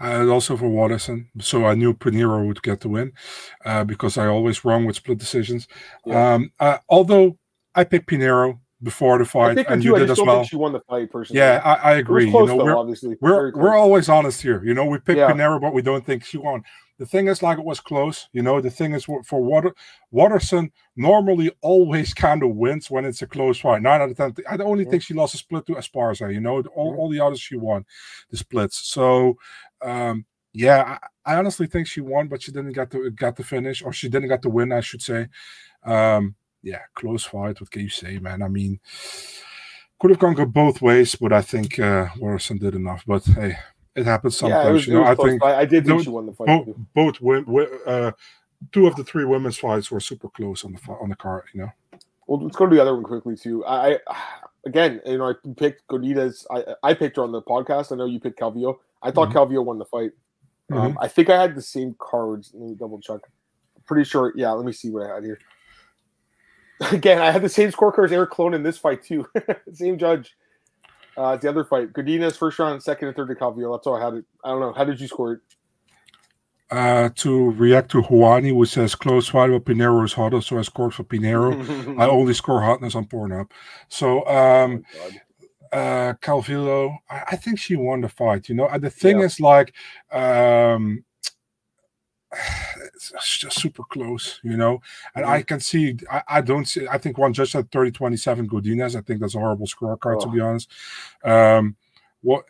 Uh, 0.00 0.26
also 0.26 0.56
for 0.56 0.68
Waterson, 0.68 1.28
so 1.38 1.66
I 1.66 1.74
knew 1.74 1.92
Pinheiro 1.92 2.44
would 2.48 2.62
get 2.62 2.80
the 2.80 2.88
win 2.88 3.12
uh, 3.64 3.84
because 3.84 4.16
I 4.18 4.26
always 4.26 4.64
wrong 4.64 4.86
with 4.86 4.96
split 4.96 5.18
decisions. 5.18 5.68
Yeah. 6.06 6.34
Um, 6.34 6.50
uh, 6.58 6.78
although 6.88 7.36
I 7.74 7.84
picked 7.84 8.08
Pinheiro 8.08 8.58
before 8.82 9.18
the 9.18 9.26
fight, 9.26 9.58
and 9.68 9.84
you 9.84 9.94
I 9.94 9.98
did 10.00 10.10
as 10.10 10.16
don't 10.16 10.26
well. 10.26 10.36
think 10.38 10.48
she 10.50 10.56
won 10.56 10.72
the 10.72 10.80
fight 10.80 11.12
personally. 11.12 11.38
Yeah, 11.40 11.60
I, 11.62 11.92
I 11.92 11.94
agree. 11.96 12.24
you 12.26 12.32
know, 12.32 12.46
though, 12.46 12.56
we're, 12.56 12.76
obviously. 12.76 13.16
we're 13.20 13.52
we're 13.52 13.76
always 13.76 14.08
honest 14.08 14.40
here. 14.40 14.64
You 14.64 14.72
know, 14.72 14.86
we 14.86 14.98
pick 14.98 15.18
Yeah. 15.18 15.30
Pinheiro, 15.30 15.60
but 15.60 15.74
we 15.74 15.82
don't 15.82 16.04
think 16.04 16.24
she 16.24 16.38
won. 16.38 16.64
The 16.98 17.06
thing 17.06 17.26
is, 17.28 17.42
like 17.42 17.58
it 17.58 17.64
was 17.64 17.80
close. 17.80 18.28
You 18.32 18.42
know, 18.42 18.60
the 18.60 18.70
thing 18.70 18.92
is 18.94 19.04
for 19.04 19.42
Water 19.42 19.74
Waterson 20.12 20.70
normally 20.96 21.50
always 21.60 22.14
kind 22.14 22.42
of 22.42 22.54
wins 22.54 22.90
when 22.90 23.04
it's 23.04 23.22
a 23.22 23.26
close 23.26 23.58
fight. 23.60 23.82
Nine 23.82 24.00
out 24.00 24.10
of 24.10 24.16
ten. 24.16 24.34
I 24.48 24.56
only 24.62 24.84
Yeah. 24.84 24.90
think 24.90 25.02
she 25.02 25.14
lost 25.14 25.34
a 25.34 25.38
split 25.38 25.66
to 25.66 25.74
Esparza. 25.74 26.32
You 26.32 26.40
know, 26.40 26.60
all, 26.76 26.90
Yeah. 26.92 26.96
all 26.98 27.08
the 27.10 27.20
others 27.20 27.40
she 27.40 27.56
won 27.56 27.84
the 28.30 28.36
splits. 28.36 28.78
So. 28.88 29.36
um 29.82 30.24
yeah, 30.56 30.98
I, 31.26 31.32
I 31.32 31.36
honestly 31.36 31.66
think 31.66 31.88
she 31.88 32.00
won, 32.00 32.28
but 32.28 32.40
she 32.40 32.52
didn't 32.52 32.74
get 32.74 32.88
to 32.92 33.10
got 33.10 33.34
the 33.34 33.42
finish, 33.42 33.82
or 33.82 33.92
she 33.92 34.08
didn't 34.08 34.28
get 34.28 34.40
the 34.40 34.48
win, 34.48 34.70
I 34.70 34.82
should 34.82 35.02
say. 35.02 35.26
Um, 35.82 36.36
yeah, 36.62 36.82
close 36.94 37.24
fight. 37.24 37.60
What 37.60 37.72
can 37.72 37.82
you 37.82 37.88
say, 37.88 38.20
man? 38.20 38.40
I 38.40 38.46
mean, 38.46 38.78
could 39.98 40.10
have 40.10 40.20
gone 40.20 40.36
both 40.52 40.80
ways, 40.80 41.16
but 41.16 41.32
I 41.32 41.42
think 41.42 41.80
uh, 41.80 42.06
Morrison 42.18 42.58
did 42.58 42.76
enough. 42.76 43.02
But 43.04 43.24
hey, 43.24 43.56
it 43.96 44.04
happens 44.06 44.36
sometimes. 44.36 44.64
yeah, 44.64 44.70
it 44.70 44.72
was, 44.72 44.86
you 44.86 44.94
know, 44.94 45.04
I 45.04 45.14
think 45.14 45.40
fight. 45.40 45.54
I 45.56 45.64
did 45.64 45.84
think 45.84 45.98
no- 45.98 46.02
she 46.02 46.10
won 46.10 46.26
the 46.26 46.32
fight. 46.32 46.46
both 46.46 46.76
both 46.94 47.20
win, 47.20 47.44
wi- 47.44 47.68
uh, 47.86 48.12
two 48.72 48.86
of 48.86 48.96
the 48.96 49.04
three 49.04 49.24
women's 49.24 49.58
fights 49.58 49.90
were 49.90 50.00
super 50.00 50.28
close 50.28 50.64
on 50.64 50.72
the 50.72 50.92
on 50.92 51.08
the 51.10 51.16
card. 51.16 51.44
You 51.52 51.62
know, 51.62 51.70
Well, 52.26 52.42
let's 52.42 52.56
go 52.56 52.66
to 52.66 52.74
the 52.74 52.80
other 52.82 52.94
one 52.94 53.04
quickly 53.04 53.36
too. 53.36 53.64
I, 53.66 53.98
again, 54.66 55.00
you 55.06 55.18
know, 55.18 55.28
I 55.30 55.34
picked 55.56 55.86
Godinez. 55.88 56.44
I 56.50 56.74
I 56.82 56.94
picked 56.94 57.16
her 57.16 57.22
on 57.22 57.32
the 57.32 57.42
podcast. 57.42 57.92
I 57.92 57.96
know 57.96 58.06
you 58.06 58.18
picked 58.20 58.40
Calvillo. 58.40 58.78
I 59.02 59.10
thought 59.10 59.28
Mhm. 59.30 59.34
Calvillo 59.34 59.64
won 59.64 59.78
the 59.78 59.84
fight. 59.84 60.12
Um, 60.72 60.96
I 61.00 61.08
think 61.08 61.28
I 61.28 61.40
had 61.40 61.54
the 61.54 61.60
same 61.62 61.94
cards. 61.98 62.50
Let 62.54 62.68
me 62.70 62.74
double 62.74 62.98
check. 62.98 63.20
Pretty 63.86 64.04
sure. 64.04 64.32
Yeah, 64.34 64.50
let 64.52 64.64
me 64.64 64.72
see 64.72 64.90
what 64.90 65.02
I 65.08 65.14
had 65.16 65.24
here. 65.24 65.38
Again, 66.90 67.20
I 67.20 67.30
had 67.30 67.42
the 67.42 67.48
same 67.48 67.70
scorecard 67.70 68.06
as 68.06 68.12
Eric 68.12 68.30
Colón 68.30 68.54
in 68.54 68.62
this 68.62 68.78
fight 68.78 69.02
too. 69.04 69.26
same 69.72 69.98
judge. 69.98 70.34
Uh, 71.16 71.36
the 71.36 71.48
other 71.48 71.64
fight, 71.64 71.92
Godinez 71.92 72.36
first 72.36 72.58
round, 72.58 72.82
second 72.82 73.08
and 73.08 73.16
third 73.16 73.28
to 73.28 73.34
Calvillo. 73.34 73.76
That's 73.76 73.86
all 73.86 73.96
I 73.96 74.04
had 74.04 74.14
it. 74.14 74.24
I 74.44 74.50
don't 74.50 74.60
know. 74.60 74.72
How 74.72 74.84
did 74.84 75.00
you 75.00 75.06
score 75.08 75.34
it? 75.34 75.40
uh, 76.70 77.08
to 77.14 77.50
react 77.52 77.90
to 77.92 78.02
Juani, 78.02 78.48
who 78.48 78.64
says 78.64 78.94
close 78.96 79.28
fight, 79.28 79.50
but 79.50 79.64
Pinheiro 79.64 80.04
is 80.04 80.12
hotter, 80.14 80.40
so 80.40 80.58
I 80.58 80.62
scored 80.62 80.94
for 80.94 81.04
Pinheiro. 81.04 81.98
I 82.00 82.08
only 82.08 82.34
score 82.34 82.60
hotness 82.62 82.94
on 82.96 83.04
Pornhub. 83.06 83.50
So 83.88 84.26
um, 84.26 84.84
Oh, 85.72 85.76
uh 85.78 86.14
Calvillo, 86.14 86.96
I, 87.10 87.22
I 87.32 87.36
think 87.36 87.58
she 87.58 87.76
won 87.76 88.00
the 88.00 88.08
fight. 88.08 88.48
You 88.48 88.54
know, 88.56 88.66
and 88.68 88.82
the 88.82 88.90
thing 88.90 89.20
Yeah. 89.20 89.26
is 89.26 89.38
like 89.40 89.72
um 90.10 91.04
it's 92.94 93.38
just 93.38 93.60
super 93.60 93.82
close, 93.84 94.40
you 94.42 94.56
know. 94.56 94.80
And 95.14 95.24
I 95.24 95.42
can 95.42 95.60
see 95.60 95.96
I, 96.10 96.22
I 96.28 96.40
don't 96.40 96.66
see 96.66 96.86
I 96.88 96.98
think 96.98 97.18
one 97.18 97.32
judge 97.32 97.52
said 97.52 97.70
30 97.70 97.90
27 97.92 98.48
Godinez. 98.48 98.96
I 98.96 99.00
think 99.02 99.20
that's 99.20 99.34
a 99.34 99.38
horrible 99.38 99.66
scorecard 99.66 100.20
to 100.22 100.28
Oh. 100.28 100.30
be 100.30 100.40
honest. 100.40 100.70
Um 101.24 101.76
what 102.22 102.44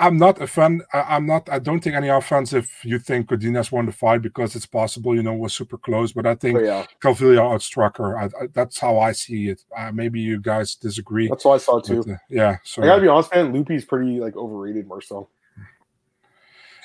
I'm 0.00 0.16
not 0.16 0.40
a 0.40 0.46
fan. 0.46 0.82
I, 0.92 1.16
I'm 1.16 1.26
not. 1.26 1.48
I 1.50 1.58
don't 1.58 1.80
think 1.80 1.96
any 1.96 2.06
offense 2.06 2.52
if 2.52 2.84
you 2.84 3.00
think 3.00 3.28
Godinez 3.30 3.72
won 3.72 3.84
the 3.86 3.90
fight 3.90 4.22
because 4.22 4.54
it's 4.54 4.64
possible, 4.64 5.12
you 5.12 5.24
know, 5.24 5.34
was 5.34 5.52
super 5.54 5.76
close. 5.76 6.12
But 6.12 6.24
I 6.24 6.36
think 6.36 6.54
But 6.58 6.64
yeah, 6.64 6.86
Calvillo 7.02 7.40
outstruck 7.40 7.96
her. 7.98 8.16
I, 8.16 8.26
I, 8.26 8.46
that's 8.52 8.78
how 8.78 9.00
I 9.00 9.10
see 9.10 9.48
it. 9.48 9.64
Uh, 9.76 9.90
maybe 9.90 10.20
you 10.20 10.40
guys 10.40 10.76
disagree. 10.76 11.26
that's 11.26 11.44
what 11.44 11.54
I 11.54 11.58
saw 11.58 11.80
too. 11.80 12.04
but, 12.04 12.12
uh, 12.12 12.16
yeah. 12.30 12.58
So 12.62 12.80
I 12.80 12.86
gotta 12.86 13.02
be 13.02 13.08
honest, 13.08 13.34
man. 13.34 13.52
Loopy's 13.52 13.84
pretty 13.84 14.20
like 14.20 14.36
overrated, 14.36 14.86
Marcel. 14.86 15.30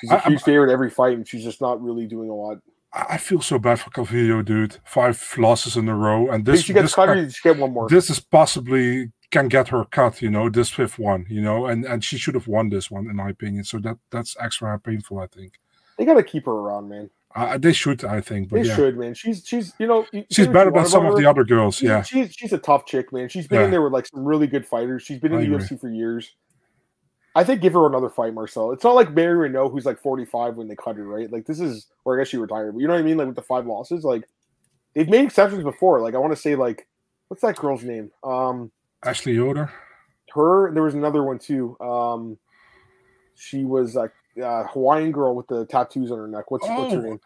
She's 0.04 0.10
a 0.10 0.14
I- 0.14 0.18
I'm- 0.18 0.32
huge 0.32 0.42
favorite 0.42 0.70
every 0.72 0.90
fight, 0.90 1.14
and 1.16 1.26
she's 1.26 1.44
just 1.44 1.60
not 1.60 1.82
really 1.82 2.06
doing 2.06 2.28
a 2.30 2.34
lot. 2.34 2.58
I 2.92 3.14
I 3.14 3.16
feel 3.16 3.40
so 3.40 3.58
bad 3.58 3.80
for 3.80 3.90
Calvillo, 3.90 4.44
dude. 4.44 4.76
Five 4.84 5.34
losses 5.38 5.76
in 5.76 5.88
a 5.88 5.96
row, 5.96 6.30
and 6.30 6.44
this 6.44 6.62
she 6.62 6.72
gets 6.72 6.94
this, 6.94 7.34
she 7.34 7.48
get 7.48 7.58
one 7.58 7.72
more. 7.72 7.88
this 7.88 8.08
is 8.10 8.20
possibly 8.20 9.10
can 9.30 9.48
get 9.48 9.68
her 9.68 9.84
cut. 9.86 10.22
You 10.22 10.30
know, 10.30 10.48
this 10.48 10.70
fifth 10.70 10.98
one. 10.98 11.26
You 11.28 11.42
know, 11.42 11.66
and 11.66 11.84
and 11.84 12.04
she 12.04 12.16
should 12.18 12.34
have 12.34 12.46
won 12.46 12.68
this 12.68 12.90
one, 12.90 13.08
in 13.10 13.16
my 13.16 13.30
opinion. 13.30 13.64
So 13.64 13.78
that 13.80 13.96
that's 14.10 14.36
extra 14.38 14.78
painful. 14.78 15.18
I 15.18 15.26
think 15.26 15.54
They 15.98 16.04
gotta 16.04 16.22
keep 16.22 16.44
her 16.46 16.52
around, 16.52 16.88
man. 16.88 17.10
uh, 17.34 17.58
they 17.58 17.72
should. 17.72 18.04
I 18.04 18.20
think, 18.20 18.48
but 18.48 18.62
They 18.62 18.68
yeah, 18.68 18.76
should, 18.76 18.96
man. 18.96 19.14
She's 19.14 19.42
she's 19.44 19.72
you 19.80 19.88
know 19.88 20.06
you- 20.12 20.24
she's 20.30 20.46
better 20.46 20.70
than 20.70 20.86
some 20.86 21.04
of 21.04 21.14
her. 21.14 21.18
the 21.20 21.26
other 21.28 21.42
girls. 21.44 21.76
She's, 21.76 21.88
Yeah, 21.88 22.02
she's 22.02 22.32
she's 22.32 22.52
a 22.52 22.58
tough 22.58 22.86
chick, 22.86 23.12
man. 23.12 23.28
She's 23.28 23.48
been 23.48 23.58
Yeah. 23.58 23.64
in 23.64 23.70
there 23.72 23.82
with 23.82 23.92
like 23.92 24.06
some 24.06 24.24
really 24.24 24.46
good 24.46 24.64
fighters. 24.66 25.02
She's 25.02 25.18
been 25.18 25.32
in 25.32 25.38
I 25.38 25.46
the 25.46 25.54
agree. 25.54 25.66
UFC 25.66 25.80
for 25.80 25.88
years. 25.88 26.32
I 27.34 27.42
think 27.44 27.60
give 27.60 27.72
her 27.72 27.86
another 27.86 28.08
fight, 28.08 28.32
Marcel. 28.34 28.70
It's 28.72 28.84
not 28.84 28.94
like 28.94 29.12
Marion 29.12 29.52
Reneau, 29.54 29.70
who's 29.70 29.84
like 29.86 30.00
45 30.00 30.56
when 30.56 30.68
they 30.68 30.76
cut 30.76 30.96
her, 30.96 31.04
right? 31.04 31.30
Like 31.30 31.46
this 31.46 31.58
is, 31.60 31.86
or 32.04 32.16
I 32.16 32.20
guess 32.22 32.28
she 32.28 32.36
retired, 32.36 32.72
but 32.74 32.80
you 32.80 32.86
know 32.86 32.94
what 32.94 33.00
I 33.00 33.04
mean? 33.04 33.16
Like 33.16 33.26
with 33.26 33.36
the 33.36 33.42
five 33.42 33.66
losses, 33.66 34.04
like 34.04 34.24
they've 34.94 35.08
made 35.08 35.24
exceptions 35.24 35.64
before. 35.64 36.00
Like 36.00 36.14
I 36.14 36.18
want 36.18 36.32
to 36.32 36.40
say, 36.40 36.54
like 36.54 36.86
what's 37.28 37.42
that 37.42 37.56
girl's 37.56 37.82
name? 37.82 38.10
Um, 38.22 38.70
Ashley 39.04 39.32
Yoder. 39.34 39.70
her. 40.34 40.72
There 40.72 40.82
was 40.82 40.94
another 40.94 41.24
one 41.24 41.38
too. 41.38 41.76
Um, 41.80 42.38
she 43.34 43.64
was 43.64 43.96
a 43.96 44.10
uh, 44.42 44.66
Hawaiian 44.68 45.10
girl 45.12 45.34
with 45.34 45.46
the 45.48 45.66
tattoos 45.66 46.10
on 46.12 46.18
her 46.18 46.28
neck. 46.28 46.50
What's 46.50 46.66
what's 46.68 46.92
her 46.92 46.98
Oh, 46.98 47.02
name? 47.02 47.20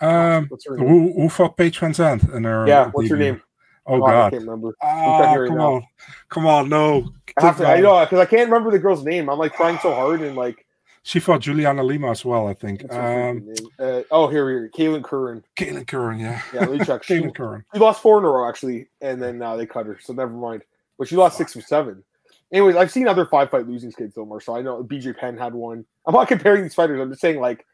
Um, 0.00 0.46
What's 0.48 0.66
her 0.66 0.78
name? 0.78 0.88
who, 0.88 1.12
who 1.12 1.28
fought 1.28 1.58
Paige 1.58 1.78
VanZant 1.80 2.34
in 2.34 2.44
her? 2.44 2.66
Yeah, 2.66 2.90
what's 2.92 3.10
her 3.10 3.16
name? 3.18 3.42
Oh 3.86 4.02
Oh, 4.02 4.04
I 4.04 4.30
can't 4.30 4.42
remember. 4.42 4.74
Ah, 4.82 5.34
come 5.34 5.56
now. 5.56 5.74
on, 5.74 5.82
come 6.28 6.46
on, 6.46 6.68
no. 6.68 7.12
I, 7.38 7.46
have 7.46 7.56
to, 7.58 7.66
I 7.66 7.80
know 7.80 8.00
because 8.00 8.18
I 8.18 8.24
can't 8.26 8.50
remember 8.50 8.70
the 8.70 8.78
girl's 8.78 9.04
name. 9.04 9.28
I'm 9.28 9.38
like 9.38 9.54
trying 9.54 9.78
so 9.78 9.94
hard 9.94 10.20
and 10.20 10.36
like. 10.36 10.66
She 11.02 11.18
fought 11.18 11.40
Juliana 11.40 11.82
Lima 11.82 12.10
as 12.10 12.24
well, 12.24 12.46
I 12.46 12.54
think. 12.54 12.92
Um. 12.92 13.54
Uh, 13.78 14.02
oh, 14.10 14.28
here, 14.28 14.50
here, 14.50 14.70
Kailin 14.76 15.02
Curran. 15.02 15.42
Kailin 15.56 15.86
Curran, 15.86 16.18
yeah. 16.18 16.42
Yeah, 16.52 16.60
let 16.60 16.72
me 16.72 16.84
check. 16.84 17.02
she, 17.04 17.14
Kailin 17.14 17.34
Curran. 17.34 17.64
she 17.72 17.80
lost 17.80 18.02
four 18.02 18.18
in 18.18 18.24
a 18.24 18.28
row 18.28 18.48
actually, 18.48 18.88
and 19.00 19.20
then 19.20 19.40
uh, 19.40 19.56
they 19.56 19.66
cut 19.66 19.86
her, 19.86 19.98
so 20.00 20.12
never 20.12 20.32
mind. 20.32 20.62
But 20.98 21.08
she 21.08 21.16
lost 21.16 21.38
six 21.38 21.56
or 21.56 21.62
seven. 21.62 22.04
Anyways, 22.52 22.76
I've 22.76 22.90
seen 22.90 23.06
other 23.06 23.26
five 23.26 23.50
fight 23.50 23.68
losing 23.68 23.90
skates 23.90 24.14
though, 24.14 24.26
Marcel. 24.26 24.56
I 24.56 24.62
know 24.62 24.82
BJ 24.82 25.16
Penn 25.16 25.36
had 25.36 25.54
one. 25.54 25.84
I'm 26.06 26.14
not 26.14 26.28
comparing 26.28 26.62
these 26.62 26.74
fighters. 26.74 27.00
I'm 27.00 27.10
just 27.10 27.20
saying 27.20 27.40
like 27.40 27.64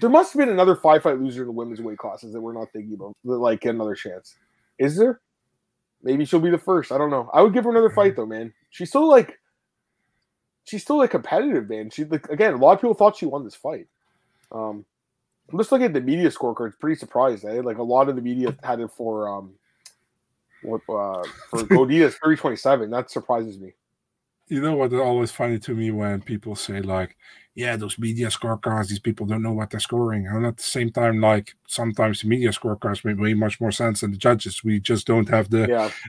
there 0.00 0.10
must 0.10 0.32
have 0.32 0.40
been 0.40 0.48
another 0.48 0.76
five 0.76 1.02
fight 1.02 1.20
loser 1.20 1.42
in 1.42 1.48
the 1.48 1.52
women's 1.52 1.80
weight 1.80 1.98
classes 1.98 2.32
that 2.32 2.40
we're 2.40 2.54
not 2.54 2.72
thinking 2.72 2.94
about. 2.94 3.14
That 3.24 3.36
like 3.36 3.60
get 3.60 3.74
another 3.74 3.94
chance. 3.94 4.36
Is 4.80 4.96
there? 4.96 5.20
Maybe 6.02 6.24
she'll 6.24 6.40
be 6.40 6.50
the 6.50 6.58
first. 6.58 6.90
I 6.90 6.98
don't 6.98 7.10
know. 7.10 7.30
I 7.32 7.42
would 7.42 7.52
give 7.52 7.64
her 7.64 7.70
another 7.70 7.90
fight 7.90 8.16
though, 8.16 8.26
man. 8.26 8.52
She's 8.70 8.88
still 8.88 9.08
like 9.08 9.38
she's 10.64 10.82
still 10.82 10.96
like 10.98 11.10
competitive, 11.10 11.68
man. 11.68 11.90
She 11.90 12.04
like 12.04 12.28
again, 12.30 12.54
a 12.54 12.56
lot 12.56 12.72
of 12.72 12.80
people 12.80 12.94
thought 12.94 13.16
she 13.16 13.26
won 13.26 13.44
this 13.44 13.54
fight. 13.54 13.86
Um 14.50 14.84
I'm 15.52 15.58
just 15.58 15.70
looking 15.70 15.86
at 15.86 15.92
the 15.92 16.00
media 16.00 16.30
scorecards, 16.30 16.78
pretty 16.78 16.98
surprised. 16.98 17.44
Eh? 17.44 17.60
Like 17.60 17.76
a 17.78 17.82
lot 17.82 18.08
of 18.08 18.16
the 18.16 18.22
media 18.22 18.56
had 18.62 18.80
it 18.80 18.90
for 18.90 19.28
um 19.28 19.52
what 20.62 20.80
uh 20.88 21.22
for 21.50 21.58
Godinez 21.68 22.12
327. 22.14 22.90
That 22.90 23.10
surprises 23.10 23.58
me. 23.58 23.74
You 24.50 24.60
know 24.60 24.74
what 24.74 24.92
is 24.92 25.00
always 25.00 25.30
funny 25.30 25.58
to 25.60 25.74
me 25.74 25.90
when 25.90 26.20
people 26.22 26.56
say 26.56 26.82
like, 26.82 27.16
"Yeah, 27.54 27.76
those 27.76 27.98
media 27.98 28.28
scorecards, 28.28 28.88
these 28.88 28.98
people 28.98 29.24
don't 29.24 29.42
know 29.42 29.52
what 29.52 29.70
they're 29.70 29.80
scoring," 29.80 30.26
and 30.26 30.44
at 30.44 30.56
the 30.56 30.62
same 30.62 30.90
time, 30.90 31.20
like 31.20 31.54
sometimes 31.68 32.20
the 32.20 32.28
media 32.28 32.50
scorecards 32.50 33.04
make 33.04 33.18
way 33.18 33.32
much 33.34 33.60
more 33.60 33.70
sense 33.70 34.00
than 34.00 34.10
the 34.10 34.16
judges. 34.18 34.64
We 34.64 34.80
just 34.80 35.06
don't 35.06 35.28
have 35.28 35.50
the 35.50 35.66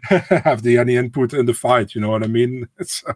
Yeah. 0.10 0.40
have 0.44 0.64
the 0.64 0.78
any 0.80 0.96
input 0.96 1.34
in 1.34 1.46
the 1.46 1.54
fight. 1.54 1.96
You 1.96 2.02
know 2.02 2.10
what 2.10 2.24
I 2.24 2.28
mean? 2.28 2.68
It's 2.80 3.04
uh, 3.08 3.14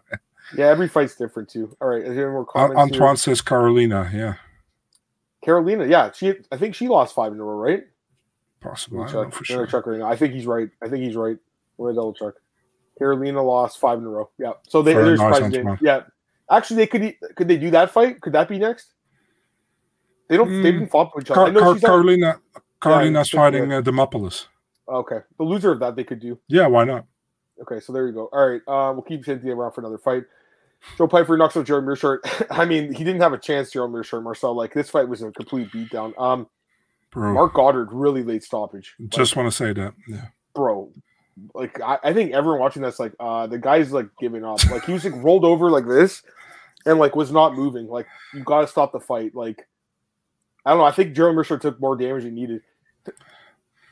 Yeah, 0.56 0.68
every 0.68 0.88
fight's 0.88 1.16
different 1.16 1.48
too. 1.48 1.76
All 1.80 1.88
right, 1.88 2.02
is 2.02 2.14
there 2.14 2.30
more 2.30 2.46
comments? 2.46 2.96
here? 2.96 3.16
Says 3.34 3.42
Carolina. 3.42 4.08
Yeah, 4.14 4.34
Carolina, 5.46 5.86
yeah, 5.86 6.10
she 6.12 6.34
I 6.52 6.56
think 6.56 6.74
she 6.74 6.88
lost 6.88 7.14
five 7.14 7.32
in 7.32 7.40
a 7.40 7.44
row, 7.44 7.56
right? 7.56 7.84
Possibly. 8.60 9.00
I 9.00 9.06
me 9.06 9.12
don't 9.12 9.22
know 9.22 9.30
check. 9.30 9.34
for 9.34 9.44
sure. 9.44 9.66
check 9.66 9.86
right 9.86 9.98
now. 9.98 10.06
I 10.06 10.16
think 10.16 10.34
he's 10.34 10.46
right. 10.46 10.68
I 10.82 10.88
think 10.88 11.04
he's 11.04 11.16
right. 11.16 11.36
We're 11.76 11.88
gonna 11.88 11.96
double 11.96 12.14
check. 12.14 12.34
Carolina 12.98 13.42
lost 13.42 13.78
five 13.78 13.98
in 13.98 14.04
a 14.04 14.08
row. 14.08 14.30
Yeah. 14.38 14.52
So 14.68 14.82
they, 14.82 14.94
Very 14.94 15.08
they're 15.08 15.16
nice, 15.16 15.36
surprised 15.36 15.80
they- 15.80 15.86
Yeah. 15.86 16.00
Actually, 16.50 16.76
they 16.76 16.86
could 16.86 17.14
could 17.34 17.48
they 17.48 17.56
do 17.56 17.70
that 17.70 17.90
fight? 17.90 18.20
Could 18.20 18.32
that 18.34 18.48
be 18.48 18.58
next? 18.58 18.92
They 20.28 20.36
don't. 20.36 20.48
They 20.48 20.70
Mm. 20.70 20.72
didn't 20.80 20.88
flop 20.90 21.14
with 21.14 21.24
each 21.24 21.30
other. 21.30 21.52
Car- 21.52 21.60
Car- 21.60 21.74
she's 21.74 21.84
at- 21.84 21.86
Carolina, 21.88 22.40
Carolina's 22.82 23.30
but, 23.30 23.36
fighting 23.38 23.72
uh, 23.72 23.80
Demopoulos. 23.82 24.46
okay. 24.88 25.20
The 25.38 25.44
loser 25.44 25.72
of 25.72 25.80
that 25.80 25.96
they 25.96 26.04
could 26.04 26.20
do. 26.20 26.38
Yeah, 26.48 26.66
why 26.68 26.84
not? 26.84 27.04
Okay, 27.62 27.80
so 27.80 27.92
there 27.92 28.06
you 28.06 28.12
go. 28.12 28.28
All 28.32 28.48
right, 28.48 28.60
uh, 28.68 28.92
we'll 28.92 29.02
keep 29.02 29.24
Cynthia 29.24 29.54
around 29.54 29.72
for 29.72 29.80
another 29.80 29.98
fight. 29.98 30.24
Joe 30.98 31.08
Pyfer 31.08 31.36
knocks 31.36 31.56
out 31.56 31.64
Gerald 31.66 31.84
Meerschaert. 31.86 32.18
I 32.50 32.64
mean, 32.64 32.92
he 32.92 33.02
didn't 33.02 33.22
have 33.22 33.32
a 33.32 33.38
chance, 33.38 33.70
Gerald 33.72 33.92
Meerschaert, 33.92 34.22
Marcel. 34.22 34.54
Like 34.54 34.74
this 34.74 34.90
fight 34.90 35.08
was 35.08 35.22
a 35.22 35.30
complete 35.32 35.70
beatdown. 35.72 36.12
Um, 36.20 36.48
Bro, 37.12 37.32
Mark 37.32 37.54
Goddard 37.54 37.88
really 37.92 38.22
late 38.22 38.44
stoppage. 38.44 38.94
Like, 39.00 39.08
just 39.10 39.36
want 39.36 39.50
to 39.50 39.56
say 39.56 39.72
that. 39.72 39.94
Yeah. 40.06 40.26
Like 41.54 41.80
I, 41.80 41.98
I 42.02 42.12
think 42.12 42.32
everyone 42.32 42.60
watching 42.60 42.82
that's 42.82 42.98
like, 42.98 43.14
uh, 43.20 43.46
the 43.46 43.58
guy's 43.58 43.92
like 43.92 44.08
giving 44.18 44.44
up. 44.44 44.64
Like 44.70 44.84
he 44.84 44.92
was 44.92 45.04
like 45.04 45.22
rolled 45.22 45.44
over 45.44 45.70
like 45.70 45.86
this, 45.86 46.22
and 46.86 46.98
like 46.98 47.16
was 47.16 47.30
not 47.30 47.54
moving. 47.54 47.86
Like 47.88 48.06
you 48.32 48.42
got 48.42 48.62
to 48.62 48.66
stop 48.66 48.92
the 48.92 49.00
fight. 49.00 49.34
Like 49.34 49.66
I 50.64 50.70
don't 50.70 50.78
know. 50.78 50.84
I 50.84 50.92
think 50.92 51.14
Gerald 51.14 51.36
Meerschaert 51.36 51.60
took 51.60 51.80
more 51.80 51.96
damage 51.96 52.24
than 52.24 52.34
needed. 52.34 52.62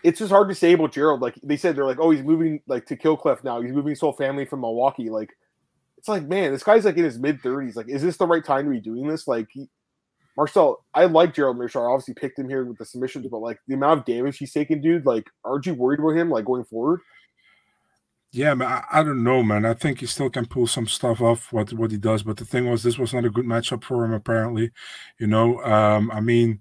It's 0.02 0.18
just 0.18 0.32
hard 0.32 0.48
to 0.48 0.54
say 0.54 0.72
about 0.72 0.92
Gerald. 0.92 1.20
Like 1.22 1.34
they 1.42 1.56
said, 1.56 1.76
they're 1.76 1.86
like, 1.86 2.00
oh, 2.00 2.10
he's 2.10 2.22
moving 2.22 2.60
like 2.66 2.86
to 2.86 2.96
Kill 2.96 3.16
Cliff 3.16 3.42
now. 3.44 3.60
He's 3.60 3.72
moving 3.72 3.90
his 3.90 4.00
whole 4.00 4.12
family 4.12 4.44
from 4.44 4.60
Milwaukee. 4.60 5.08
Like 5.08 5.30
it's 6.04 6.08
like, 6.08 6.28
man, 6.28 6.52
this 6.52 6.62
guy's 6.62 6.84
like 6.84 6.98
in 6.98 7.04
his 7.04 7.18
mid 7.18 7.40
thirties. 7.40 7.76
Like, 7.76 7.88
is 7.88 8.02
this 8.02 8.18
the 8.18 8.26
right 8.26 8.44
time 8.44 8.66
to 8.66 8.70
be 8.70 8.80
doing 8.80 9.08
this? 9.08 9.26
Like, 9.26 9.48
he, 9.50 9.70
Marcel, 10.36 10.84
I 10.92 11.06
like 11.06 11.32
Gerald 11.32 11.56
Meerschaert. 11.56 11.88
I 11.88 11.92
obviously 11.92 12.12
picked 12.12 12.38
him 12.38 12.48
here 12.48 12.64
with 12.64 12.76
the 12.76 12.84
submissions, 12.84 13.26
but 13.30 13.38
like 13.38 13.58
the 13.68 13.74
amount 13.74 14.00
of 14.00 14.04
damage 14.04 14.36
he's 14.36 14.52
taken, 14.52 14.82
dude. 14.82 15.06
Like, 15.06 15.30
aren't 15.44 15.64
you 15.64 15.72
worried 15.72 16.00
about 16.00 16.16
him 16.16 16.28
like 16.28 16.44
going 16.44 16.64
forward? 16.64 17.00
Yeah, 18.34 18.54
man, 18.54 18.66
I, 18.68 19.00
I 19.00 19.02
don't 19.04 19.22
know, 19.22 19.44
man. 19.44 19.64
I 19.64 19.74
think 19.74 20.00
he 20.00 20.06
still 20.06 20.28
can 20.28 20.46
pull 20.46 20.66
some 20.66 20.88
stuff 20.88 21.20
off 21.20 21.52
what 21.52 21.72
what 21.72 21.92
he 21.92 21.98
does. 21.98 22.24
But 22.24 22.36
the 22.36 22.44
thing 22.44 22.68
was, 22.68 22.82
this 22.82 22.98
was 22.98 23.14
not 23.14 23.24
a 23.24 23.30
good 23.30 23.44
matchup 23.46 23.84
for 23.84 24.04
him. 24.04 24.12
Apparently, 24.12 24.72
you 25.20 25.28
know. 25.28 25.62
Um, 25.62 26.10
I 26.10 26.20
mean, 26.20 26.60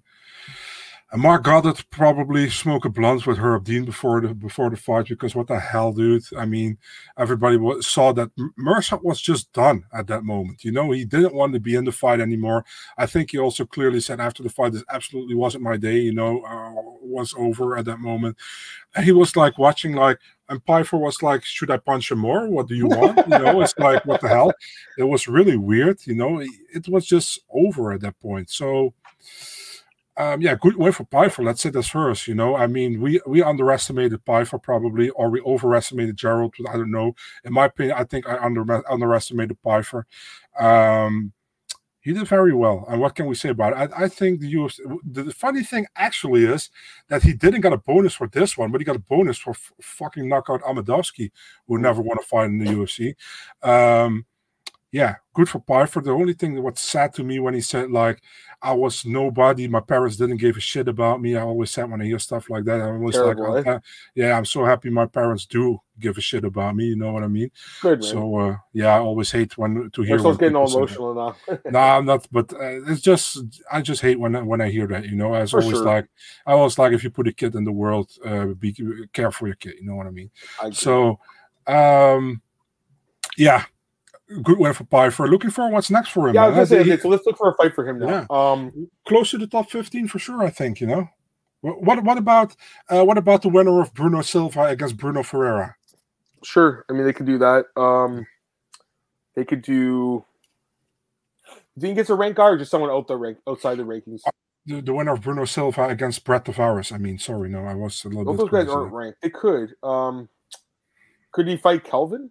Mark 1.16 1.44
Goddard 1.44 1.84
probably 1.90 2.50
smoke 2.50 2.84
a 2.84 2.88
blunt 2.88 3.24
with 3.24 3.38
Herb 3.38 3.64
Dean 3.64 3.84
before 3.84 4.20
the 4.20 4.34
before 4.34 4.68
the 4.68 4.76
fight 4.76 5.06
because 5.08 5.34
what 5.34 5.46
the 5.46 5.60
hell, 5.60 5.92
dude? 5.92 6.24
I 6.36 6.44
mean, 6.44 6.76
everybody 7.16 7.56
saw 7.82 8.12
that 8.14 8.30
Mercer 8.56 8.96
was 8.96 9.20
just 9.20 9.52
done 9.52 9.84
at 9.92 10.08
that 10.08 10.24
moment. 10.24 10.64
You 10.64 10.72
know, 10.72 10.90
he 10.90 11.04
didn't 11.04 11.34
want 11.34 11.52
to 11.54 11.60
be 11.60 11.76
in 11.76 11.84
the 11.84 11.92
fight 11.92 12.20
anymore. 12.20 12.64
I 12.98 13.06
think 13.06 13.30
he 13.30 13.38
also 13.38 13.64
clearly 13.64 14.00
said 14.00 14.18
after 14.18 14.42
the 14.42 14.48
fight, 14.48 14.72
this 14.72 14.84
absolutely 14.90 15.36
wasn't 15.36 15.62
my 15.64 15.76
day. 15.76 15.98
You 15.98 16.14
know, 16.14 16.40
uh, 16.42 16.72
was 17.00 17.32
over 17.38 17.76
at 17.76 17.84
that 17.84 18.00
moment. 18.00 18.36
And 18.96 19.04
he 19.04 19.12
was 19.12 19.36
like 19.36 19.56
watching 19.58 19.92
like 19.94 20.18
and 20.48 20.64
Pyfer 20.64 20.98
was 20.98 21.22
like, 21.22 21.44
"Should 21.44 21.70
I 21.70 21.78
punch 21.78 22.10
him 22.10 22.18
more? 22.18 22.48
What 22.48 22.68
do 22.68 22.74
you 22.74 22.86
want?" 22.86 23.18
You 23.18 23.38
know, 23.38 23.60
it's 23.60 23.76
like, 23.78 24.04
"What 24.04 24.20
the 24.20 24.28
hell?" 24.28 24.52
It 24.98 25.04
was 25.04 25.28
really 25.28 25.56
weird. 25.56 26.06
You 26.06 26.14
know, 26.14 26.40
it 26.40 26.88
was 26.88 27.06
just 27.06 27.40
over 27.50 27.92
at 27.92 28.00
that 28.02 28.18
point. 28.20 28.50
So, 28.50 28.94
um, 30.16 30.40
yeah, 30.40 30.54
good 30.60 30.76
way 30.76 30.92
for 30.92 31.04
Pyfer. 31.04 31.42
Let's 31.42 31.62
say 31.62 31.70
that's 31.70 31.88
first. 31.88 32.28
You 32.28 32.34
know, 32.34 32.56
I 32.56 32.66
mean, 32.66 33.00
we 33.00 33.20
we 33.26 33.42
underestimated 33.42 34.24
Pyfer 34.24 34.58
probably, 34.58 35.10
or 35.10 35.30
we 35.30 35.40
overestimated 35.40 36.16
Gerald. 36.16 36.54
I 36.68 36.74
don't 36.74 36.92
know. 36.92 37.14
In 37.44 37.52
my 37.52 37.66
opinion, 37.66 37.96
I 37.98 38.04
think 38.04 38.28
I 38.28 38.38
under 38.38 38.64
underestimated 38.90 39.60
Pyfer. 39.62 40.06
Um, 40.58 41.32
he 42.04 42.12
did 42.12 42.28
very 42.28 42.52
well. 42.52 42.84
And 42.88 43.00
what 43.00 43.14
can 43.14 43.24
we 43.24 43.34
say 43.34 43.48
about 43.48 43.72
it? 43.72 43.90
I, 43.96 44.04
I 44.04 44.08
think 44.08 44.40
the 44.40 44.54
UFC. 44.54 44.78
The, 45.10 45.32
funny 45.32 45.62
thing 45.62 45.86
actually 45.96 46.44
is 46.44 46.68
that 47.08 47.22
he 47.22 47.32
didn't 47.32 47.62
get 47.62 47.72
a 47.72 47.78
bonus 47.78 48.12
for 48.12 48.28
this 48.28 48.58
one, 48.58 48.70
but 48.70 48.80
he 48.82 48.84
got 48.84 48.94
a 48.94 49.00
bonus 49.00 49.38
for 49.38 49.52
f- 49.52 49.72
fucking 49.80 50.28
knockout 50.28 50.60
Amedovski, 50.62 51.30
who 51.66 51.78
never 51.78 52.02
won 52.02 52.18
a 52.20 52.22
fight 52.22 52.46
in 52.46 52.58
the 52.58 52.66
UFC. 52.66 53.14
Um, 53.66 54.26
yeah, 54.92 55.16
good 55.32 55.48
for 55.48 55.60
Pyfer. 55.60 56.02
The 56.02 56.10
only 56.10 56.34
thing 56.34 56.54
that 56.54 56.60
was 56.60 56.78
sad 56.78 57.14
to 57.14 57.24
me 57.24 57.38
when 57.38 57.54
he 57.54 57.62
said 57.62 57.90
like 57.90 58.22
I 58.64 58.72
was 58.72 59.04
nobody, 59.04 59.68
my 59.68 59.80
parents 59.80 60.16
didn't 60.16 60.38
give 60.38 60.56
a 60.56 60.60
shit 60.60 60.88
about 60.88 61.20
me. 61.20 61.36
I 61.36 61.42
always 61.42 61.70
said 61.70 61.90
when 61.90 62.00
I 62.00 62.06
hear 62.06 62.18
stuff 62.18 62.48
like 62.48 62.64
that, 62.64 62.80
I'm 62.80 62.96
always 62.96 63.14
Terrible, 63.14 63.52
like, 63.52 63.66
eh? 63.66 63.72
"I'm 63.74 63.80
yeah, 64.14 64.38
I'm 64.38 64.46
so 64.46 64.64
happy 64.64 64.88
my 64.88 65.04
parents 65.04 65.44
do 65.44 65.78
give 66.00 66.16
a 66.16 66.22
shit 66.22 66.46
about 66.46 66.74
me. 66.74 66.86
You 66.86 66.96
know 66.96 67.12
what 67.12 67.22
I 67.22 67.28
mean? 67.28 67.50
Good. 67.82 68.02
So 68.02 68.38
uh, 68.38 68.56
yeah, 68.72 68.94
I 68.96 69.00
always 69.00 69.30
hate 69.30 69.58
when 69.58 69.90
to 69.90 70.02
hear. 70.02 70.22
When 70.22 70.36
getting 70.36 70.56
all 70.56 70.66
people 70.66 70.88
say 70.88 70.94
that 70.94 70.98
emotional 70.98 71.14
now. 71.14 71.58
no, 71.70 71.78
I'm 71.78 72.06
not. 72.06 72.26
But 72.32 72.54
uh, 72.54 72.90
it's 72.90 73.02
just 73.02 73.44
I 73.70 73.82
just 73.82 74.00
hate 74.00 74.18
when 74.18 74.46
when 74.46 74.62
I 74.62 74.70
hear 74.70 74.86
that. 74.86 75.04
You 75.04 75.14
know, 75.14 75.34
as 75.34 75.50
For 75.50 75.60
always 75.60 75.76
sure. 75.76 75.84
like 75.84 76.08
I 76.46 76.52
always 76.52 76.78
like 76.78 76.94
if 76.94 77.04
you 77.04 77.10
put 77.10 77.28
a 77.28 77.34
kid 77.34 77.54
in 77.56 77.64
the 77.64 77.72
world, 77.72 78.12
uh, 78.24 78.46
be 78.46 78.74
care 79.12 79.30
for 79.30 79.46
your 79.46 79.56
kid. 79.56 79.74
You 79.78 79.86
know 79.86 79.96
what 79.96 80.06
I 80.06 80.10
mean? 80.10 80.30
I. 80.62 80.70
So, 80.70 81.18
um, 81.66 82.40
yeah, 83.36 83.64
good 84.42 84.58
win 84.58 84.72
for 84.72 84.84
Pyfer. 84.84 85.28
Looking 85.28 85.50
for 85.50 85.70
what's 85.70 85.90
next 85.90 86.10
for 86.10 86.28
him. 86.28 86.34
yeah, 86.34 86.44
I 86.44 86.48
was 86.48 86.54
gonna 86.54 86.66
say, 86.66 86.92
okay, 86.92 87.02
so 87.02 87.08
let's 87.08 87.26
look 87.26 87.36
for 87.36 87.50
a 87.50 87.54
fight 87.54 87.74
for 87.74 87.86
him 87.86 87.98
now. 87.98 88.08
Yeah. 88.08 88.26
Um, 88.30 88.88
close 89.06 89.30
to 89.30 89.38
the 89.38 89.46
top 89.46 89.70
15 89.70 90.08
for 90.08 90.18
sure. 90.18 90.42
I 90.42 90.50
think 90.50 90.80
you 90.80 90.86
know. 90.86 91.08
What 91.60 92.04
what, 92.04 92.18
about 92.18 92.54
uh, 92.90 93.04
what 93.04 93.16
about 93.16 93.40
the 93.40 93.48
winner 93.48 93.80
of 93.80 93.94
Bruno 93.94 94.20
Silva 94.20 94.64
against 94.64 94.98
Bruno 94.98 95.22
Ferreira? 95.22 95.76
sure. 96.44 96.84
I 96.88 96.92
mean, 96.92 97.04
they 97.04 97.12
could 97.12 97.26
do 97.26 97.38
that. 97.38 97.66
Um, 97.76 98.26
they 99.34 99.44
could 99.44 99.62
do. 99.62 100.24
Do 101.76 101.86
you 101.86 101.88
think 101.88 101.98
it's 101.98 102.10
a 102.10 102.14
rank 102.14 102.36
guy 102.36 102.48
or 102.50 102.58
just 102.58 102.70
someone 102.70 102.90
out 102.90 103.08
the 103.08 103.16
rank 103.16 103.38
outside 103.48 103.78
the 103.78 103.84
rankings? 103.84 104.20
The, 104.66 104.80
the 104.80 104.94
winner 104.94 105.12
of 105.12 105.22
Bruno 105.22 105.44
Silva 105.44 105.88
against 105.88 106.24
Brad 106.24 106.44
Tavares. 106.44 106.92
I 106.92 106.98
mean, 106.98 107.18
sorry, 107.18 107.48
no, 107.48 107.64
I 107.64 107.74
was 107.74 108.04
a 108.04 108.08
little 108.08 108.34
those 108.34 108.50
guys 108.50 108.68
aren't 108.68 108.92
ranked. 108.92 109.22
They 109.22 109.30
could. 109.30 109.74
Um, 109.82 110.28
could 111.32 111.48
he 111.48 111.56
fight 111.56 111.84
Kelvin? 111.84 112.30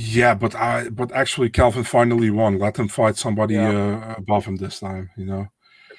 Yeah, 0.00 0.34
but 0.34 0.54
I 0.54 0.88
but 0.90 1.10
actually 1.10 1.50
Kelvin 1.50 1.82
finally 1.82 2.30
won. 2.30 2.58
Let 2.60 2.78
him 2.78 2.86
fight 2.86 3.16
somebody 3.16 3.54
Yeah. 3.54 3.70
uh, 3.70 4.14
above 4.16 4.44
him 4.44 4.54
this 4.56 4.78
time. 4.78 5.10
You 5.16 5.24
know, 5.26 5.46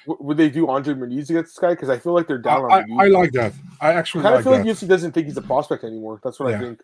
W- 0.06 0.24
would 0.26 0.38
they 0.38 0.48
do 0.48 0.68
Andre 0.68 0.94
Muniz 0.94 1.28
against 1.28 1.50
this 1.54 1.58
guy? 1.58 1.70
Because 1.70 1.90
I 1.90 1.98
feel 1.98 2.14
like 2.14 2.26
they're 2.26 2.38
I, 2.38 2.40
down 2.40 2.64
on 2.64 2.72
I, 2.72 3.04
I 3.04 3.08
like 3.08 3.32
that. 3.32 3.52
I 3.78 3.90
I 3.90 3.92
actually 3.94 4.22
kind 4.22 4.34
of 4.36 4.38
like 4.38 4.44
feel 4.44 4.52
that. 4.52 4.66
like 4.66 4.76
UFC 4.76 4.88
doesn't 4.88 5.12
think 5.12 5.26
he's 5.26 5.36
a 5.36 5.42
prospect 5.42 5.84
anymore. 5.84 6.18
That's 6.24 6.40
what 6.40 6.54
I 6.54 6.58
think. 6.58 6.80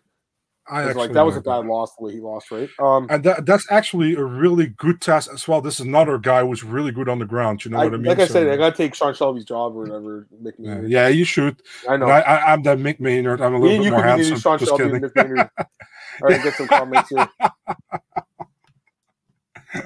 I 0.69 0.83
actually 0.83 1.07
like 1.07 1.13
that 1.13 1.25
was 1.25 1.37
a 1.37 1.41
bad 1.41 1.63
that. 1.63 1.67
loss 1.69 1.95
the 1.95 2.03
way 2.03 2.11
he 2.11 2.19
lost, 2.19 2.51
right? 2.51 2.69
Um, 2.77 3.07
And 3.09 3.23
that, 3.23 3.45
that's 3.45 3.65
actually 3.71 4.15
a 4.15 4.23
really 4.23 4.67
good 4.67 4.99
test 4.99 5.29
as 5.33 5.47
well. 5.47 5.61
This 5.61 5.79
is 5.79 5.85
another 5.87 6.17
guy 6.17 6.41
who's 6.45 6.61
really 6.63 6.91
good 6.91 7.07
on 7.07 7.19
the 7.19 7.25
ground. 7.25 7.63
You 7.63 7.71
know 7.71 7.79
I, 7.79 7.85
what 7.85 7.93
I 7.93 7.97
mean? 7.97 8.05
like 8.07 8.19
I 8.19 8.27
So, 8.27 8.33
said, 8.33 8.49
I 8.49 8.57
gotta 8.57 8.75
take 8.75 8.93
Sean 8.93 9.13
Shelby's 9.15 9.45
job 9.45 9.75
or 9.77 9.83
whatever. 9.85 10.27
Yeah, 10.59 10.81
yeah, 10.81 11.07
you 11.07 11.23
should. 11.23 11.63
I 11.89 11.95
know. 11.95 12.03
And 12.05 12.11
I, 12.13 12.19
I, 12.19 12.51
I'm 12.53 12.63
that 12.63 12.79
Mick 12.79 12.99
Maynard. 12.99 13.41
I'm 13.41 13.55
a 13.55 13.59
little 13.59 13.75
and 13.75 13.83
bit 13.85 13.91
more 13.91 14.01
could 14.01 14.17
be 14.17 14.23
the 14.23 14.29
handsome. 14.29 14.39
Sean 14.39 14.59
Just 14.59 14.69
Shelby 14.77 15.09
kidding. 15.15 15.37
and 16.21 16.29
Mick 16.29 16.29
Maynard. 16.29 16.29
All 16.29 16.29
right, 16.29 16.43
get 16.43 16.55
some 16.55 16.67
comments 16.67 17.09
here. 17.09 17.27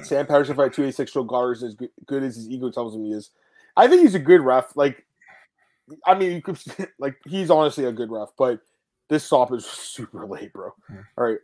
Sam 0.04 0.26
Patterson 0.26 0.56
fight 0.56 0.72
286 0.72 1.12
Joe 1.12 1.24
Goddard 1.24 1.52
is 1.52 1.62
as 1.62 1.74
good, 2.06 2.22
as 2.22 2.36
his 2.36 2.48
ego 2.48 2.70
tells 2.70 2.94
him 2.94 3.04
he 3.04 3.12
is. 3.12 3.30
I 3.76 3.88
think 3.88 4.02
he's 4.02 4.14
a 4.14 4.20
good 4.20 4.40
ref. 4.40 4.76
Like, 4.76 5.04
I 6.06 6.14
mean, 6.14 6.32
you 6.32 6.42
could 6.42 6.58
like 6.98 7.16
he's 7.26 7.50
honestly 7.50 7.84
a 7.84 7.92
good 7.92 8.10
ref, 8.10 8.28
but 8.36 8.60
this 9.08 9.24
stop 9.24 9.52
is 9.52 9.64
super 9.66 10.26
late, 10.26 10.52
bro. 10.52 10.74
Yeah. 10.90 11.02
All 11.18 11.24
right, 11.24 11.38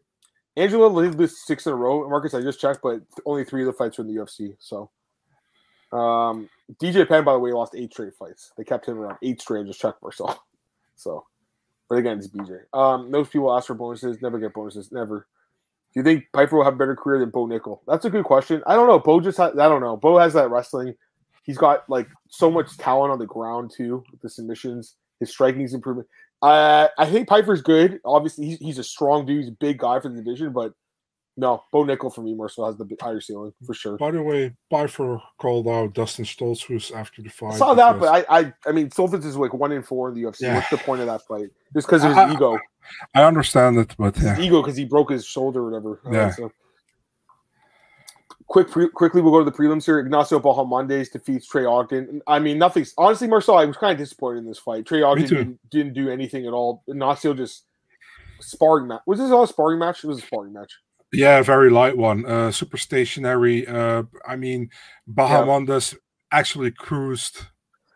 Angela 0.57 0.87
leads 0.87 1.43
six 1.47 1.67
in 1.67 1.73
a 1.73 1.77
row. 1.77 2.09
Marcus, 2.09 2.35
I 2.35 2.41
just 2.41 2.61
checked, 2.61 2.81
but 2.83 3.01
only 3.25 3.45
three 3.45 3.63
of 3.63 3.67
the 3.67 3.73
fights 3.73 3.99
were 3.99 4.05
in 4.05 4.15
the 4.15 4.21
UFC. 4.21 4.57
So, 4.59 4.91
um, 5.93 6.49
BJ 6.83 7.09
Penn, 7.09 7.25
by 7.25 7.33
the 7.33 7.39
way, 7.39 7.53
lost 7.53 7.75
eight 7.77 7.93
straight 7.93 8.15
fights. 8.15 8.53
They 8.57 8.65
kept 8.65 8.87
him 8.87 8.99
around 8.99 9.19
eight 9.23 9.41
straight. 9.41 9.63
I 9.63 9.65
just 9.65 9.81
checked 9.81 10.03
myself. 10.03 10.39
So, 11.01 11.25
but 11.89 11.99
again, 11.99 12.19
it's 12.19 12.29
BJ. 12.29 12.61
Um, 12.73 13.11
most 13.11 13.33
people 13.33 13.55
ask 13.55 13.67
for 13.67 13.75
bonuses, 13.75 14.21
never 14.21 14.39
get 14.39 14.53
bonuses, 14.53 14.93
never. 14.93 15.27
Do 15.95 16.01
you 16.01 16.05
think 16.05 16.25
Pyfer 16.33 16.57
will 16.57 16.65
have 16.65 16.75
a 16.75 16.77
better 16.77 16.95
career 16.95 17.19
than 17.19 17.31
Bo 17.31 17.47
Nickal? 17.47 17.81
That's 17.87 18.05
a 18.05 18.11
good 18.11 18.25
question. 18.25 18.63
I 18.67 18.75
don't 18.75 18.89
know. 18.89 18.99
Bo 18.99 19.21
just 19.21 19.39
ha- 19.39 19.53
I 19.53 19.69
don't 19.69 19.81
know. 19.81 19.97
Bo 19.97 20.19
has 20.19 20.35
that 20.35 20.51
wrestling. 20.51 20.95
He's 21.45 21.57
got 21.57 21.89
like 21.89 22.09
so 22.29 22.51
much 22.51 22.77
talent 22.77 23.11
on 23.11 23.19
the 23.19 23.27
ground 23.27 23.71
too 23.75 24.05
with 24.13 24.21
the 24.21 24.29
submissions. 24.29 24.97
His 25.19 25.31
striking's 25.31 25.73
improvement. 25.73 26.07
Uh, 26.43 26.89
I 26.99 27.07
think 27.07 27.29
Pyfer's 27.29 27.63
good. 27.63 28.01
Obviously, 28.05 28.47
he's, 28.47 28.59
he's 28.59 28.79
a 28.79 28.85
strong 28.85 29.25
dude. 29.25 29.41
He's 29.41 29.49
a 29.49 29.53
big 29.53 29.79
guy 29.79 29.99
for 29.99 30.09
the 30.09 30.17
division, 30.17 30.53
but 30.53 30.75
no, 31.39 31.63
Bo 31.71 31.85
Nickal 31.85 32.13
for 32.13 32.21
me 32.23 32.37
so 32.49 32.65
has 32.67 32.77
the 32.77 32.97
higher 33.01 33.21
ceiling 33.21 33.53
for 33.65 33.73
sure. 33.73 33.97
By 33.97 34.11
the 34.11 34.21
way, 34.21 34.53
Pyfer 34.71 35.23
called 35.39 35.69
out 35.69 35.95
Dustin 35.95 36.25
Stoltzfus 36.25 36.93
after 36.93 37.23
the 37.23 37.29
fight. 37.29 37.55
I 37.55 37.57
saw 37.57 37.75
that, 37.75 37.93
because- 37.93 38.11
but 38.11 38.27
I, 38.29 38.39
I, 38.41 38.53
I 38.67 38.73
mean, 38.73 38.91
Stoltzfus 38.91 39.25
is 39.25 39.37
like 39.37 39.55
one 39.55 39.71
in 39.71 39.85
four 39.85 40.09
in 40.09 40.17
the 40.17 40.23
UFC. 40.23 40.41
Yeah. 40.41 40.57
What's 40.57 40.71
the 40.71 40.79
point 40.79 41.01
of 41.01 41.07
that 41.07 41.23
fight? 41.29 41.51
Just 41.75 41.87
because 41.87 42.03
of 42.03 42.09
his 42.11 42.19
I- 42.19 42.33
ego. 42.33 42.59
I 43.15 43.23
understand 43.23 43.77
it, 43.79 43.95
but 43.97 44.17
yeah. 44.17 44.35
his 44.35 44.47
ego 44.47 44.63
because 44.63 44.77
he 44.77 44.85
broke 44.85 45.11
his 45.13 45.25
shoulder 45.25 45.61
or 45.61 45.71
whatever. 45.71 46.01
Uh, 46.05 46.11
Yeah. 46.11 46.31
so. 46.33 46.51
Quick, 48.49 48.71
pre- 48.71 48.89
quickly, 48.89 49.21
we'll 49.21 49.31
go 49.33 49.39
to 49.45 49.45
the 49.49 49.57
prelims 49.57 49.85
here. 49.85 49.99
Ignacio 50.01 50.41
Bahamondes 50.41 51.13
defeats 51.13 51.47
Trey 51.47 51.67
Ogden. 51.67 52.21
I 52.27 52.39
mean, 52.41 52.59
nothing's 52.59 52.95
honestly, 52.99 53.29
Marcel. 53.29 53.59
I 53.59 53.65
was 53.67 53.77
kind 53.77 53.93
of 53.93 53.99
disappointed 53.99 54.39
in 54.39 54.47
this 54.47 54.59
fight. 54.59 54.87
Trey 54.87 55.03
Ogden 55.03 55.27
didn't, 55.27 55.71
didn't 55.71 55.93
do 55.93 56.09
anything 56.11 56.47
at 56.47 56.53
all. 56.55 56.83
Ignacio 56.89 57.35
just 57.35 57.65
sparring 58.41 58.89
match. 58.89 59.03
Was 59.07 59.19
this 59.19 59.31
all 59.31 59.43
a 59.45 59.49
sparring 59.49 59.79
match? 59.79 60.03
It 60.03 60.07
was 60.09 60.19
a 60.19 60.27
sparring 60.27 60.55
match. 60.55 60.73
Yeah, 61.13 61.41
very 61.43 61.71
light 61.71 61.97
one. 61.97 62.27
Uh, 62.27 62.51
super 62.53 62.77
stationary. 62.77 63.67
Uh, 63.67 64.03
I 64.27 64.37
mean, 64.37 64.71
Bahamondes 65.11 65.97
actually 66.31 66.71
cruised 66.71 67.47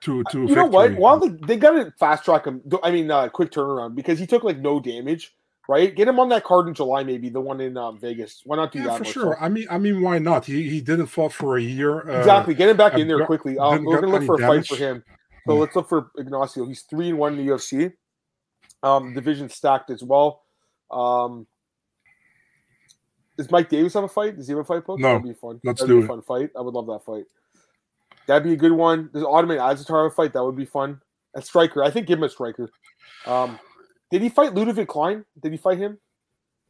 to 0.02 0.24
to 0.24 0.40
You 0.40 0.54
victory. 0.54 0.62
know 0.62 0.66
what? 0.68 0.94
While 0.96 1.20
they, 1.20 1.28
they 1.28 1.56
got 1.56 1.72
to 1.72 1.92
fast 2.00 2.24
track 2.24 2.46
him, 2.46 2.62
I 2.82 2.90
mean, 2.90 3.10
uh, 3.10 3.28
quick 3.28 3.50
turnaround 3.50 3.94
because 3.94 4.18
he 4.18 4.26
took 4.26 4.42
like 4.44 4.58
no 4.58 4.80
damage, 4.80 5.34
right? 5.68 5.94
Get 5.94 6.08
him 6.08 6.18
on 6.18 6.30
that 6.30 6.42
card 6.44 6.68
in 6.68 6.74
July, 6.74 7.04
maybe 7.04 7.28
the 7.28 7.40
one 7.40 7.60
in 7.60 7.76
um, 7.76 7.98
Vegas. 8.00 8.40
Why 8.44 8.56
not 8.56 8.72
do 8.72 8.78
Yeah, 8.78 8.86
that? 8.86 8.98
for 8.98 9.04
sure. 9.04 9.36
I 9.40 9.48
mean, 9.50 9.66
I 9.70 9.78
mean, 9.78 10.00
why 10.00 10.18
not? 10.18 10.46
He 10.46 10.68
he 10.70 10.80
didn't 10.80 11.06
fought 11.06 11.32
for 11.32 11.56
a 11.58 11.62
year. 11.62 12.08
Uh, 12.08 12.18
Exactly. 12.18 12.54
Get 12.54 12.70
him 12.70 12.76
back 12.78 12.94
uh, 12.94 12.98
in 12.98 13.08
there 13.08 13.24
quickly. 13.26 13.58
Um, 13.58 13.84
we're 13.84 14.00
gonna 14.00 14.12
look 14.12 14.24
for 14.24 14.36
a 14.36 14.38
fight 14.46 14.66
for 14.66 14.76
him. 14.76 15.04
So 15.46 15.56
let's 15.58 15.76
look 15.76 15.88
for 15.88 16.10
Ignacio. 16.16 16.64
He's 16.66 16.82
three 16.82 17.10
and 17.10 17.18
one 17.18 17.38
in 17.38 17.44
the 17.46 17.52
UFC. 17.52 17.92
Um, 18.82 19.12
division 19.14 19.48
stacked 19.48 19.90
as 19.90 20.02
well. 20.02 20.42
Um, 20.90 21.46
does 23.42 23.50
Mike 23.50 23.68
Davis 23.68 23.94
have 23.94 24.04
a 24.04 24.08
fight? 24.08 24.36
Does 24.36 24.46
he 24.46 24.52
have 24.52 24.60
a 24.60 24.64
fight 24.64 24.84
book? 24.84 25.00
No. 25.00 25.08
That'd 25.08 25.24
be 25.24 25.34
fun. 25.34 25.60
Let's 25.64 25.80
That'd 25.80 25.94
do 25.94 26.00
be 26.00 26.04
a 26.04 26.08
fun 26.08 26.22
fight. 26.22 26.50
I 26.56 26.60
would 26.60 26.74
love 26.74 26.86
that 26.86 27.04
fight. 27.04 27.24
That'd 28.26 28.44
be 28.44 28.52
a 28.52 28.56
good 28.56 28.72
one. 28.72 29.10
Does 29.12 29.24
Ottman 29.24 29.58
Azaitar 29.58 30.04
have 30.04 30.12
a 30.12 30.14
fight? 30.14 30.32
That 30.32 30.44
would 30.44 30.56
be 30.56 30.64
fun. 30.64 31.00
A 31.34 31.42
striker. 31.42 31.82
I 31.82 31.90
think 31.90 32.06
give 32.06 32.18
him 32.18 32.24
a 32.24 32.28
striker. 32.28 32.70
Um, 33.26 33.58
did 34.12 34.22
he 34.22 34.28
fight 34.28 34.54
Ludovic 34.54 34.88
Klein? 34.88 35.24
Did 35.42 35.52
he 35.52 35.58
fight 35.58 35.78
him? 35.78 35.98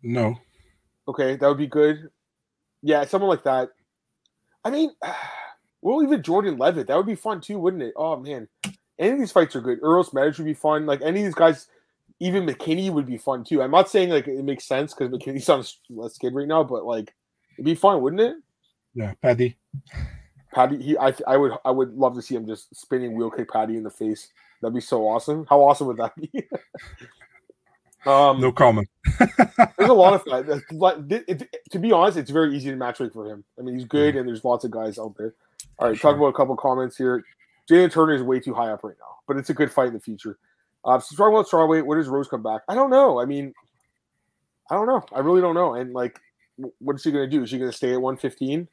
No. 0.03 0.37
Okay, 1.07 1.37
that 1.37 1.47
would 1.47 1.59
be 1.59 1.67
good. 1.67 2.09
Yeah, 2.83 3.05
someone 3.05 3.29
like 3.29 3.45
that. 3.45 3.71
I 4.65 4.71
mean, 4.71 4.93
well, 5.83 6.03
even 6.03 6.23
Jordan 6.23 6.57
Levitt, 6.57 6.87
that 6.87 6.97
would 6.97 7.07
be 7.07 7.15
fun 7.15 7.41
too, 7.41 7.59
wouldn't 7.59 7.83
it? 7.83 7.93
Oh 7.97 8.17
man, 8.17 8.49
any 8.99 9.13
of 9.13 9.19
these 9.19 9.33
fights 9.33 9.55
are 9.57 9.61
good. 9.61 9.81
Earl 9.83 10.05
Smash 10.05 10.39
would 10.39 10.45
be 10.45 10.55
fun. 10.55 10.87
Like 10.87 11.03
any 11.03 11.21
of 11.21 11.27
these 11.27 11.35
guys, 11.35 11.67
even 12.23 12.47
McKinney 12.47 12.91
would 12.91 13.07
be 13.07 13.19
fun 13.19 13.45
too. 13.45 13.61
I'm 13.63 13.71
not 13.71 13.89
saying 13.91 14.11
like 14.11 14.29
it 14.29 14.45
makes 14.45 14.65
sense 14.65 14.95
because 14.95 15.13
McKinney's 15.13 15.49
on 15.49 15.61
a 16.05 16.09
skid 16.11 16.35
right 16.35 16.47
now, 16.49 16.63
but 16.65 16.85
like 16.85 17.13
it'd 17.55 17.65
be 17.65 17.75
fun, 17.75 18.01
wouldn't 18.01 18.23
it? 18.23 18.37
Yeah, 18.95 19.15
Paddy. 19.21 19.57
Paddy, 20.55 20.83
he, 20.83 20.99
I, 20.99 21.15
I 21.27 21.37
would, 21.39 21.53
I 21.65 21.71
would 21.71 21.95
love 21.95 22.15
to 22.15 22.23
see 22.23 22.35
him 22.35 22.47
just 22.47 22.75
spinning 22.77 23.15
wheel 23.17 23.31
kick 23.31 23.51
Paddy 23.51 23.77
in 23.77 23.83
the 23.83 23.91
face. 23.91 24.29
That'd 24.61 24.75
be 24.75 24.81
so 24.83 25.09
awesome. 25.09 25.47
How 25.49 25.61
awesome 25.61 25.87
would 25.87 25.97
that 25.97 26.15
be? 26.15 26.31
um, 28.07 28.41
No 28.41 28.53
comment. 28.53 28.89
There's 29.19 29.89
a 29.91 29.93
lot 29.95 30.15
of 30.15 30.23
fight. 30.25 30.47
Like, 30.73 30.97
it- 31.11 31.25
it- 31.29 31.49
to 31.71 31.79
be 31.79 31.91
honest, 31.93 32.19
it's 32.19 32.31
very 32.31 32.55
easy 32.55 32.71
to 32.71 32.77
match 32.77 33.01
make 33.01 33.13
for 33.13 33.27
him. 33.27 33.45
I 33.59 33.63
mean, 33.63 33.75
he's 33.77 33.87
good, 33.87 34.15
and 34.17 34.29
there's 34.29 34.45
lots 34.45 34.65
of 34.65 34.71
guys 34.71 34.99
out 34.99 35.15
there. 35.17 35.35
All 35.79 35.89
right, 35.89 35.97
Sure. 35.97 36.11
talk 36.13 36.19
about 36.19 36.29
a 36.29 36.33
couple 36.35 36.55
comments 36.57 36.97
here. 36.99 37.25
Jalin 37.71 37.91
Turner 37.91 38.15
is 38.15 38.23
way 38.23 38.39
too 38.41 38.53
high 38.55 38.71
up 38.71 38.85
right 38.85 38.97
now, 39.01 39.17
but 39.27 39.37
it's 39.39 39.49
a 39.51 39.55
good 39.55 39.73
fight 39.73 39.89
in 39.89 39.95
the 39.95 40.01
future. 40.01 40.39
Uh, 40.85 40.99
so 40.99 41.15
talking 41.17 41.35
about 41.35 41.47
strawweight, 41.49 41.85
where 41.85 41.99
does 41.99 42.09
Rose 42.09 42.29
come 42.29 42.43
back? 42.43 42.63
I 42.69 42.75
don't 42.75 42.91
know. 42.91 43.21
I 43.21 43.25
mean, 43.25 43.53
I 44.71 44.75
don't 44.75 44.87
know. 44.87 45.05
I 45.13 45.21
really 45.21 45.41
don't 45.41 45.55
know. 45.55 45.75
And 45.75 45.93
like, 45.93 46.19
what 46.79 46.97
is 46.97 47.03
she 47.03 47.13
going 47.13 47.29
to 47.29 47.37
do? 47.37 47.43
Is 47.45 47.51
she 47.51 47.59
going 47.59 47.71
to 47.71 47.77
stay 47.77 47.93
at 47.93 48.01
115, 48.01 48.69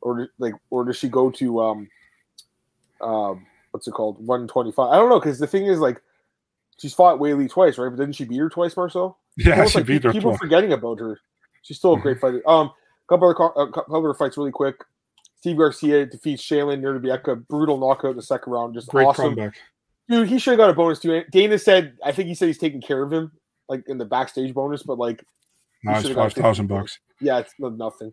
or 0.00 0.28
like, 0.38 0.54
or 0.70 0.84
does 0.84 0.96
she 0.96 1.08
go 1.08 1.30
to 1.30 1.60
um, 1.60 1.88
um, 3.00 3.46
what's 3.72 3.86
it 3.88 3.92
called, 3.92 4.16
125? 4.18 4.90
I 4.90 4.96
don't 4.96 5.08
know 5.08 5.18
because 5.18 5.38
the 5.38 5.46
thing 5.46 5.66
is 5.66 5.78
like, 5.80 6.00
she's 6.78 6.94
fought 6.94 7.18
Weili 7.18 7.48
twice, 7.50 7.78
right? 7.78 7.88
But 7.90 7.96
didn't 7.96 8.14
she 8.14 8.24
beat 8.24 8.38
her 8.38 8.48
twice, 8.48 8.76
Marcel? 8.76 9.18
Yeah, 9.36 9.52
Almost 9.52 9.72
she 9.72 9.78
like 9.78 9.86
beat 9.86 10.04
her. 10.04 10.12
People 10.12 10.32
twice. 10.32 10.40
forgetting 10.40 10.72
about 10.72 10.98
her. 11.00 11.20
She's 11.62 11.78
still 11.78 11.94
a 11.94 12.00
great 12.00 12.20
fighter. 12.20 12.42
Um, 12.48 12.70
couple 13.08 13.28
other 13.28 13.60
uh, 13.60 13.70
couple 13.70 13.96
other 13.96 14.14
fights 14.14 14.36
really 14.36 14.50
quick. 14.50 14.76
Steve 15.38 15.56
Garcia 15.56 16.04
defeats 16.06 16.42
Shaylin 16.42 16.80
Nurbieka, 16.80 17.46
brutal 17.48 17.78
knockout 17.78 18.10
in 18.12 18.16
the 18.16 18.22
second 18.22 18.52
round, 18.52 18.74
just 18.74 18.88
Great 18.88 19.06
awesome. 19.06 19.34
comeback. 19.34 19.54
Dude, 20.10 20.28
he 20.28 20.38
should 20.38 20.50
have 20.52 20.58
got 20.58 20.70
a 20.70 20.74
bonus 20.74 20.98
too. 20.98 21.22
Dana 21.30 21.58
said, 21.58 21.96
I 22.04 22.10
think 22.12 22.28
he 22.28 22.34
said 22.34 22.48
he's 22.48 22.58
taking 22.58 22.80
care 22.80 23.02
of 23.02 23.12
him, 23.12 23.30
like 23.68 23.84
in 23.86 23.96
the 23.96 24.04
backstage 24.04 24.52
bonus, 24.52 24.82
but 24.82 24.98
like, 24.98 25.24
should've 25.84 26.16
got 26.16 26.32
five 26.32 26.42
thousand 26.42 26.66
bucks. 26.66 26.98
yeah, 27.20 27.38
it's 27.38 27.54
nothing. 27.58 28.12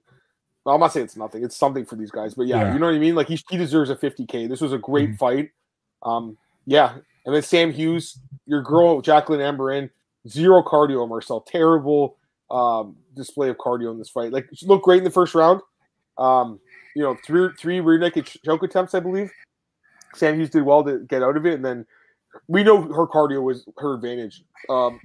Well, 0.64 0.76
I'm 0.76 0.82
not 0.82 0.94
saying 0.94 1.06
it's 1.06 1.18
nothing. 1.18 1.44
It's 1.44 1.56
something 1.58 1.86
for 1.86 1.96
these 1.96 2.12
guys, 2.12 2.34
but 2.36 2.46
yeah, 2.48 2.62
Yeah. 2.62 2.74
you 2.74 2.80
know 2.80 2.86
what 2.88 2.96
I 2.96 3.00
mean. 3.00 3.16
Like 3.16 3.28
he, 3.28 3.40
he 3.50 3.58
deserves 3.58 3.90
a 3.90 3.96
50k. 3.96 4.48
This 4.48 4.62
was 4.62 4.74
a 4.74 4.78
great 4.78 5.12
Mhm. 5.12 5.18
fight. 5.18 5.50
Um, 6.04 6.38
yeah, 6.66 6.98
and 7.26 7.34
then 7.34 7.42
Sam 7.42 7.72
Hughes, 7.72 8.20
your 8.46 8.62
girl 8.62 9.02
Jacqueline 9.02 9.40
Amorim, 9.40 9.90
zero 10.28 10.62
cardio, 10.62 11.08
Marcel. 11.10 11.42
Terrible 11.42 12.18
um, 12.52 12.96
display 13.16 13.50
of 13.50 13.58
cardio 13.58 13.92
in 13.92 13.98
this 13.98 14.10
fight. 14.10 14.32
Like 14.32 14.48
she 14.54 14.66
looked 14.68 14.84
great 14.86 15.00
in 15.00 15.04
the 15.04 15.10
first 15.10 15.34
round. 15.36 15.62
Um, 16.18 16.60
you 16.96 17.02
know, 17.02 17.18
three 17.26 17.50
three 17.58 17.80
rear 17.80 17.98
naked 17.98 18.26
choke 18.46 18.64
attempts, 18.64 18.94
I 18.94 19.00
believe. 19.00 19.32
Sam 20.16 20.36
Hughes 20.38 20.50
did 20.50 20.64
well 20.64 20.84
to 20.84 21.00
get 21.00 21.24
out 21.24 21.38
of 21.38 21.46
it, 21.46 21.54
and 21.54 21.66
then 21.66 21.86
we 22.48 22.64
know 22.64 22.82
her 22.82 23.08
cardio 23.08 23.42
was 23.42 23.68
her 23.78 23.94
advantage. 23.96 24.44
Um, 24.70 25.00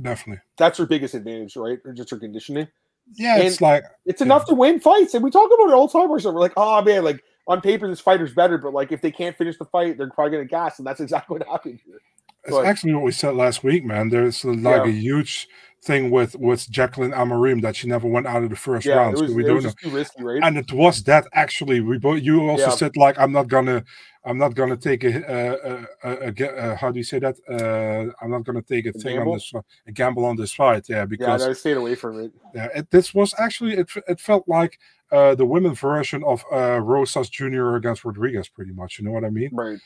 Definitely. 0.00 0.42
that's 0.56 0.78
her 0.78 0.86
biggest 0.86 1.14
advantage, 1.14 1.56
right? 1.56 1.78
Or 1.84 1.92
just 1.92 2.10
her 2.10 2.18
conditioning 2.18 2.68
Yeah, 3.14 3.38
it's 3.38 3.60
like 3.60 3.84
it's 4.04 4.20
enough 4.22 4.44
to 4.46 4.54
win 4.54 4.78
fights. 4.80 5.14
And 5.14 5.24
we 5.24 5.30
talk 5.30 5.50
about 5.52 5.70
it 5.70 5.74
all 5.74 5.86
the 5.88 5.92
time. 5.98 6.10
Or 6.10 6.18
something. 6.20 6.34
We're 6.34 6.40
like, 6.40 6.52
oh 6.56 6.82
man, 6.82 7.02
like 7.04 7.22
on 7.48 7.60
paper 7.60 7.88
this 7.88 8.00
fighter's 8.00 8.34
better, 8.34 8.58
but 8.58 8.72
like 8.74 8.92
if 8.92 9.00
they 9.00 9.10
can't 9.10 9.36
finish 9.36 9.56
the 9.58 9.64
fight, 9.66 9.96
they're 9.98 10.10
probably 10.10 10.32
gonna 10.32 10.44
gas, 10.44 10.78
and 10.78 10.86
that's 10.86 11.00
exactly 11.06 11.38
what 11.38 11.48
happened 11.48 11.80
here. 11.84 12.00
it's 12.44 12.54
ahead. 12.54 12.66
actually 12.66 12.94
what 12.94 13.04
we 13.04 13.12
said 13.12 13.34
last 13.34 13.64
week, 13.64 13.84
man. 13.84 14.08
There's 14.10 14.44
like 14.44 14.84
Yeah. 14.84 14.90
a 14.90 14.92
huge 14.92 15.48
thing 15.86 16.10
with 16.10 16.32
with 16.48 16.60
Jacqueline 16.76 17.12
Amorim 17.12 17.58
that 17.62 17.74
she 17.76 17.86
never 17.94 18.08
went 18.16 18.26
out 18.32 18.42
of 18.44 18.50
the 18.50 18.60
first 18.68 18.86
Yeah, 18.86 18.96
round. 18.96 19.12
was, 19.20 19.32
we 19.34 19.42
it 19.42 19.46
don't 19.46 19.56
was 19.56 19.64
know. 19.66 19.72
too 19.82 19.90
risky, 19.90 20.22
right? 20.22 20.42
And 20.42 20.58
it 20.62 20.70
was 20.72 21.02
that 21.04 21.24
actually. 21.32 21.78
We 21.80 21.98
both. 21.98 22.20
You 22.28 22.36
also 22.50 22.70
Yeah. 22.70 22.80
said 22.82 22.96
like 22.96 23.16
I'm 23.22 23.32
not 23.38 23.46
gonna. 23.48 23.78
I'm 24.28 24.38
not 24.44 24.52
gonna 24.58 24.76
take 24.76 25.04
a, 25.04 25.12
a, 25.38 25.48
a, 26.08 26.12
a, 26.28 26.30
uh 26.62 26.76
how 26.80 26.90
do 26.92 26.98
you 27.02 27.08
say 27.12 27.20
that? 27.20 27.36
Uh, 27.56 28.12
I'm 28.20 28.30
not 28.34 28.42
gonna 28.46 28.66
take 28.74 28.84
a, 28.86 28.92
thing 28.92 29.16
gamble? 29.16 29.32
on 29.32 29.38
this 29.38 29.52
a 29.88 29.92
gamble 29.92 30.24
on 30.30 30.36
this 30.36 30.52
fight. 30.52 30.84
Yeah, 30.88 31.04
because 31.14 31.42
yeah, 31.42 31.50
I 31.50 31.52
stayed 31.52 31.76
away 31.76 31.94
from 31.94 32.12
it. 32.24 32.32
Yeah, 32.54 32.68
it, 32.78 32.90
this 32.90 33.14
was 33.14 33.30
actually 33.38 33.74
it. 33.82 33.88
It 34.12 34.20
felt 34.20 34.44
like 34.58 34.72
uh, 35.12 35.34
the 35.40 35.46
women 35.46 35.74
version 35.74 36.24
of 36.24 36.44
uh, 36.52 36.80
Rosas 36.80 37.28
Jr. 37.28 37.76
against 37.76 38.04
Rodriguez, 38.04 38.48
pretty 38.48 38.72
much. 38.72 38.98
You 38.98 39.04
know 39.04 39.12
what 39.12 39.24
I 39.24 39.30
mean? 39.30 39.50
Right. 39.52 39.78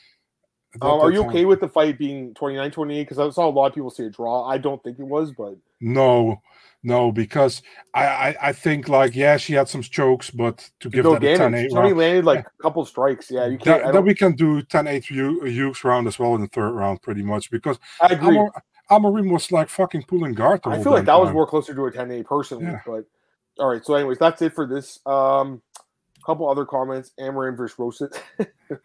Um, 0.81 1.01
are 1.01 1.11
you 1.11 1.25
okay 1.25 1.45
with 1.45 1.59
the 1.59 1.67
fight 1.67 1.97
being 1.97 2.33
29 2.33 2.71
28? 2.71 3.03
Because 3.03 3.19
I 3.19 3.29
saw 3.29 3.47
a 3.47 3.51
lot 3.51 3.67
of 3.67 3.75
people 3.75 3.89
say 3.89 4.05
a 4.05 4.09
draw. 4.09 4.45
I 4.45 4.57
don't 4.57 4.81
think 4.83 4.99
it 4.99 5.05
was, 5.05 5.31
but 5.31 5.55
No, 5.81 6.41
no, 6.83 7.11
because 7.11 7.61
I, 7.93 8.05
I, 8.05 8.35
I 8.41 8.53
think 8.53 8.87
like 8.87 9.15
yeah, 9.15 9.37
she 9.37 9.53
had 9.53 9.67
some 9.67 9.81
chokes, 9.81 10.29
but 10.29 10.69
to 10.79 10.89
give 10.89 11.03
no 11.03 11.13
that 11.13 11.23
a 11.23 11.37
10 11.37 11.51
damage. 11.51 11.65
8 11.65 11.69
She 11.69 11.77
round, 11.77 11.97
landed 11.97 12.25
like 12.25 12.39
a 12.39 12.63
couple 12.63 12.85
strikes. 12.85 13.29
Yeah, 13.29 13.47
you 13.47 13.57
can't. 13.57 13.83
that, 13.83 13.95
I, 13.95 13.99
we 13.99 14.15
can 14.15 14.33
do 14.33 14.61
10 14.61 14.87
8 14.87 15.03
Hughes 15.05 15.83
round 15.83 16.07
as 16.07 16.17
well 16.17 16.35
in 16.35 16.41
the 16.41 16.47
third 16.47 16.71
round, 16.71 17.01
pretty 17.01 17.23
much 17.23 17.51
because 17.51 17.77
I 18.01 18.13
agree. 18.13 18.47
Amorim 18.89 19.31
was 19.31 19.51
like 19.51 19.69
fucking 19.69 20.03
pulling 20.03 20.33
guard. 20.33 20.61
I 20.65 20.81
feel 20.83 20.91
like 20.91 21.05
that 21.05 21.19
was 21.19 21.31
more 21.31 21.47
closer 21.47 21.73
to 21.73 21.85
a 21.85 21.91
10 21.91 22.11
8 22.11 22.25
personally. 22.25 22.65
Yeah. 22.65 22.81
But 22.85 23.05
all 23.57 23.69
right. 23.69 23.85
So, 23.85 23.95
anyways, 23.95 24.17
that's 24.17 24.41
it 24.41 24.53
for 24.53 24.65
this. 24.65 24.99
Um, 25.05 25.61
couple 26.25 26.49
other 26.49 26.65
comments. 26.65 27.11
Amorim 27.19 27.57
versus 27.57 27.77
Rosit. 27.77 28.21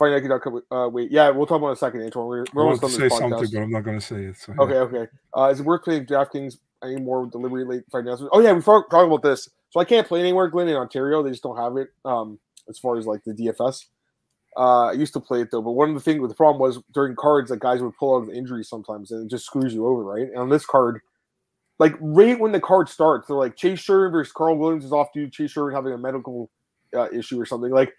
yeah. 0.00 0.16
It's 0.16 0.26
funny 0.26 0.34
I 0.34 0.38
could 0.38 0.62
uh, 0.70 0.88
wait. 0.88 1.10
Yeah, 1.10 1.30
we'll 1.30 1.46
talk 1.46 1.58
about 1.58 1.68
it 1.68 1.70
in 1.70 1.74
a 1.74 1.76
second, 1.76 2.02
Antoine. 2.02 2.28
We're, 2.28 2.44
we're 2.52 2.62
almost 2.64 2.82
done 2.82 2.90
to 2.90 2.96
say 2.96 3.08
something, 3.08 3.48
but 3.52 3.60
I'm 3.60 3.70
not 3.70 3.84
going 3.84 3.98
to 3.98 4.04
say 4.04 4.24
it. 4.24 4.36
So, 4.36 4.52
yeah. 4.52 4.64
Okay, 4.64 4.96
okay. 4.96 5.10
Uh, 5.36 5.50
is 5.52 5.60
it 5.60 5.66
worth 5.66 5.84
playing 5.84 6.06
DraftKings 6.06 6.58
anymore 6.84 7.22
with 7.22 7.32
delivery 7.32 7.64
late 7.64 7.84
fight 7.90 8.04
announcements? 8.04 8.30
Oh 8.32 8.40
yeah, 8.40 8.52
we 8.52 8.62
talking 8.62 9.06
about 9.06 9.22
this. 9.22 9.48
So 9.70 9.80
I 9.80 9.84
can't 9.84 10.06
play 10.06 10.20
anywhere, 10.20 10.48
Glenn, 10.48 10.68
in 10.68 10.76
Ontario. 10.76 11.22
They 11.22 11.30
just 11.30 11.42
don't 11.42 11.58
have 11.58 11.76
it. 11.76 11.88
Um, 12.04 12.38
as 12.68 12.78
far 12.78 12.98
as 12.98 13.06
like 13.06 13.24
the 13.24 13.32
DFS. 13.32 13.86
Uh, 14.56 14.86
I 14.86 14.92
used 14.92 15.12
to 15.12 15.20
play 15.20 15.40
it 15.40 15.50
though, 15.50 15.62
but 15.62 15.72
one 15.72 15.88
of 15.88 15.94
the 15.94 16.00
things 16.00 16.20
with 16.20 16.30
the 16.30 16.34
problem 16.34 16.60
was 16.60 16.82
during 16.92 17.14
cards 17.14 17.50
that 17.50 17.60
guys 17.60 17.80
would 17.80 17.96
pull 17.96 18.16
out 18.16 18.28
of 18.28 18.34
injury 18.34 18.64
sometimes, 18.64 19.10
and 19.10 19.24
it 19.24 19.30
just 19.30 19.46
screws 19.46 19.72
you 19.72 19.86
over, 19.86 20.02
right? 20.02 20.26
And 20.26 20.36
on 20.36 20.48
this 20.48 20.66
card, 20.66 21.00
like 21.78 21.94
right 22.00 22.38
when 22.38 22.52
the 22.52 22.60
card 22.60 22.88
starts, 22.88 23.28
they're 23.28 23.36
like 23.36 23.56
Chase 23.56 23.78
Sherman 23.78 24.10
versus 24.10 24.32
Carl 24.32 24.58
Williams 24.58 24.84
is 24.84 24.92
off 24.92 25.12
due. 25.12 25.30
Chase 25.30 25.52
Sherman 25.52 25.74
having 25.74 25.92
a 25.92 25.98
medical 25.98 26.50
uh, 26.94 27.08
issue 27.10 27.40
or 27.40 27.46
something. 27.46 27.70
Like 27.70 27.92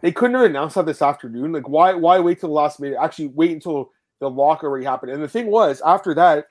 they 0.00 0.12
couldn't 0.12 0.36
have 0.36 0.44
announced 0.44 0.76
that 0.76 0.86
this 0.86 1.02
afternoon. 1.02 1.52
Like 1.52 1.68
why? 1.68 1.94
Why 1.94 2.18
wait 2.20 2.40
till 2.40 2.50
the 2.50 2.54
last 2.54 2.80
minute? 2.80 2.98
Actually, 3.00 3.28
wait 3.28 3.52
until 3.52 3.90
the 4.20 4.30
lock 4.30 4.62
already 4.62 4.84
happened. 4.84 5.12
And 5.12 5.22
the 5.22 5.28
thing 5.28 5.46
was, 5.46 5.80
after 5.84 6.14
that, 6.14 6.46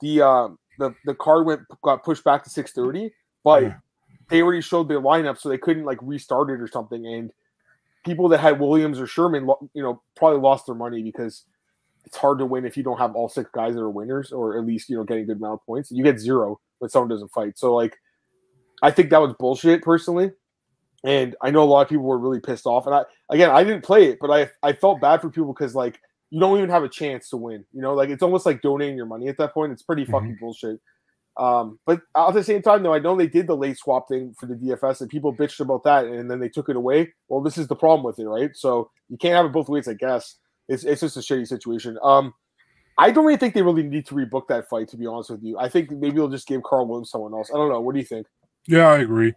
the 0.00 0.22
um 0.22 0.58
the 0.78 0.94
the 1.04 1.14
card 1.14 1.46
went 1.46 1.62
got 1.82 2.04
pushed 2.04 2.24
back 2.24 2.44
to 2.44 2.50
six 2.50 2.72
thirty, 2.72 3.12
but 3.44 3.62
Yeah. 3.62 3.74
they 4.28 4.42
already 4.42 4.60
showed 4.60 4.88
their 4.88 5.00
lineup, 5.00 5.38
so 5.38 5.48
they 5.48 5.58
couldn't 5.58 5.84
like 5.84 5.98
restart 6.02 6.50
it 6.50 6.60
or 6.60 6.68
something. 6.68 7.06
And 7.06 7.32
people 8.04 8.28
that 8.28 8.38
had 8.38 8.60
Williams 8.60 9.00
or 9.00 9.06
Sherman, 9.06 9.48
you 9.74 9.82
know, 9.82 10.02
probably 10.14 10.40
lost 10.40 10.66
their 10.66 10.74
money 10.74 11.02
because 11.02 11.44
it's 12.04 12.16
hard 12.16 12.38
to 12.38 12.46
win 12.46 12.64
if 12.64 12.76
you 12.76 12.82
don't 12.82 12.98
have 12.98 13.16
all 13.16 13.28
six 13.28 13.50
guys 13.52 13.74
that 13.74 13.80
are 13.80 13.90
winners, 13.90 14.32
or 14.32 14.58
at 14.58 14.64
least 14.66 14.88
you 14.88 14.96
know 14.96 15.04
getting 15.04 15.24
a 15.24 15.26
good 15.26 15.38
amount 15.38 15.54
of 15.54 15.66
points. 15.66 15.90
You 15.90 16.04
get 16.04 16.20
zero 16.20 16.60
when 16.78 16.90
someone 16.90 17.08
doesn't 17.08 17.32
fight. 17.32 17.58
So 17.58 17.74
like, 17.74 17.96
I 18.82 18.90
think 18.90 19.10
that 19.10 19.20
was 19.20 19.34
bullshit 19.38 19.82
personally. 19.82 20.30
And 21.04 21.36
I 21.42 21.50
know 21.50 21.62
a 21.62 21.64
lot 21.64 21.82
of 21.82 21.88
people 21.88 22.04
were 22.04 22.18
really 22.18 22.40
pissed 22.40 22.66
off. 22.66 22.86
And 22.86 22.94
I 22.94 23.02
again, 23.30 23.50
I 23.50 23.64
didn't 23.64 23.84
play 23.84 24.06
it, 24.06 24.18
but 24.20 24.30
I 24.30 24.50
I 24.62 24.72
felt 24.72 25.00
bad 25.00 25.20
for 25.20 25.30
people 25.30 25.52
because 25.52 25.74
like 25.74 26.00
you 26.30 26.40
don't 26.40 26.58
even 26.58 26.70
have 26.70 26.82
a 26.82 26.88
chance 26.88 27.28
to 27.30 27.36
win. 27.36 27.64
You 27.72 27.82
know, 27.82 27.94
like 27.94 28.10
it's 28.10 28.22
almost 28.22 28.46
like 28.46 28.62
donating 28.62 28.96
your 28.96 29.06
money 29.06 29.28
at 29.28 29.38
that 29.38 29.54
point. 29.54 29.72
It's 29.72 29.82
pretty 29.82 30.04
fucking 30.04 30.38
bullshit. 30.40 30.80
Um, 31.36 31.78
but 31.84 32.00
at 32.16 32.32
the 32.32 32.42
same 32.42 32.62
time, 32.62 32.82
though, 32.82 32.94
I 32.94 32.98
know 32.98 33.14
they 33.14 33.26
did 33.26 33.46
the 33.46 33.56
late 33.56 33.76
swap 33.76 34.08
thing 34.08 34.34
for 34.38 34.46
the 34.46 34.54
DFS, 34.54 35.02
and 35.02 35.10
people 35.10 35.34
bitched 35.34 35.60
about 35.60 35.84
that, 35.84 36.06
and 36.06 36.30
then 36.30 36.40
they 36.40 36.48
took 36.48 36.68
it 36.68 36.76
away. 36.76 37.12
Well, 37.28 37.42
this 37.42 37.58
is 37.58 37.68
the 37.68 37.76
problem 37.76 38.04
with 38.04 38.18
it, 38.18 38.26
right? 38.26 38.50
So 38.54 38.90
you 39.08 39.18
can't 39.18 39.34
have 39.34 39.46
it 39.46 39.52
both 39.52 39.68
ways, 39.68 39.86
I 39.86 39.94
guess. 39.94 40.36
It's 40.68 40.84
it's 40.84 41.02
just 41.02 41.16
a 41.16 41.20
shitty 41.20 41.46
situation. 41.46 41.98
Um, 42.02 42.32
I 42.98 43.10
don't 43.10 43.26
really 43.26 43.38
think 43.38 43.54
they 43.54 43.62
really 43.62 43.82
need 43.82 44.06
to 44.06 44.14
rebook 44.14 44.48
that 44.48 44.68
fight, 44.68 44.88
to 44.88 44.96
be 44.96 45.06
honest 45.06 45.30
with 45.30 45.42
you. 45.42 45.58
I 45.58 45.68
think 45.68 45.90
maybe 45.90 46.16
they'll 46.16 46.28
just 46.28 46.48
give 46.48 46.62
Carl 46.62 46.86
Williams 46.86 47.10
someone 47.10 47.34
else. 47.34 47.50
I 47.54 47.58
don't 47.58 47.68
know. 47.68 47.80
What 47.80 47.94
do 47.94 48.00
you 48.00 48.06
think? 48.06 48.26
Yeah, 48.66 48.88
I 48.88 48.98
agree. 48.98 49.34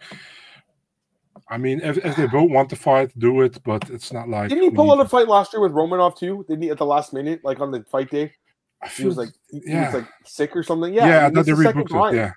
I 1.49 1.57
mean, 1.57 1.81
if, 1.81 1.97
if 1.97 2.15
they 2.15 2.27
both 2.27 2.51
want 2.51 2.69
to 2.69 2.75
fight, 2.75 3.17
do 3.17 3.41
it, 3.41 3.61
but 3.63 3.89
it's 3.89 4.13
not 4.13 4.29
like 4.29 4.49
Didn't 4.49 4.63
he 4.65 4.69
pull 4.69 4.91
out 4.91 5.03
a 5.03 5.09
fight 5.09 5.27
last 5.27 5.51
year 5.51 5.61
with 5.61 5.71
Romanov 5.71 6.17
too? 6.17 6.45
Didn't 6.47 6.61
he 6.63 6.69
at 6.69 6.77
the 6.77 6.85
last 6.85 7.11
minute, 7.11 7.41
like 7.43 7.59
on 7.59 7.71
the 7.71 7.83
fight 7.91 8.11
day? 8.11 8.31
I 8.83 8.87
He 8.87 9.05
was 9.05 9.17
like 9.17 9.29
he 9.49 9.61
yeah. 9.65 9.85
was 9.85 9.95
like 10.01 10.09
sick 10.25 10.55
or 10.55 10.63
something. 10.63 10.93
Yeah, 10.93 11.07
yeah, 11.07 11.19
I 11.25 11.29
mean, 11.29 11.33
they 11.43 11.51
the 11.51 11.51
rebooked 11.51 12.13
it. 12.13 12.15
Yeah, 12.15 12.31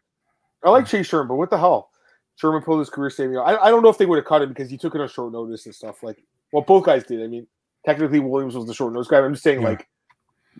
I 0.64 0.70
like 0.70 0.86
Chase 0.86 1.06
Sherman, 1.06 1.28
but 1.28 1.36
what 1.36 1.50
the 1.50 1.58
hell? 1.58 1.90
Sherman 2.36 2.62
pulled 2.62 2.78
his 2.80 2.90
career 2.90 3.10
saving. 3.10 3.36
I, 3.36 3.56
I 3.56 3.70
don't 3.70 3.82
know 3.82 3.90
if 3.90 3.98
they 3.98 4.06
would 4.06 4.16
have 4.16 4.24
cut 4.24 4.42
him 4.42 4.48
because 4.48 4.70
he 4.70 4.78
took 4.78 4.94
it 4.94 5.00
on 5.00 5.08
short 5.08 5.32
notice 5.32 5.66
and 5.66 5.74
stuff. 5.74 6.02
Like, 6.02 6.24
well, 6.50 6.62
both 6.62 6.84
guys 6.86 7.04
did. 7.04 7.22
I 7.22 7.26
mean, 7.26 7.46
technically 7.84 8.20
Williams 8.20 8.56
was 8.56 8.66
the 8.66 8.74
short 8.74 8.92
notice 8.94 9.08
guy. 9.08 9.20
but 9.20 9.26
I'm 9.26 9.34
just 9.34 9.44
saying, 9.44 9.60
Yeah. 9.60 9.68
like, 9.68 9.86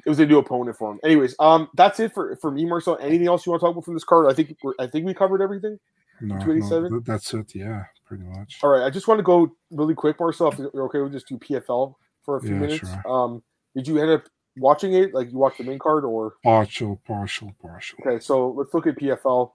it 0.04 0.08
was 0.08 0.18
a 0.20 0.26
new 0.26 0.38
opponent 0.38 0.76
for 0.76 0.92
him. 0.92 1.00
Anyways, 1.02 1.34
um, 1.38 1.68
that's 1.74 1.98
it 2.00 2.12
for 2.12 2.36
for 2.36 2.50
me, 2.50 2.64
Marcel. 2.64 2.98
Anything 3.00 3.26
else 3.26 3.44
you 3.44 3.50
want 3.50 3.60
to 3.60 3.66
talk 3.66 3.72
about 3.72 3.84
from 3.84 3.94
this 3.94 4.04
card? 4.04 4.30
I 4.30 4.34
think 4.34 4.56
we're, 4.62 4.74
I 4.78 4.86
think 4.86 5.06
we 5.06 5.14
covered 5.14 5.42
everything. 5.42 5.78
No, 6.20 6.34
no 6.36 6.44
287? 6.44 6.90
th- 6.90 7.04
that's 7.04 7.34
it. 7.34 7.54
Yeah, 7.54 7.84
pretty 8.06 8.24
much. 8.24 8.58
All 8.62 8.70
right, 8.70 8.82
I 8.84 8.90
just 8.90 9.08
want 9.08 9.18
to 9.18 9.22
go 9.24 9.54
really 9.70 9.94
quick, 9.94 10.18
Marcel. 10.20 10.48
If 10.48 10.58
you're 10.58 10.84
okay, 10.84 10.98
we'll 10.98 11.08
just 11.08 11.28
do 11.28 11.38
PFL 11.38 11.94
for 12.24 12.36
a 12.36 12.40
few 12.40 12.52
Yeah, 12.54 12.58
minutes. 12.60 12.78
sure. 12.88 13.02
Um, 13.10 13.42
did 13.74 13.88
you 13.88 13.98
end 13.98 14.10
up 14.10 14.24
watching 14.56 14.92
it? 14.94 15.14
Like, 15.14 15.30
you 15.32 15.38
watched 15.38 15.58
the 15.58 15.64
main 15.64 15.78
card, 15.78 16.04
or 16.04 16.34
Partial, 16.44 17.00
partial, 17.06 17.52
partial. 17.60 17.98
okay? 18.06 18.20
So 18.20 18.50
let's 18.50 18.72
look 18.74 18.86
at 18.86 18.96
PFL. 18.96 19.52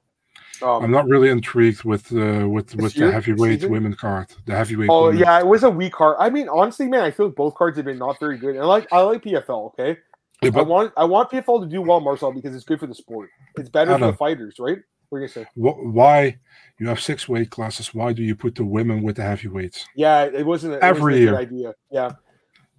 Um, 0.61 0.83
I'm 0.83 0.91
not 0.91 1.07
really 1.07 1.29
intrigued 1.29 1.83
with 1.83 2.11
uh, 2.13 2.47
with 2.47 2.75
with 2.75 2.95
year? 2.95 3.07
the 3.07 3.13
heavyweight 3.13 3.59
Season? 3.59 3.71
women 3.71 3.93
card. 3.93 4.27
The 4.45 4.55
heavyweight. 4.55 4.89
Oh 4.91 5.05
women. 5.05 5.19
yeah, 5.19 5.39
it 5.39 5.45
was 5.45 5.63
a 5.63 5.69
weak 5.69 5.93
card. 5.93 6.15
I 6.19 6.29
mean, 6.31 6.47
honestly, 6.49 6.87
man, 6.87 7.01
I 7.01 7.11
feel 7.11 7.27
like 7.27 7.35
both 7.35 7.53
cards 7.55 7.77
have 7.77 7.85
been 7.85 7.97
not 7.99 8.19
very 8.19 8.37
good. 8.37 8.55
And 8.55 8.59
I 8.63 8.65
like 8.65 8.87
I 8.91 9.01
like 9.01 9.23
PFL. 9.23 9.67
Okay, 9.79 9.97
Yeah, 10.41 10.51
I 10.55 10.61
want 10.61 10.93
I 10.97 11.05
want 11.05 11.29
PFL 11.31 11.61
to 11.61 11.67
do 11.67 11.81
well, 11.81 11.99
Marcel, 11.99 12.31
because 12.31 12.55
it's 12.55 12.65
good 12.65 12.79
for 12.79 12.87
the 12.87 12.95
sport. 12.95 13.29
It's 13.57 13.69
better 13.69 13.97
for 13.97 14.07
the 14.07 14.13
fighters, 14.17 14.55
right? 14.59 14.79
What 15.09 15.19
are 15.19 15.21
you 15.21 15.27
gonna 15.27 15.45
say? 15.45 15.49
wh- 15.55 15.93
why 15.95 16.37
you 16.79 16.87
have 16.87 16.99
six 16.99 17.27
weight 17.29 17.49
classes? 17.49 17.93
Why 17.93 18.13
do 18.13 18.23
you 18.23 18.35
put 18.35 18.55
the 18.55 18.65
women 18.65 19.01
with 19.03 19.15
the 19.15 19.23
heavyweights? 19.23 19.85
Yeah, 19.95 20.23
it 20.23 20.45
wasn't 20.45 20.73
a, 20.73 20.77
it 20.77 20.83
Every 20.83 21.01
wasn't 21.01 21.21
year. 21.21 21.31
good 21.31 21.39
idea. 21.39 21.73
Yeah. 21.91 22.11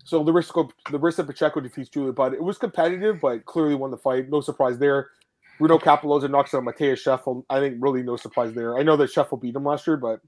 So 0.04 0.22
Larissa 0.22 0.64
Larissa 0.90 1.24
Pacheco 1.24 1.60
defeats 1.60 1.88
Julia 1.90 2.12
Budd. 2.12 2.32
It 2.34 2.42
was 2.42 2.58
competitive, 2.58 3.20
but 3.20 3.44
clearly 3.44 3.74
won 3.74 3.90
the 3.90 3.96
fight. 3.98 4.28
No 4.30 4.40
surprise 4.40 4.78
there. 4.78 5.08
Bruno 5.58 5.78
Cappelozza 5.78 6.30
knocks 6.30 6.54
out 6.54 6.64
Mateus 6.64 7.02
Scheffel. 7.04 7.44
I 7.50 7.58
think 7.60 7.76
really 7.80 8.02
no 8.02 8.16
surprise 8.16 8.54
there. 8.54 8.78
I 8.78 8.82
know 8.82 8.96
that 8.96 9.10
Scheffel 9.10 9.40
beat 9.40 9.56
him 9.56 9.64
last 9.64 9.86
year, 9.86 9.96
but 9.96 10.20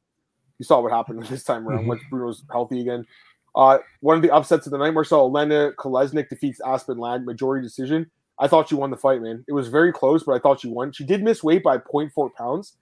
you 0.58 0.64
saw 0.64 0.80
what 0.80 0.92
happened 0.92 1.22
this 1.28 1.44
time 1.44 1.66
around 1.68 1.84
Mhm. 1.84 1.88
once 1.88 2.02
Bruno's 2.10 2.42
healthy 2.50 2.80
again. 2.80 3.06
Uh, 3.54 3.78
one 4.00 4.16
of 4.16 4.22
the 4.22 4.30
upsets 4.30 4.66
of 4.66 4.72
the 4.72 4.78
night, 4.78 4.92
Marcel 4.92 5.26
Elena 5.26 5.72
Kolesnik 5.78 6.28
defeats 6.28 6.60
Aspen 6.64 6.98
Ladd 6.98 7.24
majority 7.24 7.64
decision. 7.66 8.10
I 8.40 8.48
thought 8.48 8.68
she 8.70 8.74
won 8.74 8.90
the 8.90 8.96
fight, 8.96 9.20
man. 9.20 9.44
It 9.46 9.52
was 9.52 9.68
very 9.68 9.92
close, 9.92 10.24
but 10.24 10.32
I 10.32 10.38
thought 10.38 10.60
she 10.60 10.68
won. 10.68 10.92
She 10.92 11.04
did 11.04 11.22
miss 11.22 11.44
weight 11.44 11.62
by 11.62 11.78
0.4 11.78 12.34
pounds. 12.34 12.74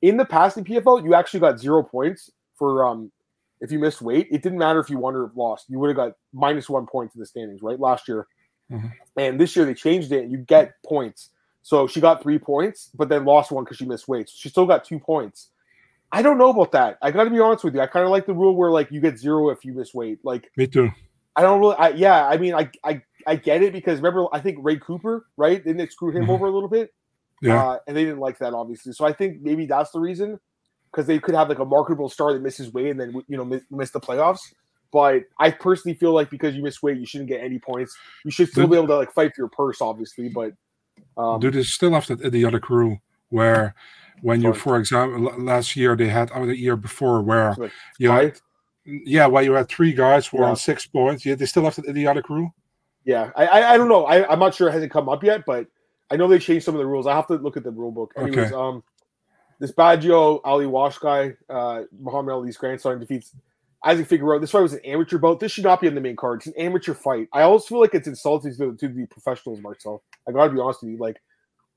In 0.00 0.16
the 0.16 0.24
past 0.24 0.56
in 0.56 0.64
PFL, 0.64 1.04
you 1.04 1.14
actually 1.14 1.40
got 1.40 1.58
zero 1.58 1.82
points 1.82 2.30
for 2.56 2.84
um 2.84 3.10
if 3.60 3.70
you 3.70 3.78
missed 3.78 4.00
weight. 4.00 4.28
It 4.30 4.42
didn't 4.42 4.58
matter 4.58 4.80
if 4.80 4.88
you 4.88 4.98
won 4.98 5.14
or 5.14 5.30
lost. 5.34 5.66
You 5.68 5.78
would 5.80 5.88
have 5.88 5.96
got 5.96 6.12
minus 6.32 6.68
one 6.68 6.86
point 6.86 7.12
to 7.12 7.18
the 7.18 7.26
standings, 7.26 7.62
right? 7.62 7.78
Last 7.78 8.08
year. 8.08 8.26
Mhm. 8.70 8.92
And 9.16 9.40
this 9.40 9.54
year 9.54 9.64
they 9.64 9.74
changed 9.74 10.12
it 10.12 10.28
you 10.28 10.38
get 10.38 10.82
points. 10.84 11.30
So 11.62 11.86
she 11.86 12.00
got 12.00 12.22
three 12.22 12.38
points, 12.38 12.90
but 12.94 13.08
then 13.08 13.24
lost 13.24 13.52
one 13.52 13.64
because 13.64 13.76
she 13.76 13.84
missed 13.84 14.08
weight. 14.08 14.28
So 14.28 14.34
she 14.36 14.48
still 14.48 14.66
got 14.66 14.84
two 14.84 14.98
points. 14.98 15.50
I 16.10 16.20
don't 16.20 16.36
know 16.36 16.50
about 16.50 16.72
that. 16.72 16.98
I 17.00 17.10
got 17.10 17.24
to 17.24 17.30
be 17.30 17.40
honest 17.40 17.64
with 17.64 17.74
you. 17.74 17.80
I 17.80 17.86
kind 17.86 18.04
of 18.04 18.10
like 18.10 18.26
the 18.26 18.34
rule 18.34 18.54
where 18.54 18.70
like 18.70 18.90
you 18.90 19.00
get 19.00 19.18
zero 19.18 19.48
if 19.50 19.64
you 19.64 19.72
miss 19.72 19.94
weight. 19.94 20.18
Like 20.24 20.50
Me 20.56 20.66
too. 20.66 20.90
I 21.34 21.42
don't 21.42 21.60
really. 21.60 21.76
I, 21.76 21.88
yeah, 21.90 22.26
I 22.26 22.36
mean, 22.36 22.54
I, 22.54 22.70
I 22.84 23.02
I 23.26 23.36
get 23.36 23.62
it 23.62 23.72
because 23.72 23.98
remember, 23.98 24.26
I 24.32 24.40
think 24.40 24.58
Ray 24.60 24.76
Cooper, 24.78 25.26
right? 25.36 25.62
Didn't 25.62 25.80
it 25.80 25.92
screw 25.92 26.10
him 26.10 26.26
Mhm. 26.26 26.30
over 26.30 26.46
a 26.46 26.50
little 26.50 26.68
bit? 26.68 26.92
Yeah. 27.40 27.62
Uh, 27.62 27.78
and 27.86 27.96
they 27.96 28.04
didn't 28.04 28.20
like 28.20 28.38
that, 28.38 28.54
obviously. 28.54 28.92
So 28.92 29.04
I 29.04 29.12
think 29.12 29.40
maybe 29.42 29.66
that's 29.66 29.90
the 29.90 30.00
reason 30.00 30.38
because 30.90 31.06
they 31.06 31.18
could 31.18 31.34
have 31.34 31.48
like 31.48 31.58
a 31.58 31.64
marketable 31.64 32.08
star 32.08 32.32
that 32.32 32.42
misses 32.42 32.72
weight 32.72 32.90
and 32.90 33.00
then 33.00 33.12
you 33.28 33.36
know 33.36 33.44
miss, 33.44 33.62
miss 33.70 33.90
the 33.90 34.00
playoffs. 34.00 34.40
But 34.92 35.22
I 35.38 35.50
personally 35.50 35.96
feel 35.96 36.12
like 36.12 36.28
because 36.30 36.54
you 36.54 36.62
miss 36.62 36.82
weight, 36.82 36.98
you 36.98 37.06
shouldn't 37.06 37.28
get 37.30 37.42
any 37.42 37.58
points. 37.58 37.96
You 38.24 38.30
should 38.30 38.48
still 38.50 38.66
be 38.66 38.76
able 38.76 38.88
to 38.88 38.96
like 38.96 39.12
fight 39.12 39.34
for 39.34 39.40
your 39.42 39.48
purse, 39.48 39.80
obviously. 39.80 40.28
But 40.28 40.52
um, 41.16 41.40
Do 41.40 41.50
they 41.50 41.62
still 41.62 41.92
have 41.92 42.06
that 42.08 42.20
idiotic 42.20 42.68
rule 42.68 42.98
where 43.30 43.74
when 44.20 44.42
you, 44.42 44.52
for 44.52 44.76
example, 44.78 45.32
last 45.42 45.74
year 45.76 45.96
they 45.96 46.08
had, 46.08 46.30
or 46.32 46.46
the 46.46 46.56
year 46.56 46.76
before, 46.76 47.22
where 47.22 47.54
like 47.58 47.72
you 47.98 48.10
had, 48.10 48.34
five? 48.34 48.42
yeah, 48.84 49.26
where 49.26 49.42
you 49.42 49.52
had 49.54 49.68
three 49.68 49.92
guys 49.94 50.26
who 50.26 50.36
were 50.36 50.44
Yeah. 50.44 50.50
on 50.50 50.56
six 50.56 50.86
points. 50.86 51.24
Yeah, 51.24 51.34
they 51.36 51.46
still 51.46 51.64
have 51.64 51.74
that 51.76 51.86
idiotic 51.88 52.28
rule. 52.28 52.54
Yeah, 53.04 53.30
I, 53.36 53.46
I 53.46 53.74
I 53.74 53.76
don't 53.76 53.88
know. 53.88 54.04
I 54.06 54.30
I'm 54.30 54.38
not 54.38 54.54
sure 54.54 54.68
it 54.68 54.72
hasn't 54.72 54.92
come 54.92 55.08
up 55.08 55.24
yet, 55.24 55.44
but 55.46 55.66
I 56.10 56.16
know 56.16 56.28
they 56.28 56.38
changed 56.38 56.64
some 56.64 56.74
of 56.74 56.78
the 56.78 56.86
rules. 56.86 57.06
I 57.06 57.14
have 57.14 57.26
to 57.28 57.34
look 57.34 57.56
at 57.56 57.64
the 57.64 57.70
rule 57.70 57.90
book. 57.90 58.12
Anyways, 58.16 58.52
Okay. 58.52 58.54
um, 58.54 58.82
this 59.58 59.72
Biaggio 59.72 60.40
Ali 60.44 60.66
Walsh 60.66 60.98
guy, 60.98 61.34
uh, 61.48 61.82
Muhammad 61.98 62.32
Ali's 62.34 62.56
grandson 62.56 63.00
defeats 63.00 63.34
Isaac 63.84 64.06
Figueroa. 64.06 64.38
This 64.40 64.50
fight 64.50 64.60
was 64.60 64.74
an 64.74 64.80
amateur 64.84 65.18
bout. 65.18 65.40
This 65.40 65.50
should 65.52 65.64
not 65.64 65.80
be 65.80 65.88
on 65.88 65.94
the 65.94 66.00
main 66.00 66.16
card. 66.16 66.40
It's 66.40 66.46
an 66.48 66.54
amateur 66.56 66.94
fight. 66.94 67.28
I 67.32 67.42
always 67.42 67.64
feel 67.64 67.80
like 67.80 67.94
it's 67.94 68.06
insulting 68.06 68.54
to, 68.56 68.76
to 68.76 68.88
the 68.88 69.06
professionals, 69.06 69.60
Marcel. 69.60 70.02
I 70.28 70.32
gotta 70.32 70.52
be 70.52 70.60
honest 70.60 70.82
with 70.82 70.92
you. 70.92 70.98
Like, 70.98 71.20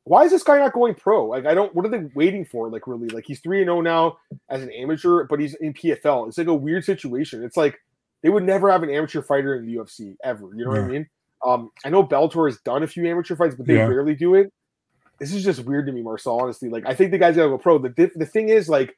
why 0.04 0.26
is 0.26 0.32
this 0.32 0.44
guy 0.44 0.60
not 0.60 0.74
going 0.74 0.94
pro? 0.94 1.26
Like, 1.26 1.48
I 1.48 1.56
don't. 1.56 1.74
What 1.74 1.86
are 1.86 1.90
they 1.90 2.08
waiting 2.14 2.46
for? 2.46 2.70
Like, 2.70 2.86
really? 2.86 3.08
Like, 3.08 3.26
he's 3.26 3.40
three 3.40 3.62
and 3.62 3.68
zero 3.68 3.82
now 3.82 4.18
as 4.50 4.62
an 4.62 4.72
amateur, 4.72 5.24
but 5.24 5.40
he's 5.40 5.56
in 5.56 5.74
PFL. 5.74 6.28
It's 6.28 6.38
like 6.38 6.46
a 6.48 6.54
weird 6.54 6.84
situation. 6.86 7.44
It's 7.44 7.58
like 7.58 7.80
they 8.22 8.30
would 8.30 8.44
never 8.44 8.70
have 8.70 8.84
an 8.84 8.92
amateur 8.92 9.22
fighter 9.24 9.56
in 9.56 9.66
the 9.66 9.76
UFC 9.76 10.16
ever. 10.24 10.50
You 10.56 10.66
know 10.66 10.72
what 10.72 10.80
I 10.82 10.88
mean? 10.88 11.10
Um, 11.46 11.72
I 11.86 11.90
know 11.90 12.04
Bellator 12.04 12.48
has 12.48 12.60
done 12.62 12.84
a 12.84 12.88
few 12.88 13.08
amateur 13.08 13.36
fights, 13.36 13.56
but 13.56 13.66
they 13.68 13.76
Yeah. 13.76 13.88
rarely 13.88 14.16
do 14.16 14.36
it. 14.36 14.52
This 15.20 15.34
is 15.34 15.44
just 15.44 15.64
weird 15.66 15.86
to 15.88 15.92
me, 15.94 16.02
Marcel. 16.02 16.40
Honestly, 16.42 16.70
like 16.70 16.86
I 16.86 16.94
think 16.94 17.12
the 17.12 17.18
guy's 17.18 17.36
gotta 17.36 17.50
go 17.50 17.58
pro. 17.58 17.78
The 17.78 17.90
diff- 17.90 18.14
the 18.16 18.26
thing 18.26 18.50
is, 18.50 18.68
like, 18.68 18.98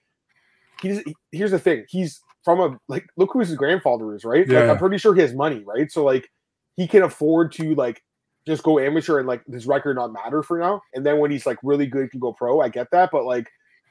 he's 0.82 1.00
he- 1.02 1.16
here's 1.32 1.52
the 1.52 1.60
thing. 1.60 1.86
He's 1.90 2.22
from 2.44 2.60
a 2.60 2.80
like 2.88 3.06
look 3.18 3.32
who 3.34 3.40
his 3.40 3.54
grandfather 3.56 4.16
is, 4.16 4.24
right? 4.24 4.48
Like, 4.48 4.70
I'm 4.72 4.78
pretty 4.78 4.98
sure 4.98 5.14
he 5.14 5.22
has 5.22 5.34
money, 5.34 5.64
right? 5.66 5.92
So 5.92 6.04
like 6.04 6.30
he 6.76 6.88
can 6.88 7.04
afford 7.04 7.52
to 7.54 7.76
like 7.76 8.02
just 8.48 8.64
go 8.64 8.80
amateur 8.80 9.20
and 9.20 9.28
like 9.28 9.44
his 9.46 9.68
record 9.68 9.98
not 9.98 10.14
matter 10.14 10.42
for 10.42 10.58
now. 10.58 10.82
And 10.94 11.06
then 11.06 11.20
when 11.20 11.30
he's 11.32 11.46
like 11.46 11.58
really 11.64 11.86
good, 11.88 12.04
he 12.04 12.10
can 12.10 12.20
go 12.20 12.32
pro. 12.34 12.62
I 12.62 12.70
get 12.70 12.90
that, 12.92 13.10
but 13.12 13.26
like 13.26 13.48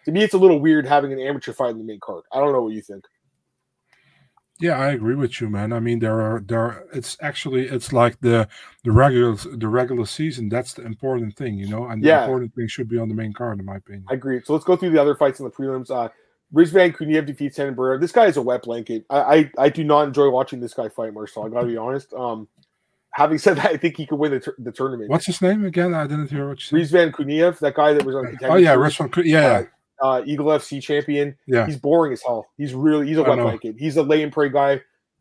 to 0.07 0.13
me, 0.13 0.23
it's 0.23 0.35
a 0.35 0.39
little 0.39 0.59
weird 0.61 0.87
having 0.87 1.13
an 1.13 1.19
amateur 1.21 1.53
fight 1.53 1.71
in 1.71 1.79
the 1.79 1.85
main 1.85 2.01
card. 2.01 2.23
I 2.33 2.39
don't 2.41 2.53
know 2.53 2.63
what 2.63 2.73
you 2.73 2.81
think. 2.81 3.05
Yeah, 4.59 4.79
I 4.79 4.93
agree 4.93 5.15
with 5.15 5.41
you, 5.41 5.51
man. 5.51 5.73
I 5.73 5.81
mean, 5.81 5.99
there 5.99 6.21
are 6.21 6.41
there. 6.41 6.61
Are, 6.61 6.87
it's 6.93 7.17
actually 7.21 7.67
it's 7.69 7.93
like 7.93 8.21
the 8.21 8.49
the 8.85 8.93
regular 8.93 9.35
the 9.35 9.69
regular 9.69 10.07
season. 10.07 10.49
That's 10.49 10.73
the 10.75 10.83
important 10.87 11.37
thing, 11.37 11.55
you 11.59 11.69
know. 11.69 11.87
And 11.87 12.03
the 12.03 12.09
Yeah. 12.09 12.23
important 12.23 12.55
thing 12.55 12.67
should 12.69 12.89
be 12.89 12.99
on 12.99 13.09
the 13.09 13.15
main 13.15 13.35
card, 13.35 13.59
in 13.59 13.67
my 13.67 13.77
opinion. 13.77 14.07
I 14.09 14.15
agree. 14.15 14.41
So 14.45 14.55
let's 14.55 14.65
go 14.65 14.75
through 14.77 14.91
the 14.91 15.01
other 15.01 15.15
fights 15.15 15.41
in 15.41 15.45
the 15.45 15.51
prelims. 15.51 15.91
Uh 15.91 16.09
Rizvan 16.55 16.97
Kuniev 16.97 17.27
defeats 17.27 17.59
Henan 17.59 18.01
This 18.01 18.13
guy 18.13 18.27
is 18.27 18.37
a 18.37 18.43
wet 18.43 18.63
blanket. 18.63 19.05
I, 19.11 19.51
I 19.59 19.65
I 19.67 19.69
do 19.69 19.85
not 19.85 20.07
enjoy 20.07 20.31
watching 20.31 20.61
this 20.61 20.73
guy 20.75 20.89
fight, 20.89 21.13
Marcel. 21.13 21.45
I 21.45 21.49
gotta 21.51 21.67
be 21.67 21.77
honest. 21.77 22.13
Um 22.15 22.49
having 23.13 23.39
said 23.39 23.57
that, 23.59 23.67
I 23.67 23.77
think 23.77 23.97
he 23.97 24.07
could 24.07 24.19
win 24.19 24.33
the, 24.33 24.41
tur- 24.41 24.55
the 24.59 24.73
tournament. 24.73 25.11
What's 25.11 25.27
his 25.27 25.41
name 25.43 25.65
again? 25.65 25.95
I 25.95 26.07
didn't 26.07 26.31
hear 26.31 26.49
what 26.49 26.59
you 26.71 26.87
said. 26.87 27.11
Rizvan 27.11 27.13
Kuniev, 27.13 27.59
that 27.59 27.75
guy 27.75 27.93
that 27.95 28.05
was 28.05 28.15
on 28.15 28.27
contender 28.27 28.55
Oh 28.55 28.57
yeah. 28.57 28.91
Ku- 29.09 29.23
Yeah, 29.23 29.47
uh, 29.47 29.65
Eagle 30.27 30.47
FC 30.47 30.83
champion. 30.83 31.37
yeah. 31.47 31.67
He's 31.67 31.77
boring 31.77 32.13
as 32.13 32.23
hell. 32.23 32.47
He's 32.59 32.75
really 32.75 33.07
he's 33.09 33.17
a 33.17 33.23
wet 33.31 33.39
blanket. 33.45 33.77
He's 33.79 33.97
a 33.97 34.03
lay 34.03 34.23
and 34.23 34.33
pray 34.33 34.49
guy. 34.51 34.81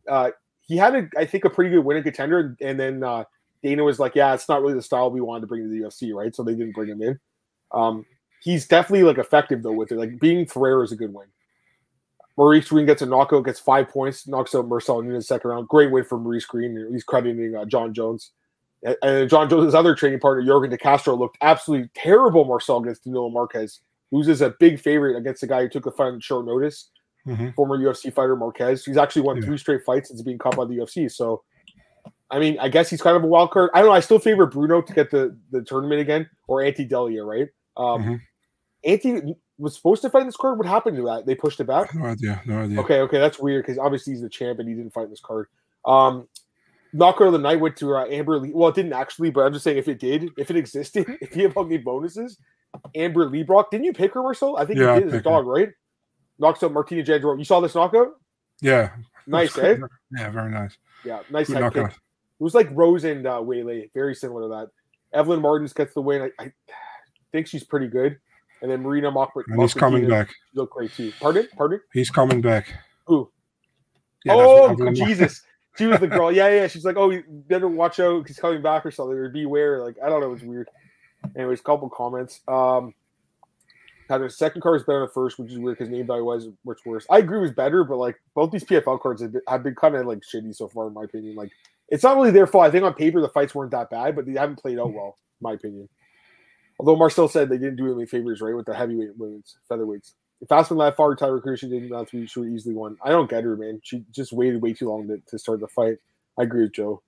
Uh, 0.10 0.32
he 0.62 0.76
had 0.78 0.96
a 0.96 1.10
I 1.18 1.26
think 1.26 1.46
a 1.46 1.50
pretty 1.50 1.70
good 1.72 1.86
winning 1.86 2.04
contender, 2.04 2.56
and 2.62 2.80
then 2.80 3.04
uh, 3.04 3.24
Dana 3.64 3.84
was 3.84 4.00
like, 4.00 4.16
"Yeah, 4.16 4.34
it's 4.34 4.50
not 4.50 4.62
really 4.62 4.74
the 4.74 4.82
style 4.82 5.10
we 5.12 5.22
wanted 5.22 5.42
to 5.42 5.48
bring 5.48 5.64
to 5.64 5.70
the 5.70 5.82
UFC, 5.88 6.14
right?" 6.14 6.36
So 6.36 6.44
they 6.44 6.54
didn't 6.56 6.74
bring 6.74 6.90
him 6.90 7.02
in. 7.02 7.20
Um, 7.72 8.06
he's 8.42 8.68
definitely 8.68 9.04
like 9.04 9.18
effective 9.18 9.64
though 9.64 9.72
with 9.74 9.92
it. 9.92 9.98
Like 9.98 10.20
being 10.20 10.46
Ferreira 10.46 10.84
is 10.84 10.92
a 10.92 10.96
good 10.96 11.14
win. 11.14 11.28
Maurice 12.38 12.68
Greene 12.68 12.86
gets 12.86 13.02
a 13.02 13.06
knockout, 13.06 13.46
gets 13.46 13.60
five 13.60 13.88
points, 13.90 14.28
knocks 14.28 14.54
out 14.54 14.68
Marcel 14.68 15.00
in 15.00 15.08
the 15.08 15.22
second 15.22 15.50
round. 15.52 15.68
Great 15.70 15.90
win 15.92 16.04
for 16.04 16.20
Maurice 16.20 16.46
Greene. 16.46 16.90
He's 16.92 17.04
crediting 17.04 17.56
uh, 17.56 17.66
Jon 17.66 17.94
Jones. 17.94 18.32
And- 18.84 18.98
And 19.02 19.30
Jon 19.30 19.50
Jones' 19.50 19.74
other 19.74 19.96
training 19.96 20.20
partner, 20.20 20.44
Yorgan 20.44 20.70
De 20.70 20.78
Castro, 20.78 21.16
looked 21.16 21.38
absolutely 21.42 21.90
terrible. 21.96 22.44
Marcel 22.44 22.78
against 22.80 23.06
Danilo 23.06 23.30
Marques, 23.30 23.80
loses 24.16 24.42
a 24.42 24.54
big 24.60 24.80
favorite 24.80 25.18
against 25.18 25.42
the 25.42 25.48
guy 25.48 25.62
who 25.62 25.70
took 25.70 25.86
a 25.86 25.92
fight 25.92 26.08
on 26.14 26.20
short 26.20 26.46
notice 26.46 26.90
hmm 27.26 27.50
former 27.56 27.78
UFC 27.78 28.14
fighter 28.14 28.36
Marques. 28.36 28.86
He's 28.86 28.98
actually 28.98 29.24
won 29.24 29.38
Yeah. 29.38 29.46
three 29.46 29.58
straight 29.58 29.84
fights 29.84 30.10
since 30.10 30.22
being 30.22 30.38
caught 30.38 30.56
by 30.56 30.66
the 30.66 30.76
UFC. 30.76 31.10
So, 31.12 31.44
I 32.30 32.38
mean, 32.40 32.58
I 32.60 32.70
guess 32.70 32.90
he's 32.90 33.02
kind 33.02 33.18
of 33.18 33.24
a 33.24 33.28
wild 33.28 33.50
card. 33.52 33.72
I 33.74 33.80
don't 33.80 33.88
know. 33.90 33.96
I 33.96 34.00
still 34.00 34.20
favor 34.20 34.46
Bruno 34.46 34.82
to 34.82 34.94
get 34.94 35.10
the 35.12 35.36
the 35.52 35.62
tournament 35.64 36.02
again 36.02 36.30
or 36.48 36.62
Ante 36.64 36.88
Delija, 36.88 37.26
right? 37.26 37.48
Um, 37.78 38.04
Mhm. 38.04 38.20
Ante 38.86 39.36
was 39.58 39.76
supposed 39.76 40.02
to 40.04 40.10
fight 40.12 40.22
in 40.22 40.28
this 40.28 40.38
card. 40.38 40.58
What 40.60 40.68
happened 40.68 40.98
to 40.98 41.04
that? 41.06 41.26
They 41.26 41.34
pushed 41.34 41.60
it 41.60 41.64
back. 41.66 41.94
No 41.96 42.06
idea. 42.06 42.42
No 42.46 42.60
idea. 42.60 42.80
Okay, 42.82 43.00
okay, 43.02 43.18
that's 43.20 43.40
weird 43.40 43.64
because 43.66 43.80
obviously 43.80 44.14
he's 44.14 44.22
the 44.22 44.30
champ 44.30 44.60
and 44.60 44.68
he 44.70 44.76
didn't 44.76 44.94
fight 44.94 45.06
in 45.06 45.10
this 45.10 45.22
card. 45.22 45.48
Um, 45.86 46.28
knockout 46.94 47.28
of 47.28 47.34
the 47.34 47.40
night 47.40 47.60
went 47.60 47.76
to 47.78 47.96
uh, 47.96 48.06
Amber 48.06 48.38
Lee. 48.38 48.52
Well, 48.54 48.70
it 48.70 48.76
didn't 48.76 48.94
actually, 48.94 49.32
but 49.32 49.42
I'm 49.46 49.54
just 49.54 49.64
saying 49.64 49.78
if 49.78 49.88
it 49.88 50.00
did, 50.00 50.30
if 50.38 50.50
it 50.52 50.58
existed, 50.58 51.06
if 51.22 51.34
he 51.34 51.42
had 51.42 51.54
gave 51.70 51.84
bonuses, 51.84 52.38
Amber 52.96 53.30
Leibrock. 53.30 53.70
Didn't 53.72 53.86
you 53.86 53.94
pick 53.94 54.14
her, 54.14 54.22
Marcel? 54.24 54.58
I 54.58 54.66
think 54.66 54.80
Yeah, 54.80 54.96
you 54.96 55.00
did 55.02 55.08
as 55.08 55.14
a 55.14 55.16
picked 55.18 55.26
her. 55.26 55.32
dog, 55.32 55.48
right? 55.48 55.70
Knocks 56.40 56.64
out 56.64 56.74
Martina 56.74 57.04
Jindrová. 57.04 57.38
You 57.38 57.46
saw 57.46 57.60
this 57.60 57.76
knockout? 57.76 58.14
Yeah. 58.62 58.92
Nice, 59.28 59.58
eh? 59.58 59.78
Yeah, 60.18 60.30
very 60.30 60.52
nice. 60.52 60.78
Yeah, 61.04 61.20
nice 61.30 61.48
head 61.48 61.74
kick. 61.74 61.88
It 61.88 62.44
was 62.44 62.54
like 62.54 62.70
Rose 62.72 63.04
and 63.06 63.26
uh, 63.26 63.40
Weili, 63.40 63.90
very 63.94 64.14
similar 64.16 64.42
to 64.44 64.48
that. 64.50 64.70
Evelyn 65.18 65.42
Martins 65.42 65.72
gets 65.74 65.94
the 65.94 66.02
win. 66.02 66.22
I, 66.24 66.44
I 66.44 66.52
think 67.32 67.48
she's 67.48 67.64
pretty 67.64 67.88
good. 67.88 68.18
And 68.62 68.70
then 68.70 68.82
Marina 68.82 69.12
Mock. 69.12 69.32
And 69.48 69.62
he's 69.62 69.74
coming 69.74 70.10
back. 70.10 70.30
Look 70.54 70.72
great 70.72 70.92
too. 70.94 71.14
Pardon? 71.20 71.48
Pardon? 71.56 71.80
He's 71.94 72.10
coming 72.10 72.42
back. 72.42 72.74
Who? 73.06 73.32
Yeah, 74.24 74.34
oh, 74.34 74.62
what 74.62 74.72
Evelyn 74.72 74.98
Mar- 74.98 75.08
Jesus. 75.08 75.44
she 75.78 75.86
was 75.86 76.00
the 76.00 76.08
girl. 76.08 76.32
Yeah, 76.32 76.50
yeah. 76.50 76.68
She's 76.68 76.84
like, 76.84 76.98
oh, 76.98 77.10
you 77.12 77.24
better 77.28 77.68
watch 77.68 78.00
out. 78.00 78.28
He's 78.28 78.40
coming 78.40 78.62
back 78.62 78.86
or 78.86 78.92
something, 78.92 79.16
or 79.16 79.30
beware. 79.30 79.84
Like, 79.84 79.96
I 80.04 80.10
don't 80.10 80.20
know. 80.22 80.34
It's 80.34 80.44
weird. 80.44 80.68
Anyways, 81.36 81.60
a 81.60 81.64
couple 81.64 81.90
comments. 81.90 82.42
Um, 82.48 82.94
the 84.08 84.30
second 84.30 84.62
card 84.62 84.82
is 84.82 84.86
better 84.86 85.00
than 85.00 85.08
the 85.08 85.14
first, 85.14 85.40
which 85.40 85.52
is 85.52 85.58
weird 85.58 85.78
because 85.78 85.92
name 85.92 86.08
value 86.08 86.26
wise, 86.26 86.48
much 86.66 86.80
worse. 86.86 87.06
I 87.10 87.20
agree 87.20 87.40
was 87.40 87.52
better, 87.52 87.84
but 87.84 87.98
like 87.98 88.16
both 88.36 88.52
these 88.52 88.64
PFL 88.64 89.00
cards 89.00 89.22
have 89.22 89.34
been, 89.34 89.42
have 89.48 89.64
been 89.64 89.76
kind 89.76 89.96
of 89.96 90.06
like 90.06 90.20
shitty 90.20 90.56
so 90.56 90.68
far, 90.68 90.88
in 90.88 90.94
my 90.94 91.04
opinion. 91.04 91.36
Like, 91.36 91.52
it's 91.90 92.04
not 92.04 92.16
really 92.18 92.32
their 92.32 92.48
fault. 92.48 92.66
I 92.66 92.72
think 92.72 92.84
on 92.84 92.94
paper 92.94 93.22
the 93.22 93.30
fights 93.30 93.56
weren't 93.56 93.72
that 93.72 93.90
bad, 93.90 94.16
but 94.16 94.26
they 94.26 94.34
haven't 94.34 94.60
played 94.60 94.80
out 94.80 94.94
well, 94.94 95.18
in 95.40 95.44
my 95.44 95.54
opinion. 95.54 95.90
Although 96.80 96.98
Marcel 96.98 97.28
said 97.28 97.50
they 97.50 97.58
didn't 97.58 97.78
do 97.78 97.94
any 97.94 98.06
favors, 98.06 98.42
right, 98.42 98.56
with 98.56 98.66
the 98.66 98.76
heavyweight 98.76 99.18
women's 99.18 99.58
featherweights. 99.70 100.14
If 100.42 100.52
Aspen 100.52 100.78
that 100.80 100.98
far 100.98 101.16
Tyler 101.16 101.40
Cruz, 101.40 101.60
she 101.62 101.70
didn't 101.70 101.94
have 101.94 102.10
to, 102.10 102.28
she 102.28 102.40
would 102.40 102.50
easily 102.50 102.76
won. 102.76 102.98
I 103.04 103.10
don't 103.10 103.30
get 103.30 103.46
her, 103.46 103.56
man. 103.56 103.80
She 103.84 104.04
just 104.12 104.34
waited 104.34 104.62
way 104.62 104.74
too 104.74 104.90
long 104.90 105.08
to, 105.08 105.18
to 105.28 105.40
start 105.40 105.62
the 105.62 105.68
fight. 105.68 105.98
I 106.38 106.44
agree 106.44 106.64
with 106.64 106.74
Joe. 106.74 107.02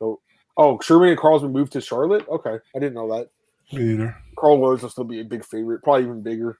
Oh, 0.58 0.80
Sherman 0.82 1.10
and 1.10 1.18
Carl's 1.18 1.42
been 1.42 1.52
moved 1.52 1.74
to 1.74 1.82
Charlotte? 1.82 2.28
Okay. 2.30 2.58
I 2.76 2.80
didn't 2.80 2.96
know 2.96 3.14
that. 3.14 3.30
Me 3.72 3.94
either. 3.94 4.16
Carl 4.38 4.60
Rose 4.60 4.82
will 4.82 4.90
still 4.90 5.04
be 5.04 5.20
a 5.20 5.26
big 5.26 5.44
favorite, 5.44 5.84
probably 5.84 6.04
even 6.04 6.22
bigger. 6.22 6.58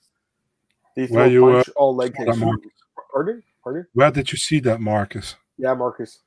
They 0.96 1.08
throw 1.08 1.18
Where 1.18 1.28
you, 1.28 1.42
punch, 1.42 1.70
all 1.76 1.96
leg 1.96 2.16
kicks. 2.16 2.38
Pardon? 3.12 3.44
Pardon? 3.64 3.88
Where 3.94 4.12
did 4.12 4.32
you 4.32 4.38
see 4.38 4.60
that, 4.62 4.82
Marcus? 4.82 5.36
Yeah, 5.58 5.74
Marcus. 5.74 6.20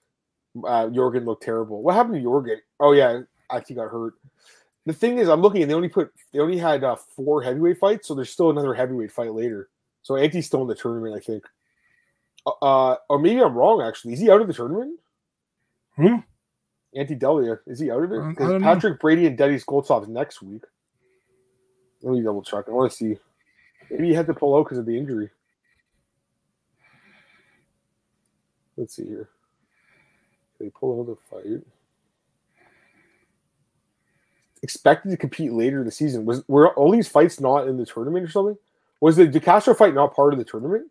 Uh, 0.56 0.86
Yorgan 0.86 1.26
looked 1.26 1.42
terrible. 1.42 1.82
What 1.82 1.94
happened 1.94 2.14
to 2.14 2.20
Yorgan? 2.20 2.56
Oh 2.78 2.92
yeah, 2.92 3.20
I 3.50 3.56
think 3.56 3.68
he 3.68 3.74
got 3.74 3.90
hurt. 3.90 4.14
The 4.86 4.92
thing 4.92 5.18
is, 5.18 5.28
I'm 5.28 5.42
looking 5.42 5.62
and 5.62 5.70
they 5.70 5.74
only 5.74 5.88
put 5.88 6.12
they 6.32 6.38
only 6.38 6.58
had 6.58 6.82
uh, 6.82 6.96
four 6.96 7.42
heavyweight 7.42 7.78
fights, 7.78 8.08
so 8.08 8.14
there's 8.14 8.30
still 8.30 8.50
another 8.50 8.74
heavyweight 8.74 9.12
fight 9.12 9.32
later. 9.32 9.68
So 10.02 10.16
Ante's 10.16 10.46
still 10.46 10.62
in 10.62 10.68
the 10.68 10.74
tournament, 10.74 11.14
I 11.14 11.20
think. 11.20 11.44
Uh, 12.62 12.96
or 13.08 13.18
maybe 13.18 13.40
I'm 13.42 13.54
wrong. 13.54 13.82
Actually, 13.82 14.14
is 14.14 14.20
he 14.20 14.30
out 14.30 14.40
of 14.40 14.46
the 14.46 14.54
tournament? 14.54 14.98
Who? 15.96 16.22
Ante 16.94 17.16
Delija 17.16 17.58
is 17.66 17.78
he 17.78 17.90
out 17.90 18.02
of 18.02 18.12
it? 18.12 18.18
Um, 18.18 18.28
I 18.28 18.30
Because 18.30 18.48
don't 18.50 18.62
know. 18.62 18.74
Patrick 18.74 19.00
Brady 19.00 19.26
and 19.26 19.38
Denis 19.38 19.64
Goltsov's 19.64 20.08
next 20.08 20.42
week. 20.42 20.62
Let 22.02 22.14
me 22.14 22.22
double 22.22 22.42
check. 22.42 22.64
I 22.68 22.72
want 22.72 22.90
to 22.90 22.96
see. 22.96 23.18
Maybe 23.90 24.08
he 24.08 24.14
had 24.14 24.26
to 24.26 24.34
pull 24.34 24.56
out 24.56 24.64
because 24.64 24.78
of 24.78 24.86
the 24.86 24.96
injury. 24.96 25.30
Let's 28.76 28.96
see 28.96 29.04
here. 29.06 29.28
He 30.58 30.70
pull 30.70 30.96
out 30.96 31.00
of 31.00 31.06
the 31.08 31.16
fight? 31.16 31.66
Expected 34.62 35.10
to 35.10 35.16
compete 35.16 35.52
later 35.52 35.80
in 35.80 35.86
the 35.86 35.90
season. 35.92 36.24
Was 36.24 36.46
were 36.48 36.74
all 36.74 36.90
these 36.90 37.08
fights 37.08 37.40
not 37.40 37.66
in 37.68 37.76
the 37.76 37.86
tournament 37.86 38.24
or 38.26 38.30
something? 38.30 38.58
Was 39.00 39.16
the 39.16 39.26
DeCastro 39.26 39.76
fight 39.76 39.94
not 39.94 40.14
part 40.14 40.32
of 40.32 40.38
the 40.38 40.44
tournament? 40.44 40.90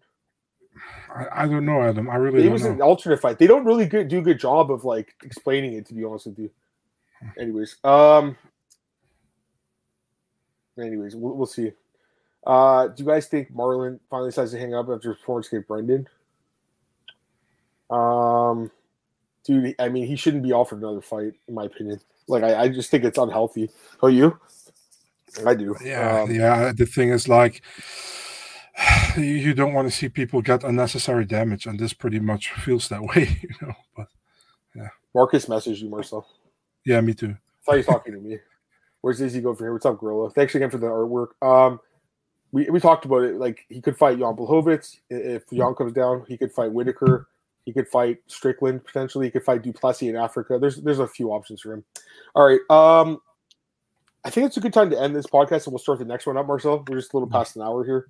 I, 1.14 1.43
I 1.43 1.47
don't 1.47 1.66
know, 1.66 1.82
Adam. 1.82 2.10
I 2.10 2.16
really 2.16 2.45
It 2.45 2.51
was 2.51 2.64
know. 2.64 2.72
an 2.72 2.82
alternate 2.82 3.20
fight. 3.20 3.38
They 3.39 3.47
don't 3.47 3.66
really 3.66 3.86
good, 3.86 4.07
do 4.07 4.20
a 4.20 4.22
good 4.22 4.39
job 4.39 4.72
of 4.72 4.86
like 4.86 5.16
explaining 5.24 5.74
it, 5.74 5.86
to 5.88 5.93
be 5.93 6.03
honest 6.03 6.28
with 6.28 6.39
you. 6.39 6.49
Anyways, 7.38 7.78
um, 7.84 8.38
anyways, 10.80 11.16
we'll, 11.16 11.34
we'll 11.36 11.45
see. 11.47 11.72
Uh, 12.47 12.88
do 12.88 13.03
you 13.03 13.10
guys 13.10 13.28
think 13.28 13.53
Marlon 13.53 13.99
finally 14.10 14.30
decides 14.30 14.51
to 14.51 14.60
hang 14.60 14.74
up 14.74 14.88
after 14.89 15.14
performance 15.14 15.47
against 15.47 15.68
Brendan? 15.68 16.07
Um, 17.89 18.72
dude, 19.43 19.76
I 19.80 19.89
mean, 19.89 20.05
he 20.07 20.16
shouldn't 20.16 20.43
be 20.43 20.53
offered 20.53 20.80
another 20.80 21.01
fight, 21.01 21.34
in 21.47 21.53
my 21.53 21.66
opinion. 21.66 21.99
Like, 22.28 22.43
I, 22.43 22.62
I 22.64 22.70
just 22.70 22.91
think 22.91 23.03
it's 23.03 23.18
unhealthy. 23.18 23.70
Oh, 24.01 24.07
you? 24.07 24.39
I 25.45 25.55
do. 25.55 25.76
Yeah, 25.84 26.22
Um, 26.22 26.32
yeah. 26.32 26.72
The 26.76 26.86
thing 26.86 27.10
is, 27.10 27.28
like, 27.28 27.62
you, 29.18 29.24
you 29.24 29.54
don't 29.54 29.74
want 29.74 29.90
to 29.90 29.96
see 29.96 30.10
people 30.10 30.42
get 30.42 30.64
unnecessary 30.64 31.26
damage, 31.26 31.66
and 31.66 31.80
this 31.80 31.94
pretty 31.94 32.20
much 32.20 32.52
feels 32.52 32.88
that 32.90 33.02
way, 33.16 33.40
you 33.42 33.50
know. 33.62 33.74
But 33.96 34.08
yeah, 34.76 34.90
Marcus 35.14 35.46
messaged 35.48 35.82
you, 35.82 35.90
Marcel. 35.90 36.28
yeah, 36.86 37.02
me 37.02 37.14
too. 37.14 37.36
I 37.36 37.66
thought 37.66 37.78
was 37.78 37.86
talking 37.86 38.14
to 38.14 38.20
me. 38.20 38.40
Where's 39.02 39.22
Izzy 39.22 39.42
go 39.42 39.54
from 39.54 39.66
here? 39.66 39.74
What's 39.74 39.86
up, 39.86 40.00
Gorilla? 40.00 40.30
Thanks 40.32 40.56
again 40.56 40.70
for 40.70 40.78
the 40.78 40.88
artwork. 40.88 41.30
Um, 41.42 41.80
we, 42.52 42.70
we 42.70 42.80
talked 42.80 43.06
about 43.06 43.24
it. 43.24 43.36
Like 43.36 43.66
he 43.70 43.80
could 43.82 43.98
fight 43.98 44.18
Jan 44.20 44.36
Blachowicz 44.36 44.98
I- 45.12 45.16
if 45.16 45.50
Jan 45.50 45.76
comes 45.76 45.94
down. 45.94 46.26
He 46.28 46.38
could 46.38 46.52
fight 46.52 46.72
Whittaker. 46.72 47.28
He 47.66 47.74
could 47.74 47.88
fight 47.88 48.18
Strickland 48.28 48.84
potentially. 48.84 49.28
He 49.28 49.32
could 49.32 49.44
fight 49.44 49.62
Du 49.62 49.72
Plessis 49.72 50.10
in 50.10 50.16
Africa. 50.16 50.58
There's 50.60 50.78
there's 50.78 51.00
a 51.00 51.08
few 51.08 51.32
options 51.32 51.62
for 51.62 51.74
him. 51.74 51.84
All 52.34 52.48
right. 52.48 52.60
Um, 52.70 53.22
I 54.26 54.30
think 54.32 54.48
it's 54.48 54.58
a 54.58 54.62
good 54.62 54.74
time 54.74 54.90
to 54.90 55.00
end 55.00 55.16
this 55.16 55.28
podcast, 55.28 55.66
and 55.66 55.74
we'll 55.74 55.80
start 55.80 56.00
the 56.00 56.06
next 56.06 56.26
one 56.26 56.36
up, 56.38 56.48
Marcel. 56.48 56.84
We're 56.90 56.98
just 56.98 57.14
a 57.14 57.16
little 57.16 57.30
past 57.30 57.56
an 57.56 57.62
hour 57.62 57.86
here. 57.86 58.08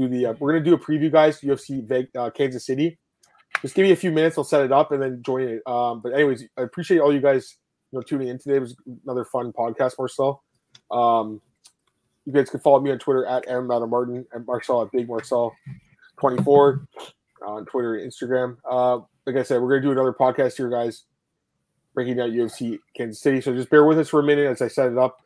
Do 0.00 0.08
the 0.08 0.26
uh, 0.26 0.34
we're 0.38 0.52
gonna 0.52 0.64
do 0.64 0.72
a 0.72 0.78
preview, 0.78 1.12
guys. 1.12 1.42
UFC 1.42 1.86
Veg- 1.86 2.08
uh, 2.16 2.30
Kansas 2.30 2.64
City. 2.64 2.98
Just 3.60 3.74
give 3.74 3.82
me 3.82 3.92
a 3.92 3.96
few 3.96 4.10
minutes. 4.10 4.38
I'll 4.38 4.44
set 4.44 4.64
it 4.64 4.72
up 4.72 4.92
and 4.92 5.02
then 5.02 5.22
join 5.22 5.42
it. 5.42 5.62
Um, 5.66 6.00
but 6.00 6.14
anyways, 6.14 6.44
I 6.56 6.62
appreciate 6.62 7.00
all 7.00 7.12
you 7.12 7.20
guys 7.20 7.58
you 7.92 7.98
know 7.98 8.02
tuning 8.02 8.28
in 8.28 8.38
today. 8.38 8.56
It 8.56 8.60
was 8.60 8.74
another 9.04 9.26
fun 9.26 9.52
podcast, 9.52 9.98
Marcel. 9.98 10.42
Um, 10.90 11.42
you 12.24 12.32
guys 12.32 12.48
can 12.48 12.60
follow 12.60 12.80
me 12.80 12.90
on 12.90 12.98
Twitter 12.98 13.26
at 13.26 13.46
Adam 13.46 13.66
Martin 13.68 14.24
and 14.32 14.46
Marcel 14.46 14.80
at 14.80 14.90
Big 14.90 15.06
Marcel 15.06 15.54
twenty 16.18 16.42
four 16.42 16.86
on 17.46 17.66
Twitter 17.66 17.96
and 17.96 18.10
Instagram. 18.10 18.56
Uh, 18.70 19.00
like 19.26 19.36
I 19.36 19.42
said, 19.42 19.60
we're 19.60 19.68
gonna 19.68 19.82
do 19.82 19.92
another 19.92 20.14
podcast 20.14 20.56
here, 20.56 20.70
guys, 20.70 21.04
breaking 21.92 22.16
down 22.16 22.30
UFC 22.30 22.78
Kansas 22.96 23.20
City. 23.20 23.42
So 23.42 23.54
just 23.54 23.68
bear 23.68 23.84
with 23.84 23.98
us 23.98 24.08
for 24.08 24.20
a 24.20 24.24
minute 24.24 24.46
as 24.46 24.62
I 24.62 24.68
set 24.68 24.90
it 24.90 24.96
up. 24.96 25.18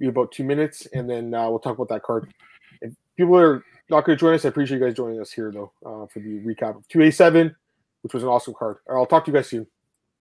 Be 0.00 0.08
about 0.08 0.32
two 0.32 0.42
minutes, 0.42 0.88
and 0.92 1.08
then 1.08 1.32
uh, 1.32 1.48
we'll 1.48 1.60
talk 1.60 1.76
about 1.76 1.90
that 1.90 2.02
card. 2.02 2.34
If 2.82 2.92
people 3.16 3.38
are 3.38 3.62
not 3.90 4.04
going 4.04 4.16
to 4.16 4.20
join 4.20 4.34
us, 4.34 4.44
I 4.44 4.48
appreciate 4.48 4.78
you 4.78 4.84
guys 4.84 4.94
joining 4.94 5.20
us 5.20 5.30
here 5.32 5.52
though 5.52 5.72
uh, 5.84 6.06
for 6.06 6.20
the 6.20 6.40
recap 6.40 6.76
of 6.76 6.88
two 6.88 7.02
A 7.02 7.10
seven, 7.10 7.54
which 8.02 8.14
was 8.14 8.22
an 8.22 8.28
awesome 8.28 8.54
card. 8.54 8.78
I'll 8.90 9.06
talk 9.06 9.24
to 9.24 9.30
you 9.30 9.36
guys 9.36 9.48
soon. 9.48 9.66